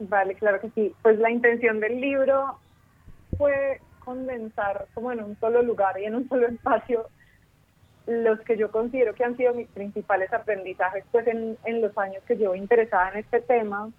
Vale, 0.00 0.34
claro 0.34 0.60
que 0.60 0.70
sí. 0.70 0.94
Pues 1.02 1.18
la 1.18 1.30
intención 1.30 1.80
del 1.80 2.00
libro 2.00 2.58
fue 3.36 3.80
condensar 4.04 4.86
como 4.94 5.12
en 5.12 5.22
un 5.22 5.38
solo 5.38 5.62
lugar 5.62 6.00
y 6.00 6.04
en 6.04 6.14
un 6.14 6.28
solo 6.28 6.46
espacio 6.48 7.06
los 8.06 8.40
que 8.40 8.56
yo 8.56 8.70
considero 8.70 9.14
que 9.14 9.22
han 9.22 9.36
sido 9.36 9.52
mis 9.52 9.68
principales 9.68 10.32
aprendizajes 10.32 11.04
pues 11.12 11.26
en, 11.26 11.58
en 11.64 11.82
los 11.82 11.96
años 11.98 12.22
que 12.26 12.36
llevo 12.36 12.54
interesada 12.54 13.10
en 13.10 13.18
este 13.18 13.42
tema 13.42 13.90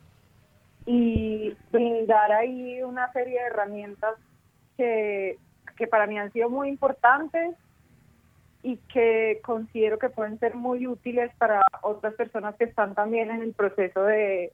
y 0.88 1.56
brindar 1.72 2.32
ahí 2.32 2.82
una 2.82 3.12
serie 3.14 3.40
de 3.40 3.46
herramientas 3.46 4.16
que, 4.78 5.38
que 5.78 5.86
para 5.86 6.08
mí 6.08 6.18
han 6.18 6.32
sido 6.32 6.50
muy 6.50 6.70
importantes 6.70 7.56
y 8.64 8.78
que 8.92 9.40
considero 9.44 10.00
que 10.00 10.10
pueden 10.10 10.40
ser 10.40 10.56
muy 10.56 10.88
útiles 10.88 11.32
para 11.38 11.62
otras 11.84 12.16
personas 12.16 12.56
que 12.56 12.64
están 12.64 12.96
también 12.96 13.30
en 13.30 13.44
el 13.44 13.54
proceso 13.54 14.04
de, 14.04 14.52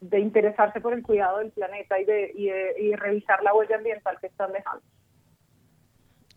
de 0.00 0.20
interesarse 0.20 0.80
por 0.80 0.92
el 0.92 1.02
cuidado 1.02 1.38
del 1.38 1.50
planeta 1.50 1.98
y 1.98 2.04
de, 2.04 2.74
y 2.78 2.94
revisar 2.94 3.42
la 3.42 3.54
huella 3.54 3.76
ambiental 3.76 4.18
que 4.20 4.26
están 4.26 4.52
dejando. 4.52 4.82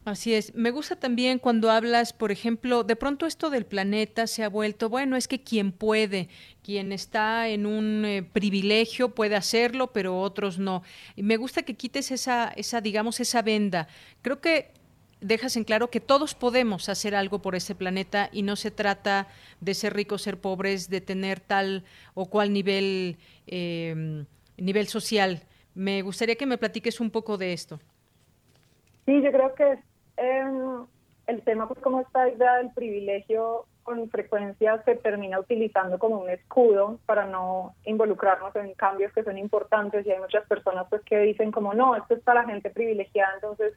Así 0.07 0.34
es. 0.34 0.55
Me 0.55 0.71
gusta 0.71 0.95
también 0.95 1.38
cuando 1.38 1.69
hablas, 1.69 2.13
por 2.13 2.31
ejemplo, 2.31 2.85
de 2.85 2.95
pronto 2.95 3.25
esto 3.25 3.49
del 3.49 3.65
planeta 3.65 4.25
se 4.25 4.41
ha 4.41 4.47
vuelto, 4.47 4.88
bueno, 4.88 5.17
es 5.17 5.27
que 5.27 5.43
quien 5.43 5.73
puede, 5.73 6.29
quien 6.63 6.93
está 6.93 7.49
en 7.49 7.65
un 7.65 8.05
eh, 8.05 8.23
privilegio 8.23 9.13
puede 9.13 9.35
hacerlo, 9.35 9.91
pero 9.91 10.17
otros 10.21 10.59
no. 10.59 10.81
Y 11.17 11.23
me 11.23 11.35
gusta 11.35 11.63
que 11.63 11.75
quites 11.75 12.11
esa, 12.11 12.53
esa, 12.55 12.79
digamos, 12.79 13.19
esa 13.19 13.41
venda. 13.41 13.89
Creo 14.21 14.39
que 14.39 14.71
dejas 15.22 15.57
en 15.57 15.64
claro 15.64 15.89
que 15.89 15.99
todos 15.99 16.35
podemos 16.35 16.89
hacer 16.89 17.15
algo 17.15 17.39
por 17.39 17.56
ese 17.56 17.76
planeta 17.76 18.30
y 18.31 18.44
no 18.44 18.56
se 18.56 18.72
trata 18.72 19.27
de 19.61 19.73
ser 19.73 19.94
ricos, 19.94 20.22
ser 20.22 20.39
pobres, 20.39 20.89
de 20.89 21.02
tener 21.02 21.39
tal 21.39 21.84
o 22.14 22.27
cual 22.30 22.53
nivel, 22.53 23.18
eh, 23.48 24.26
nivel 24.57 24.88
social. 24.88 25.44
Me 25.73 26.02
gustaría 26.02 26.35
que 26.35 26.45
me 26.45 26.57
platiques 26.57 26.99
un 26.99 27.11
poco 27.11 27.38
de 27.38 27.53
esto. 27.53 27.80
Sí, 29.06 29.22
yo 29.22 29.31
creo 29.31 29.53
que 29.56 29.80
em, 30.18 30.85
el 31.27 31.41
tema, 31.44 31.68
pues 31.68 31.80
como 31.80 32.02
esta 32.02 32.30
idea 32.30 32.56
del 32.57 32.72
privilegio 32.72 33.65
con 33.84 34.10
frecuencia 34.10 34.84
se 34.84 34.95
termina 34.95 35.39
utilizando 35.39 35.98
como 35.98 36.19
un 36.19 36.30
escudo 36.30 36.99
para 37.06 37.26
no 37.26 37.73
involucrarnos 37.85 38.53
en 38.57 38.73
cambios 38.73 39.14
que 39.14 39.23
son 39.23 39.38
importantes 39.38 40.06
y 40.06 40.11
hay 40.11 40.19
muchas 40.19 40.45
personas 40.45 40.88
pues 40.89 41.02
que 41.03 41.18
dicen 41.19 41.53
como 41.53 41.73
no, 41.73 41.95
esto 41.95 42.15
es 42.15 42.19
para 42.22 42.41
la 42.41 42.49
gente 42.49 42.69
privilegiada, 42.69 43.35
entonces 43.35 43.73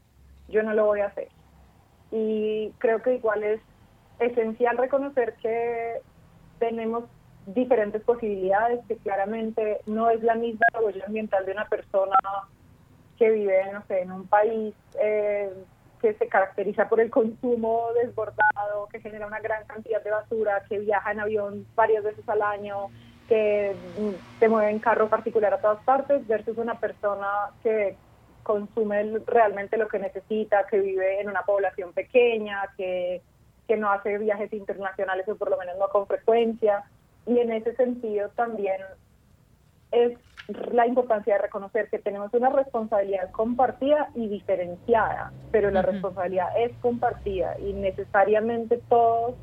yo 0.50 0.62
no 0.62 0.74
lo 0.74 0.86
voy 0.86 1.00
a 1.00 1.06
hacer. 1.06 1.28
Y 2.10 2.72
creo 2.78 3.02
que 3.02 3.14
igual 3.14 3.42
es 3.42 3.60
esencial 4.18 4.76
reconocer 4.76 5.34
que 5.42 6.00
tenemos 6.58 7.04
diferentes 7.46 8.02
posibilidades, 8.02 8.80
que 8.86 8.96
claramente 8.96 9.80
no 9.86 10.10
es 10.10 10.22
la 10.22 10.34
misma 10.34 10.66
huella 10.82 11.04
ambiental 11.06 11.46
de 11.46 11.52
una 11.52 11.68
persona 11.68 12.16
que 13.18 13.30
vive, 13.30 13.72
no 13.72 13.82
sé, 13.86 14.02
en 14.02 14.12
un 14.12 14.26
país 14.26 14.74
eh, 15.00 15.52
que 16.00 16.14
se 16.14 16.28
caracteriza 16.28 16.88
por 16.88 17.00
el 17.00 17.10
consumo 17.10 17.88
desbordado, 18.02 18.88
que 18.90 19.00
genera 19.00 19.26
una 19.26 19.40
gran 19.40 19.64
cantidad 19.66 20.02
de 20.02 20.10
basura, 20.10 20.64
que 20.68 20.78
viaja 20.78 21.12
en 21.12 21.20
avión 21.20 21.66
varias 21.74 22.04
veces 22.04 22.26
al 22.28 22.42
año, 22.42 22.88
que 23.28 23.74
se 24.38 24.48
mueve 24.48 24.70
en 24.70 24.78
carro 24.78 25.08
particular 25.08 25.54
a 25.54 25.60
todas 25.60 25.82
partes, 25.84 26.26
versus 26.26 26.56
una 26.56 26.78
persona 26.78 27.50
que 27.62 27.96
consume 28.42 29.18
realmente 29.26 29.76
lo 29.76 29.88
que 29.88 29.98
necesita, 29.98 30.66
que 30.66 30.80
vive 30.80 31.20
en 31.20 31.28
una 31.28 31.42
población 31.42 31.92
pequeña, 31.92 32.62
que, 32.76 33.22
que 33.68 33.76
no 33.76 33.90
hace 33.90 34.18
viajes 34.18 34.52
internacionales 34.52 35.28
o 35.28 35.36
por 35.36 35.50
lo 35.50 35.56
menos 35.56 35.76
no 35.78 35.88
con 35.88 36.06
frecuencia. 36.06 36.84
Y 37.26 37.38
en 37.38 37.52
ese 37.52 37.74
sentido 37.76 38.30
también 38.30 38.80
es 39.92 40.18
la 40.72 40.86
importancia 40.86 41.34
de 41.34 41.42
reconocer 41.42 41.88
que 41.90 41.98
tenemos 41.98 42.32
una 42.34 42.50
responsabilidad 42.50 43.30
compartida 43.30 44.10
y 44.14 44.28
diferenciada, 44.28 45.32
pero 45.52 45.70
la 45.70 45.82
responsabilidad 45.82 46.48
es 46.58 46.72
compartida 46.78 47.58
y 47.60 47.72
necesariamente 47.72 48.80
todos 48.88 49.34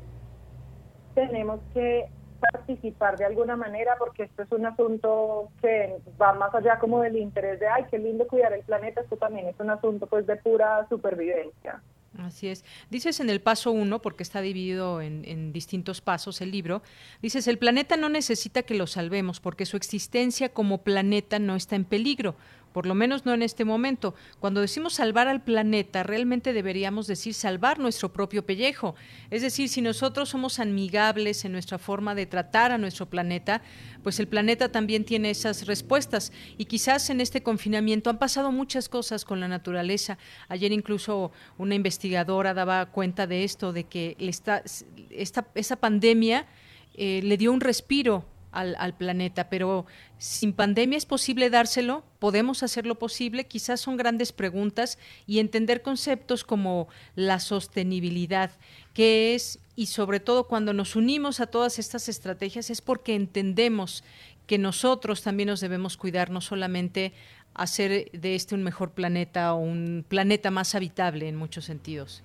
tenemos 1.14 1.60
que 1.72 2.08
participar 2.40 3.16
de 3.16 3.24
alguna 3.24 3.56
manera 3.56 3.96
porque 3.98 4.24
esto 4.24 4.42
es 4.42 4.52
un 4.52 4.66
asunto 4.66 5.50
que 5.60 5.96
va 6.20 6.32
más 6.34 6.54
allá 6.54 6.78
como 6.78 7.02
del 7.02 7.16
interés 7.16 7.60
de, 7.60 7.66
ay, 7.68 7.84
qué 7.90 7.98
lindo 7.98 8.26
cuidar 8.26 8.52
el 8.52 8.62
planeta, 8.62 9.00
esto 9.00 9.16
también 9.16 9.46
es 9.46 9.58
un 9.58 9.70
asunto 9.70 10.06
pues 10.06 10.26
de 10.26 10.36
pura 10.36 10.86
supervivencia. 10.88 11.82
Así 12.16 12.48
es. 12.48 12.64
Dices 12.90 13.20
en 13.20 13.30
el 13.30 13.40
paso 13.40 13.70
uno, 13.70 14.00
porque 14.00 14.22
está 14.22 14.40
dividido 14.40 15.00
en, 15.00 15.24
en, 15.24 15.52
distintos 15.52 16.00
pasos 16.00 16.40
el 16.40 16.50
libro, 16.50 16.82
dices, 17.22 17.46
el 17.46 17.58
planeta 17.58 17.96
no 17.96 18.08
necesita 18.08 18.62
que 18.62 18.74
lo 18.74 18.86
salvemos 18.86 19.40
porque 19.40 19.66
su 19.66 19.76
existencia 19.76 20.48
como 20.48 20.78
planeta 20.78 21.38
no 21.38 21.54
está 21.54 21.76
en 21.76 21.84
peligro 21.84 22.34
por 22.78 22.86
lo 22.86 22.94
menos 22.94 23.26
no 23.26 23.34
en 23.34 23.42
este 23.42 23.64
momento. 23.64 24.14
Cuando 24.38 24.60
decimos 24.60 24.92
salvar 24.92 25.26
al 25.26 25.42
planeta, 25.42 26.04
realmente 26.04 26.52
deberíamos 26.52 27.08
decir 27.08 27.34
salvar 27.34 27.80
nuestro 27.80 28.12
propio 28.12 28.46
pellejo. 28.46 28.94
Es 29.32 29.42
decir, 29.42 29.68
si 29.68 29.82
nosotros 29.82 30.28
somos 30.28 30.60
amigables 30.60 31.44
en 31.44 31.50
nuestra 31.50 31.78
forma 31.78 32.14
de 32.14 32.26
tratar 32.26 32.70
a 32.70 32.78
nuestro 32.78 33.06
planeta, 33.06 33.62
pues 34.04 34.20
el 34.20 34.28
planeta 34.28 34.70
también 34.70 35.04
tiene 35.04 35.30
esas 35.30 35.66
respuestas. 35.66 36.32
Y 36.56 36.66
quizás 36.66 37.10
en 37.10 37.20
este 37.20 37.42
confinamiento 37.42 38.10
han 38.10 38.18
pasado 38.20 38.52
muchas 38.52 38.88
cosas 38.88 39.24
con 39.24 39.40
la 39.40 39.48
naturaleza. 39.48 40.16
Ayer 40.46 40.70
incluso 40.70 41.32
una 41.56 41.74
investigadora 41.74 42.54
daba 42.54 42.86
cuenta 42.92 43.26
de 43.26 43.42
esto, 43.42 43.72
de 43.72 43.88
que 43.88 44.14
esta, 44.20 44.62
esta, 45.10 45.48
esa 45.56 45.74
pandemia 45.74 46.46
eh, 46.94 47.22
le 47.24 47.36
dio 47.36 47.52
un 47.52 47.60
respiro 47.60 48.24
al, 48.52 48.94
planeta, 48.94 49.48
pero 49.48 49.86
sin 50.16 50.52
pandemia 50.52 50.96
es 50.96 51.06
posible 51.06 51.50
dárselo, 51.50 52.04
podemos 52.18 52.62
hacerlo 52.62 52.96
posible, 52.96 53.46
quizás 53.46 53.80
son 53.80 53.96
grandes 53.96 54.32
preguntas 54.32 54.98
y 55.26 55.38
entender 55.38 55.82
conceptos 55.82 56.44
como 56.44 56.88
la 57.14 57.40
sostenibilidad, 57.40 58.50
que 58.94 59.34
es, 59.34 59.60
y 59.76 59.86
sobre 59.86 60.20
todo 60.20 60.48
cuando 60.48 60.72
nos 60.72 60.96
unimos 60.96 61.40
a 61.40 61.46
todas 61.46 61.78
estas 61.78 62.08
estrategias 62.08 62.70
es 62.70 62.80
porque 62.80 63.14
entendemos 63.14 64.02
que 64.46 64.58
nosotros 64.58 65.22
también 65.22 65.48
nos 65.48 65.60
debemos 65.60 65.96
cuidar, 65.96 66.30
no 66.30 66.40
solamente 66.40 67.12
hacer 67.54 68.10
de 68.12 68.34
este 68.34 68.54
un 68.54 68.62
mejor 68.62 68.92
planeta 68.92 69.52
o 69.54 69.58
un 69.58 70.04
planeta 70.08 70.50
más 70.50 70.74
habitable 70.74 71.28
en 71.28 71.36
muchos 71.36 71.64
sentidos. 71.66 72.22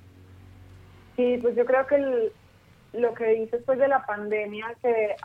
Sí, 1.16 1.38
pues 1.42 1.56
yo 1.56 1.66
creo 1.66 1.86
que 1.86 2.32
lo 2.94 3.14
que 3.14 3.26
dices 3.26 3.52
después 3.52 3.80
de 3.80 3.88
la 3.88 4.06
pandemia, 4.06 4.76
que 4.82 5.16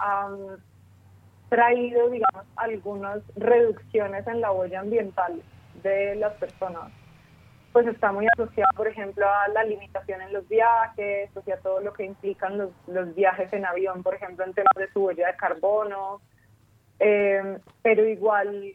traído, 1.48 2.10
digamos, 2.10 2.46
algunas 2.56 3.20
reducciones 3.36 4.26
en 4.26 4.40
la 4.40 4.52
huella 4.52 4.80
ambiental 4.80 5.42
de 5.82 6.16
las 6.16 6.34
personas. 6.34 6.90
Pues 7.72 7.86
está 7.86 8.12
muy 8.12 8.26
asociado, 8.32 8.70
por 8.76 8.88
ejemplo, 8.88 9.26
a 9.28 9.48
la 9.48 9.64
limitación 9.64 10.20
en 10.22 10.32
los 10.32 10.48
viajes, 10.48 11.30
o 11.36 11.42
sea, 11.42 11.58
todo 11.58 11.80
lo 11.80 11.92
que 11.92 12.04
implican 12.04 12.58
los, 12.58 12.70
los 12.86 13.14
viajes 13.14 13.52
en 13.52 13.64
avión, 13.64 14.02
por 14.02 14.14
ejemplo, 14.14 14.44
en 14.44 14.54
temas 14.54 14.74
de 14.76 14.90
su 14.92 15.04
huella 15.04 15.28
de 15.28 15.36
carbono. 15.36 16.20
Eh, 16.98 17.58
pero 17.82 18.04
igual 18.06 18.74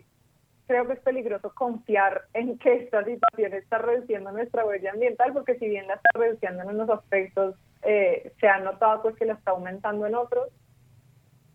creo 0.68 0.88
que 0.88 0.94
es 0.94 1.00
peligroso 1.00 1.54
confiar 1.54 2.24
en 2.34 2.58
que 2.58 2.74
esta 2.76 3.04
situación 3.04 3.54
está 3.54 3.80
reduciendo 3.80 4.32
nuestra 4.32 4.66
huella 4.66 4.92
ambiental, 4.92 5.34
porque 5.34 5.58
si 5.60 5.68
bien 5.68 5.88
la 5.88 5.96
está 5.96 6.10
reduciendo 6.14 6.64
en 6.64 6.70
unos 6.70 6.90
aspectos, 6.90 7.56
eh, 7.82 8.32
se 8.40 8.48
ha 8.48 8.60
notado 8.60 9.02
pues 9.02 9.16
que 9.16 9.26
la 9.26 9.34
está 9.34 9.52
aumentando 9.52 10.06
en 10.06 10.16
otros. 10.16 10.50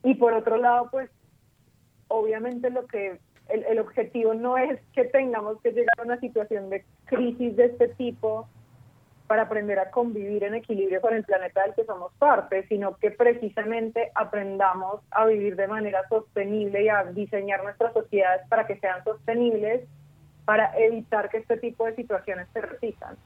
Y 0.03 0.15
por 0.15 0.33
otro 0.33 0.57
lado, 0.57 0.89
pues 0.91 1.11
obviamente 2.09 2.71
lo 2.71 2.87
que 2.87 3.19
el, 3.49 3.65
el, 3.65 3.79
objetivo 3.79 4.35
no 4.35 4.59
es 4.59 4.79
que 4.93 5.05
tengamos 5.05 5.61
que 5.63 5.73
llegar 5.73 5.95
a 5.99 6.03
una 6.03 6.21
situación 6.21 6.71
de 6.71 6.85
crisis 7.07 7.57
de 7.57 7.67
este 7.67 7.89
tipo 7.89 8.49
para 9.29 9.43
aprender 9.43 9.79
a 9.79 9.91
convivir 9.91 10.43
en 10.43 10.55
equilibrio 10.55 11.01
con 11.01 11.15
el 11.15 11.23
planeta 11.23 11.63
del 11.63 11.75
que 11.75 11.85
somos 11.85 12.13
parte, 12.15 12.67
sino 12.67 12.97
que 12.97 13.11
precisamente 13.11 14.11
aprendamos 14.15 15.03
a 15.11 15.27
vivir 15.27 15.55
de 15.55 15.69
manera 15.69 16.03
sostenible 16.09 16.83
y 16.83 16.89
a 16.89 17.05
diseñar 17.05 17.63
nuestras 17.63 17.93
sociedades 17.93 18.47
para 18.49 18.67
que 18.67 18.79
sean 18.79 19.05
sostenibles, 19.05 19.87
para 20.47 20.77
evitar 20.79 21.29
que 21.29 21.39
este 21.39 21.59
tipo 21.59 21.85
de 21.85 21.95
situaciones 21.95 22.49
se 22.55 22.63
repitan. 22.63 23.17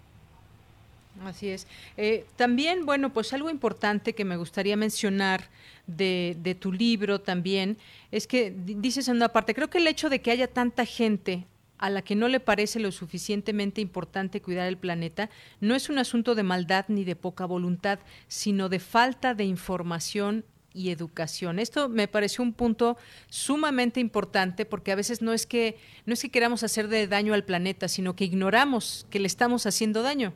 Así 1.25 1.49
es. 1.49 1.67
Eh, 1.97 2.25
también, 2.37 2.87
bueno, 2.87 3.13
pues 3.13 3.33
algo 3.33 3.51
importante 3.51 4.15
que 4.15 4.25
me 4.25 4.37
gustaría 4.37 4.77
mencionar 4.77 5.51
de, 5.87 6.37
de, 6.41 6.55
tu 6.55 6.73
libro 6.73 7.21
también 7.21 7.77
es 8.11 8.27
que 8.27 8.51
dices 8.51 9.09
en 9.09 9.17
una 9.17 9.29
parte, 9.29 9.55
creo 9.55 9.69
que 9.69 9.79
el 9.79 9.87
hecho 9.87 10.09
de 10.09 10.21
que 10.21 10.31
haya 10.31 10.49
tanta 10.49 10.85
gente 10.85 11.47
a 11.83 11.91
la 11.91 12.03
que 12.03 12.15
no 12.15 12.29
le 12.29 12.39
parece 12.39 12.79
lo 12.79 12.93
suficientemente 12.93 13.81
importante 13.81 14.41
cuidar 14.41 14.69
el 14.69 14.79
planeta 14.79 15.29
no 15.61 15.75
es 15.75 15.89
un 15.89 15.99
asunto 15.99 16.37
de 16.37 16.45
maldad 16.45 16.85
ni 16.87 17.03
de 17.03 17.17
poca 17.17 17.45
voluntad, 17.45 17.99
sino 18.29 18.69
de 18.69 18.79
falta 18.79 19.35
de 19.35 19.45
información 19.45 20.45
y 20.73 20.91
educación. 20.91 21.59
Esto 21.59 21.89
me 21.89 22.07
pareció 22.07 22.45
un 22.45 22.53
punto 22.53 22.97
sumamente 23.29 23.99
importante 23.99 24.65
porque 24.65 24.93
a 24.93 24.95
veces 24.95 25.23
no 25.23 25.33
es 25.33 25.45
que 25.45 25.77
no 26.07 26.15
es 26.15 26.23
que 26.23 26.31
queramos 26.31 26.63
hacer 26.63 26.87
de 26.87 27.09
daño 27.09 27.35
al 27.35 27.45
planeta, 27.45 27.89
sino 27.89 28.15
que 28.15 28.25
ignoramos 28.25 29.05
que 29.11 29.19
le 29.19 29.27
estamos 29.27 29.67
haciendo 29.67 30.03
daño. 30.03 30.35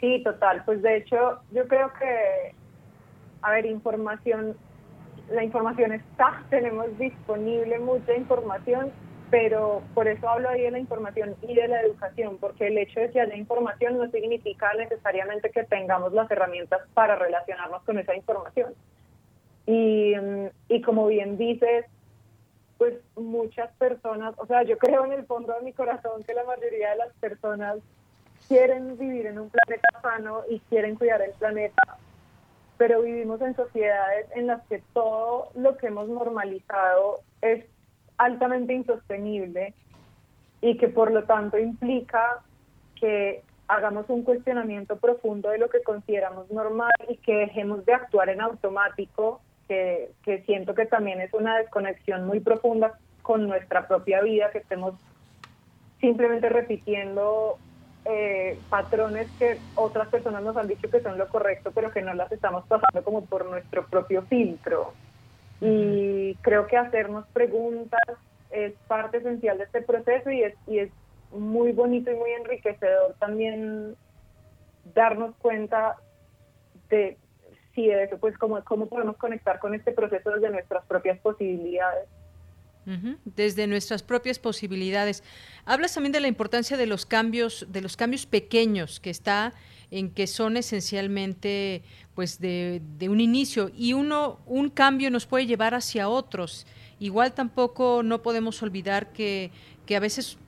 Sí, 0.00 0.22
total. 0.24 0.62
Pues 0.64 0.82
de 0.82 0.96
hecho, 0.96 1.40
yo 1.52 1.68
creo 1.68 1.92
que 1.98 2.54
a 3.42 3.52
ver, 3.52 3.66
información 3.66 4.56
la 5.30 5.44
información 5.44 5.92
está, 5.92 6.44
tenemos 6.50 6.96
disponible 6.98 7.78
mucha 7.78 8.14
información, 8.16 8.92
pero 9.30 9.82
por 9.94 10.08
eso 10.08 10.28
hablo 10.28 10.48
ahí 10.48 10.62
de 10.62 10.72
la 10.72 10.78
información 10.78 11.36
y 11.42 11.54
de 11.54 11.68
la 11.68 11.82
educación, 11.82 12.38
porque 12.38 12.66
el 12.66 12.78
hecho 12.78 13.00
de 13.00 13.10
que 13.10 13.20
haya 13.20 13.36
información 13.36 13.96
no 13.96 14.10
significa 14.10 14.72
necesariamente 14.74 15.50
que 15.50 15.64
tengamos 15.64 16.12
las 16.12 16.30
herramientas 16.30 16.80
para 16.94 17.14
relacionarnos 17.16 17.82
con 17.84 17.98
esa 17.98 18.14
información. 18.16 18.74
Y, 19.66 20.14
y 20.68 20.80
como 20.82 21.06
bien 21.06 21.38
dices, 21.38 21.86
pues 22.76 22.94
muchas 23.14 23.70
personas, 23.74 24.34
o 24.38 24.46
sea, 24.46 24.64
yo 24.64 24.78
creo 24.78 25.04
en 25.04 25.12
el 25.12 25.26
fondo 25.26 25.52
de 25.52 25.62
mi 25.62 25.72
corazón 25.72 26.24
que 26.24 26.34
la 26.34 26.44
mayoría 26.44 26.90
de 26.90 26.96
las 26.96 27.12
personas 27.20 27.76
quieren 28.50 28.98
vivir 28.98 29.26
en 29.26 29.38
un 29.38 29.48
planeta 29.48 29.88
sano 30.02 30.42
y 30.50 30.58
quieren 30.68 30.96
cuidar 30.96 31.22
el 31.22 31.30
planeta, 31.34 31.98
pero 32.76 33.00
vivimos 33.00 33.40
en 33.42 33.54
sociedades 33.54 34.26
en 34.34 34.48
las 34.48 34.60
que 34.66 34.82
todo 34.92 35.50
lo 35.54 35.76
que 35.76 35.86
hemos 35.86 36.08
normalizado 36.08 37.20
es 37.42 37.64
altamente 38.18 38.74
insostenible 38.74 39.72
y 40.60 40.76
que 40.78 40.88
por 40.88 41.12
lo 41.12 41.22
tanto 41.26 41.58
implica 41.58 42.42
que 42.96 43.44
hagamos 43.68 44.10
un 44.10 44.24
cuestionamiento 44.24 44.96
profundo 44.96 45.50
de 45.50 45.58
lo 45.58 45.70
que 45.70 45.84
consideramos 45.84 46.50
normal 46.50 46.90
y 47.08 47.18
que 47.18 47.36
dejemos 47.36 47.86
de 47.86 47.94
actuar 47.94 48.30
en 48.30 48.40
automático, 48.40 49.40
que, 49.68 50.10
que 50.24 50.42
siento 50.42 50.74
que 50.74 50.86
también 50.86 51.20
es 51.20 51.32
una 51.34 51.56
desconexión 51.58 52.26
muy 52.26 52.40
profunda 52.40 52.98
con 53.22 53.46
nuestra 53.46 53.86
propia 53.86 54.22
vida, 54.22 54.50
que 54.50 54.58
estemos 54.58 54.94
simplemente 56.00 56.48
repitiendo 56.48 57.56
eh, 58.04 58.58
patrones 58.68 59.28
que 59.38 59.58
otras 59.74 60.08
personas 60.08 60.42
nos 60.42 60.56
han 60.56 60.68
dicho 60.68 60.90
que 60.90 61.00
son 61.00 61.18
lo 61.18 61.28
correcto, 61.28 61.70
pero 61.74 61.90
que 61.90 62.02
no 62.02 62.14
las 62.14 62.30
estamos 62.32 62.64
pasando 62.66 63.04
como 63.04 63.26
por 63.26 63.46
nuestro 63.46 63.86
propio 63.86 64.22
filtro. 64.22 64.94
Y 65.60 66.34
creo 66.36 66.66
que 66.66 66.76
hacernos 66.76 67.26
preguntas 67.32 68.00
es 68.50 68.72
parte 68.88 69.18
esencial 69.18 69.58
de 69.58 69.64
este 69.64 69.82
proceso 69.82 70.30
y 70.30 70.42
es, 70.42 70.54
y 70.66 70.78
es 70.78 70.90
muy 71.30 71.72
bonito 71.72 72.10
y 72.10 72.14
muy 72.14 72.30
enriquecedor 72.32 73.14
también 73.18 73.94
darnos 74.94 75.36
cuenta 75.36 75.96
de 76.88 77.18
si 77.74 77.90
eso, 77.90 78.18
pues 78.18 78.36
cómo, 78.38 78.62
cómo 78.64 78.86
podemos 78.86 79.16
conectar 79.16 79.58
con 79.60 79.74
este 79.74 79.92
proceso 79.92 80.30
desde 80.30 80.50
nuestras 80.50 80.84
propias 80.86 81.18
posibilidades. 81.20 82.08
Desde 83.24 83.66
nuestras 83.66 84.02
propias 84.02 84.38
posibilidades. 84.38 85.22
Hablas 85.64 85.94
también 85.94 86.12
de 86.12 86.20
la 86.20 86.28
importancia 86.28 86.76
de 86.76 86.86
los 86.86 87.06
cambios, 87.06 87.66
de 87.68 87.82
los 87.82 87.96
cambios 87.96 88.26
pequeños 88.26 88.98
que 88.98 89.10
está 89.10 89.52
en 89.90 90.10
que 90.10 90.26
son 90.26 90.56
esencialmente 90.56 91.82
pues 92.14 92.40
de, 92.40 92.80
de, 92.98 93.08
un 93.08 93.20
inicio 93.20 93.70
y 93.76 93.92
uno 93.92 94.40
un 94.46 94.70
cambio 94.70 95.10
nos 95.10 95.26
puede 95.26 95.46
llevar 95.46 95.74
hacia 95.74 96.08
otros 96.08 96.64
igual 97.00 97.32
tampoco 97.32 98.02
no 98.04 98.22
podemos 98.22 98.62
olvidar 98.62 99.12
que, 99.12 99.50
que 99.86 99.96
a 99.96 100.00
veces 100.00 100.38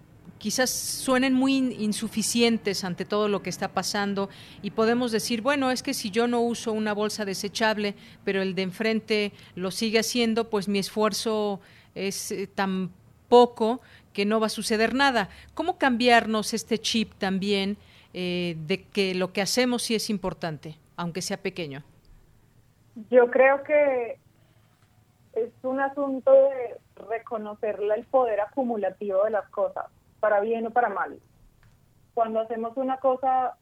quizás 0.42 0.70
suenen 0.70 1.34
muy 1.34 1.54
insuficientes 1.54 2.82
ante 2.82 3.04
todo 3.04 3.28
lo 3.28 3.44
que 3.44 3.48
está 3.48 3.68
pasando 3.68 4.28
y 4.60 4.72
podemos 4.72 5.12
decir, 5.12 5.40
bueno, 5.40 5.70
es 5.70 5.84
que 5.84 5.94
si 5.94 6.10
yo 6.10 6.26
no 6.26 6.40
uso 6.40 6.72
una 6.72 6.92
bolsa 6.92 7.24
desechable, 7.24 7.94
pero 8.24 8.42
el 8.42 8.56
de 8.56 8.62
enfrente 8.62 9.32
lo 9.54 9.70
sigue 9.70 10.00
haciendo, 10.00 10.50
pues 10.50 10.66
mi 10.66 10.80
esfuerzo 10.80 11.60
es 11.94 12.32
eh, 12.32 12.46
tan 12.46 12.90
poco 13.28 13.80
que 14.12 14.24
no 14.24 14.40
va 14.40 14.46
a 14.46 14.50
suceder 14.50 14.94
nada. 14.94 15.28
¿Cómo 15.54 15.78
cambiarnos 15.78 16.54
este 16.54 16.78
chip 16.78 17.14
también 17.14 17.76
eh, 18.12 18.56
de 18.66 18.84
que 18.84 19.14
lo 19.14 19.32
que 19.32 19.40
hacemos 19.40 19.82
sí 19.82 19.94
es 19.94 20.10
importante, 20.10 20.76
aunque 20.96 21.22
sea 21.22 21.38
pequeño? 21.38 21.82
Yo 23.10 23.30
creo 23.30 23.62
que 23.62 24.18
es 25.32 25.50
un 25.62 25.80
asunto 25.80 26.30
de 26.30 26.76
reconocer 27.08 27.80
el 27.80 28.04
poder 28.04 28.40
acumulativo 28.40 29.24
de 29.24 29.30
las 29.30 29.48
cosas, 29.48 29.86
para 30.20 30.40
bien 30.40 30.66
o 30.66 30.70
para 30.70 30.90
mal. 30.90 31.18
Cuando 32.12 32.40
hacemos 32.40 32.76
una 32.76 32.98
cosa 32.98 33.56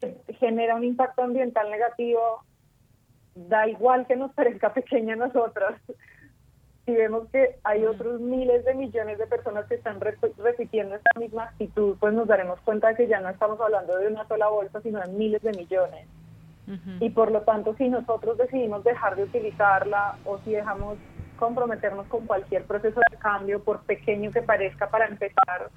que 0.00 0.16
genera 0.38 0.74
un 0.74 0.84
impacto 0.84 1.22
ambiental 1.22 1.70
negativo, 1.70 2.42
da 3.34 3.68
igual 3.68 4.06
que 4.06 4.16
nos 4.16 4.32
parezca 4.32 4.72
pequeña 4.72 5.14
a 5.14 5.16
nosotras. 5.16 5.80
Si 6.90 6.96
vemos 6.96 7.28
que 7.28 7.54
hay 7.62 7.84
otros 7.86 8.20
miles 8.20 8.64
de 8.64 8.74
millones 8.74 9.16
de 9.16 9.28
personas 9.28 9.64
que 9.66 9.76
están 9.76 10.00
repitiendo 10.00 10.96
esta 10.96 11.20
misma 11.20 11.44
actitud, 11.44 11.96
pues 12.00 12.12
nos 12.12 12.26
daremos 12.26 12.58
cuenta 12.62 12.88
de 12.88 12.96
que 12.96 13.06
ya 13.06 13.20
no 13.20 13.28
estamos 13.28 13.60
hablando 13.60 13.96
de 13.96 14.08
una 14.08 14.26
sola 14.26 14.48
bolsa, 14.48 14.80
sino 14.80 14.98
de 14.98 15.06
miles 15.06 15.40
de 15.40 15.52
millones. 15.52 16.08
Y 16.98 17.10
por 17.10 17.30
lo 17.30 17.42
tanto, 17.42 17.76
si 17.76 17.88
nosotros 17.88 18.38
decidimos 18.38 18.82
dejar 18.82 19.14
de 19.14 19.22
utilizarla 19.22 20.18
o 20.24 20.38
si 20.38 20.50
dejamos 20.50 20.98
comprometernos 21.38 22.08
con 22.08 22.26
cualquier 22.26 22.64
proceso 22.64 22.98
de 23.08 23.16
cambio, 23.18 23.62
por 23.62 23.82
pequeño 23.82 24.32
que 24.32 24.42
parezca 24.42 24.90
para 24.90 25.06
empezar, 25.06 25.70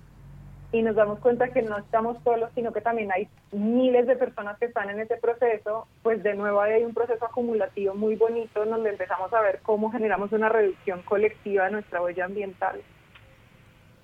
y 0.74 0.82
nos 0.82 0.96
damos 0.96 1.20
cuenta 1.20 1.50
que 1.50 1.62
no 1.62 1.78
estamos 1.78 2.18
solos, 2.24 2.50
sino 2.56 2.74
que 2.74 2.82
también 2.82 3.12
hay 3.12 3.30
miles 3.52 4.08
de 4.08 4.16
personas 4.16 4.58
que 4.58 4.66
están 4.66 4.90
en 4.90 5.00
ese 5.00 5.18
proceso, 5.18 5.88
pues 6.02 6.24
de 6.24 6.34
nuevo 6.34 6.60
hay 6.60 6.84
un 6.84 6.96
proceso 6.96 7.24
acumulativo 7.24 7.94
muy 7.94 8.16
bonito 8.16 8.66
donde 8.66 8.90
empezamos 8.90 9.32
a 9.32 9.42
ver 9.42 9.60
cómo 9.62 9.92
generamos 9.92 10.32
una 10.32 10.50
reducción 10.50 11.04
colectiva 11.04 11.66
de 11.66 11.72
nuestra 11.74 12.02
huella 12.02 12.26
ambiental. 12.26 12.82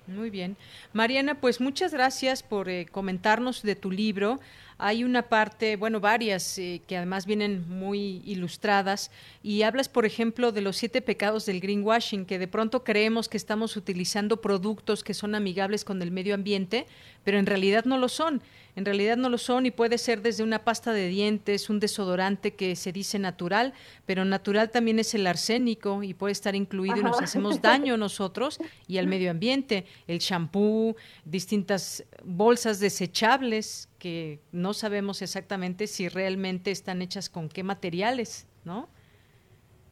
Muy 0.06 0.30
bien. 0.30 0.56
Mariana, 0.92 1.40
pues 1.40 1.60
muchas 1.60 1.92
gracias 1.92 2.42
por 2.42 2.68
eh, 2.68 2.86
comentarnos 2.86 3.62
de 3.62 3.74
tu 3.74 3.90
libro. 3.90 4.38
Hay 4.82 5.04
una 5.04 5.28
parte, 5.28 5.76
bueno, 5.76 6.00
varias 6.00 6.58
eh, 6.58 6.80
que 6.86 6.96
además 6.96 7.26
vienen 7.26 7.68
muy 7.68 8.22
ilustradas 8.24 9.10
y 9.42 9.62
hablas, 9.62 9.90
por 9.90 10.06
ejemplo, 10.06 10.52
de 10.52 10.62
los 10.62 10.78
siete 10.78 11.02
pecados 11.02 11.44
del 11.44 11.60
greenwashing, 11.60 12.24
que 12.24 12.38
de 12.38 12.48
pronto 12.48 12.82
creemos 12.82 13.28
que 13.28 13.36
estamos 13.36 13.76
utilizando 13.76 14.40
productos 14.40 15.04
que 15.04 15.12
son 15.12 15.34
amigables 15.34 15.84
con 15.84 16.00
el 16.00 16.10
medio 16.10 16.34
ambiente, 16.34 16.86
pero 17.24 17.38
en 17.38 17.44
realidad 17.44 17.84
no 17.84 17.98
lo 17.98 18.08
son. 18.08 18.42
En 18.76 18.84
realidad 18.84 19.16
no 19.16 19.28
lo 19.28 19.38
son 19.38 19.66
y 19.66 19.70
puede 19.70 19.98
ser 19.98 20.22
desde 20.22 20.42
una 20.42 20.64
pasta 20.64 20.92
de 20.92 21.08
dientes, 21.08 21.70
un 21.70 21.80
desodorante 21.80 22.54
que 22.54 22.76
se 22.76 22.92
dice 22.92 23.18
natural, 23.18 23.74
pero 24.06 24.24
natural 24.24 24.70
también 24.70 24.98
es 24.98 25.14
el 25.14 25.26
arsénico 25.26 26.02
y 26.02 26.14
puede 26.14 26.32
estar 26.32 26.54
incluido 26.54 26.96
y 26.98 27.02
nos 27.02 27.20
hacemos 27.20 27.60
daño 27.62 27.96
nosotros 27.96 28.58
y 28.86 28.98
al 28.98 29.06
medio 29.06 29.30
ambiente. 29.30 29.86
El 30.06 30.18
champú, 30.20 30.96
distintas 31.24 32.04
bolsas 32.24 32.80
desechables 32.80 33.88
que 33.98 34.40
no 34.52 34.72
sabemos 34.72 35.22
exactamente 35.22 35.86
si 35.86 36.08
realmente 36.08 36.70
están 36.70 37.02
hechas 37.02 37.28
con 37.28 37.48
qué 37.48 37.62
materiales, 37.62 38.46
¿no? 38.64 38.88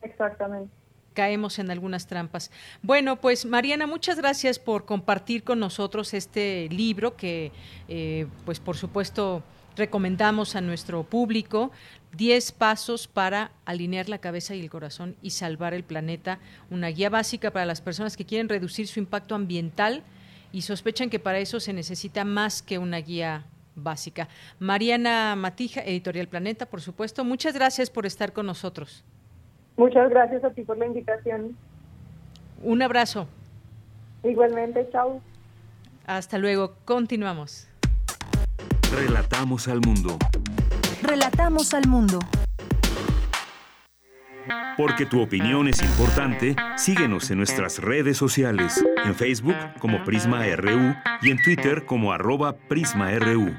Exactamente. 0.02 0.77
Caemos 1.18 1.58
en 1.58 1.72
algunas 1.72 2.06
trampas. 2.06 2.52
Bueno, 2.80 3.20
pues 3.20 3.44
Mariana, 3.44 3.88
muchas 3.88 4.18
gracias 4.18 4.60
por 4.60 4.84
compartir 4.84 5.42
con 5.42 5.58
nosotros 5.58 6.14
este 6.14 6.68
libro 6.70 7.16
que, 7.16 7.50
eh, 7.88 8.28
pues 8.44 8.60
por 8.60 8.76
supuesto, 8.76 9.42
recomendamos 9.74 10.54
a 10.54 10.60
nuestro 10.60 11.02
público 11.02 11.72
10 12.16 12.52
pasos 12.52 13.08
para 13.08 13.50
alinear 13.64 14.08
la 14.08 14.18
cabeza 14.18 14.54
y 14.54 14.60
el 14.60 14.70
corazón 14.70 15.16
y 15.20 15.30
salvar 15.30 15.74
el 15.74 15.82
planeta, 15.82 16.38
una 16.70 16.86
guía 16.86 17.10
básica 17.10 17.50
para 17.50 17.66
las 17.66 17.80
personas 17.80 18.16
que 18.16 18.24
quieren 18.24 18.48
reducir 18.48 18.86
su 18.86 19.00
impacto 19.00 19.34
ambiental 19.34 20.04
y 20.52 20.62
sospechan 20.62 21.10
que 21.10 21.18
para 21.18 21.40
eso 21.40 21.58
se 21.58 21.72
necesita 21.72 22.24
más 22.24 22.62
que 22.62 22.78
una 22.78 22.98
guía 22.98 23.44
básica. 23.74 24.28
Mariana 24.60 25.34
Matija, 25.34 25.80
Editorial 25.80 26.28
Planeta, 26.28 26.66
por 26.66 26.80
supuesto. 26.80 27.24
Muchas 27.24 27.54
gracias 27.54 27.90
por 27.90 28.06
estar 28.06 28.32
con 28.32 28.46
nosotros. 28.46 29.02
Muchas 29.78 30.10
gracias 30.10 30.42
a 30.42 30.50
ti 30.50 30.62
por 30.62 30.76
la 30.76 30.86
invitación. 30.86 31.56
Un 32.62 32.82
abrazo. 32.82 33.28
Igualmente, 34.24 34.88
chao. 34.90 35.22
Hasta 36.04 36.36
luego, 36.36 36.74
continuamos. 36.84 37.68
Relatamos 38.92 39.68
al 39.68 39.80
mundo. 39.80 40.18
Relatamos 41.00 41.72
al 41.74 41.86
mundo. 41.86 42.18
Porque 44.76 45.06
tu 45.06 45.22
opinión 45.22 45.68
es 45.68 45.80
importante, 45.82 46.56
síguenos 46.76 47.30
en 47.30 47.38
nuestras 47.38 47.78
redes 47.78 48.16
sociales, 48.16 48.84
en 49.04 49.14
Facebook 49.14 49.56
como 49.78 50.02
Prisma 50.02 50.44
RU 50.56 50.94
y 51.22 51.30
en 51.30 51.42
Twitter 51.42 51.84
como 51.84 52.12
arroba 52.12 52.54
PrismaRU. 52.68 53.54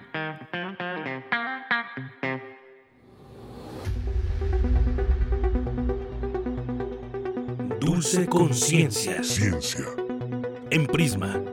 Dulce 8.00 8.28
Conciencia. 8.28 9.22
Ciencia. 9.22 9.86
En 10.70 10.88
Prisma. 10.88 11.44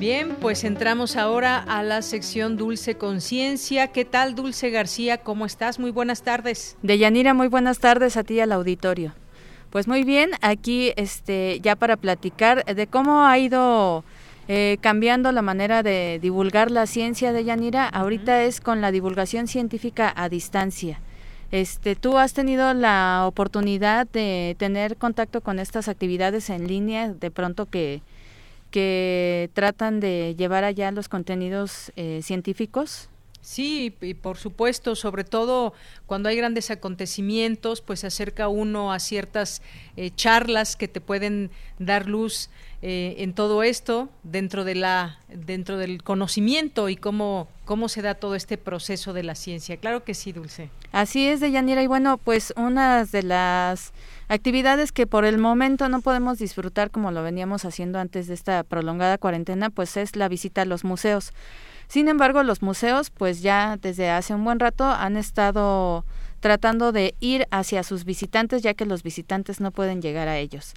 Bien, 0.00 0.34
pues 0.40 0.64
entramos 0.64 1.14
ahora 1.14 1.58
a 1.58 1.84
la 1.84 2.02
sección 2.02 2.56
Dulce 2.56 2.96
Conciencia. 2.96 3.92
¿Qué 3.92 4.04
tal, 4.04 4.34
Dulce 4.34 4.70
García? 4.70 5.18
¿Cómo 5.18 5.46
estás? 5.46 5.78
Muy 5.78 5.92
buenas 5.92 6.22
tardes. 6.22 6.76
Deyanira, 6.82 7.32
muy 7.32 7.46
buenas 7.46 7.78
tardes 7.78 8.16
a 8.16 8.24
ti 8.24 8.34
y 8.34 8.40
al 8.40 8.50
auditorio. 8.50 9.14
Pues 9.70 9.86
muy 9.86 10.02
bien, 10.02 10.32
aquí 10.40 10.92
este 10.96 11.60
ya 11.60 11.76
para 11.76 11.96
platicar 11.96 12.64
de 12.64 12.88
cómo 12.88 13.24
ha 13.24 13.38
ido 13.38 14.04
eh, 14.48 14.78
cambiando 14.80 15.30
la 15.32 15.42
manera 15.42 15.82
de 15.82 16.18
divulgar 16.20 16.70
la 16.70 16.86
ciencia 16.86 17.32
de 17.32 17.44
Yanira. 17.44 17.88
Ahorita 17.88 18.42
es 18.42 18.60
con 18.60 18.80
la 18.80 18.90
divulgación 18.90 19.46
científica 19.46 20.12
a 20.14 20.28
distancia. 20.28 21.00
Este, 21.52 21.94
¿Tú 21.94 22.16
has 22.16 22.32
tenido 22.32 22.72
la 22.74 23.24
oportunidad 23.26 24.06
de 24.06 24.56
tener 24.58 24.96
contacto 24.96 25.42
con 25.42 25.58
estas 25.58 25.86
actividades 25.88 26.48
en 26.50 26.66
línea, 26.66 27.12
de 27.12 27.30
pronto 27.30 27.66
que, 27.66 28.00
que 28.70 29.50
tratan 29.52 30.00
de 30.00 30.34
llevar 30.36 30.64
allá 30.64 30.90
los 30.90 31.08
contenidos 31.08 31.92
eh, 31.96 32.20
científicos? 32.22 33.10
Sí, 33.42 33.92
y 34.00 34.14
por 34.14 34.38
supuesto, 34.38 34.94
sobre 34.94 35.24
todo 35.24 35.74
cuando 36.06 36.28
hay 36.28 36.36
grandes 36.36 36.70
acontecimientos, 36.70 37.80
pues 37.80 38.00
se 38.00 38.06
acerca 38.06 38.46
uno 38.46 38.92
a 38.92 39.00
ciertas 39.00 39.62
eh, 39.96 40.12
charlas 40.14 40.76
que 40.76 40.86
te 40.86 41.00
pueden 41.00 41.50
dar 41.80 42.08
luz 42.08 42.50
eh, 42.82 43.16
en 43.18 43.34
todo 43.34 43.64
esto 43.64 44.08
dentro 44.22 44.64
de 44.64 44.76
la 44.76 45.18
dentro 45.28 45.76
del 45.76 46.04
conocimiento 46.04 46.88
y 46.88 46.96
cómo 46.96 47.48
cómo 47.64 47.88
se 47.88 48.00
da 48.00 48.14
todo 48.14 48.36
este 48.36 48.58
proceso 48.58 49.12
de 49.12 49.24
la 49.24 49.34
ciencia. 49.34 49.76
Claro 49.76 50.04
que 50.04 50.14
sí, 50.14 50.32
Dulce. 50.32 50.70
Así 50.92 51.26
es, 51.26 51.40
Deyanira. 51.40 51.82
Y 51.82 51.86
bueno, 51.86 52.18
pues 52.18 52.52
una 52.56 53.04
de 53.04 53.22
las 53.24 53.92
actividades 54.28 54.92
que 54.92 55.06
por 55.06 55.24
el 55.24 55.38
momento 55.38 55.88
no 55.88 56.00
podemos 56.00 56.38
disfrutar 56.38 56.90
como 56.90 57.10
lo 57.10 57.22
veníamos 57.22 57.64
haciendo 57.64 57.98
antes 57.98 58.28
de 58.28 58.34
esta 58.34 58.62
prolongada 58.62 59.18
cuarentena, 59.18 59.70
pues 59.70 59.96
es 59.96 60.14
la 60.14 60.28
visita 60.28 60.62
a 60.62 60.64
los 60.64 60.84
museos. 60.84 61.32
Sin 61.92 62.08
embargo, 62.08 62.42
los 62.42 62.62
museos, 62.62 63.10
pues 63.10 63.42
ya 63.42 63.76
desde 63.76 64.08
hace 64.08 64.34
un 64.34 64.42
buen 64.44 64.58
rato 64.58 64.86
han 64.86 65.18
estado 65.18 66.06
tratando 66.40 66.90
de 66.90 67.14
ir 67.20 67.46
hacia 67.50 67.82
sus 67.82 68.06
visitantes, 68.06 68.62
ya 68.62 68.72
que 68.72 68.86
los 68.86 69.02
visitantes 69.02 69.60
no 69.60 69.72
pueden 69.72 70.00
llegar 70.00 70.26
a 70.26 70.38
ellos. 70.38 70.72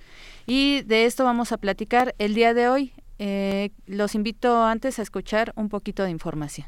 Y 0.46 0.82
de 0.82 1.06
esto 1.06 1.24
vamos 1.24 1.54
a 1.54 1.58
platicar 1.58 2.14
el 2.18 2.34
día 2.34 2.54
de 2.54 2.68
hoy. 2.68 2.92
Eh, 3.18 3.70
los 3.86 4.14
invito 4.14 4.62
antes 4.66 5.00
a 5.00 5.04
escuchar 5.04 5.54
un 5.56 5.70
poquito 5.70 6.04
de 6.04 6.10
información. 6.10 6.68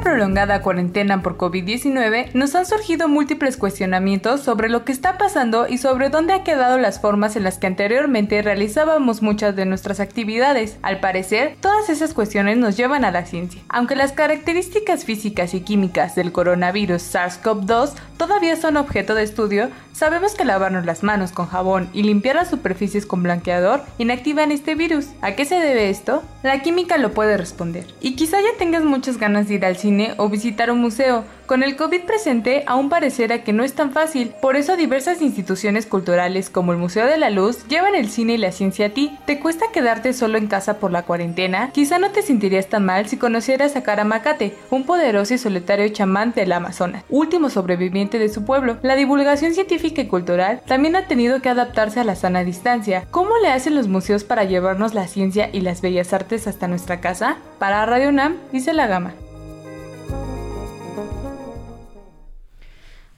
Prolongada 0.00 0.62
cuarentena 0.62 1.22
por 1.22 1.36
COVID-19 1.36 2.32
nos 2.32 2.54
han 2.54 2.66
surgido 2.66 3.08
múltiples 3.08 3.56
cuestionamientos 3.56 4.42
sobre 4.42 4.68
lo 4.68 4.84
que 4.84 4.92
está 4.92 5.18
pasando 5.18 5.66
y 5.68 5.78
sobre 5.78 6.08
dónde 6.10 6.32
han 6.32 6.44
quedado 6.44 6.78
las 6.78 7.00
formas 7.00 7.36
en 7.36 7.44
las 7.44 7.58
que 7.58 7.66
anteriormente 7.66 8.40
realizábamos 8.42 9.22
muchas 9.22 9.56
de 9.56 9.66
nuestras 9.66 10.00
actividades. 10.00 10.78
Al 10.82 11.00
parecer, 11.00 11.56
todas 11.60 11.90
esas 11.90 12.14
cuestiones 12.14 12.56
nos 12.58 12.76
llevan 12.76 13.04
a 13.04 13.10
la 13.10 13.26
ciencia. 13.26 13.60
Aunque 13.68 13.96
las 13.96 14.12
características 14.12 15.04
físicas 15.04 15.54
y 15.54 15.60
químicas 15.60 16.14
del 16.14 16.32
coronavirus 16.32 17.14
SARS-CoV-2 17.14 17.92
todavía 18.16 18.56
son 18.56 18.76
objeto 18.76 19.14
de 19.14 19.22
estudio, 19.22 19.68
sabemos 19.92 20.34
que 20.34 20.44
lavarnos 20.44 20.86
las 20.86 21.02
manos 21.02 21.32
con 21.32 21.46
jabón 21.46 21.88
y 21.92 22.02
limpiar 22.02 22.36
las 22.36 22.50
superficies 22.50 23.06
con 23.06 23.22
blanqueador 23.22 23.82
inactivan 23.98 24.52
este 24.52 24.74
virus. 24.74 25.06
¿A 25.22 25.32
qué 25.32 25.44
se 25.44 25.56
debe 25.56 25.90
esto? 25.90 26.22
La 26.42 26.62
química 26.62 26.98
lo 26.98 27.12
puede 27.12 27.36
responder. 27.36 27.86
Y 28.00 28.16
quizá 28.16 28.40
ya 28.40 28.56
tengas 28.58 28.84
muchas 28.84 29.18
ganas 29.18 29.48
de 29.48 29.54
ir 29.54 29.64
al 29.64 29.76
cine 29.76 29.87
o 30.18 30.28
visitar 30.28 30.70
un 30.70 30.80
museo. 30.80 31.24
Con 31.46 31.62
el 31.62 31.76
COVID 31.76 32.02
presente 32.02 32.62
aún 32.66 32.90
parecerá 32.90 33.42
que 33.42 33.54
no 33.54 33.64
es 33.64 33.72
tan 33.72 33.90
fácil, 33.90 34.34
por 34.42 34.56
eso 34.56 34.76
diversas 34.76 35.22
instituciones 35.22 35.86
culturales 35.86 36.50
como 36.50 36.72
el 36.72 36.78
Museo 36.78 37.06
de 37.06 37.16
la 37.16 37.30
Luz 37.30 37.66
llevan 37.68 37.94
el 37.94 38.10
cine 38.10 38.34
y 38.34 38.38
la 38.38 38.52
ciencia 38.52 38.86
a 38.86 38.90
ti. 38.90 39.16
¿Te 39.24 39.40
cuesta 39.40 39.66
quedarte 39.72 40.12
solo 40.12 40.36
en 40.36 40.46
casa 40.46 40.78
por 40.78 40.92
la 40.92 41.04
cuarentena? 41.04 41.70
Quizá 41.72 41.98
no 41.98 42.10
te 42.10 42.20
sentirías 42.20 42.66
tan 42.66 42.84
mal 42.84 43.08
si 43.08 43.16
conocieras 43.16 43.76
a 43.76 43.82
Karamacate, 43.82 44.54
un 44.70 44.84
poderoso 44.84 45.32
y 45.32 45.38
solitario 45.38 45.88
chamán 45.88 46.32
del 46.32 46.52
Amazonas, 46.52 47.04
último 47.08 47.48
sobreviviente 47.48 48.18
de 48.18 48.28
su 48.28 48.44
pueblo. 48.44 48.76
La 48.82 48.94
divulgación 48.94 49.54
científica 49.54 50.02
y 50.02 50.06
cultural 50.06 50.60
también 50.66 50.96
ha 50.96 51.06
tenido 51.06 51.40
que 51.40 51.48
adaptarse 51.48 52.00
a 52.00 52.04
la 52.04 52.14
sana 52.14 52.44
distancia. 52.44 53.06
¿Cómo 53.10 53.30
le 53.42 53.48
hacen 53.48 53.74
los 53.74 53.88
museos 53.88 54.22
para 54.22 54.44
llevarnos 54.44 54.92
la 54.92 55.06
ciencia 55.06 55.48
y 55.50 55.62
las 55.62 55.80
bellas 55.80 56.12
artes 56.12 56.46
hasta 56.46 56.68
nuestra 56.68 57.00
casa? 57.00 57.38
Para 57.58 57.86
Radio 57.86 58.12
Nam, 58.12 58.36
dice 58.52 58.74
la 58.74 58.86
gama. 58.86 59.14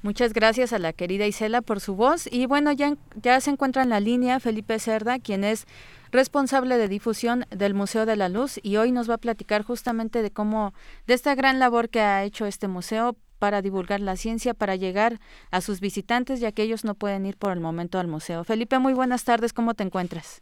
Muchas 0.02 0.32
gracias 0.32 0.72
a 0.72 0.78
la 0.78 0.94
querida 0.94 1.26
Isela 1.26 1.60
por 1.60 1.80
su 1.80 1.94
voz. 1.94 2.26
Y 2.30 2.46
bueno, 2.46 2.72
ya, 2.72 2.96
ya 3.20 3.38
se 3.40 3.50
encuentra 3.50 3.82
en 3.82 3.90
la 3.90 4.00
línea 4.00 4.40
Felipe 4.40 4.78
Cerda, 4.78 5.18
quien 5.18 5.44
es 5.44 5.66
responsable 6.10 6.78
de 6.78 6.88
difusión 6.88 7.44
del 7.50 7.74
Museo 7.74 8.06
de 8.06 8.16
la 8.16 8.28
Luz 8.28 8.58
y 8.62 8.76
hoy 8.76 8.92
nos 8.92 9.08
va 9.08 9.14
a 9.14 9.18
platicar 9.18 9.62
justamente 9.62 10.22
de 10.22 10.30
cómo, 10.30 10.72
de 11.06 11.14
esta 11.14 11.34
gran 11.34 11.58
labor 11.58 11.90
que 11.90 12.00
ha 12.00 12.24
hecho 12.24 12.46
este 12.46 12.66
museo 12.66 13.14
para 13.38 13.62
divulgar 13.62 14.00
la 14.00 14.16
ciencia, 14.16 14.54
para 14.54 14.74
llegar 14.76 15.20
a 15.50 15.60
sus 15.60 15.80
visitantes, 15.80 16.40
ya 16.40 16.52
que 16.52 16.62
ellos 16.62 16.84
no 16.84 16.94
pueden 16.94 17.26
ir 17.26 17.36
por 17.36 17.52
el 17.52 17.60
momento 17.60 17.98
al 17.98 18.06
museo. 18.06 18.44
Felipe, 18.44 18.78
muy 18.78 18.92
buenas 18.92 19.24
tardes, 19.24 19.52
¿cómo 19.52 19.74
te 19.74 19.84
encuentras? 19.84 20.40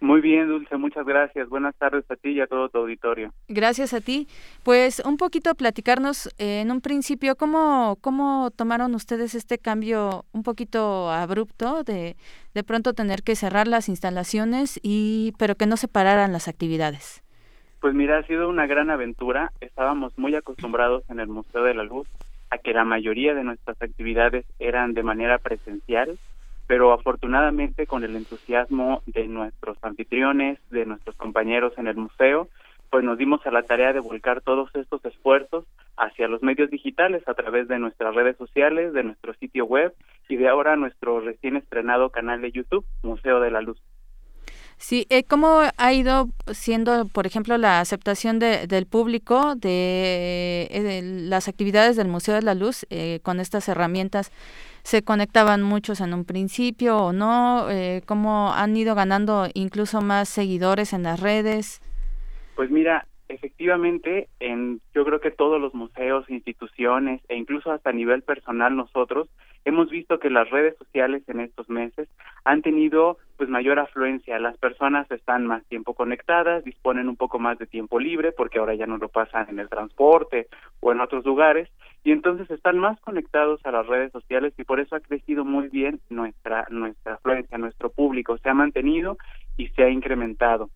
Muy 0.00 0.20
bien, 0.20 0.48
Dulce, 0.48 0.76
muchas 0.76 1.06
gracias. 1.06 1.48
Buenas 1.48 1.74
tardes 1.76 2.04
a 2.10 2.16
ti 2.16 2.30
y 2.30 2.40
a 2.40 2.46
todo 2.46 2.68
tu 2.68 2.78
auditorio. 2.78 3.32
Gracias 3.48 3.94
a 3.94 4.00
ti. 4.00 4.28
Pues 4.62 5.00
un 5.00 5.16
poquito 5.16 5.54
platicarnos 5.54 6.26
eh, 6.38 6.60
en 6.60 6.70
un 6.70 6.80
principio 6.82 7.34
cómo, 7.36 7.96
cómo 8.02 8.50
tomaron 8.54 8.94
ustedes 8.94 9.34
este 9.34 9.58
cambio 9.58 10.24
un 10.32 10.42
poquito 10.42 11.10
abrupto 11.10 11.82
de 11.82 12.16
de 12.56 12.64
pronto 12.64 12.94
tener 12.94 13.22
que 13.22 13.36
cerrar 13.36 13.68
las 13.68 13.90
instalaciones 13.90 14.80
y 14.82 15.34
pero 15.38 15.56
que 15.56 15.66
no 15.66 15.76
se 15.76 15.88
pararan 15.88 16.32
las 16.32 16.48
actividades. 16.48 17.22
Pues 17.80 17.92
mira, 17.92 18.18
ha 18.18 18.22
sido 18.22 18.48
una 18.48 18.66
gran 18.66 18.88
aventura. 18.88 19.52
Estábamos 19.60 20.16
muy 20.18 20.34
acostumbrados 20.34 21.04
en 21.10 21.20
el 21.20 21.28
Museo 21.28 21.62
de 21.64 21.74
la 21.74 21.84
Luz 21.84 22.08
a 22.48 22.56
que 22.56 22.72
la 22.72 22.84
mayoría 22.84 23.34
de 23.34 23.44
nuestras 23.44 23.80
actividades 23.82 24.46
eran 24.58 24.94
de 24.94 25.02
manera 25.02 25.36
presencial 25.36 26.18
pero 26.66 26.92
afortunadamente 26.92 27.86
con 27.86 28.04
el 28.04 28.16
entusiasmo 28.16 29.02
de 29.06 29.28
nuestros 29.28 29.76
anfitriones, 29.82 30.58
de 30.70 30.86
nuestros 30.86 31.16
compañeros 31.16 31.72
en 31.76 31.86
el 31.86 31.96
museo, 31.96 32.48
pues 32.90 33.04
nos 33.04 33.18
dimos 33.18 33.44
a 33.46 33.50
la 33.50 33.62
tarea 33.62 33.92
de 33.92 34.00
volcar 34.00 34.40
todos 34.40 34.70
estos 34.74 35.04
esfuerzos 35.04 35.64
hacia 35.96 36.28
los 36.28 36.42
medios 36.42 36.70
digitales 36.70 37.26
a 37.26 37.34
través 37.34 37.68
de 37.68 37.78
nuestras 37.78 38.14
redes 38.14 38.36
sociales, 38.36 38.92
de 38.92 39.04
nuestro 39.04 39.34
sitio 39.34 39.64
web 39.64 39.94
y 40.28 40.36
de 40.36 40.48
ahora 40.48 40.76
nuestro 40.76 41.20
recién 41.20 41.56
estrenado 41.56 42.10
canal 42.10 42.40
de 42.40 42.52
YouTube, 42.52 42.84
Museo 43.02 43.40
de 43.40 43.50
la 43.50 43.60
Luz. 43.60 43.80
Sí, 44.78 45.06
eh, 45.08 45.24
¿cómo 45.24 45.62
ha 45.76 45.92
ido 45.94 46.28
siendo, 46.52 47.06
por 47.06 47.26
ejemplo, 47.26 47.56
la 47.56 47.80
aceptación 47.80 48.38
de, 48.38 48.66
del 48.66 48.84
público 48.84 49.54
de, 49.56 50.68
eh, 50.70 50.82
de, 50.82 51.02
las 51.02 51.48
actividades 51.48 51.96
del 51.96 52.08
Museo 52.08 52.34
de 52.34 52.42
la 52.42 52.54
Luz 52.54 52.86
eh, 52.90 53.20
con 53.22 53.40
estas 53.40 53.68
herramientas 53.68 54.32
se 54.86 55.02
conectaban 55.02 55.64
muchos 55.64 56.00
en 56.00 56.14
un 56.14 56.24
principio 56.24 56.96
o 56.98 57.12
no? 57.12 57.68
Eh, 57.68 58.02
¿Cómo 58.06 58.52
han 58.54 58.76
ido 58.76 58.94
ganando 58.94 59.48
incluso 59.52 60.00
más 60.00 60.28
seguidores 60.28 60.92
en 60.92 61.02
las 61.02 61.18
redes? 61.18 61.82
Pues 62.54 62.70
mira, 62.70 63.04
efectivamente, 63.28 64.28
en, 64.38 64.80
yo 64.94 65.04
creo 65.04 65.20
que 65.20 65.32
todos 65.32 65.60
los 65.60 65.74
museos, 65.74 66.30
instituciones 66.30 67.20
e 67.28 67.34
incluso 67.34 67.72
hasta 67.72 67.90
a 67.90 67.92
nivel 67.92 68.22
personal 68.22 68.76
nosotros 68.76 69.28
hemos 69.66 69.90
visto 69.90 70.20
que 70.20 70.30
las 70.30 70.48
redes 70.48 70.76
sociales 70.78 71.24
en 71.26 71.40
estos 71.40 71.68
meses 71.68 72.08
han 72.44 72.62
tenido 72.62 73.18
pues 73.36 73.50
mayor 73.50 73.80
afluencia. 73.80 74.38
Las 74.38 74.56
personas 74.56 75.10
están 75.10 75.44
más 75.44 75.64
tiempo 75.66 75.94
conectadas, 75.94 76.64
disponen 76.64 77.08
un 77.08 77.16
poco 77.16 77.40
más 77.40 77.58
de 77.58 77.66
tiempo 77.66 77.98
libre 77.98 78.30
porque 78.30 78.60
ahora 78.60 78.76
ya 78.76 78.86
no 78.86 78.96
lo 78.96 79.08
pasan 79.08 79.48
en 79.50 79.58
el 79.58 79.68
transporte 79.68 80.46
o 80.78 80.92
en 80.92 81.00
otros 81.00 81.24
lugares 81.24 81.68
y 82.04 82.12
entonces 82.12 82.48
están 82.50 82.78
más 82.78 82.98
conectados 83.00 83.60
a 83.64 83.72
las 83.72 83.86
redes 83.88 84.12
sociales 84.12 84.54
y 84.56 84.62
por 84.62 84.78
eso 84.78 84.94
ha 84.94 85.00
crecido 85.00 85.44
muy 85.44 85.68
bien 85.68 86.00
nuestra 86.10 86.66
nuestra 86.70 87.14
afluencia, 87.14 87.58
nuestro 87.58 87.90
público 87.90 88.38
se 88.38 88.48
ha 88.48 88.54
mantenido 88.54 89.18
y 89.56 89.66
se 89.70 89.82
ha 89.82 89.90
incrementado. 89.90 90.70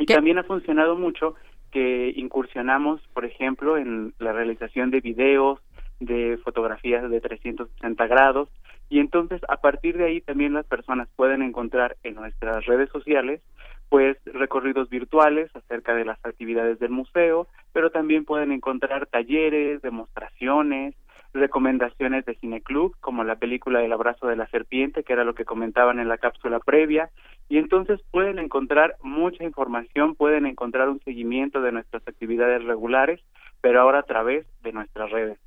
Y 0.00 0.06
también 0.06 0.38
ha 0.38 0.42
funcionado 0.42 0.96
mucho 0.96 1.36
que 1.70 2.12
incursionamos, 2.16 3.00
por 3.12 3.24
ejemplo, 3.24 3.78
en 3.78 4.12
la 4.18 4.32
realización 4.32 4.90
de 4.90 5.00
videos, 5.00 5.60
de 6.00 6.38
fotografías 6.42 7.08
de 7.10 7.20
360 7.20 8.06
grados 8.06 8.48
y 8.88 8.98
entonces 9.00 9.40
a 9.48 9.56
partir 9.56 9.96
de 9.96 10.04
ahí 10.04 10.20
también 10.20 10.54
las 10.54 10.66
personas 10.66 11.08
pueden 11.16 11.42
encontrar 11.42 11.96
en 12.02 12.14
nuestras 12.14 12.64
redes 12.66 12.90
sociales 12.90 13.40
pues 13.88 14.16
recorridos 14.24 14.88
virtuales 14.90 15.54
acerca 15.54 15.94
de 15.94 16.04
las 16.04 16.18
actividades 16.24 16.78
del 16.78 16.90
museo, 16.90 17.46
pero 17.72 17.90
también 17.90 18.24
pueden 18.24 18.50
encontrar 18.50 19.06
talleres, 19.06 19.82
demostraciones, 19.82 20.94
recomendaciones 21.32 22.24
de 22.24 22.36
cineclub, 22.36 22.96
como 23.00 23.24
la 23.24 23.36
película 23.36 23.82
El 23.82 23.92
abrazo 23.92 24.26
de 24.26 24.36
la 24.36 24.46
serpiente, 24.48 25.02
que 25.02 25.12
era 25.12 25.24
lo 25.24 25.34
que 25.34 25.44
comentaban 25.44 25.98
en 25.98 26.08
la 26.08 26.18
cápsula 26.18 26.60
previa, 26.60 27.10
y 27.48 27.58
entonces 27.58 28.00
pueden 28.10 28.38
encontrar 28.38 28.96
mucha 29.02 29.44
información, 29.44 30.14
pueden 30.14 30.46
encontrar 30.46 30.88
un 30.88 31.00
seguimiento 31.00 31.60
de 31.60 31.72
nuestras 31.72 32.06
actividades 32.06 32.64
regulares, 32.64 33.20
pero 33.60 33.80
ahora 33.80 34.00
a 34.00 34.04
través 34.04 34.46
de 34.62 34.72
nuestras 34.72 35.10
redes. 35.10 35.38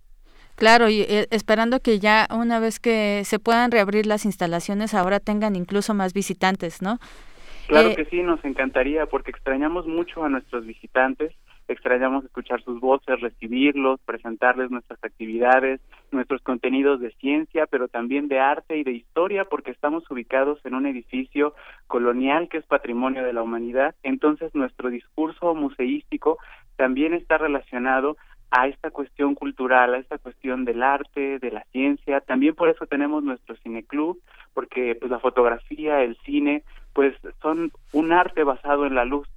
Claro, 0.58 0.90
y 0.90 1.02
eh, 1.02 1.28
esperando 1.30 1.80
que 1.82 2.00
ya 2.00 2.28
una 2.36 2.60
vez 2.60 2.80
que 2.80 3.22
se 3.26 3.38
puedan 3.38 3.70
reabrir 3.70 4.08
las 4.08 4.26
instalaciones, 4.26 4.96
ahora 4.96 5.20
tengan 5.20 5.56
incluso 5.56 5.94
más 5.94 6.14
visitantes, 6.14 6.82
¿no? 6.82 6.98
Claro 7.68 7.90
eh, 7.90 7.96
que 7.96 8.06
sí, 8.06 8.24
nos 8.24 8.44
encantaría 8.44 9.06
porque 9.06 9.30
extrañamos 9.30 9.86
mucho 9.86 10.24
a 10.24 10.30
nuestros 10.30 10.66
visitantes, 10.66 11.32
extrañamos 11.68 12.26
escuchar 12.26 12.64
sus 12.64 12.80
voces, 12.80 13.22
recibirlos, 13.22 14.00
presentarles 14.04 14.72
nuestras 14.72 15.04
actividades, 15.04 15.80
nuestros 16.12 16.42
contenidos 16.42 17.02
de 17.02 17.12
ciencia, 17.20 17.68
pero 17.68 17.88
también 17.88 18.28
de 18.28 18.40
arte 18.40 18.78
y 18.78 18.84
de 18.84 18.94
historia, 18.94 19.46
porque 19.46 19.70
estamos 19.70 20.10
ubicados 20.10 20.60
en 20.66 20.74
un 20.74 20.88
edificio 20.88 21.54
colonial 21.86 22.50
que 22.50 22.58
es 22.58 22.66
patrimonio 22.66 23.24
de 23.24 23.34
la 23.34 23.44
humanidad. 23.44 23.94
Entonces, 24.02 24.56
nuestro 24.56 24.90
discurso 24.90 25.54
museístico 25.54 26.40
también 26.78 27.14
está 27.14 27.38
relacionado 27.38 28.18
a 28.52 28.68
esta 28.68 28.92
cuestión 28.92 29.36
cultural, 29.36 29.94
a 29.94 29.98
esta 29.98 30.18
cuestión 30.18 30.66
del 30.66 30.82
arte, 30.82 31.40
de 31.40 31.52
la 31.52 31.64
ciencia. 31.72 32.22
También 32.22 32.56
por 32.56 32.70
eso 32.70 32.86
tenemos 32.86 33.24
nuestro 33.24 33.56
cineclub, 33.58 34.20
porque 34.54 34.96
pues 34.96 35.12
la 35.12 35.20
fotografía, 35.20 36.02
el 36.02 36.18
cine, 36.26 36.64
pues 36.94 37.16
son 37.42 37.72
un 37.92 38.14
arte 38.14 38.44
basado 38.44 38.86
en 38.86 38.96
la 38.96 39.06
luz. 39.06 39.28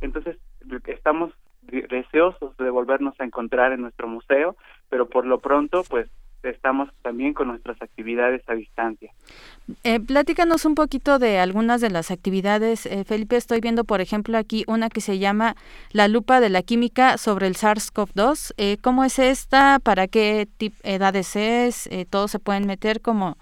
Entonces, 0.00 0.38
estamos 0.86 1.32
deseosos 1.62 2.56
de 2.56 2.70
volvernos 2.70 3.14
a 3.20 3.24
encontrar 3.24 3.72
en 3.72 3.82
nuestro 3.82 4.08
museo, 4.08 4.56
pero 4.88 5.08
por 5.08 5.26
lo 5.26 5.38
pronto, 5.38 5.82
pues 5.88 6.08
estamos 6.42 6.88
también 7.02 7.34
con 7.34 7.48
nuestras 7.48 7.80
actividades 7.80 8.42
a 8.48 8.54
distancia. 8.54 9.12
Eh, 9.84 10.00
platícanos 10.00 10.64
un 10.64 10.74
poquito 10.74 11.18
de 11.18 11.38
algunas 11.38 11.80
de 11.80 11.90
las 11.90 12.10
actividades. 12.10 12.86
Eh, 12.86 13.04
Felipe, 13.04 13.36
estoy 13.36 13.60
viendo, 13.60 13.84
por 13.84 14.00
ejemplo, 14.00 14.36
aquí 14.38 14.64
una 14.66 14.88
que 14.88 15.00
se 15.00 15.18
llama 15.18 15.54
La 15.92 16.08
lupa 16.08 16.40
de 16.40 16.50
la 16.50 16.62
química 16.62 17.18
sobre 17.18 17.46
el 17.46 17.54
SARS-CoV-2. 17.54 18.54
Eh, 18.56 18.76
¿Cómo 18.80 19.04
es 19.04 19.18
esta? 19.18 19.78
¿Para 19.78 20.08
qué 20.08 20.48
edades 20.82 21.36
es? 21.36 21.86
Eh, 21.88 22.06
¿Todos 22.08 22.30
se 22.30 22.38
pueden 22.38 22.66
meter? 22.66 23.00
¿Cómo, 23.00 23.36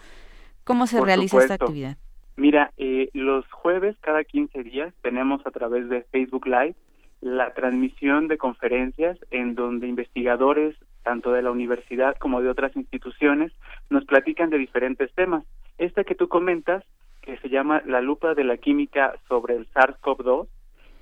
cómo 0.64 0.86
se 0.86 1.00
realiza 1.00 1.38
esta 1.38 1.54
actividad? 1.54 1.96
Mira, 2.36 2.72
los 3.12 3.44
jueves 3.50 3.96
cada 4.00 4.24
15 4.24 4.62
días 4.62 4.94
tenemos 5.02 5.46
a 5.46 5.50
través 5.50 5.88
de 5.88 6.02
Facebook 6.04 6.46
Live 6.46 6.74
la 7.20 7.52
transmisión 7.54 8.28
de 8.28 8.38
conferencias 8.38 9.18
en 9.30 9.54
donde 9.54 9.86
investigadores 9.86 10.76
tanto 11.02 11.32
de 11.32 11.42
la 11.42 11.50
universidad 11.50 12.16
como 12.18 12.40
de 12.40 12.48
otras 12.48 12.76
instituciones, 12.76 13.52
nos 13.88 14.04
platican 14.04 14.50
de 14.50 14.58
diferentes 14.58 15.12
temas. 15.14 15.44
Esta 15.78 16.04
que 16.04 16.14
tú 16.14 16.28
comentas, 16.28 16.84
que 17.22 17.36
se 17.38 17.48
llama 17.48 17.82
La 17.86 18.00
lupa 18.00 18.34
de 18.34 18.44
la 18.44 18.56
química 18.56 19.14
sobre 19.28 19.56
el 19.56 19.68
SARS-CoV-2, 19.72 20.48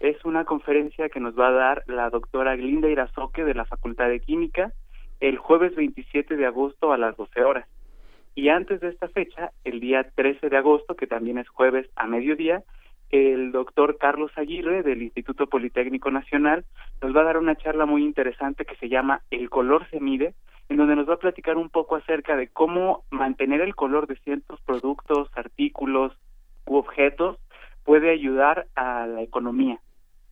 es 0.00 0.24
una 0.24 0.44
conferencia 0.44 1.08
que 1.08 1.20
nos 1.20 1.38
va 1.38 1.48
a 1.48 1.52
dar 1.52 1.82
la 1.86 2.08
doctora 2.10 2.54
Glinda 2.56 2.88
Irazoque 2.88 3.44
de 3.44 3.54
la 3.54 3.64
Facultad 3.64 4.08
de 4.08 4.20
Química 4.20 4.72
el 5.20 5.36
jueves 5.36 5.74
27 5.74 6.36
de 6.36 6.46
agosto 6.46 6.92
a 6.92 6.98
las 6.98 7.16
12 7.16 7.42
horas. 7.42 7.66
Y 8.36 8.50
antes 8.50 8.80
de 8.80 8.90
esta 8.90 9.08
fecha, 9.08 9.50
el 9.64 9.80
día 9.80 10.08
13 10.14 10.48
de 10.48 10.56
agosto, 10.56 10.94
que 10.94 11.08
también 11.08 11.38
es 11.38 11.48
jueves 11.48 11.90
a 11.96 12.06
mediodía, 12.06 12.62
el 13.10 13.52
doctor 13.52 13.96
Carlos 13.98 14.30
Aguirre 14.36 14.82
del 14.82 15.02
Instituto 15.02 15.46
Politécnico 15.46 16.10
Nacional 16.10 16.64
nos 17.00 17.16
va 17.16 17.22
a 17.22 17.24
dar 17.24 17.38
una 17.38 17.56
charla 17.56 17.86
muy 17.86 18.04
interesante 18.04 18.64
que 18.64 18.76
se 18.76 18.88
llama 18.88 19.22
El 19.30 19.48
color 19.48 19.88
se 19.90 20.00
mide, 20.00 20.34
en 20.68 20.76
donde 20.76 20.96
nos 20.96 21.08
va 21.08 21.14
a 21.14 21.18
platicar 21.18 21.56
un 21.56 21.70
poco 21.70 21.96
acerca 21.96 22.36
de 22.36 22.48
cómo 22.48 23.04
mantener 23.10 23.60
el 23.62 23.74
color 23.74 24.06
de 24.06 24.16
ciertos 24.16 24.60
productos, 24.60 25.28
artículos 25.34 26.12
u 26.66 26.76
objetos 26.76 27.38
puede 27.84 28.10
ayudar 28.10 28.66
a 28.74 29.06
la 29.06 29.22
economía. 29.22 29.80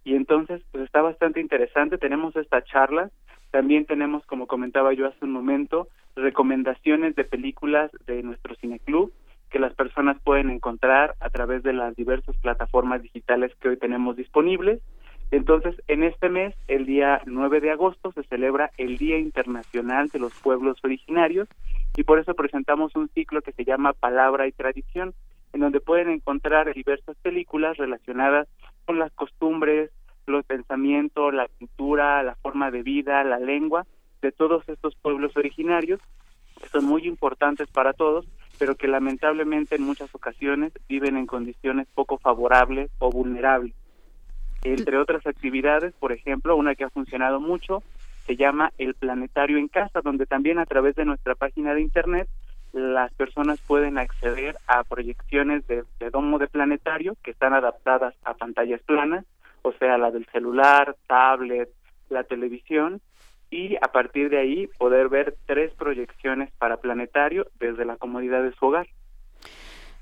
Y 0.05 0.15
entonces, 0.15 0.63
pues 0.71 0.85
está 0.85 1.01
bastante 1.01 1.41
interesante, 1.41 1.97
tenemos 1.97 2.37
esta 2.37 2.63
charla, 2.63 3.11
también 3.51 3.87
tenemos, 3.87 4.27
como 4.27 4.47
comentaba 4.47 4.93
yo 4.93 5.07
hace 5.07 5.25
un 5.25 5.33
momento, 5.33 5.89
recomendaciones 6.15 7.17
de 7.17 7.25
películas 7.25 7.91
de 8.07 8.23
nuestro 8.23 8.55
cineclub, 8.57 9.13
que 9.51 9.59
las 9.59 9.75
personas 9.75 10.17
pueden 10.23 10.51
encontrar 10.51 11.15
a 11.21 11.31
través 11.31 11.63
de 11.63 11.73
las 11.73 11.95
diversas 11.97 12.37
plataformas 12.39 13.03
digitales 13.03 13.53
que 13.61 13.69
hoy 13.69 13.77
tenemos 13.77 14.17
disponibles. 14.17 14.81
Entonces, 15.31 15.75
en 15.89 16.03
este 16.03 16.29
mes, 16.29 16.55
el 16.69 16.87
día 16.87 17.21
9 17.27 17.61
de 17.61 17.71
agosto, 17.71 18.13
se 18.13 18.23
celebra 18.25 18.71
el 18.79 18.97
Día 18.97 19.19
Internacional 19.19 20.09
de 20.09 20.21
los 20.21 20.33
Pueblos 20.35 20.79
Originarios 20.85 21.49
y 21.97 22.05
por 22.05 22.19
eso 22.19 22.35
presentamos 22.35 22.95
un 22.95 23.09
ciclo 23.09 23.43
que 23.43 23.53
se 23.53 23.65
llama 23.65 23.93
Palabra 23.93 24.47
y 24.47 24.53
Tradición, 24.53 25.15
en 25.53 25.61
donde 25.61 25.81
pueden 25.81 26.11
encontrar 26.11 26.73
diversas 26.75 27.17
películas 27.23 27.77
relacionadas 27.77 28.47
con 28.85 28.99
las 28.99 29.13
costumbres, 29.13 29.91
los 30.27 30.45
pensamientos, 30.45 31.33
la 31.33 31.49
cultura, 31.59 32.23
la 32.23 32.35
forma 32.37 32.71
de 32.71 32.83
vida, 32.83 33.25
la 33.25 33.39
lengua 33.39 33.87
de 34.23 34.33
todos 34.33 34.69
estos 34.69 34.95
pueblos 34.97 35.37
originarios, 35.37 36.01
que 36.61 36.69
son 36.69 36.85
muy 36.85 37.07
importantes 37.07 37.69
para 37.69 37.93
todos 37.93 38.27
pero 38.59 38.75
que 38.75 38.89
lamentablemente 38.89 39.77
en 39.77 39.83
muchas 39.83 40.15
ocasiones 40.15 40.73
viven 40.89 41.17
en 41.17 41.27
condiciones 41.27 41.87
poco 41.95 42.19
favorables 42.19 42.91
o 42.99 43.11
vulnerables. 43.11 43.75
Entre 44.65 44.99
otras 44.99 45.27
actividades, 45.27 45.95
por 45.95 46.13
ejemplo, 46.13 46.57
una 46.57 46.75
que 46.75 46.85
ha 46.85 46.91
funcionado 46.91 47.41
mucho 47.41 47.83
se 48.27 48.37
llama 48.37 48.73
el 48.79 48.95
planetario 48.95 49.57
en 49.59 49.69
casa, 49.69 50.01
donde 50.03 50.27
también 50.27 50.59
a 50.59 50.67
través 50.67 50.97
de 50.97 51.05
nuestra 51.05 51.35
página 51.35 51.75
de 51.75 51.83
internet 51.83 52.29
las 52.73 53.13
personas 53.15 53.61
pueden 53.61 53.97
acceder 53.97 54.57
a 54.67 54.85
proyecciones 54.85 55.67
de, 55.67 55.85
domo 56.11 56.39
de 56.39 56.49
planetario 56.49 57.17
que 57.23 57.31
están 57.31 57.55
adaptadas 57.55 58.15
a 58.25 58.35
pantallas 58.35 58.83
planas, 58.83 59.25
o 59.63 59.73
sea, 59.73 59.97
la 59.97 60.11
del 60.11 60.27
celular, 60.27 60.97
tablet, 61.07 61.71
la 62.11 62.25
televisión, 62.25 63.01
y 63.51 63.77
a 63.77 63.93
partir 63.93 64.31
de 64.31 64.39
ahí 64.39 64.67
poder 64.79 65.09
ver 65.09 65.37
tres 65.47 65.73
proyecciones 65.75 66.51
para 66.59 66.79
planetario 66.79 67.47
desde 67.59 67.85
la 67.85 67.97
comodidad 67.97 68.43
de 68.43 68.53
su 68.55 68.67
hogar. 68.67 68.87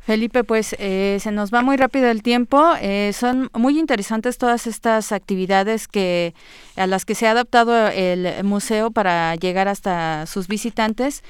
Felipe, 0.00 0.44
pues 0.44 0.76
eh, 0.78 1.16
se 1.18 1.32
nos 1.32 1.52
va 1.52 1.62
muy 1.62 1.78
rápido 1.78 2.10
el 2.10 2.22
tiempo. 2.22 2.62
Eh, 2.82 3.12
son 3.14 3.48
muy 3.54 3.78
interesantes 3.78 4.36
todas 4.36 4.66
estas 4.66 5.12
actividades 5.12 5.88
que 5.88 6.34
a 6.76 6.86
las 6.86 7.06
que 7.06 7.14
se 7.14 7.26
ha 7.26 7.30
adaptado 7.30 7.88
el 7.88 8.44
museo 8.44 8.90
para 8.90 9.34
llegar 9.36 9.66
hasta 9.66 10.26
sus 10.26 10.46
visitantes. 10.46 11.22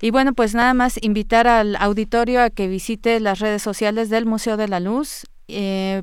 Y 0.00 0.10
bueno, 0.10 0.34
pues 0.34 0.54
nada 0.54 0.74
más 0.74 0.98
invitar 1.02 1.46
al 1.46 1.76
auditorio 1.76 2.42
a 2.42 2.50
que 2.50 2.66
visite 2.66 3.20
las 3.20 3.38
redes 3.38 3.62
sociales 3.62 4.10
del 4.10 4.26
Museo 4.26 4.56
de 4.56 4.68
la 4.68 4.80
Luz 4.80 5.26
eh, 5.48 6.02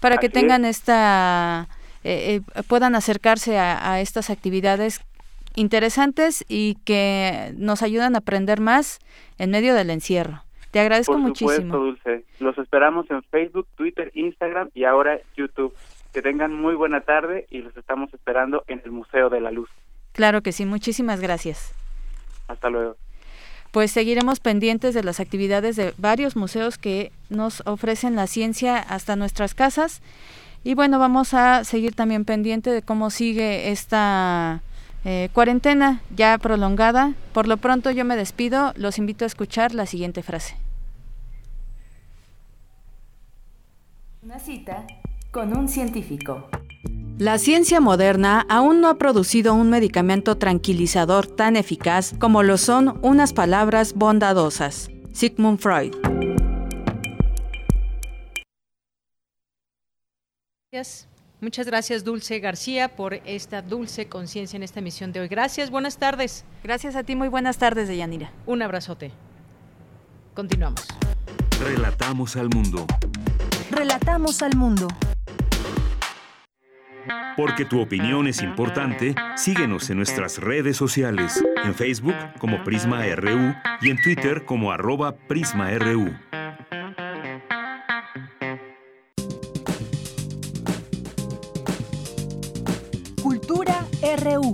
para 0.00 0.18
que 0.18 0.28
tengan 0.28 0.64
esta 0.64 1.68
eh, 2.04 2.40
eh, 2.54 2.62
puedan 2.68 2.94
acercarse 2.94 3.58
a, 3.58 4.00
estas 4.00 4.30
actividades 4.30 5.00
interesantes 5.54 6.44
y 6.48 6.76
que 6.84 7.52
nos 7.56 7.82
ayudan 7.82 8.14
a 8.14 8.18
aprender 8.18 8.60
más 8.60 8.98
en 9.38 9.50
medio 9.50 9.74
del 9.74 9.90
encierro. 9.90 10.42
Te 10.70 10.80
agradezco 10.80 11.12
Por 11.12 11.36
supuesto, 11.36 11.62
muchísimo. 11.62 11.76
Dulce. 11.76 12.24
Los 12.40 12.56
esperamos 12.58 13.10
en 13.10 13.22
Facebook, 13.24 13.66
Twitter, 13.76 14.10
Instagram 14.14 14.70
y 14.74 14.84
ahora 14.84 15.20
YouTube. 15.36 15.74
Que 16.12 16.22
tengan 16.22 16.52
muy 16.54 16.74
buena 16.74 17.02
tarde 17.02 17.46
y 17.50 17.58
los 17.58 17.76
estamos 17.76 18.12
esperando 18.12 18.64
en 18.66 18.82
el 18.84 18.90
Museo 18.90 19.30
de 19.30 19.40
la 19.40 19.50
Luz. 19.50 19.70
Claro 20.12 20.42
que 20.42 20.52
sí, 20.52 20.66
muchísimas 20.66 21.20
gracias. 21.20 21.74
Hasta 22.48 22.68
luego. 22.68 22.96
Pues 23.70 23.90
seguiremos 23.90 24.40
pendientes 24.40 24.94
de 24.94 25.02
las 25.02 25.20
actividades 25.20 25.76
de 25.76 25.94
varios 25.96 26.36
museos 26.36 26.76
que 26.76 27.10
nos 27.30 27.66
ofrecen 27.66 28.16
la 28.16 28.26
ciencia 28.26 28.76
hasta 28.76 29.16
nuestras 29.16 29.54
casas 29.54 30.02
y 30.64 30.74
bueno, 30.74 30.98
vamos 30.98 31.34
a 31.34 31.64
seguir 31.64 31.94
también 31.94 32.24
pendiente 32.24 32.70
de 32.70 32.82
cómo 32.82 33.10
sigue 33.10 33.70
esta 33.70 34.62
eh, 35.04 35.28
cuarentena 35.32 36.02
ya 36.14 36.38
prolongada. 36.38 37.14
Por 37.32 37.48
lo 37.48 37.56
pronto 37.56 37.90
yo 37.90 38.04
me 38.04 38.16
despido, 38.16 38.72
los 38.76 38.98
invito 38.98 39.24
a 39.24 39.26
escuchar 39.26 39.74
la 39.74 39.86
siguiente 39.86 40.22
frase. 40.22 40.56
Una 44.22 44.38
cita 44.38 44.86
con 45.32 45.56
un 45.56 45.68
científico. 45.68 46.48
La 47.18 47.38
ciencia 47.38 47.80
moderna 47.80 48.46
aún 48.48 48.80
no 48.80 48.88
ha 48.88 48.98
producido 48.98 49.54
un 49.54 49.68
medicamento 49.70 50.38
tranquilizador 50.38 51.26
tan 51.26 51.56
eficaz 51.56 52.14
como 52.18 52.42
lo 52.42 52.56
son 52.56 52.98
unas 53.02 53.32
palabras 53.32 53.94
bondadosas. 53.94 54.90
Sigmund 55.12 55.58
Freud. 55.58 55.92
Muchas 61.42 61.66
gracias, 61.66 62.02
Dulce 62.02 62.38
García, 62.38 62.96
por 62.96 63.14
esta 63.26 63.60
dulce 63.60 64.08
conciencia 64.08 64.56
en 64.56 64.62
esta 64.62 64.80
emisión 64.80 65.12
de 65.12 65.20
hoy. 65.20 65.28
Gracias, 65.28 65.70
buenas 65.70 65.98
tardes. 65.98 66.46
Gracias 66.64 66.96
a 66.96 67.02
ti, 67.02 67.14
muy 67.14 67.28
buenas 67.28 67.58
tardes, 67.58 67.88
Deyanira. 67.88 68.32
Un 68.46 68.62
abrazote. 68.62 69.10
Continuamos. 70.32 70.86
Relatamos 71.60 72.36
al 72.36 72.48
mundo. 72.48 72.86
Relatamos 73.70 74.40
al 74.40 74.56
mundo. 74.56 74.88
Porque 77.36 77.66
tu 77.66 77.78
opinión 77.78 78.26
es 78.26 78.40
importante, 78.40 79.14
síguenos 79.36 79.90
en 79.90 79.98
nuestras 79.98 80.38
redes 80.38 80.78
sociales, 80.78 81.44
en 81.64 81.74
Facebook 81.74 82.16
como 82.38 82.64
Prisma 82.64 83.04
RU 83.14 83.54
y 83.82 83.90
en 83.90 84.00
Twitter 84.00 84.46
como 84.46 84.72
arroba 84.72 85.16
PrismaRU. 85.28 86.12
RU. 94.16 94.52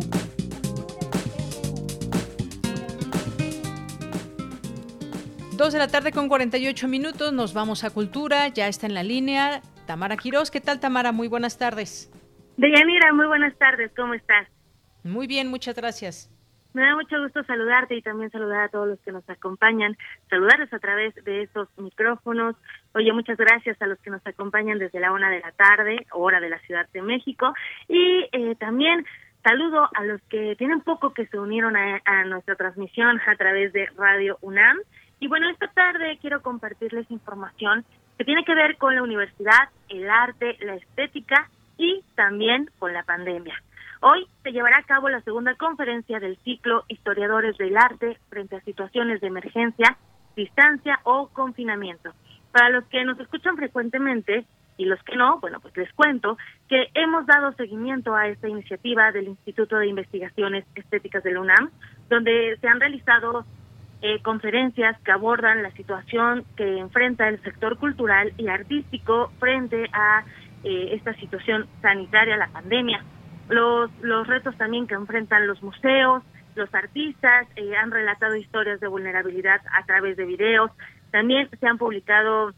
Dos 5.57 5.73
de 5.73 5.79
la 5.81 5.89
tarde 5.89 6.13
con 6.13 6.29
48 6.29 6.87
minutos, 6.87 7.33
nos 7.33 7.53
vamos 7.55 7.83
a 7.83 7.91
Cultura, 7.91 8.47
ya 8.49 8.69
está 8.69 8.87
en 8.87 8.95
la 8.95 9.03
línea 9.03 9.61
Tamara 9.87 10.17
Quiroz. 10.17 10.53
¿Qué 10.53 10.61
tal 10.61 10.79
Tamara? 10.79 11.11
Muy 11.11 11.27
buenas 11.27 11.59
tardes. 11.59 12.13
Deyanira, 12.57 13.13
muy 13.13 13.27
buenas 13.27 13.57
tardes, 13.59 13.91
¿cómo 13.97 14.15
estás? 14.15 14.47
Muy 15.03 15.27
bien, 15.27 15.49
muchas 15.49 15.75
gracias. 15.75 16.31
Me 16.75 16.83
da 16.83 16.95
mucho 16.95 17.21
gusto 17.21 17.43
saludarte 17.45 17.97
y 17.97 18.03
también 18.03 18.31
saludar 18.31 18.65
a 18.65 18.69
todos 18.69 18.87
los 18.87 19.01
que 19.01 19.11
nos 19.11 19.29
acompañan, 19.29 19.97
saludarles 20.31 20.73
a 20.73 20.79
través 20.79 21.15
de 21.25 21.43
esos 21.43 21.69
micrófonos. 21.77 22.55
Oye, 22.95 23.13
muchas 23.13 23.37
gracias 23.37 23.81
a 23.83 23.87
los 23.87 23.99
que 23.99 24.11
nos 24.11 24.25
acompañan 24.27 24.79
desde 24.79 25.01
la 25.01 25.11
una 25.11 25.31
de 25.31 25.41
la 25.41 25.51
tarde, 25.53 26.07
hora 26.13 26.39
de 26.39 26.51
la 26.51 26.59
Ciudad 26.61 26.87
de 26.93 27.03
México. 27.03 27.53
Y 27.89 28.29
eh, 28.31 28.55
también 28.61 29.05
saludo 29.49 29.89
a 29.95 30.05
los 30.05 30.21
que 30.29 30.57
tienen 30.57 30.83
poco 30.83 31.15
que 31.15 31.27
se 31.29 31.39
unieron 31.39 31.75
a, 31.75 32.03
a 32.05 32.25
nuestra 32.25 32.55
transmisión 32.55 33.19
a 33.27 33.35
través 33.37 33.73
de 33.73 33.87
Radio 33.97 34.37
UNAM. 34.43 34.77
Y 35.21 35.29
bueno, 35.29 35.49
esta 35.49 35.69
tarde 35.69 36.19
quiero 36.21 36.43
compartirles 36.43 37.11
información 37.11 37.87
que 38.19 38.25
tiene 38.27 38.45
que 38.45 38.55
ver 38.55 38.77
con 38.77 38.95
la 38.95 39.03
universidad, 39.03 39.71
el 39.89 40.11
arte, 40.11 40.59
la 40.61 40.75
estética 40.75 41.49
y 41.79 42.05
también 42.15 42.69
con 42.79 42.93
la 42.93 43.05
pandemia. 43.05 43.55
Hoy 44.03 44.29
se 44.43 44.53
llevará 44.53 44.79
a 44.79 44.83
cabo 44.83 45.09
la 45.09 45.23
segunda 45.23 45.55
conferencia 45.55 46.21
del 46.21 46.37
ciclo 46.45 46.85
Historiadores 46.89 47.57
del 47.57 47.79
Arte 47.79 48.19
frente 48.29 48.57
a 48.57 48.61
situaciones 48.61 49.23
de 49.23 49.29
emergencia, 49.29 49.97
distancia 50.37 51.01
o 51.05 51.29
confinamiento. 51.29 52.13
Para 52.53 52.69
los 52.69 52.85
que 52.89 53.03
nos 53.05 53.19
escuchan 53.19 53.57
frecuentemente 53.57 54.45
y 54.79 54.87
los 54.87 55.03
que 55.03 55.17
no, 55.17 55.39
bueno, 55.41 55.61
pues 55.61 55.77
les 55.77 55.93
cuento 55.93 56.39
que 56.69 56.89
hemos 56.95 57.27
dado 57.27 57.53
seguimiento 57.53 58.15
a 58.15 58.29
esta 58.29 58.49
iniciativa 58.49 59.13
del 59.13 59.27
Instituto 59.27 59.77
de 59.77 59.89
Investigaciones 59.89 60.65
Estéticas 60.75 61.23
de 61.25 61.33
la 61.33 61.41
UNAM, 61.41 61.71
donde 62.09 62.57
se 62.61 62.69
han 62.69 62.81
realizado 62.81 63.45
eh, 64.01 64.23
conferencias 64.23 64.97
que 65.01 65.11
abordan 65.11 65.65
la 65.65 65.73
situación 65.73 66.45
que 66.57 66.79
enfrenta 66.79 67.29
el 67.29 67.43
sector 67.43 67.77
cultural 67.77 68.33
y 68.39 68.47
artístico 68.47 69.33
frente 69.41 69.91
a 69.93 70.25
eh, 70.63 70.91
esta 70.93 71.13
situación 71.15 71.67
sanitaria, 71.83 72.37
la 72.37 72.49
pandemia. 72.49 73.05
Los, 73.49 73.91
los 74.01 74.27
retos 74.29 74.57
también 74.57 74.87
que 74.87 74.95
enfrentan 74.95 75.49
los 75.49 75.61
museos, 75.63 76.23
los 76.55 76.73
artistas 76.73 77.49
eh, 77.57 77.77
han 77.77 77.91
relatado 77.91 78.37
historias 78.37 78.79
de 78.79 78.87
vulnerabilidad 78.87 79.61
a 79.73 79.85
través 79.87 80.17
de 80.17 80.25
videos. 80.25 80.71
También 81.11 81.49
se 81.59 81.67
han 81.67 81.79
publicado 81.79 82.53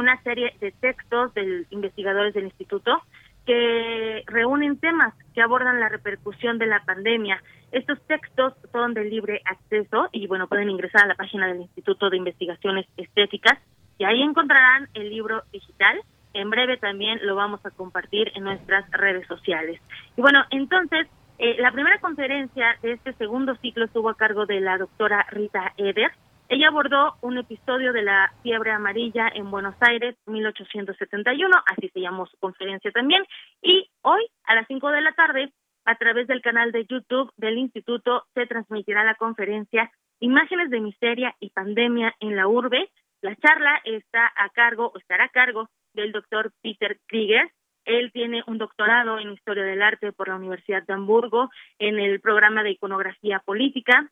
una 0.00 0.20
serie 0.22 0.54
de 0.60 0.72
textos 0.72 1.32
de 1.34 1.66
investigadores 1.70 2.34
del 2.34 2.44
instituto 2.44 3.02
que 3.46 4.22
reúnen 4.26 4.78
temas 4.78 5.14
que 5.34 5.42
abordan 5.42 5.80
la 5.80 5.88
repercusión 5.88 6.58
de 6.58 6.66
la 6.66 6.84
pandemia. 6.84 7.42
Estos 7.72 8.00
textos 8.06 8.54
son 8.72 8.94
de 8.94 9.04
libre 9.04 9.40
acceso 9.44 10.08
y 10.12 10.26
bueno, 10.26 10.48
pueden 10.48 10.70
ingresar 10.70 11.04
a 11.04 11.08
la 11.08 11.14
página 11.14 11.46
del 11.46 11.62
Instituto 11.62 12.10
de 12.10 12.16
Investigaciones 12.16 12.86
Estéticas 12.96 13.58
y 13.98 14.04
ahí 14.04 14.22
encontrarán 14.22 14.88
el 14.94 15.10
libro 15.10 15.44
digital 15.52 16.00
en 16.32 16.50
breve 16.50 16.76
también 16.76 17.18
lo 17.22 17.34
vamos 17.34 17.64
a 17.64 17.70
compartir 17.70 18.30
en 18.34 18.44
nuestras 18.44 18.88
redes 18.90 19.26
sociales. 19.26 19.80
Y 20.16 20.20
bueno, 20.20 20.44
entonces, 20.50 21.08
eh, 21.38 21.56
la 21.58 21.72
primera 21.72 21.98
conferencia 21.98 22.76
de 22.82 22.92
este 22.92 23.12
segundo 23.14 23.56
ciclo 23.56 23.86
estuvo 23.86 24.08
a 24.10 24.16
cargo 24.16 24.46
de 24.46 24.60
la 24.60 24.78
doctora 24.78 25.26
Rita 25.30 25.72
Eder. 25.76 26.12
Ella 26.50 26.66
abordó 26.66 27.14
un 27.20 27.38
episodio 27.38 27.92
de 27.92 28.02
la 28.02 28.34
fiebre 28.42 28.72
amarilla 28.72 29.30
en 29.32 29.52
Buenos 29.52 29.76
Aires, 29.78 30.16
1871, 30.26 31.56
así 31.64 31.88
se 31.90 32.00
llamó 32.00 32.26
su 32.26 32.36
conferencia 32.38 32.90
también. 32.90 33.22
Y 33.62 33.88
hoy, 34.02 34.26
a 34.42 34.56
las 34.56 34.66
5 34.66 34.90
de 34.90 35.00
la 35.00 35.12
tarde, 35.12 35.52
a 35.84 35.94
través 35.94 36.26
del 36.26 36.42
canal 36.42 36.72
de 36.72 36.86
YouTube 36.86 37.32
del 37.36 37.56
Instituto, 37.56 38.24
se 38.34 38.48
transmitirá 38.48 39.04
la 39.04 39.14
conferencia 39.14 39.92
Imágenes 40.18 40.70
de 40.70 40.80
Miseria 40.80 41.36
y 41.38 41.50
Pandemia 41.50 42.16
en 42.18 42.34
la 42.34 42.48
Urbe. 42.48 42.90
La 43.22 43.36
charla 43.36 43.80
está 43.84 44.32
a 44.36 44.48
cargo, 44.48 44.90
o 44.92 44.98
estará 44.98 45.26
a 45.26 45.28
cargo 45.28 45.68
del 45.94 46.10
doctor 46.10 46.50
Peter 46.62 46.98
Krieger. 47.06 47.48
Él 47.84 48.10
tiene 48.10 48.42
un 48.48 48.58
doctorado 48.58 49.20
en 49.20 49.30
Historia 49.30 49.62
del 49.62 49.82
Arte 49.82 50.10
por 50.10 50.26
la 50.26 50.34
Universidad 50.34 50.82
de 50.82 50.94
Hamburgo 50.94 51.48
en 51.78 52.00
el 52.00 52.20
programa 52.20 52.64
de 52.64 52.72
Iconografía 52.72 53.38
Política. 53.38 54.10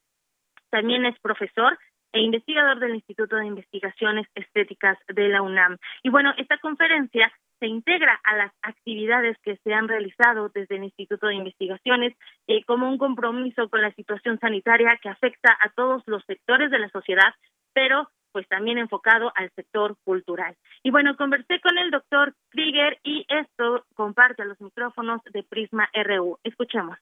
También 0.71 1.05
es 1.05 1.19
profesor 1.19 1.77
e 2.13 2.21
investigador 2.21 2.79
del 2.79 2.95
Instituto 2.95 3.37
de 3.37 3.47
Investigaciones 3.47 4.27
Estéticas 4.35 4.99
de 5.09 5.29
la 5.29 5.43
UNAM. 5.43 5.77
Y 6.03 6.11
bueno, 6.11 6.33
esta 6.37 6.59
conferencia 6.59 7.33
se 7.59 7.67
integra 7.67 8.21
a 8.25 8.37
las 8.37 8.53
actividades 8.63 9.37
que 9.43 9.57
se 9.65 9.75
han 9.75 9.89
realizado 9.89 10.49
desde 10.49 10.77
el 10.77 10.85
Instituto 10.85 11.27
de 11.27 11.35
Investigaciones 11.35 12.15
eh, 12.47 12.65
como 12.65 12.89
un 12.89 12.99
compromiso 12.99 13.69
con 13.69 13.83
la 13.83 13.93
situación 13.93 14.39
sanitaria 14.39 14.99
que 15.03 15.09
afecta 15.09 15.57
a 15.61 15.71
todos 15.71 16.03
los 16.07 16.25
sectores 16.25 16.71
de 16.71 16.79
la 16.79 16.89
sociedad, 16.91 17.35
pero 17.73 18.09
pues 18.33 18.47
también 18.49 18.79
enfocado 18.79 19.33
al 19.35 19.51
sector 19.57 19.97
cultural. 20.05 20.55
Y 20.83 20.91
bueno, 20.91 21.17
conversé 21.17 21.61
con 21.61 21.79
el 21.79 21.91
doctor 21.91 22.35
Krieger 22.51 22.99
y 23.03 23.27
esto 23.29 23.85
comparte 23.95 24.43
a 24.43 24.47
los 24.47 24.61
micrófonos 24.61 25.23
de 25.33 25.43
Prisma 25.43 25.89
RU. 25.93 26.39
Escuchemos. 26.45 26.99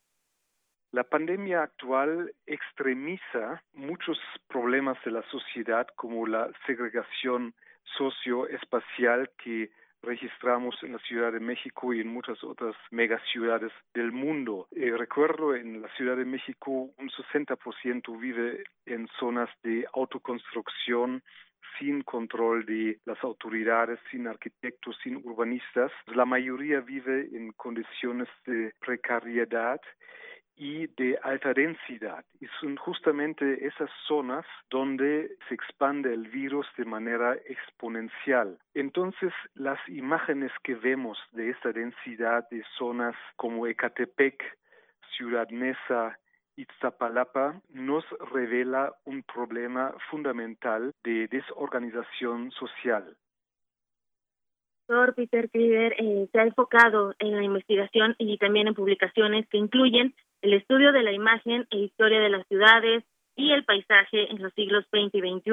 La 0.96 1.04
pandemia 1.04 1.62
actual 1.62 2.32
extremiza 2.46 3.62
muchos 3.74 4.18
problemas 4.48 4.96
de 5.04 5.10
la 5.10 5.22
sociedad 5.30 5.86
como 5.94 6.26
la 6.26 6.50
segregación 6.66 7.52
socioespacial 7.98 9.28
que 9.36 9.68
registramos 10.02 10.74
en 10.82 10.92
la 10.92 10.98
Ciudad 11.00 11.32
de 11.32 11.40
México 11.40 11.92
y 11.92 12.00
en 12.00 12.08
muchas 12.08 12.42
otras 12.42 12.74
megaciudades 12.90 13.72
del 13.92 14.10
mundo. 14.10 14.68
Eh, 14.74 14.90
recuerdo 14.96 15.54
en 15.54 15.82
la 15.82 15.88
Ciudad 15.96 16.16
de 16.16 16.24
México 16.24 16.88
un 16.96 17.10
60% 17.10 18.18
vive 18.18 18.64
en 18.86 19.06
zonas 19.20 19.50
de 19.62 19.86
autoconstrucción 19.92 21.22
sin 21.78 22.04
control 22.04 22.64
de 22.64 23.00
las 23.04 23.22
autoridades, 23.22 23.98
sin 24.10 24.26
arquitectos, 24.28 24.96
sin 25.02 25.16
urbanistas. 25.16 25.92
La 26.06 26.24
mayoría 26.24 26.80
vive 26.80 27.28
en 27.34 27.52
condiciones 27.52 28.28
de 28.46 28.72
precariedad 28.80 29.78
y 30.56 30.86
de 30.86 31.18
alta 31.22 31.52
densidad. 31.52 32.24
Y 32.40 32.46
son 32.60 32.76
justamente 32.76 33.66
esas 33.66 33.90
zonas 34.08 34.46
donde 34.70 35.36
se 35.48 35.54
expande 35.54 36.12
el 36.12 36.28
virus 36.28 36.66
de 36.76 36.84
manera 36.84 37.34
exponencial. 37.46 38.58
Entonces, 38.74 39.32
las 39.54 39.78
imágenes 39.88 40.50
que 40.62 40.74
vemos 40.74 41.18
de 41.32 41.50
esta 41.50 41.72
densidad 41.72 42.48
de 42.50 42.64
zonas 42.78 43.14
como 43.36 43.66
Ecatepec, 43.66 44.42
Ciudad 45.16 45.48
Mesa, 45.50 46.18
Iztapalapa 46.56 47.60
nos 47.68 48.04
revela 48.32 48.94
un 49.04 49.22
problema 49.22 49.94
fundamental 50.10 50.94
de 51.04 51.28
desorganización 51.28 52.50
social. 52.52 53.16
Doctor 54.88 55.14
Peter 55.16 55.50
Krieger 55.50 55.94
eh, 55.98 56.28
se 56.30 56.38
ha 56.38 56.44
enfocado 56.44 57.14
en 57.18 57.36
la 57.36 57.42
investigación 57.42 58.14
y 58.18 58.38
también 58.38 58.68
en 58.68 58.74
publicaciones 58.74 59.46
que 59.48 59.58
incluyen 59.58 60.14
el 60.46 60.52
estudio 60.52 60.92
de 60.92 61.02
la 61.02 61.10
imagen 61.10 61.66
e 61.70 61.78
historia 61.78 62.20
de 62.20 62.28
las 62.28 62.46
ciudades 62.46 63.02
y 63.34 63.50
el 63.50 63.64
paisaje 63.64 64.30
en 64.30 64.40
los 64.40 64.54
siglos 64.54 64.84
XX 64.92 65.12
y 65.14 65.20
XXI. 65.20 65.50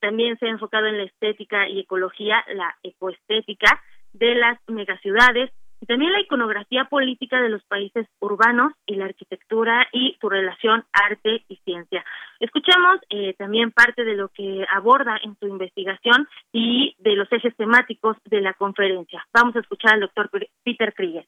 También 0.00 0.38
se 0.38 0.46
ha 0.46 0.50
enfocado 0.50 0.86
en 0.86 0.98
la 0.98 1.04
estética 1.04 1.66
y 1.66 1.80
ecología, 1.80 2.44
la 2.54 2.76
ecoestética 2.82 3.82
de 4.12 4.34
las 4.34 4.58
megaciudades 4.68 5.50
y 5.80 5.86
también 5.86 6.12
la 6.12 6.20
iconografía 6.20 6.84
política 6.84 7.40
de 7.40 7.48
los 7.48 7.64
países 7.64 8.06
urbanos 8.20 8.74
y 8.84 8.96
la 8.96 9.06
arquitectura 9.06 9.88
y 9.92 10.18
su 10.20 10.28
relación 10.28 10.84
arte 10.92 11.44
y 11.48 11.56
ciencia. 11.64 12.04
Escuchemos 12.38 13.00
eh, 13.08 13.32
también 13.38 13.70
parte 13.70 14.04
de 14.04 14.14
lo 14.14 14.28
que 14.28 14.66
aborda 14.70 15.18
en 15.22 15.38
su 15.38 15.46
investigación 15.46 16.28
y 16.52 16.94
de 16.98 17.16
los 17.16 17.32
ejes 17.32 17.56
temáticos 17.56 18.18
de 18.26 18.42
la 18.42 18.52
conferencia. 18.52 19.26
Vamos 19.32 19.56
a 19.56 19.60
escuchar 19.60 19.94
al 19.94 20.00
doctor 20.00 20.28
Peter 20.64 20.92
Krieger. 20.92 21.24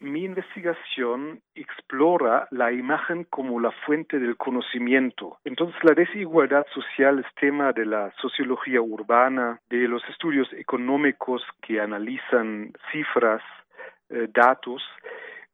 Mi 0.00 0.24
investigación 0.24 1.40
explora 1.54 2.46
la 2.50 2.72
imagen 2.72 3.24
como 3.24 3.58
la 3.60 3.72
fuente 3.84 4.18
del 4.18 4.36
conocimiento. 4.36 5.38
Entonces, 5.44 5.76
la 5.82 5.94
desigualdad 5.94 6.66
social 6.72 7.18
es 7.18 7.26
tema 7.40 7.72
de 7.72 7.84
la 7.84 8.12
sociología 8.20 8.80
urbana, 8.80 9.60
de 9.68 9.88
los 9.88 10.02
estudios 10.08 10.52
económicos 10.52 11.42
que 11.62 11.80
analizan 11.80 12.72
cifras, 12.92 13.42
eh, 14.10 14.28
datos, 14.32 14.82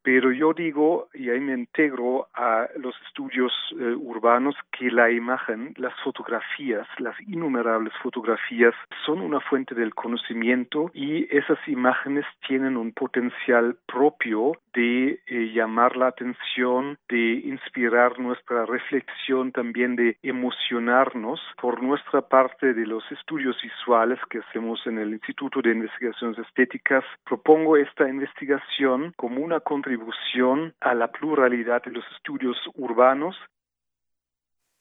pero 0.04 0.30
yo 0.32 0.52
digo, 0.52 1.08
y 1.14 1.30
ahí 1.30 1.40
me 1.40 1.54
integro 1.54 2.28
a 2.34 2.68
los 2.76 2.94
estudios 3.06 3.50
eh, 3.72 3.94
urbanos, 3.96 4.54
que 4.70 4.90
la 4.90 5.10
imagen, 5.10 5.72
las 5.78 5.94
fotografías, 6.04 6.86
las 6.98 7.18
innumerables 7.22 7.94
fotografías 8.02 8.74
son 9.06 9.22
una 9.22 9.40
fuente 9.40 9.74
del 9.74 9.94
conocimiento 9.94 10.90
y 10.92 11.26
esas 11.34 11.58
imágenes 11.66 12.26
tienen 12.46 12.76
un 12.76 12.92
potencial 12.92 13.76
propio 13.86 14.52
de 14.74 15.20
eh, 15.26 15.52
llamar 15.54 15.96
la 15.96 16.08
atención, 16.08 16.98
de 17.08 17.40
inspirar 17.44 18.18
nuestra 18.18 18.66
reflexión, 18.66 19.52
también 19.52 19.96
de 19.96 20.18
emocionarnos. 20.22 21.40
Por 21.58 21.82
nuestra 21.82 22.20
parte 22.20 22.74
de 22.74 22.86
los 22.86 23.04
estudios 23.10 23.56
visuales 23.62 24.18
que 24.28 24.40
hacemos 24.40 24.86
en 24.86 24.98
el 24.98 25.12
Instituto 25.12 25.62
de 25.62 25.70
Investigaciones 25.70 26.38
Estéticas, 26.40 27.04
propongo 27.24 27.78
esta 27.78 28.06
investigación 28.06 29.14
como 29.16 29.40
una 29.40 29.60
contribución 29.60 29.93
a 30.80 30.94
la 30.94 31.08
pluralidad 31.08 31.82
de 31.82 31.92
los 31.92 32.04
estudios 32.16 32.56
urbanos 32.74 33.36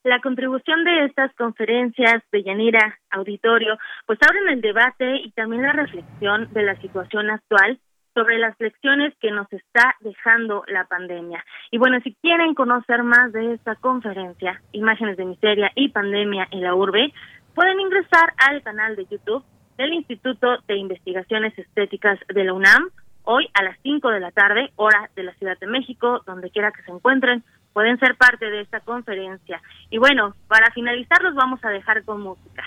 la 0.03 0.19
contribución 0.19 0.83
de 0.83 1.05
estas 1.05 1.33
conferencias 1.35 2.23
de 2.31 2.43
Yanira 2.43 2.99
Auditorio 3.09 3.77
pues 4.05 4.19
abren 4.21 4.49
el 4.49 4.61
debate 4.61 5.15
y 5.15 5.31
también 5.31 5.61
la 5.61 5.71
reflexión 5.71 6.51
de 6.51 6.63
la 6.63 6.75
situación 6.81 7.29
actual 7.29 7.79
sobre 8.13 8.37
las 8.37 8.53
lecciones 8.59 9.13
que 9.19 9.31
nos 9.31 9.51
está 9.51 9.95
dejando 10.01 10.63
la 10.67 10.85
pandemia. 10.85 11.43
Y 11.71 11.77
bueno, 11.77 11.99
si 12.03 12.13
quieren 12.21 12.53
conocer 12.53 13.01
más 13.01 13.31
de 13.31 13.53
esta 13.53 13.75
conferencia, 13.75 14.61
Imágenes 14.71 15.17
de 15.17 15.25
Miseria 15.25 15.71
y 15.73 15.89
Pandemia 15.89 16.47
en 16.51 16.61
la 16.61 16.75
Urbe, 16.75 17.11
pueden 17.55 17.79
ingresar 17.79 18.33
al 18.37 18.61
canal 18.61 18.95
de 18.95 19.05
YouTube 19.05 19.43
del 19.77 19.93
Instituto 19.93 20.57
de 20.67 20.75
Investigaciones 20.75 21.57
Estéticas 21.57 22.19
de 22.27 22.43
la 22.43 22.53
UNAM, 22.53 22.89
hoy 23.23 23.49
a 23.53 23.63
las 23.63 23.77
5 23.83 24.09
de 24.09 24.19
la 24.19 24.31
tarde, 24.31 24.71
hora 24.75 25.09
de 25.15 25.23
la 25.23 25.33
Ciudad 25.33 25.57
de 25.59 25.67
México, 25.67 26.21
donde 26.25 26.49
quiera 26.49 26.71
que 26.71 26.83
se 26.83 26.91
encuentren, 26.91 27.43
pueden 27.73 27.97
ser 27.99 28.15
parte 28.15 28.49
de 28.49 28.61
esta 28.61 28.79
conferencia. 28.81 29.61
Y 29.89 29.97
bueno, 29.97 30.35
para 30.47 30.71
finalizar 30.71 31.21
los 31.23 31.35
vamos 31.35 31.63
a 31.63 31.69
dejar 31.69 32.03
con 32.03 32.21
música. 32.21 32.63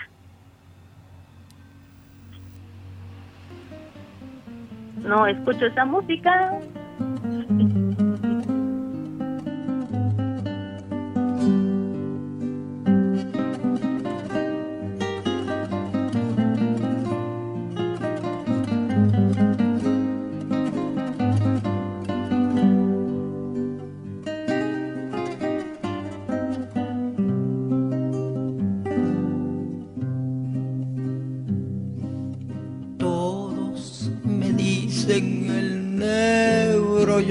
no 5.07 5.27
escucho 5.27 5.67
esa 5.67 5.85
música. 5.85 6.53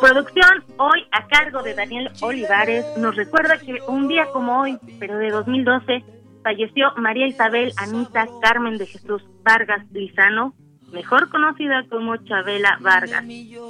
Producción 0.00 0.64
hoy 0.76 1.06
a 1.10 1.26
cargo 1.26 1.62
de 1.62 1.74
Daniel 1.74 2.10
Olivares 2.20 2.84
nos 2.98 3.16
recuerda 3.16 3.58
que 3.58 3.78
un 3.88 4.08
día 4.08 4.26
como 4.32 4.60
hoy, 4.60 4.78
pero 4.98 5.16
de 5.18 5.30
2012, 5.30 6.04
falleció 6.42 6.92
María 6.96 7.26
Isabel 7.26 7.72
Anita 7.76 8.26
Carmen 8.42 8.78
de 8.78 8.86
Jesús 8.86 9.22
Vargas 9.42 9.84
Lizano, 9.92 10.54
mejor 10.92 11.28
conocida 11.30 11.84
como 11.88 12.16
Chabela 12.18 12.78
Vargas. 12.80 13.24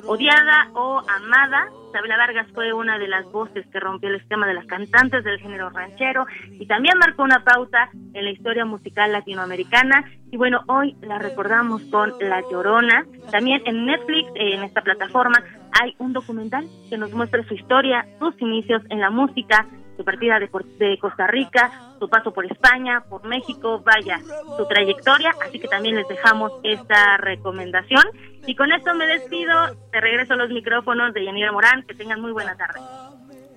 Odiada 0.06 0.70
o 0.74 1.00
amada, 1.08 1.68
Chabela 1.96 2.18
Vargas 2.18 2.46
fue 2.52 2.74
una 2.74 2.98
de 2.98 3.08
las 3.08 3.24
voces 3.32 3.66
que 3.72 3.80
rompió 3.80 4.10
el 4.10 4.16
esquema 4.16 4.46
de 4.46 4.52
las 4.52 4.66
cantantes 4.66 5.24
del 5.24 5.40
género 5.40 5.70
ranchero 5.70 6.26
y 6.50 6.66
también 6.66 6.98
marcó 6.98 7.22
una 7.22 7.42
pauta 7.42 7.88
en 8.12 8.22
la 8.22 8.30
historia 8.32 8.66
musical 8.66 9.12
latinoamericana. 9.12 10.04
Y 10.30 10.36
bueno, 10.36 10.60
hoy 10.66 10.94
la 11.00 11.18
recordamos 11.18 11.80
con 11.84 12.12
La 12.20 12.42
Llorona. 12.50 13.06
También 13.30 13.62
en 13.64 13.86
Netflix, 13.86 14.28
en 14.34 14.62
esta 14.62 14.82
plataforma, 14.82 15.42
hay 15.80 15.94
un 15.98 16.12
documental 16.12 16.66
que 16.90 16.98
nos 16.98 17.14
muestra 17.14 17.42
su 17.44 17.54
historia, 17.54 18.06
sus 18.18 18.38
inicios 18.42 18.82
en 18.90 19.00
la 19.00 19.08
música, 19.08 19.64
su 19.96 20.04
partida 20.04 20.38
de, 20.38 20.48
de, 20.78 20.98
Costa 20.98 21.26
Rica, 21.26 21.92
su 21.98 22.08
paso 22.08 22.32
por 22.32 22.44
España, 22.44 23.04
por 23.08 23.24
México, 23.24 23.82
vaya, 23.84 24.20
su 24.56 24.66
trayectoria, 24.66 25.34
así 25.44 25.58
que 25.58 25.68
también 25.68 25.96
les 25.96 26.06
dejamos 26.08 26.52
esta 26.62 27.16
recomendación. 27.16 28.02
Y 28.46 28.54
con 28.54 28.72
esto 28.72 28.94
me 28.94 29.06
despido, 29.06 29.74
te 29.90 30.00
regreso 30.00 30.34
a 30.34 30.36
los 30.36 30.50
micrófonos 30.50 31.12
de 31.14 31.24
Yanira 31.24 31.52
Morán, 31.52 31.84
que 31.86 31.94
tengan 31.94 32.20
muy 32.20 32.32
buena 32.32 32.56
tarde. 32.56 32.80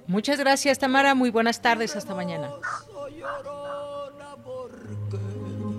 Muchas 0.08 0.40
gracias, 0.40 0.80
Tamara, 0.80 1.14
muy 1.14 1.30
buenas 1.30 1.62
tardes, 1.62 1.96
hasta 1.96 2.16
mañana. 2.16 2.50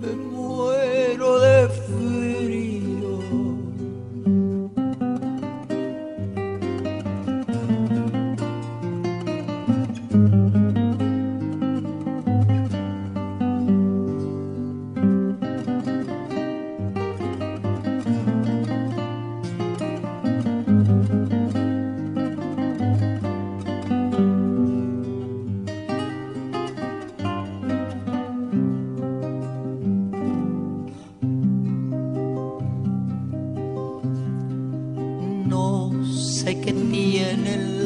Me 0.01 0.15
muero 0.15 1.39
de 1.39 1.67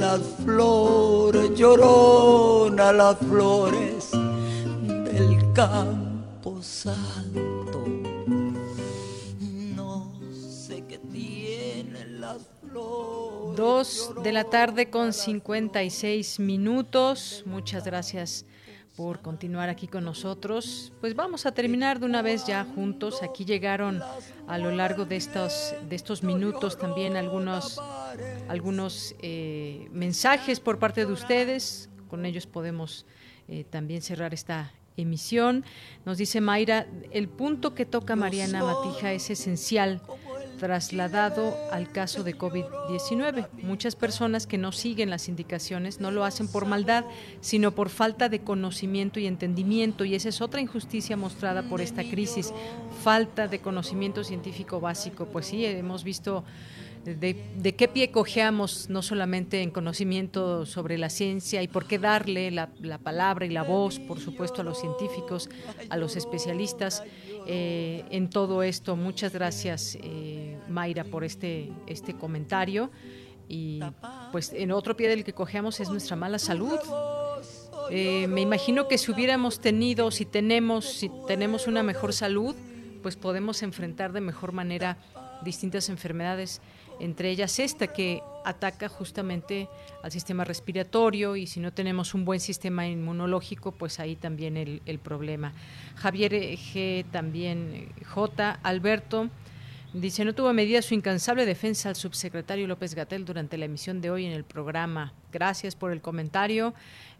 las 0.05 0.21
flores, 0.43 1.49
llorona 1.55 2.91
las 2.93 3.17
flores 3.17 4.11
del 4.11 5.51
campo 5.53 6.61
santo. 6.61 7.83
No 9.75 10.13
sé 10.31 10.83
qué 10.87 10.99
tienen 10.99 12.21
las 12.21 12.37
flores. 12.61 13.57
Dos 13.57 14.11
de 14.21 14.31
la 14.31 14.43
tarde 14.43 14.91
con 14.91 15.11
56 15.11 16.39
minutos. 16.39 17.43
Muchas 17.47 17.83
gracias 17.83 18.45
por 18.95 19.21
continuar 19.21 19.69
aquí 19.69 19.87
con 19.87 20.05
nosotros. 20.05 20.93
Pues 21.01 21.15
vamos 21.15 21.45
a 21.45 21.51
terminar 21.51 21.99
de 21.99 22.05
una 22.05 22.21
vez 22.21 22.45
ya 22.45 22.63
juntos. 22.63 23.21
Aquí 23.23 23.45
llegaron 23.45 24.01
a 24.47 24.57
lo 24.57 24.71
largo 24.71 25.05
de 25.05 25.17
estos, 25.17 25.73
de 25.87 25.95
estos 25.95 26.23
minutos 26.23 26.77
también 26.77 27.17
algunos, 27.17 27.81
algunos 28.47 29.15
eh, 29.21 29.87
mensajes 29.91 30.59
por 30.59 30.79
parte 30.79 31.05
de 31.05 31.11
ustedes. 31.11 31.89
Con 32.07 32.25
ellos 32.25 32.47
podemos 32.47 33.05
eh, 33.47 33.65
también 33.69 34.01
cerrar 34.01 34.33
esta 34.33 34.71
emisión. 34.97 35.65
Nos 36.05 36.17
dice 36.17 36.39
Mayra, 36.39 36.87
el 37.11 37.27
punto 37.27 37.75
que 37.75 37.85
toca 37.85 38.15
Mariana 38.15 38.63
Matija 38.63 39.11
es 39.11 39.29
esencial 39.29 40.01
trasladado 40.57 41.55
al 41.71 41.91
caso 41.91 42.23
de 42.23 42.37
COVID-19. 42.37 43.47
Muchas 43.63 43.95
personas 43.95 44.47
que 44.47 44.57
no 44.57 44.71
siguen 44.71 45.09
las 45.09 45.27
indicaciones 45.27 45.99
no 45.99 46.11
lo 46.11 46.25
hacen 46.25 46.47
por 46.47 46.65
maldad, 46.65 47.05
sino 47.41 47.71
por 47.71 47.89
falta 47.89 48.29
de 48.29 48.39
conocimiento 48.39 49.19
y 49.19 49.27
entendimiento. 49.27 50.05
Y 50.05 50.15
esa 50.15 50.29
es 50.29 50.41
otra 50.41 50.61
injusticia 50.61 51.17
mostrada 51.17 51.63
por 51.63 51.81
esta 51.81 52.03
crisis, 52.03 52.53
falta 53.03 53.47
de 53.47 53.59
conocimiento 53.59 54.23
científico 54.23 54.79
básico. 54.79 55.25
Pues 55.25 55.47
sí, 55.47 55.65
hemos 55.65 56.03
visto 56.03 56.43
de, 57.05 57.75
qué 57.77 57.87
pie 57.87 58.09
cojeamos, 58.09 58.89
no 58.89 59.01
solamente 59.01 59.61
en 59.61 59.69
conocimiento 59.69 60.65
sobre 60.65 60.97
la 60.97 61.09
ciencia 61.09 61.61
y 61.61 61.67
por 61.67 61.87
qué 61.87 61.99
darle 61.99 62.49
la, 62.49 62.69
la 62.81 62.97
palabra 62.97 63.45
y 63.45 63.49
la 63.49 63.61
voz, 63.61 63.99
por 63.99 64.19
supuesto, 64.19 64.61
a 64.61 64.63
los 64.63 64.79
científicos, 64.79 65.49
a 65.89 65.97
los 65.97 66.15
especialistas 66.15 67.03
eh, 67.47 68.05
en 68.09 68.29
todo 68.29 68.63
esto. 68.63 68.95
Muchas 68.95 69.33
gracias, 69.33 69.97
eh, 70.01 70.57
Mayra, 70.67 71.03
por 71.03 71.23
este, 71.23 71.71
este 71.87 72.15
comentario. 72.15 72.91
Y 73.47 73.79
pues 74.31 74.51
en 74.53 74.71
otro 74.71 74.97
pie 74.97 75.07
del 75.07 75.23
que 75.23 75.33
cogemos 75.33 75.79
es 75.79 75.89
nuestra 75.89 76.15
mala 76.15 76.39
salud. 76.39 76.79
Eh, 77.91 78.27
me 78.27 78.41
imagino 78.41 78.87
que 78.87 78.97
si 78.97 79.11
hubiéramos 79.11 79.59
tenido, 79.59 80.09
si 80.09 80.25
tenemos, 80.25 80.85
si 80.85 81.11
tenemos 81.27 81.67
una 81.67 81.83
mejor 81.83 82.13
salud, 82.13 82.55
pues 83.03 83.15
podemos 83.15 83.61
enfrentar 83.61 84.11
de 84.13 84.21
mejor 84.21 84.51
manera 84.51 84.97
distintas 85.43 85.89
enfermedades, 85.89 86.61
entre 86.99 87.29
ellas 87.29 87.59
esta 87.59 87.87
que 87.87 88.21
ataca 88.45 88.87
justamente 88.87 89.67
al 90.03 90.11
sistema 90.11 90.43
respiratorio 90.43 91.35
y 91.35 91.47
si 91.47 91.59
no 91.59 91.73
tenemos 91.73 92.13
un 92.13 92.25
buen 92.25 92.39
sistema 92.39 92.87
inmunológico, 92.87 93.71
pues 93.71 93.99
ahí 93.99 94.15
también 94.15 94.55
el, 94.57 94.99
problema. 94.99 95.53
Javier 95.95 96.31
G, 96.33 97.05
también 97.11 97.91
J, 98.05 98.59
Alberto. 98.63 99.29
Dice, 99.93 100.25
no 100.25 100.35
tuvo 100.35 100.51
medida 100.53 100.81
su 100.81 100.93
incansable 100.93 101.45
defensa 101.45 101.89
al 101.89 101.95
subsecretario 101.95 102.67
López 102.67 102.95
Gatel 102.95 103.23
durante 103.23 103.57
la 103.57 103.65
emisión 103.65 104.01
de 104.01 104.11
hoy 104.11 104.25
en 104.25 104.33
el 104.33 104.43
programa. 104.43 105.13
Gracias 105.31 105.75
por 105.75 105.91
el 105.91 106.01
comentario. 106.01 106.73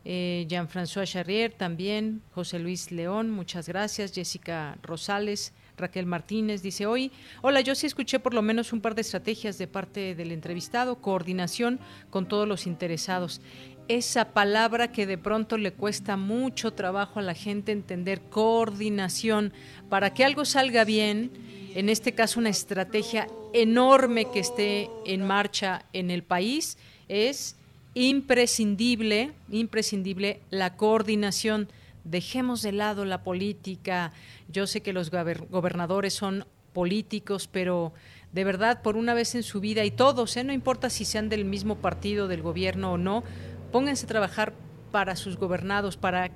Eh, 0.04 0.46
Jean-François 0.48 1.06
Charrier 1.06 1.54
también, 1.54 2.22
José 2.34 2.60
Luis 2.60 2.92
León, 2.92 3.32
muchas 3.32 3.68
gracias. 3.68 4.14
Jessica 4.14 4.78
Rosales, 4.84 5.54
Raquel 5.78 6.06
Martínez 6.06 6.62
dice 6.62 6.86
hoy, 6.86 7.12
hola, 7.42 7.62
yo 7.62 7.76
sí 7.76 7.88
escuché 7.88 8.20
por 8.20 8.34
lo 8.34 8.42
menos 8.42 8.74
un 8.74 8.82
par 8.82 8.96
de 8.96 9.02
estrategias 9.02 9.58
de 9.58 9.68
parte 9.68 10.16
del 10.16 10.32
entrevistado, 10.32 11.02
coordinación 11.02 11.80
con 12.10 12.28
todos 12.28 12.48
los 12.48 12.68
interesados. 12.68 13.42
Esa 13.88 14.34
palabra 14.34 14.92
que 14.92 15.06
de 15.06 15.18
pronto 15.18 15.58
le 15.58 15.72
cuesta 15.72 16.18
mucho 16.18 16.74
trabajo 16.74 17.20
a 17.20 17.24
la 17.24 17.36
gente 17.36 17.72
entender, 17.72 18.22
coordinación, 18.30 19.54
para 19.90 20.14
que 20.14 20.24
algo 20.24 20.46
salga 20.46 20.84
bien 20.86 21.32
en 21.76 21.90
este 21.90 22.14
caso 22.14 22.40
una 22.40 22.50
estrategia 22.50 23.28
enorme 23.52 24.32
que 24.32 24.40
esté 24.40 24.90
en 25.06 25.28
marcha 25.28 25.84
en 25.92 26.10
el 26.10 26.24
país, 26.24 26.78
es 27.10 27.58
imprescindible, 27.96 29.34
imprescindible 29.52 30.40
la 30.52 30.78
coordinación. 30.78 31.68
Dejemos 32.06 32.62
de 32.62 32.72
lado 32.72 33.04
la 33.04 33.24
política. 33.24 34.14
Yo 34.48 34.66
sé 34.68 34.82
que 34.82 34.94
los 34.94 35.12
gobernadores 35.12 36.14
son 36.14 36.48
políticos, 36.72 37.50
pero 37.52 37.94
de 38.32 38.44
verdad, 38.46 38.82
por 38.82 38.96
una 38.96 39.14
vez 39.14 39.36
en 39.36 39.44
su 39.44 39.60
vida, 39.60 39.84
y 39.84 39.92
todos, 39.92 40.38
¿eh? 40.38 40.44
no 40.44 40.54
importa 40.54 40.90
si 40.90 41.04
sean 41.04 41.28
del 41.28 41.44
mismo 41.44 41.76
partido, 41.78 42.28
del 42.28 42.42
gobierno 42.42 42.94
o 42.94 42.98
no, 42.98 43.24
pónganse 43.72 44.06
a 44.06 44.10
trabajar 44.10 44.54
para 44.92 45.16
sus 45.16 45.38
gobernados, 45.38 45.98
para 45.98 46.32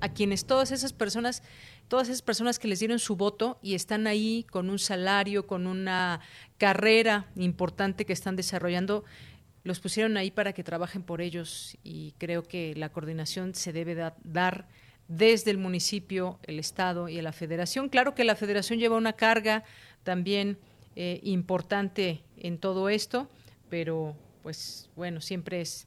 a 0.00 0.12
quienes 0.12 0.44
todas 0.44 0.70
esas 0.70 0.92
personas 0.92 1.42
todas 1.88 2.08
esas 2.08 2.22
personas 2.22 2.58
que 2.58 2.68
les 2.68 2.78
dieron 2.78 2.98
su 2.98 3.16
voto 3.16 3.58
y 3.62 3.74
están 3.74 4.06
ahí 4.06 4.46
con 4.50 4.70
un 4.70 4.78
salario, 4.78 5.46
con 5.46 5.66
una 5.66 6.20
carrera 6.58 7.30
importante 7.36 8.06
que 8.06 8.12
están 8.12 8.36
desarrollando, 8.36 9.04
los 9.64 9.80
pusieron 9.80 10.16
ahí 10.16 10.30
para 10.30 10.52
que 10.52 10.64
trabajen 10.64 11.02
por 11.02 11.20
ellos 11.20 11.76
y 11.82 12.12
creo 12.18 12.42
que 12.42 12.74
la 12.74 12.90
coordinación 12.90 13.54
se 13.54 13.72
debe 13.72 13.94
dar 13.94 14.68
desde 15.08 15.50
el 15.50 15.58
municipio, 15.58 16.38
el 16.44 16.58
Estado 16.58 17.08
y 17.08 17.20
la 17.20 17.32
Federación. 17.32 17.88
Claro 17.88 18.14
que 18.14 18.24
la 18.24 18.36
Federación 18.36 18.78
lleva 18.78 18.96
una 18.96 19.14
carga 19.14 19.64
también 20.02 20.58
eh, 20.96 21.20
importante 21.22 22.22
en 22.36 22.58
todo 22.58 22.88
esto, 22.88 23.28
pero 23.68 24.16
pues 24.42 24.90
bueno, 24.96 25.20
siempre 25.20 25.60
es 25.60 25.86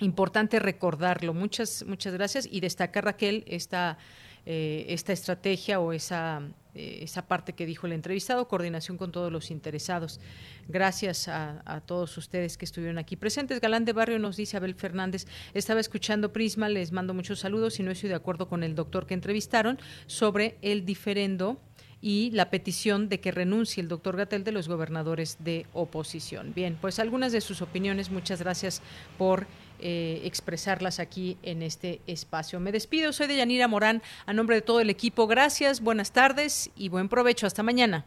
importante 0.00 0.58
recordarlo. 0.58 1.34
Muchas, 1.34 1.84
muchas 1.86 2.12
gracias 2.14 2.48
y 2.50 2.60
destaca 2.60 3.00
Raquel 3.00 3.44
esta 3.46 3.98
eh, 4.46 4.86
esta 4.88 5.12
estrategia 5.12 5.80
o 5.80 5.92
esa, 5.92 6.42
eh, 6.74 7.00
esa 7.02 7.26
parte 7.26 7.52
que 7.52 7.66
dijo 7.66 7.86
el 7.86 7.92
entrevistado, 7.92 8.48
coordinación 8.48 8.96
con 8.96 9.12
todos 9.12 9.32
los 9.32 9.50
interesados. 9.50 10.20
Gracias 10.68 11.28
a, 11.28 11.82
todos 11.86 12.16
ustedes 12.16 12.56
que 12.56 12.64
estuvieron 12.64 12.98
aquí 12.98 13.16
presentes. 13.16 13.60
Galán 13.60 13.84
de 13.84 13.92
Barrio 13.92 14.18
nos 14.18 14.36
dice 14.36 14.56
Abel 14.56 14.74
Fernández, 14.74 15.26
estaba 15.54 15.80
escuchando 15.80 16.32
Prisma, 16.32 16.68
les 16.68 16.92
mando 16.92 17.14
muchos 17.14 17.40
saludos 17.40 17.80
y 17.80 17.82
no 17.82 17.90
estoy 17.90 18.08
de 18.08 18.14
acuerdo 18.14 18.48
con 18.48 18.62
el 18.62 18.74
doctor 18.74 19.06
que 19.06 19.14
entrevistaron 19.14 19.78
sobre 20.06 20.58
el 20.62 20.84
diferendo 20.84 21.60
y 22.00 22.30
la 22.30 22.50
petición 22.50 23.08
de 23.08 23.20
que 23.20 23.30
renuncie 23.30 23.82
el 23.82 23.88
doctor 23.88 24.16
Gatel 24.16 24.44
de 24.44 24.52
los 24.52 24.68
gobernadores 24.68 25.36
de 25.40 25.66
oposición. 25.72 26.54
Bien, 26.54 26.78
pues 26.80 26.98
algunas 26.98 27.32
de 27.32 27.40
sus 27.40 27.62
opiniones, 27.62 28.10
muchas 28.10 28.40
gracias 28.40 28.80
por 29.18 29.46
eh, 29.80 30.22
expresarlas 30.24 31.00
aquí 31.00 31.36
en 31.42 31.62
este 31.62 32.00
espacio. 32.06 32.60
Me 32.60 32.72
despido, 32.72 33.12
soy 33.12 33.26
de 33.26 33.36
Yanira 33.36 33.68
Morán, 33.68 34.02
a 34.26 34.32
nombre 34.32 34.56
de 34.56 34.62
todo 34.62 34.80
el 34.80 34.90
equipo. 34.90 35.26
Gracias, 35.26 35.80
buenas 35.80 36.12
tardes 36.12 36.70
y 36.76 36.88
buen 36.88 37.08
provecho. 37.08 37.46
Hasta 37.46 37.62
mañana. 37.62 38.04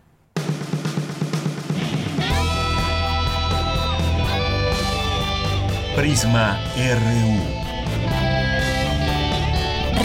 Prisma 5.96 6.60
RU. 6.76 7.64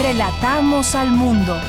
Relatamos 0.01 0.93
al 0.93 1.09
mundo. 1.09 1.59